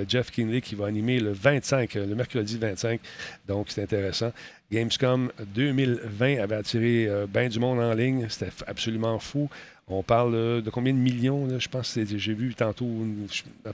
Jeff 0.09 0.31
Kinley 0.31 0.63
qui 0.63 0.75
va 0.75 0.87
animer 0.87 1.21
le 1.21 1.33
25, 1.33 1.95
le 1.95 2.15
mercredi 2.15 2.57
25. 2.57 3.01
Donc, 3.47 3.67
c'est 3.69 3.83
intéressant. 3.83 4.33
Gamescom 4.73 5.31
2020 5.55 6.39
avait 6.39 6.57
attiré 6.57 7.09
bien 7.29 7.49
du 7.49 7.61
monde 7.61 7.79
en 7.79 7.95
ligne. 7.95 8.27
C'était 8.29 8.51
absolument 8.67 9.19
fou. 9.21 9.49
On 9.89 10.03
parle 10.03 10.35
euh, 10.35 10.61
de 10.61 10.69
combien 10.69 10.93
de 10.93 10.99
millions? 10.99 11.49
je 11.61 11.69
pense 11.69 11.95
que 11.95 12.19
j'ai 12.19 12.35
vu 12.35 12.57
tantôt 12.57 12.89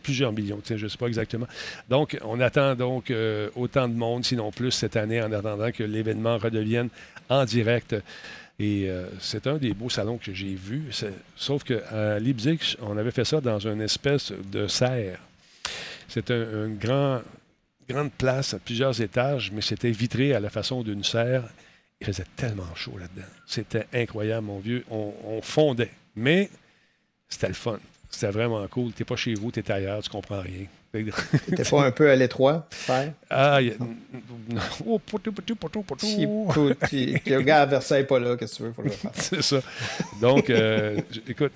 plusieurs 0.03 0.31
millions, 0.31 0.61
je 0.63 0.75
ne 0.75 0.89
sais 0.89 0.99
pas 0.99 1.07
exactement. 1.07 1.47
Donc, 1.89 2.19
on 2.23 2.39
attend 2.39 2.75
donc 2.75 3.11
euh, 3.11 3.49
autant 3.57 3.89
de 3.89 3.95
monde, 3.95 4.23
sinon 4.23 4.51
plus, 4.53 4.73
cette 4.73 4.97
année, 4.97 5.23
en 5.23 5.33
attendant 5.33 5.73
que 5.73 5.83
l'événement 5.83 6.37
redevienne 6.37 6.91
en 7.31 7.47
direct. 7.47 7.97
Et 8.59 8.91
euh, 8.91 9.07
c'est 9.21 9.47
un 9.47 9.57
des 9.57 9.73
beaux 9.73 9.89
salons 9.89 10.19
que 10.19 10.35
j'ai 10.35 10.55
vus. 10.55 10.91
Sauf 11.35 11.65
qu'à 11.65 12.19
Leipzig, 12.19 12.77
on 12.83 12.99
avait 12.99 13.11
fait 13.11 13.25
ça 13.25 13.41
dans 13.41 13.67
une 13.67 13.81
espèce 13.81 14.35
de 14.53 14.67
serre. 14.67 15.19
C'était 16.09 16.37
une 16.37 16.77
grand, 16.77 17.23
grande 17.89 18.13
place 18.13 18.53
à 18.53 18.59
plusieurs 18.59 19.01
étages, 19.01 19.51
mais 19.51 19.63
c'était 19.63 19.91
vitré 19.91 20.35
à 20.35 20.41
la 20.41 20.51
façon 20.51 20.83
d'une 20.83 21.05
serre. 21.05 21.45
Il 22.03 22.07
faisait 22.07 22.27
tellement 22.37 22.75
chaud 22.75 22.99
là-dedans. 23.01 23.29
C'était 23.47 23.87
incroyable, 23.95 24.47
mon 24.47 24.59
vieux. 24.59 24.85
on 24.91 25.41
fondait. 25.41 25.91
Mais 26.15 26.51
c'était 27.29 27.49
le 27.49 27.55
fun. 27.55 27.79
C'était 28.11 28.31
vraiment 28.31 28.67
cool. 28.69 28.93
Tu 28.93 29.03
n'es 29.03 29.07
pas 29.07 29.17
chez 29.17 29.35
vous, 29.35 29.51
tu 29.51 29.61
es 29.61 29.73
ailleurs, 29.73 30.03
tu 30.03 30.11
comprends 30.11 30.41
rien. 30.41 30.67
T'es 30.93 31.65
pas 31.71 31.87
un 31.87 31.91
peu 31.91 32.11
à 32.11 32.17
l'étroit, 32.17 32.67
faire? 32.71 33.15
Ah, 33.31 33.63
y 33.63 33.71
a... 33.71 33.75
oh, 34.87 35.01
Si, 35.99 36.27
le 36.27 37.41
gars 37.41 37.63
à 37.63 37.67
Versailles 37.67 38.07
pas 38.07 38.19
là, 38.19 38.37
qu'est-ce 38.37 38.53
que 38.53 38.57
tu 38.59 38.63
veux? 38.65 38.73
Faut 38.73 38.83
le 38.83 38.91
faire. 38.91 39.11
C'est 39.15 39.41
ça. 39.41 39.61
Donc, 40.21 40.51
euh, 40.51 41.01
écoute, 41.27 41.53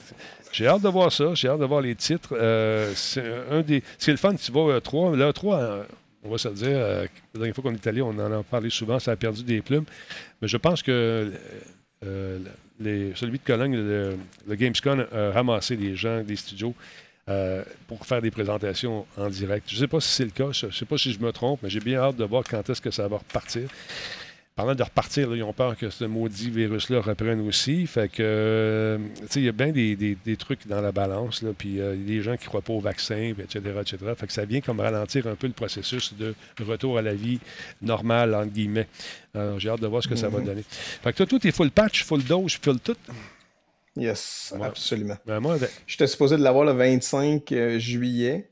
j'ai 0.52 0.66
hâte 0.66 0.80
de 0.80 0.88
voir 0.88 1.12
ça. 1.12 1.34
J'ai 1.34 1.48
hâte 1.48 1.60
de 1.60 1.66
voir 1.66 1.82
les 1.82 1.94
titres. 1.94 2.30
Euh, 2.32 2.92
c'est 2.94 3.24
un 3.50 3.60
des... 3.60 3.82
C'est 3.98 4.10
le 4.10 4.16
fun, 4.16 4.34
tu 4.34 4.50
vas 4.52 4.76
à 4.76 4.80
3. 4.80 5.14
Là, 5.14 5.30
3, 5.34 5.86
on 6.24 6.30
va 6.30 6.38
se 6.38 6.48
le 6.48 6.54
dire, 6.54 6.68
euh, 6.70 7.06
la 7.34 7.38
dernière 7.38 7.54
fois 7.54 7.64
qu'on 7.64 7.74
est 7.74 7.86
allé, 7.86 8.00
on 8.00 8.08
en 8.08 8.32
a 8.32 8.42
parlé 8.42 8.70
souvent, 8.70 8.98
ça 8.98 9.12
a 9.12 9.16
perdu 9.16 9.42
des 9.42 9.60
plumes. 9.60 9.84
Mais 10.40 10.48
je 10.48 10.56
pense 10.56 10.82
que 10.82 11.30
celui 12.02 13.38
de 13.38 13.44
Cologne, 13.44 13.76
le, 13.76 14.16
le 14.46 14.54
Gamescom, 14.54 15.06
a 15.12 15.30
ramassé 15.30 15.76
des 15.76 15.96
gens, 15.96 16.22
des 16.22 16.36
studios 16.36 16.74
euh, 17.28 17.64
pour 17.88 18.06
faire 18.06 18.22
des 18.22 18.30
présentations 18.30 19.04
en 19.16 19.28
direct. 19.28 19.68
Je 19.68 19.74
ne 19.74 19.80
sais 19.80 19.88
pas 19.88 20.00
si 20.00 20.10
c'est 20.10 20.24
le 20.24 20.30
cas, 20.30 20.52
je 20.52 20.66
ne 20.66 20.70
sais 20.70 20.84
pas 20.84 20.96
si 20.96 21.12
je 21.12 21.18
me 21.18 21.32
trompe, 21.32 21.58
mais 21.60 21.68
j'ai 21.68 21.80
bien 21.80 21.98
hâte 21.98 22.14
de 22.14 22.24
voir 22.24 22.44
quand 22.48 22.70
est-ce 22.70 22.80
que 22.80 22.92
ça 22.92 23.08
va 23.08 23.18
repartir. 23.18 23.68
Parlant 24.56 24.74
de 24.74 24.82
repartir, 24.82 25.36
ils 25.36 25.42
ont 25.42 25.52
peur 25.52 25.76
que 25.76 25.90
ce 25.90 26.06
maudit 26.06 26.48
virus-là 26.48 27.02
reprenne 27.02 27.46
aussi. 27.46 27.86
Fait 27.86 28.08
que, 28.08 28.22
euh, 28.22 28.98
il 29.34 29.42
y 29.42 29.48
a 29.50 29.52
bien 29.52 29.70
des, 29.70 30.36
trucs 30.38 30.66
dans 30.66 30.80
la 30.80 30.92
balance. 30.92 31.44
puis 31.58 31.78
euh, 31.78 31.94
il 31.94 32.00
y 32.00 32.04
a 32.04 32.06
des 32.16 32.22
gens 32.22 32.36
qui 32.38 32.44
ne 32.44 32.48
croient 32.48 32.62
pas 32.62 32.72
au 32.72 32.80
vaccin, 32.80 33.34
etc., 33.38 33.60
etc. 33.82 33.98
Fait 34.16 34.26
que 34.26 34.32
ça 34.32 34.46
vient 34.46 34.62
comme 34.62 34.80
ralentir 34.80 35.26
un 35.26 35.34
peu 35.34 35.46
le 35.46 35.52
processus 35.52 36.14
de 36.14 36.34
retour 36.64 36.96
à 36.96 37.02
la 37.02 37.12
vie 37.12 37.38
normale, 37.82 38.34
entre 38.34 38.50
guillemets. 38.50 38.88
Alors, 39.34 39.60
j'ai 39.60 39.68
hâte 39.68 39.82
de 39.82 39.88
voir 39.88 40.02
ce 40.02 40.08
que 40.08 40.16
ça 40.16 40.30
va 40.30 40.38
mhm. 40.38 40.46
donner. 40.46 40.64
Fait 40.66 41.12
que 41.12 41.18
toi, 41.18 41.26
tout 41.26 41.46
est 41.46 41.52
full 41.52 41.70
patch, 41.70 42.04
full 42.04 42.24
dose, 42.24 42.54
full 42.54 42.80
tout? 42.80 42.96
Yes, 43.94 44.54
absolument. 44.58 45.18
Ben, 45.26 45.38
moi, 45.38 45.58
J'étais 45.86 46.06
supposé 46.06 46.38
de 46.38 46.42
l'avoir 46.42 46.64
le 46.64 46.72
25 46.72 47.52
euh, 47.52 47.78
juillet. 47.78 48.48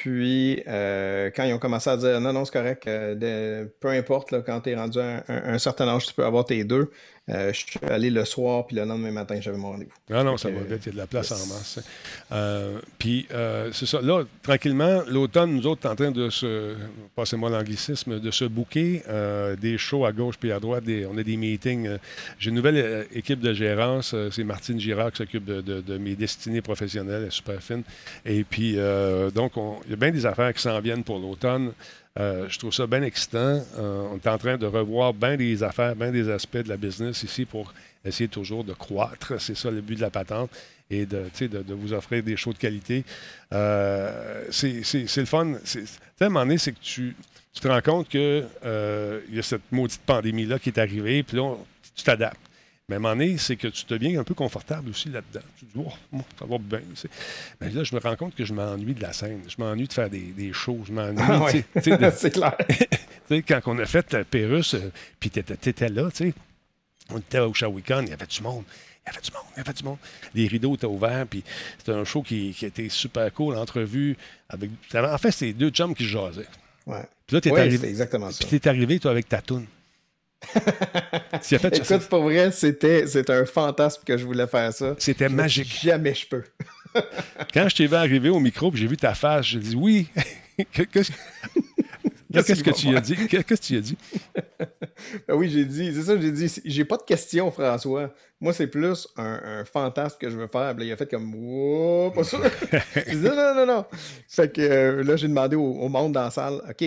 Puis, 0.00 0.60
euh, 0.66 1.30
quand 1.34 1.44
ils 1.44 1.54
ont 1.54 1.58
commencé 1.58 1.88
à 1.88 1.96
dire 1.96 2.20
non, 2.20 2.32
non, 2.32 2.44
c'est 2.44 2.52
correct, 2.52 2.88
euh, 2.88 3.64
peu 3.78 3.88
importe, 3.88 4.32
là, 4.32 4.40
quand 4.44 4.60
tu 4.60 4.74
rendu 4.74 4.98
à 4.98 5.22
un, 5.28 5.58
certain 5.58 5.86
âge, 5.86 6.06
tu 6.06 6.14
peux 6.14 6.24
avoir 6.24 6.44
tes 6.44 6.64
deux. 6.64 6.90
Euh, 7.30 7.52
je 7.54 7.60
suis 7.60 7.80
allé 7.88 8.10
le 8.10 8.24
soir, 8.24 8.66
puis 8.66 8.76
le 8.76 8.84
lendemain 8.84 9.10
matin, 9.10 9.38
j'avais 9.40 9.56
mon 9.56 9.72
rendez-vous. 9.72 9.90
Non, 10.10 10.24
non, 10.24 10.36
ça 10.36 10.50
va 10.50 10.60
vite, 10.60 10.82
il 10.84 10.86
y 10.86 10.88
a 10.90 10.92
de 10.92 10.96
la 10.98 11.06
place 11.06 11.32
en 11.32 11.46
masse. 11.46 11.80
puis, 12.98 13.26
c'est 13.72 13.86
ça. 13.86 14.00
Là, 14.02 14.24
tranquillement, 14.42 15.02
l'automne, 15.08 15.54
nous 15.54 15.66
autres, 15.66 15.88
en 15.88 15.96
train 15.96 16.10
de 16.10 16.28
se, 16.28 16.74
passez-moi 17.16 17.48
l'anglicisme, 17.48 18.20
de 18.20 18.30
se 18.30 18.44
bouquer 18.44 19.02
des 19.60 19.78
shows 19.78 20.04
à 20.04 20.12
gauche 20.12 20.36
puis 20.38 20.52
à 20.52 20.60
droite. 20.60 20.84
on 21.10 21.16
a 21.16 21.22
des 21.22 21.36
meetings. 21.36 21.88
J'ai 22.38 22.50
une 22.50 22.56
nouvelle 22.56 23.06
équipe 23.14 23.40
de 23.40 23.54
gérance. 23.54 24.14
c'est 24.30 24.44
Martine 24.44 24.78
Girard 24.78 25.10
qui 25.12 25.18
s'occupe 25.18 25.44
de, 25.44 25.60
de, 25.60 25.98
mes 25.98 26.16
destinées 26.16 26.62
professionnelles. 26.62 27.22
Elle 27.22 27.28
est 27.28 27.32
super 27.32 27.62
fine. 27.62 27.82
Et 28.26 28.44
puis, 28.44 28.76
donc, 29.34 29.56
on, 29.56 29.80
il 29.86 29.90
y 29.90 29.94
a 29.94 29.96
bien 29.96 30.10
des 30.10 30.26
affaires 30.26 30.52
qui 30.52 30.60
s'en 30.60 30.78
viennent 30.80 31.04
pour 31.04 31.18
l'automne. 31.18 31.72
Euh, 32.18 32.48
je 32.48 32.58
trouve 32.58 32.72
ça 32.72 32.86
bien 32.86 33.02
excitant. 33.02 33.60
Euh, 33.76 34.08
on 34.12 34.16
est 34.16 34.28
en 34.28 34.38
train 34.38 34.56
de 34.56 34.66
revoir 34.66 35.12
bien 35.12 35.36
des 35.36 35.62
affaires, 35.62 35.96
bien 35.96 36.12
des 36.12 36.30
aspects 36.30 36.58
de 36.58 36.68
la 36.68 36.76
business 36.76 37.22
ici 37.24 37.44
pour 37.44 37.74
essayer 38.04 38.28
toujours 38.28 38.62
de 38.62 38.72
croître. 38.72 39.40
C'est 39.40 39.56
ça 39.56 39.70
le 39.70 39.80
but 39.80 39.96
de 39.96 40.00
la 40.00 40.10
patente 40.10 40.50
et 40.90 41.06
de, 41.06 41.24
de, 41.40 41.74
vous 41.74 41.92
offrir 41.92 42.22
des 42.22 42.36
shows 42.36 42.52
de 42.52 42.58
qualité. 42.58 43.04
Euh, 43.52 44.44
c'est 44.50 45.16
le 45.16 45.24
fun. 45.24 45.54
À 45.54 46.24
un 46.24 46.28
moment 46.28 46.40
donné, 46.44 46.58
c'est 46.58 46.72
que 46.72 46.80
tu, 46.80 47.16
tu, 47.52 47.60
te 47.60 47.66
rends 47.66 47.80
compte 47.80 48.08
qu'il 48.08 48.46
y 48.62 49.38
a 49.38 49.42
cette 49.42 49.72
maudite 49.72 50.02
pandémie-là 50.06 50.58
qui 50.58 50.68
est 50.68 50.78
arrivée, 50.78 51.22
puis 51.24 51.36
là, 51.36 51.54
tu 51.96 52.04
t'adaptes. 52.04 52.38
Mais 52.88 52.96
à 52.96 52.98
un 52.98 53.00
moment 53.00 53.16
donné, 53.16 53.38
c'est 53.38 53.56
que 53.56 53.68
tu 53.68 53.84
deviens 53.88 54.20
un 54.20 54.24
peu 54.24 54.34
confortable 54.34 54.90
aussi 54.90 55.08
là-dedans. 55.08 55.44
Tu 55.58 55.64
te 55.64 55.78
dis, 55.78 55.84
oh, 55.86 56.18
ça 56.38 56.44
va 56.44 56.58
bien. 56.58 56.82
Mais 57.60 57.70
là, 57.70 57.82
je 57.82 57.94
me 57.94 58.00
rends 58.00 58.16
compte 58.16 58.34
que 58.34 58.44
je 58.44 58.52
m'ennuie 58.52 58.92
de 58.92 59.00
la 59.00 59.14
scène. 59.14 59.40
Je 59.48 59.56
m'ennuie 59.58 59.88
de 59.88 59.92
faire 59.92 60.10
des, 60.10 60.20
des 60.20 60.52
shows. 60.52 60.82
Je 60.86 60.92
m'ennuie. 60.92 61.18
Ah, 61.18 61.46
c'est 62.12 62.30
clair. 62.30 62.56
quand 63.48 63.60
on 63.66 63.78
a 63.78 63.86
fait 63.86 64.22
Pérus, 64.24 64.74
euh, 64.74 64.92
puis 65.18 65.30
tu 65.30 65.38
étais, 65.38 65.88
là, 65.88 66.10
tu 66.10 66.28
sais, 66.28 66.34
on 67.10 67.18
était 67.18 67.38
au 67.38 67.54
Shawikan, 67.54 68.02
il 68.02 68.10
y 68.10 68.12
avait 68.12 68.26
du 68.26 68.42
monde. 68.42 68.64
Il 69.06 69.12
y 69.12 69.16
avait 69.16 69.22
du 69.22 69.32
monde, 69.32 69.44
il 69.54 69.58
y 69.58 69.60
avait 69.60 69.72
du 69.72 69.84
monde. 69.84 69.98
Les 70.34 70.46
rideaux 70.46 70.74
étaient 70.74 70.86
ouverts, 70.86 71.26
puis 71.26 71.44
c'était 71.78 71.92
un 71.92 72.04
show 72.04 72.22
qui, 72.22 72.54
qui, 72.56 72.66
était 72.66 72.88
super 72.88 73.32
cool. 73.32 73.54
L'entrevue 73.54 74.16
avec. 74.48 74.70
En 74.94 75.18
fait, 75.18 75.30
c'était 75.30 75.52
deux 75.52 75.70
chums 75.70 75.94
qui 75.94 76.06
jasaient. 76.06 76.48
Ouais. 76.86 77.04
Puis 77.26 77.36
là, 77.36 77.40
tu 77.40 77.48
es 77.48 77.58
arrivé. 77.58 77.88
exactement 77.88 78.30
ça. 78.30 78.46
Puis 78.46 78.60
arrivé, 78.64 78.98
toi, 78.98 79.10
avec 79.10 79.28
ta 79.28 79.40
toune. 79.40 79.66
Fait, 81.42 81.78
Écoute, 81.78 82.08
pour 82.08 82.22
vrai, 82.22 82.50
c'était, 82.50 83.04
un 83.28 83.44
fantasme 83.44 84.02
que 84.04 84.16
je 84.16 84.24
voulais 84.24 84.46
faire 84.46 84.72
ça. 84.72 84.94
C'était 84.98 85.28
magique. 85.28 85.80
Jamais 85.82 86.14
je 86.14 86.26
peux. 86.26 86.42
Quand 87.54 87.68
je 87.68 87.76
t'ai 87.76 87.86
vu 87.86 87.94
arriver 87.94 88.28
au 88.28 88.38
micro 88.38 88.70
j'ai 88.74 88.86
vu 88.86 88.96
ta 88.96 89.14
face, 89.14 89.46
j'ai 89.46 89.58
dit 89.58 89.74
oui. 89.76 90.08
Qu'est-ce 92.42 92.64
que 92.64 92.70
tu 92.70 92.96
as 92.96 93.00
dit? 93.00 93.16
Qu'est-ce 93.28 93.44
que 93.44 93.54
tu 93.54 93.76
as 93.76 93.80
dit? 93.80 93.96
oui, 95.28 95.48
j'ai 95.48 95.64
dit, 95.64 95.92
c'est 95.94 96.02
ça, 96.02 96.20
j'ai 96.20 96.30
dit, 96.30 96.52
j'ai 96.64 96.84
pas 96.84 96.96
de 96.96 97.02
questions, 97.02 97.50
François. 97.50 98.12
Moi, 98.40 98.52
c'est 98.52 98.66
plus 98.66 99.08
un, 99.16 99.64
fantasme 99.64 100.16
que 100.20 100.30
je 100.30 100.36
veux 100.36 100.46
faire. 100.46 100.74
il 100.78 100.92
a 100.92 100.96
fait 100.96 101.08
comme, 101.08 101.34
wow, 101.34 102.10
pas 102.10 102.24
ça. 102.24 102.38
j'ai 103.06 103.16
dit, 103.16 103.22
non, 103.22 103.54
non, 103.54 103.66
non. 103.66 103.84
Fait 104.28 104.52
que 104.52 104.60
euh, 104.60 105.02
là, 105.04 105.16
j'ai 105.16 105.28
demandé 105.28 105.56
au, 105.56 105.88
monde 105.88 106.12
dans 106.12 106.24
la 106.24 106.30
salle, 106.30 106.60
OK, 106.68 106.84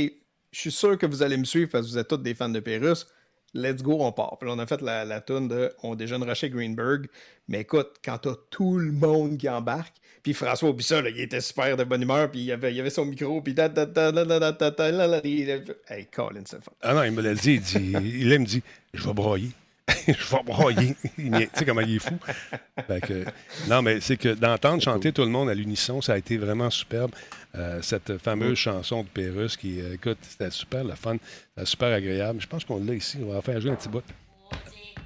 je 0.52 0.60
suis 0.60 0.72
sûr 0.72 0.98
que 0.98 1.06
vous 1.06 1.24
allez 1.24 1.38
me 1.38 1.46
suivre 1.46 1.70
parce 1.72 1.86
que 1.86 1.92
vous 1.92 1.98
êtes 1.98 2.08
tous 2.08 2.18
des 2.18 2.34
fans 2.34 2.50
de 2.50 2.60
Pérus 2.60 3.08
let's 3.54 3.82
go, 3.82 3.98
on 4.02 4.12
part. 4.12 4.38
Puis 4.40 4.50
on 4.52 4.60
a 4.60 4.66
fait 4.66 4.82
la, 4.82 5.06
la 5.06 5.20
de 5.20 5.74
On 5.84 5.96
déjeune 5.96 6.24
Rocher 6.24 6.50
Greenberg. 6.50 7.08
Mais 7.48 7.62
écoute, 7.62 7.96
quand 8.04 8.18
t'as 8.20 8.36
tout 8.50 8.78
le 8.78 8.92
monde 8.92 9.38
qui 9.38 9.50
embarque, 9.50 9.96
puis 10.24 10.34
François 10.34 10.74
Bissol, 10.74 11.08
il 11.10 11.22
était 11.22 11.40
super 11.40 11.78
de 11.78 11.84
bonne 11.84 12.02
humeur, 12.02 12.30
puis 12.30 12.42
il 12.42 12.52
avait, 12.52 12.74
il 12.74 12.80
avait 12.80 12.90
son 12.90 13.06
micro, 13.06 13.42
puis 13.42 13.56
hey, 13.58 13.70
Colin, 16.08 16.42
c'est 16.46 16.62
fun. 16.62 16.72
Ah 16.82 16.94
non, 16.94 17.04
il 17.04 17.12
me 17.12 17.22
l'a 17.22 17.34
dit, 17.34 17.54
il, 17.54 17.62
dit, 17.62 17.94
il 17.94 18.40
me 18.40 18.46
dit, 18.46 18.62
je 18.94 19.08
vais 19.08 19.14
broyer. 19.14 19.50
je 20.08 20.36
vais 20.36 20.44
broyer. 20.44 20.96
tu 21.16 21.32
sais 21.54 21.66
comment 21.66 21.82
il 21.82 21.96
est 21.96 22.00
fou. 22.00 22.18
non, 23.70 23.82
mais 23.82 24.02
c'est 24.02 24.18
que 24.18 24.34
d'entendre 24.34 24.82
chanter 24.82 25.12
tout 25.14 25.22
le 25.22 25.30
monde 25.30 25.50
à 25.50 25.54
l'unisson, 25.54 26.02
ça 26.02 26.14
a 26.14 26.18
été 26.18 26.38
vraiment 26.38 26.70
superbe. 26.70 27.12
Euh, 27.56 27.82
cette 27.82 28.18
fameuse 28.18 28.58
chanson 28.58 29.04
de 29.04 29.08
Pérus 29.08 29.56
qui, 29.56 29.80
euh, 29.80 29.94
écoute, 29.94 30.18
c'était 30.22 30.52
super 30.52 30.84
le 30.84 30.96
fun, 30.96 31.18
c'était 31.56 31.66
super 31.66 31.94
agréable. 31.94 32.42
Je 32.42 32.48
pense 32.48 32.66
qu'on 32.66 32.84
l'a 32.84 32.94
ici. 32.94 33.18
On 33.24 33.32
va 33.32 33.42
faire 33.42 33.60
jouer 33.62 33.72
un 33.72 33.76
petit 33.76 33.90
bout. 33.90 34.04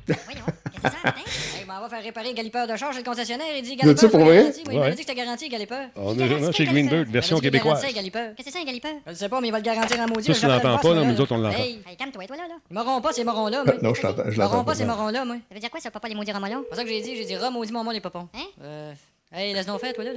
Voyons, 0.08 0.42
qu'est-ce 0.46 0.84
que 0.84 0.90
c'est 0.90 1.08
ça, 1.08 1.16
Il 1.62 1.68
m'en 1.68 1.80
va 1.82 1.90
faire 1.90 2.04
réparer 2.04 2.30
le 2.30 2.34
galipeur 2.36 2.68
de 2.68 2.76
charge 2.76 2.96
chez 2.96 3.02
le 3.02 3.06
concessionnaire. 3.08 3.48
Il 3.56 3.62
dit 3.64 3.76
Galipeur. 3.76 4.12
pour 4.12 4.20
vrai? 4.22 4.38
Garanti. 4.38 4.64
Oui, 4.68 4.74
il 4.74 4.80
m'a 4.80 4.90
dit 4.90 4.96
que 4.96 5.02
c'était 5.02 5.16
garanti, 5.16 5.50
Galipeur. 5.50 5.88
On 5.96 6.18
est 6.18 6.52
chez 6.54 6.66
Greenbird, 6.66 7.08
version 7.10 7.40
québécoise. 7.40 7.82
Qu'est-ce 7.82 8.36
que 8.36 8.44
c'est 8.44 8.52
ça, 8.52 8.60
un 8.60 8.66
Galipeur? 8.66 8.94
Je 9.08 9.14
sais 9.14 9.30
pas, 9.30 9.42
mais 9.42 9.48
il 9.48 9.52
va 9.52 9.58
le 9.60 9.64
garantir 9.64 10.00
en 10.00 10.08
maudit. 10.08 10.34
Ça, 10.34 10.40
tu 10.40 10.48
l'entends 10.48 10.78
pas, 10.78 10.94
non, 10.94 11.06
mais 11.06 11.14
nous 11.14 11.22
autres, 11.22 11.34
on 11.34 11.38
l'entend. 11.38 11.58
Hey, 11.58 11.82
calme-toi, 11.98 12.26
toi, 12.26 12.38
là. 12.38 12.44
Ils 12.70 12.74
m'auront 12.74 13.02
pas, 13.02 13.14
ces 13.14 13.24
morons-là, 13.24 13.64
moi. 13.64 13.76
Non, 13.82 13.94
je 13.94 14.02
l'entends. 14.02 14.24
Ils 14.32 14.38
m'auront 14.38 14.64
pas, 14.64 14.76
ces 14.76 14.86
morons-là, 14.86 15.26
moi. 15.26 15.36
Ça 15.50 15.56
veut 15.56 15.60
dire 15.60 15.70
quoi, 15.70 15.80
ça, 15.80 15.92
papa, 15.92 16.08
les 16.08 16.16
maudits 16.16 16.32
ramolons? 16.32 16.64
C'est 16.70 16.78
ça 16.78 16.84
que 16.84 16.90
j'ai 16.90 17.02
dit. 17.02 17.16
J'ai 17.16 17.26
dit, 17.26 17.38
remaudis 17.38 17.72
mon 17.72 17.90
les 17.90 18.02
popons. 18.02 18.28
Hein? 18.34 18.46
Euh. 18.64 18.94
Hey, 19.34 19.54
laisse-nous 19.54 19.78
faire, 19.78 19.94
toi, 19.94 20.04
là. 20.04 20.12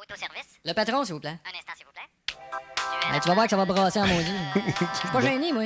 Autoservice? 0.00 0.58
Le 0.64 0.72
patron, 0.72 1.04
s'il 1.04 1.14
vous 1.14 1.20
plaît. 1.20 1.30
Un 1.30 1.56
instant, 1.58 1.72
s'il 1.76 1.86
vous 1.86 1.92
plaît. 1.92 3.20
tu 3.20 3.28
vas 3.28 3.34
voir 3.34 3.46
que 3.46 3.50
ça 3.50 3.56
va 3.56 3.64
brasser 3.64 4.00
en 4.00 4.06
maudit. 4.06 4.32
Je 4.94 4.98
suis 4.98 5.08
pas 5.08 5.20
gêné, 5.20 5.52
moi. 5.52 5.64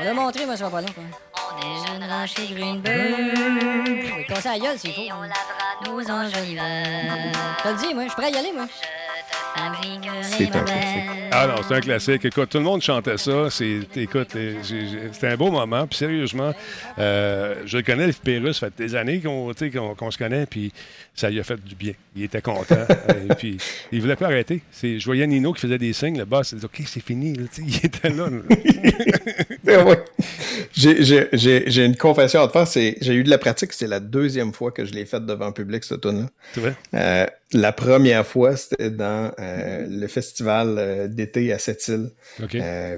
On 0.00 0.04
l'a 0.04 0.14
montré, 0.14 0.46
moi, 0.46 0.56
ça 0.56 0.64
va 0.64 0.70
pas 0.70 0.80
long. 0.80 0.94
On 0.96 1.27
déjeunera 1.60 2.26
chez 2.26 2.46
Greenberg. 2.54 4.14
Oui, 4.16 4.24
casser 4.26 4.48
la 4.48 4.58
gueule 4.58 4.78
s'il 4.78 4.92
faut. 4.92 5.02
on 5.02 5.22
lavera 5.22 5.68
nos 5.86 6.10
enjoliveurs. 6.10 6.64
Je 7.58 7.62
te 7.62 7.68
le 7.68 7.88
dis, 7.88 7.94
moi, 7.94 8.04
je 8.04 8.08
suis 8.08 8.16
prêt 8.16 8.26
à 8.26 8.30
y 8.30 8.36
aller, 8.36 8.52
moi. 8.52 8.66
C'est 10.22 10.54
un 10.54 10.62
classique. 10.62 11.04
Ah 11.30 11.46
non, 11.46 11.62
c'est 11.66 11.74
un 11.74 11.80
classique. 11.80 12.24
Écoute, 12.24 12.48
tout 12.50 12.58
le 12.58 12.64
monde 12.64 12.80
chantait 12.80 13.18
ça. 13.18 13.50
C'est, 13.50 13.80
écoute, 13.96 14.36
c'était 14.62 15.28
un 15.28 15.36
beau 15.36 15.50
moment. 15.50 15.86
Puis 15.86 15.98
sérieusement, 15.98 16.52
euh, 16.98 17.62
je 17.64 17.78
connais, 17.78 18.06
le 18.06 18.12
Pérus, 18.12 18.58
ça 18.58 18.68
fait 18.68 18.84
des 18.84 18.94
années 18.94 19.20
qu'on, 19.20 19.52
qu'on, 19.96 20.10
se 20.10 20.18
connaît, 20.18 20.46
puis 20.46 20.72
ça 21.14 21.30
lui 21.30 21.40
a 21.40 21.44
fait 21.44 21.62
du 21.62 21.74
bien. 21.74 21.92
Il 22.16 22.24
était 22.24 22.40
content. 22.40 22.86
et 23.30 23.34
puis, 23.34 23.58
il 23.92 24.00
voulait 24.00 24.16
pas 24.16 24.26
arrêter. 24.26 24.62
C'est, 24.70 24.98
je 24.98 25.04
voyais 25.04 25.26
Nino 25.26 25.52
qui 25.52 25.60
faisait 25.60 25.78
des 25.78 25.92
signes. 25.92 26.18
Le 26.18 26.24
boss, 26.24 26.52
il 26.52 26.58
dit 26.58 26.64
OK, 26.64 26.82
c'est 26.86 27.04
fini. 27.04 27.34
il 27.58 27.76
était 27.84 28.10
là. 28.10 28.28
j'ai, 30.78 31.84
une 31.84 31.96
confession 31.96 32.40
à 32.42 32.48
te 32.48 32.52
faire. 32.52 32.94
j'ai 33.00 33.14
eu 33.14 33.24
de 33.24 33.30
la 33.30 33.38
pratique. 33.38 33.72
C'est 33.72 33.86
la 33.86 34.00
deuxième 34.00 34.52
fois 34.52 34.70
que 34.70 34.84
je 34.84 34.92
l'ai 34.92 35.04
faite 35.04 35.26
devant 35.26 35.46
le 35.46 35.52
public, 35.52 35.84
ce 35.84 35.94
tune-là. 35.94 36.28
C'est 36.54 36.60
vrai? 36.60 36.74
Euh, 36.94 37.26
la 37.52 37.72
première 37.72 38.26
fois, 38.26 38.56
c'était 38.56 38.90
dans 38.90 39.32
euh, 39.38 39.86
le 39.88 40.06
festival 40.06 40.76
euh, 40.78 41.08
d'été 41.08 41.52
à 41.52 41.58
Sept-Îles. 41.58 42.10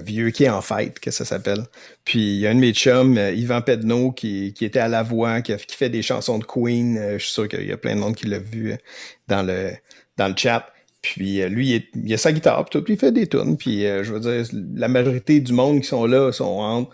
Vieux 0.03 0.29
qui 0.29 0.47
en 0.49 0.61
fête, 0.61 0.99
que 0.99 1.11
ça 1.11 1.25
s'appelle. 1.25 1.63
Puis 2.05 2.19
il 2.19 2.39
y 2.39 2.47
a 2.47 2.51
un 2.51 2.55
de 2.55 2.59
mes 2.59 2.73
chums, 2.73 3.17
Yvan 3.17 3.61
Pedneau, 3.61 4.11
qui, 4.11 4.53
qui 4.53 4.65
était 4.65 4.79
à 4.79 4.87
la 4.87 5.03
voix, 5.03 5.41
qui, 5.41 5.53
fait 5.69 5.89
des 5.89 6.01
chansons 6.01 6.37
de 6.37 6.45
Queen. 6.45 6.99
je 7.13 7.17
suis 7.17 7.33
sûr 7.33 7.47
qu'il 7.47 7.65
y 7.65 7.71
a 7.71 7.77
plein 7.77 7.95
de 7.95 7.99
monde 7.99 8.15
qui 8.15 8.27
l'a 8.27 8.39
vu 8.39 8.75
dans 9.27 9.43
le, 9.43 9.71
dans 10.17 10.27
le 10.27 10.35
chat. 10.37 10.70
Puis 11.01 11.41
lui, 11.49 11.89
il, 11.95 12.13
a 12.13 12.17
sa 12.17 12.31
guitare, 12.31 12.65
puis, 12.65 12.81
il 12.87 12.97
fait 12.97 13.11
des 13.11 13.27
tunes. 13.27 13.57
Puis 13.57 13.81
je 13.81 14.13
veux 14.13 14.19
dire, 14.19 14.45
la 14.75 14.87
majorité 14.87 15.39
du 15.39 15.51
monde 15.51 15.81
qui 15.81 15.87
sont 15.87 16.05
là 16.05 16.31
sont 16.31 16.45
entre 16.59 16.91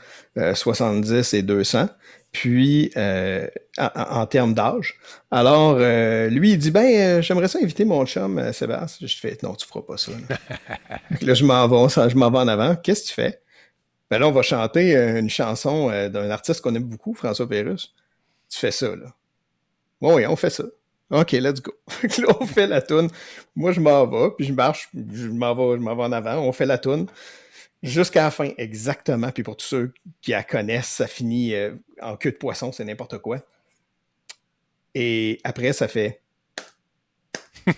70 0.55 1.33
et 1.33 1.41
200 1.41 1.87
puis 2.31 2.91
euh, 2.97 3.47
en, 3.79 4.25
termes 4.27 4.53
d'âge. 4.53 4.95
Alors, 5.31 5.77
euh, 5.79 6.29
lui, 6.29 6.51
il 6.51 6.57
dit 6.57 6.69
Ben, 6.69 6.85
euh, 6.85 7.21
j'aimerais 7.21 7.47
ça 7.47 7.59
inviter 7.59 7.83
mon 7.83 8.05
chum 8.05 8.53
Sébastien. 8.53 9.07
Je 9.07 9.17
fais 9.17 9.37
Non, 9.41 9.55
tu 9.55 9.65
feras 9.65 9.81
pas 9.81 9.97
ça. 9.97 10.11
Là, 11.21 11.33
je 11.33 11.43
m'en 11.43 11.67
vais, 11.67 12.09
je 12.09 12.15
m'en 12.15 12.29
vais 12.29 12.37
en 12.37 12.47
avant. 12.47 12.75
Qu'est-ce 12.75 13.03
que 13.03 13.07
tu 13.07 13.13
fais? 13.13 13.41
Ben 14.11 14.19
là, 14.19 14.27
on 14.27 14.31
va 14.31 14.43
chanter 14.43 14.95
une 14.95 15.29
chanson 15.29 15.89
d'un 16.09 16.29
artiste 16.29 16.61
qu'on 16.61 16.75
aime 16.75 16.83
beaucoup, 16.83 17.13
François 17.13 17.49
Pérusse. 17.49 17.93
Tu 18.49 18.59
fais 18.59 18.71
ça, 18.71 18.95
là. 18.95 19.13
Bon, 19.99 20.15
oui, 20.15 20.25
on 20.27 20.35
fait 20.35 20.51
ça. 20.51 20.63
OK, 21.09 21.31
let's 21.33 21.61
go. 21.61 21.73
là, 22.17 22.37
on 22.39 22.45
fait 22.45 22.67
la 22.67 22.81
toune. 22.81 23.09
Moi, 23.55 23.71
je 23.71 23.79
m'en 23.79 24.05
vais, 24.05 24.31
puis 24.37 24.45
je 24.45 24.53
marche, 24.53 24.89
je 24.93 25.27
m'en 25.27 25.55
vais, 25.55 25.77
je 25.77 25.81
m'en 25.81 25.95
vais 25.95 26.03
en 26.03 26.11
avant. 26.11 26.39
On 26.39 26.51
fait 26.51 26.65
la 26.65 26.77
toune. 26.77 27.07
Jusqu'à 27.83 28.23
la 28.23 28.31
fin, 28.31 28.49
exactement. 28.57 29.31
Puis 29.31 29.43
pour 29.43 29.55
tous 29.55 29.65
ceux 29.65 29.93
qui 30.21 30.31
la 30.31 30.43
connaissent, 30.43 30.89
ça 30.89 31.07
finit 31.07 31.53
euh, 31.53 31.75
en 32.01 32.17
queue 32.17 32.31
de 32.31 32.37
poisson, 32.37 32.71
c'est 32.71 32.83
n'importe 32.83 33.19
quoi. 33.19 33.39
Et 34.95 35.39
après, 35.43 35.73
ça 35.73 35.87
fait. 35.87 36.21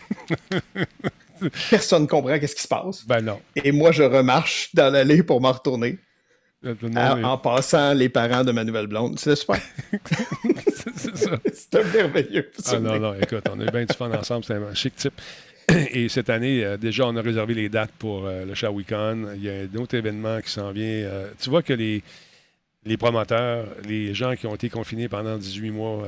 Personne 1.69 2.03
ne 2.03 2.07
comprend 2.07 2.39
qu'est-ce 2.39 2.55
qui 2.55 2.61
se 2.61 2.67
passe. 2.67 3.05
Ben 3.05 3.21
non. 3.21 3.41
Et 3.55 3.71
moi, 3.71 3.91
je 3.91 4.03
remarche 4.03 4.73
dans 4.73 4.91
l'allée 4.91 5.21
pour 5.21 5.41
m'en 5.41 5.51
retourner. 5.51 5.99
En, 7.23 7.37
passant 7.37 7.93
les 7.93 8.09
parents 8.09 8.43
de 8.43 8.51
ma 8.51 8.63
nouvelle 8.63 8.87
blonde. 8.87 9.17
C'est 9.17 9.35
super. 9.35 9.61
c'est 10.95 11.15
ça. 11.15 11.83
Merveilleux. 11.93 12.51
Ah 12.67 12.79
non, 12.79 12.99
non, 12.99 13.13
écoute, 13.15 13.45
on 13.49 13.59
a 13.59 13.63
eu 13.63 13.71
bien 13.71 13.85
du 13.85 13.95
fun 13.95 14.11
ensemble. 14.11 14.43
C'est 14.43 14.55
un 14.55 14.73
chic 14.73 14.95
type. 14.95 15.13
Et 15.91 16.09
cette 16.09 16.29
année, 16.29 16.65
euh, 16.65 16.77
déjà, 16.77 17.05
on 17.05 17.15
a 17.15 17.21
réservé 17.21 17.53
les 17.53 17.69
dates 17.69 17.91
pour 17.97 18.25
euh, 18.25 18.45
le 18.45 18.53
Shawicon. 18.55 19.29
Il 19.35 19.43
y 19.43 19.49
a 19.49 19.53
un 19.53 19.79
autre 19.79 19.95
événement 19.95 20.41
qui 20.41 20.49
s'en 20.49 20.71
vient. 20.71 20.83
Euh, 20.83 21.29
tu 21.39 21.49
vois 21.49 21.63
que 21.63 21.73
les, 21.73 22.03
les 22.83 22.97
promoteurs, 22.97 23.65
les 23.87 24.13
gens 24.13 24.35
qui 24.35 24.47
ont 24.47 24.55
été 24.55 24.69
confinés 24.69 25.07
pendant 25.07 25.37
18 25.37 25.71
mois, 25.71 26.03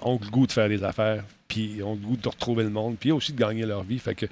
ont 0.00 0.18
le 0.20 0.30
goût 0.30 0.46
de 0.46 0.52
faire 0.52 0.68
des 0.68 0.82
affaires 0.82 1.22
puis 1.48 1.74
ils 1.76 1.82
ont 1.82 1.94
le 1.94 2.00
goût 2.00 2.16
de 2.16 2.28
retrouver 2.28 2.64
le 2.64 2.70
monde, 2.70 2.96
puis 2.98 3.12
aussi 3.12 3.32
de 3.32 3.38
gagner 3.38 3.66
leur 3.66 3.82
vie. 3.82 3.98
Fait 3.98 4.14
que 4.14 4.26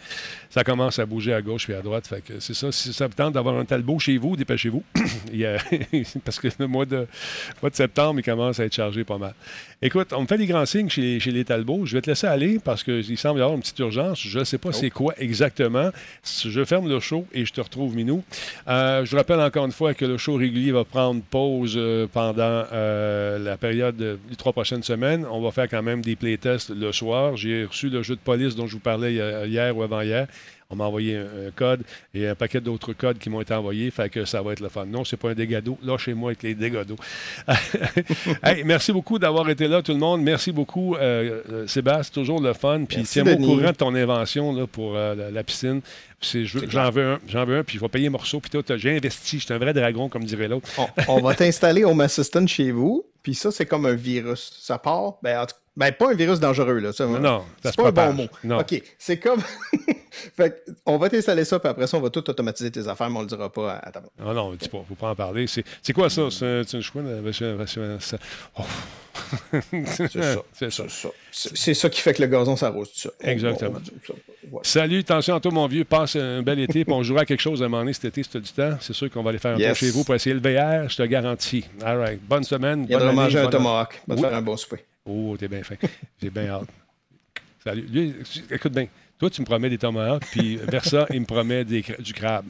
ça 0.50 0.64
commence 0.64 0.98
à 0.98 1.06
bouger 1.06 1.34
à 1.34 1.42
gauche 1.42 1.68
et 1.70 1.74
à 1.74 1.82
droite. 1.82 2.06
Fait 2.06 2.22
que 2.22 2.40
c'est 2.40 2.54
ça. 2.54 2.72
Si 2.72 2.92
ça 2.92 3.06
vous 3.06 3.14
tente 3.14 3.34
d'avoir 3.34 3.56
un 3.56 3.64
talbot 3.64 3.98
chez 3.98 4.18
vous, 4.18 4.36
dépêchez-vous. 4.36 4.82
parce 6.24 6.40
que 6.40 6.48
le 6.58 6.66
mois 6.66 6.86
de, 6.86 7.06
mois 7.62 7.70
de 7.70 7.76
septembre, 7.76 8.20
il 8.20 8.22
commence 8.22 8.60
à 8.60 8.64
être 8.64 8.74
chargé 8.74 9.04
pas 9.04 9.18
mal. 9.18 9.34
Écoute, 9.82 10.12
on 10.12 10.22
me 10.22 10.26
fait 10.26 10.38
des 10.38 10.46
grands 10.46 10.66
signes 10.66 10.88
chez, 10.88 11.20
chez 11.20 11.30
les 11.30 11.44
talbots. 11.44 11.84
Je 11.84 11.96
vais 11.96 12.02
te 12.02 12.10
laisser 12.10 12.26
aller 12.26 12.58
parce 12.58 12.82
qu'il 12.82 13.18
semble 13.18 13.38
y 13.38 13.42
avoir 13.42 13.54
une 13.54 13.60
petite 13.60 13.78
urgence. 13.80 14.20
Je 14.20 14.38
ne 14.38 14.44
sais 14.44 14.58
pas 14.58 14.72
c'est 14.72 14.90
oh. 14.94 14.98
quoi 14.98 15.14
exactement. 15.18 15.90
Je 16.24 16.64
ferme 16.64 16.88
le 16.88 17.00
show 17.00 17.26
et 17.32 17.44
je 17.44 17.52
te 17.52 17.60
retrouve, 17.60 17.94
Minou. 17.94 18.22
Euh, 18.68 19.04
je 19.04 19.16
rappelle 19.16 19.40
encore 19.40 19.66
une 19.66 19.72
fois 19.72 19.94
que 19.94 20.04
le 20.04 20.16
show 20.16 20.36
régulier 20.36 20.72
va 20.72 20.84
prendre 20.84 21.22
pause 21.22 21.74
euh, 21.76 22.06
pendant 22.10 22.64
euh, 22.72 23.38
la 23.38 23.56
période 23.56 23.96
des 23.96 24.36
trois 24.36 24.52
prochaines 24.52 24.82
semaines. 24.82 25.26
On 25.30 25.40
va 25.40 25.50
faire 25.50 25.68
quand 25.68 25.82
même 25.82 26.00
des 26.00 26.16
playtests 26.16 26.70
le 26.70 26.92
soir 26.92 27.03
soir. 27.04 27.36
J'ai 27.36 27.64
reçu 27.64 27.88
le 27.90 28.02
jeu 28.02 28.14
de 28.16 28.20
police 28.20 28.54
dont 28.56 28.66
je 28.66 28.72
vous 28.72 28.80
parlais 28.80 29.12
hier, 29.14 29.46
hier 29.46 29.76
ou 29.76 29.82
avant-hier. 29.82 30.26
On 30.70 30.76
m'a 30.76 30.84
envoyé 30.84 31.18
un, 31.18 31.24
un 31.48 31.50
code 31.54 31.82
et 32.14 32.26
un 32.26 32.34
paquet 32.34 32.58
d'autres 32.60 32.94
codes 32.94 33.18
qui 33.18 33.28
m'ont 33.28 33.42
été 33.42 33.52
envoyés. 33.52 33.90
Fait 33.90 34.08
que 34.08 34.24
ça 34.24 34.40
va 34.40 34.52
être 34.52 34.60
le 34.60 34.70
fun. 34.70 34.86
Non, 34.86 35.04
c'est 35.04 35.18
pas 35.18 35.28
un 35.30 35.34
dégât 35.34 35.60
d'eau. 35.60 35.78
Là, 35.84 35.98
chez 35.98 36.14
moi, 36.14 36.30
avec 36.30 36.42
les 36.42 36.54
dégâts 36.54 36.84
d'eau. 36.84 36.96
Hey, 38.42 38.64
merci 38.64 38.92
beaucoup 38.92 39.18
d'avoir 39.18 39.48
été 39.50 39.68
là, 39.68 39.82
tout 39.82 39.92
le 39.92 39.98
monde. 39.98 40.22
Merci 40.22 40.52
beaucoup, 40.52 40.96
euh, 40.96 41.42
euh, 41.50 41.66
Sébastien. 41.66 42.22
Toujours 42.22 42.40
le 42.40 42.52
fun. 42.54 42.84
Puis 42.88 43.02
tiens-moi 43.02 43.34
au 43.34 43.36
courant 43.36 43.70
de 43.70 43.76
ton 43.76 43.94
invention 43.94 44.52
là, 44.54 44.66
pour 44.66 44.96
euh, 44.96 45.14
la, 45.14 45.30
la 45.30 45.42
piscine. 45.44 45.80
J'en 46.22 46.90
veux 46.90 47.04
un. 47.12 47.20
J'en 47.28 47.44
veux 47.44 47.58
un. 47.58 47.62
Puis 47.64 47.76
je 47.76 47.80
vais 47.82 47.88
payer 47.88 48.08
morceau. 48.08 48.40
Puis 48.40 48.50
tout. 48.50 48.64
J'ai 48.76 48.96
investi. 48.96 49.38
Je 49.38 49.44
suis 49.44 49.54
un 49.54 49.58
vrai 49.58 49.74
dragon, 49.74 50.08
comme 50.08 50.24
dirait 50.24 50.48
l'autre. 50.48 50.68
On, 50.78 50.88
on 51.16 51.20
va 51.20 51.34
t'installer 51.40 51.84
Home 51.84 52.00
Assistant 52.00 52.46
chez 52.46 52.70
vous, 52.70 53.04
puis 53.22 53.34
ça, 53.34 53.50
c'est 53.50 53.66
comme 53.66 53.84
un 53.86 53.94
virus. 53.94 54.56
Ça 54.60 54.78
part, 54.78 55.18
ben, 55.22 55.40
en 55.42 55.46
tout- 55.46 55.54
ben, 55.76 55.92
pas 55.92 56.10
un 56.10 56.14
virus 56.14 56.38
dangereux, 56.40 56.78
là. 56.78 56.92
Ça, 56.92 57.06
Non, 57.06 57.18
non, 57.20 57.44
c'est 57.62 57.76
pas 57.76 57.88
un 57.88 57.92
bon 57.92 58.12
mot. 58.12 58.28
Non. 58.44 58.60
OK, 58.60 58.80
c'est 58.98 59.18
comme... 59.18 59.40
fait 60.36 60.64
que 60.64 60.70
on 60.86 60.96
va 60.96 61.08
t'installer 61.08 61.44
ça, 61.44 61.58
puis 61.58 61.68
après 61.68 61.86
ça, 61.88 61.96
on 61.96 62.00
va 62.00 62.10
tout 62.10 62.28
automatiser 62.30 62.70
tes 62.70 62.86
affaires, 62.86 63.10
mais 63.10 63.18
on 63.18 63.22
le 63.22 63.26
dira 63.26 63.50
pas 63.52 63.72
à, 63.74 63.88
à 63.88 63.90
ta 63.90 64.02
Ah 64.24 64.32
non, 64.32 64.52
dis 64.54 64.68
pas, 64.68 64.84
faut 64.88 64.94
pas 64.94 65.10
en 65.10 65.14
parler. 65.16 65.46
C'est 65.48 65.92
quoi 65.92 66.08
ça? 66.08 66.28
C'est 66.30 66.62
c'est 66.64 66.76
une 66.76 66.82
chouine? 66.82 67.06
euh, 67.08 67.98
oh. 68.58 68.62
C'est 69.86 70.10
ça. 70.12 70.42
C'est 70.52 70.70
ça. 70.72 70.84
C'est 71.32 71.74
ça. 71.74 71.88
Qui 71.90 72.00
fait 72.00 72.14
que 72.14 72.22
le 72.22 72.28
gazon 72.28 72.56
s'arrose 72.56 72.92
tout 72.92 72.98
ça. 73.00 73.10
Exactement. 73.20 73.78
on- 73.78 74.12
on- 74.12 74.16
voilà. 74.50 74.64
Salut, 74.64 74.98
attention 75.00 75.36
à 75.36 75.40
toi, 75.40 75.50
mon 75.52 75.66
vieux. 75.66 75.84
Passe 75.84 76.16
un 76.16 76.42
bel 76.42 76.58
été, 76.60 76.84
puis 76.84 76.92
on 76.94 77.02
jouera 77.02 77.22
à 77.22 77.24
quelque 77.24 77.40
chose 77.40 77.62
à 77.62 77.66
un 77.66 77.68
moment 77.68 77.82
donné 77.82 77.92
cet 77.92 78.06
été, 78.06 78.22
si 78.22 78.28
tu 78.28 78.36
as 78.36 78.40
du 78.40 78.50
temps. 78.52 78.76
C'est 78.80 78.92
sûr 78.92 79.10
qu'on 79.10 79.22
va 79.22 79.30
aller 79.30 79.38
faire 79.38 79.54
un 79.54 79.58
Yes. 79.58 79.68
tour 79.68 79.76
chez 79.76 79.90
vous 79.90 80.04
pour 80.04 80.14
essayer 80.14 80.34
le 80.34 80.40
VR, 80.40 80.88
je 80.88 80.96
te 80.96 81.02
garantis. 81.04 81.64
All 81.84 81.98
right. 81.98 82.20
Bonne 82.22 82.44
semaine. 82.44 82.86
Bonne 82.86 83.02
année, 83.02 83.12
manger 83.14 83.38
un 83.40 83.48
tomahawk. 83.48 84.00
Va 84.06 84.14
te 84.16 84.20
Oui. 84.20 84.26
faire 84.28 84.36
un 84.36 84.42
bon 84.42 84.56
souper. 84.56 84.84
Oh, 85.06 85.36
t'es 85.38 85.48
bien 85.48 85.62
fin. 85.62 85.76
J'ai 86.20 86.30
bien 86.30 86.46
hâte. 86.48 86.68
Salut. 87.62 87.86
Lui, 87.90 88.14
écoute 88.50 88.72
bien. 88.72 88.86
Toi, 89.18 89.30
tu 89.30 89.40
me 89.40 89.46
promets 89.46 89.70
des 89.70 89.78
tomahawks, 89.78 90.24
puis 90.30 90.56
Versa, 90.56 91.06
il 91.10 91.20
me 91.20 91.26
promet 91.26 91.64
des 91.64 91.82
du 92.00 92.12
crabe. 92.12 92.46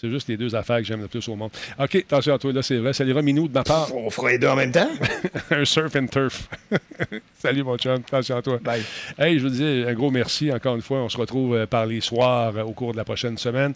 C'est 0.00 0.10
juste 0.10 0.28
les 0.28 0.36
deux 0.36 0.54
affaires 0.54 0.78
que 0.78 0.84
j'aime 0.84 1.00
le 1.00 1.08
plus 1.08 1.26
au 1.28 1.34
monde. 1.34 1.50
OK, 1.76 1.96
attention 1.96 2.32
à 2.32 2.38
toi, 2.38 2.52
là, 2.52 2.62
c'est 2.62 2.76
vrai. 2.76 2.92
Salut, 2.92 3.20
Minou, 3.20 3.48
de 3.48 3.52
ma 3.52 3.64
part. 3.64 3.92
On 3.92 4.08
fera 4.10 4.30
les 4.30 4.38
deux 4.38 4.46
en 4.46 4.54
même 4.54 4.70
temps? 4.70 4.88
un 5.50 5.64
surf 5.64 5.96
and 5.96 6.06
turf. 6.06 6.48
Salut, 7.38 7.64
mon 7.64 7.76
chum. 7.76 7.94
Attention 7.94 8.36
à 8.36 8.42
toi. 8.42 8.58
Bye. 8.58 8.82
Hey, 9.18 9.40
je 9.40 9.44
vous 9.44 9.50
dis 9.50 9.64
un 9.64 9.92
gros 9.94 10.12
merci 10.12 10.52
encore 10.52 10.76
une 10.76 10.82
fois. 10.82 10.98
On 10.98 11.08
se 11.08 11.16
retrouve 11.16 11.56
euh, 11.56 11.66
par 11.66 11.84
les 11.86 12.00
soirs 12.00 12.56
euh, 12.56 12.62
au 12.62 12.72
cours 12.72 12.92
de 12.92 12.96
la 12.96 13.04
prochaine 13.04 13.36
semaine. 13.38 13.74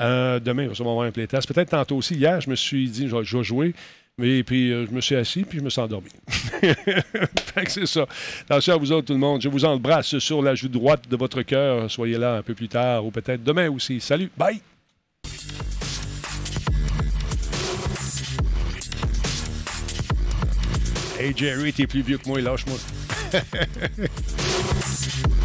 Euh, 0.00 0.40
demain, 0.40 0.64
on 0.64 0.68
va 0.68 0.74
sûrement 0.74 0.92
avoir 0.92 1.06
un 1.06 1.12
playtest. 1.12 1.46
Peut-être 1.46 1.70
tantôt 1.70 1.96
aussi. 1.96 2.14
Hier, 2.14 2.40
je 2.40 2.48
me 2.48 2.56
suis 2.56 2.88
dit, 2.88 3.06
je 3.06 3.36
vais 3.36 3.44
jouer. 3.44 3.74
Mais 4.18 4.42
puis, 4.42 4.72
euh, 4.72 4.84
je 4.86 4.92
me 4.92 5.00
suis 5.00 5.14
assis, 5.14 5.44
puis 5.44 5.60
je 5.60 5.64
me 5.64 5.70
suis 5.70 5.80
endormi. 5.80 6.10
fait 6.28 7.64
que 7.64 7.70
c'est 7.70 7.86
ça. 7.86 8.04
Attention 8.50 8.74
à 8.74 8.76
vous 8.76 8.90
autres, 8.90 9.06
tout 9.06 9.12
le 9.12 9.18
monde. 9.20 9.40
Je 9.40 9.48
vous 9.48 9.64
embrasse 9.64 10.18
sur 10.18 10.42
la 10.42 10.56
joue 10.56 10.68
droite 10.68 11.08
de 11.08 11.16
votre 11.16 11.42
cœur. 11.42 11.88
Soyez 11.88 12.18
là 12.18 12.36
un 12.38 12.42
peu 12.42 12.54
plus 12.54 12.68
tard 12.68 13.06
ou 13.06 13.12
peut-être 13.12 13.44
demain 13.44 13.70
aussi. 13.70 14.00
Salut. 14.00 14.28
Bye. 14.36 14.60
Hey 21.20 21.32
Jerry, 21.36 21.72
t'es 21.72 21.86
plus 21.86 22.02
vieux 22.02 22.18
que 22.18 22.28
moi, 22.28 22.40
lâche-moi. 22.40 22.78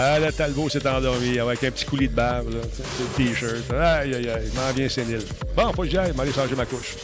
Ah, 0.00 0.20
le 0.20 0.32
Talbot 0.32 0.68
s'est 0.68 0.88
endormi 0.88 1.40
avec 1.40 1.64
un 1.64 1.72
petit 1.72 1.84
coulis 1.84 2.08
de 2.08 2.14
barbe, 2.14 2.52
là. 2.52 2.60
Le 3.00 3.16
t-shirt. 3.16 3.68
Aïe, 3.72 4.14
aïe, 4.14 4.30
aïe, 4.30 4.44
il 4.46 4.54
m'en 4.54 4.72
vient. 4.72 5.18
Bon, 5.56 5.72
faut 5.72 5.82
que 5.82 5.88
j'aille, 5.88 6.12
m'aller 6.14 6.32
changer 6.32 6.54
ma 6.54 6.64
couche. 6.66 6.94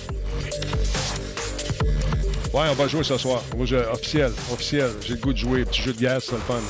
Ouais, 2.53 2.62
on 2.70 2.74
va 2.74 2.86
jouer 2.86 3.03
ce 3.03 3.18
soir. 3.18 3.42
On 3.53 3.59
va 3.59 3.64
jouer 3.64 3.82
officiel, 3.92 4.30
officiel. 4.53 4.90
J'ai 5.05 5.14
le 5.14 5.18
goût 5.18 5.32
de 5.32 5.38
jouer. 5.38 5.64
Petit 5.64 5.82
jeu 5.82 5.92
de 5.92 6.01
gaz, 6.01 6.22
c'est 6.26 6.36
le 6.36 6.42
fun. 6.42 6.61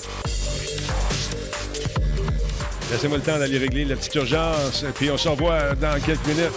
Laissez-moi 2.90 3.18
le 3.18 3.22
temps 3.22 3.38
d'aller 3.38 3.58
régler 3.58 3.84
la 3.84 3.96
petite 3.96 4.14
urgence, 4.14 4.82
et 4.82 4.92
puis 4.94 5.10
on 5.10 5.18
se 5.18 5.28
revoit 5.28 5.74
dans 5.74 6.00
quelques 6.00 6.26
minutes. 6.26 6.52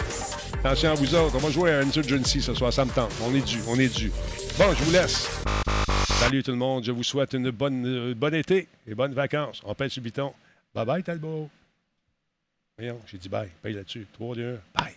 Attention 0.63 0.91
à 0.91 0.93
vous 0.93 1.13
autres, 1.13 1.36
on 1.36 1.39
va 1.39 1.51
jouer 1.51 1.72
à 1.72 1.80
Insurgency 1.80 2.41
ce 2.41 2.53
soir, 2.53 2.72
ça 2.72 2.86
me 2.86 2.91
tente. 2.91 3.11
On 3.22 3.36
est 3.36 3.45
dû, 3.45 3.57
on 3.68 3.78
est 3.78 3.93
dû. 3.93 4.13
Bon, 4.57 4.65
je 4.80 4.84
vous 4.86 4.91
laisse. 4.91 5.28
Salut 6.28 6.43
tout 6.43 6.51
le 6.51 6.57
monde, 6.57 6.84
je 6.84 6.91
vous 6.91 7.03
souhaite 7.03 7.32
une 7.32 7.51
bonne, 7.51 7.86
euh, 7.86 8.13
bonne 8.13 8.36
été 8.36 8.67
et 8.86 8.93
bonnes 8.93 9.13
vacances. 9.13 9.61
On 9.63 9.73
sur 9.73 10.01
le 10.01 10.01
biton. 10.01 10.34
Bye 10.75 10.86
bye, 10.86 11.01
Talbot. 11.01 11.49
Voyons, 12.78 12.99
j'ai 13.07 13.17
dit 13.17 13.30
bye. 13.30 13.49
Paye 13.61 13.71
là-dessus. 13.71 14.05
3, 14.11 14.36
2, 14.36 14.59
1. 14.75 14.84
Bye. 14.84 14.93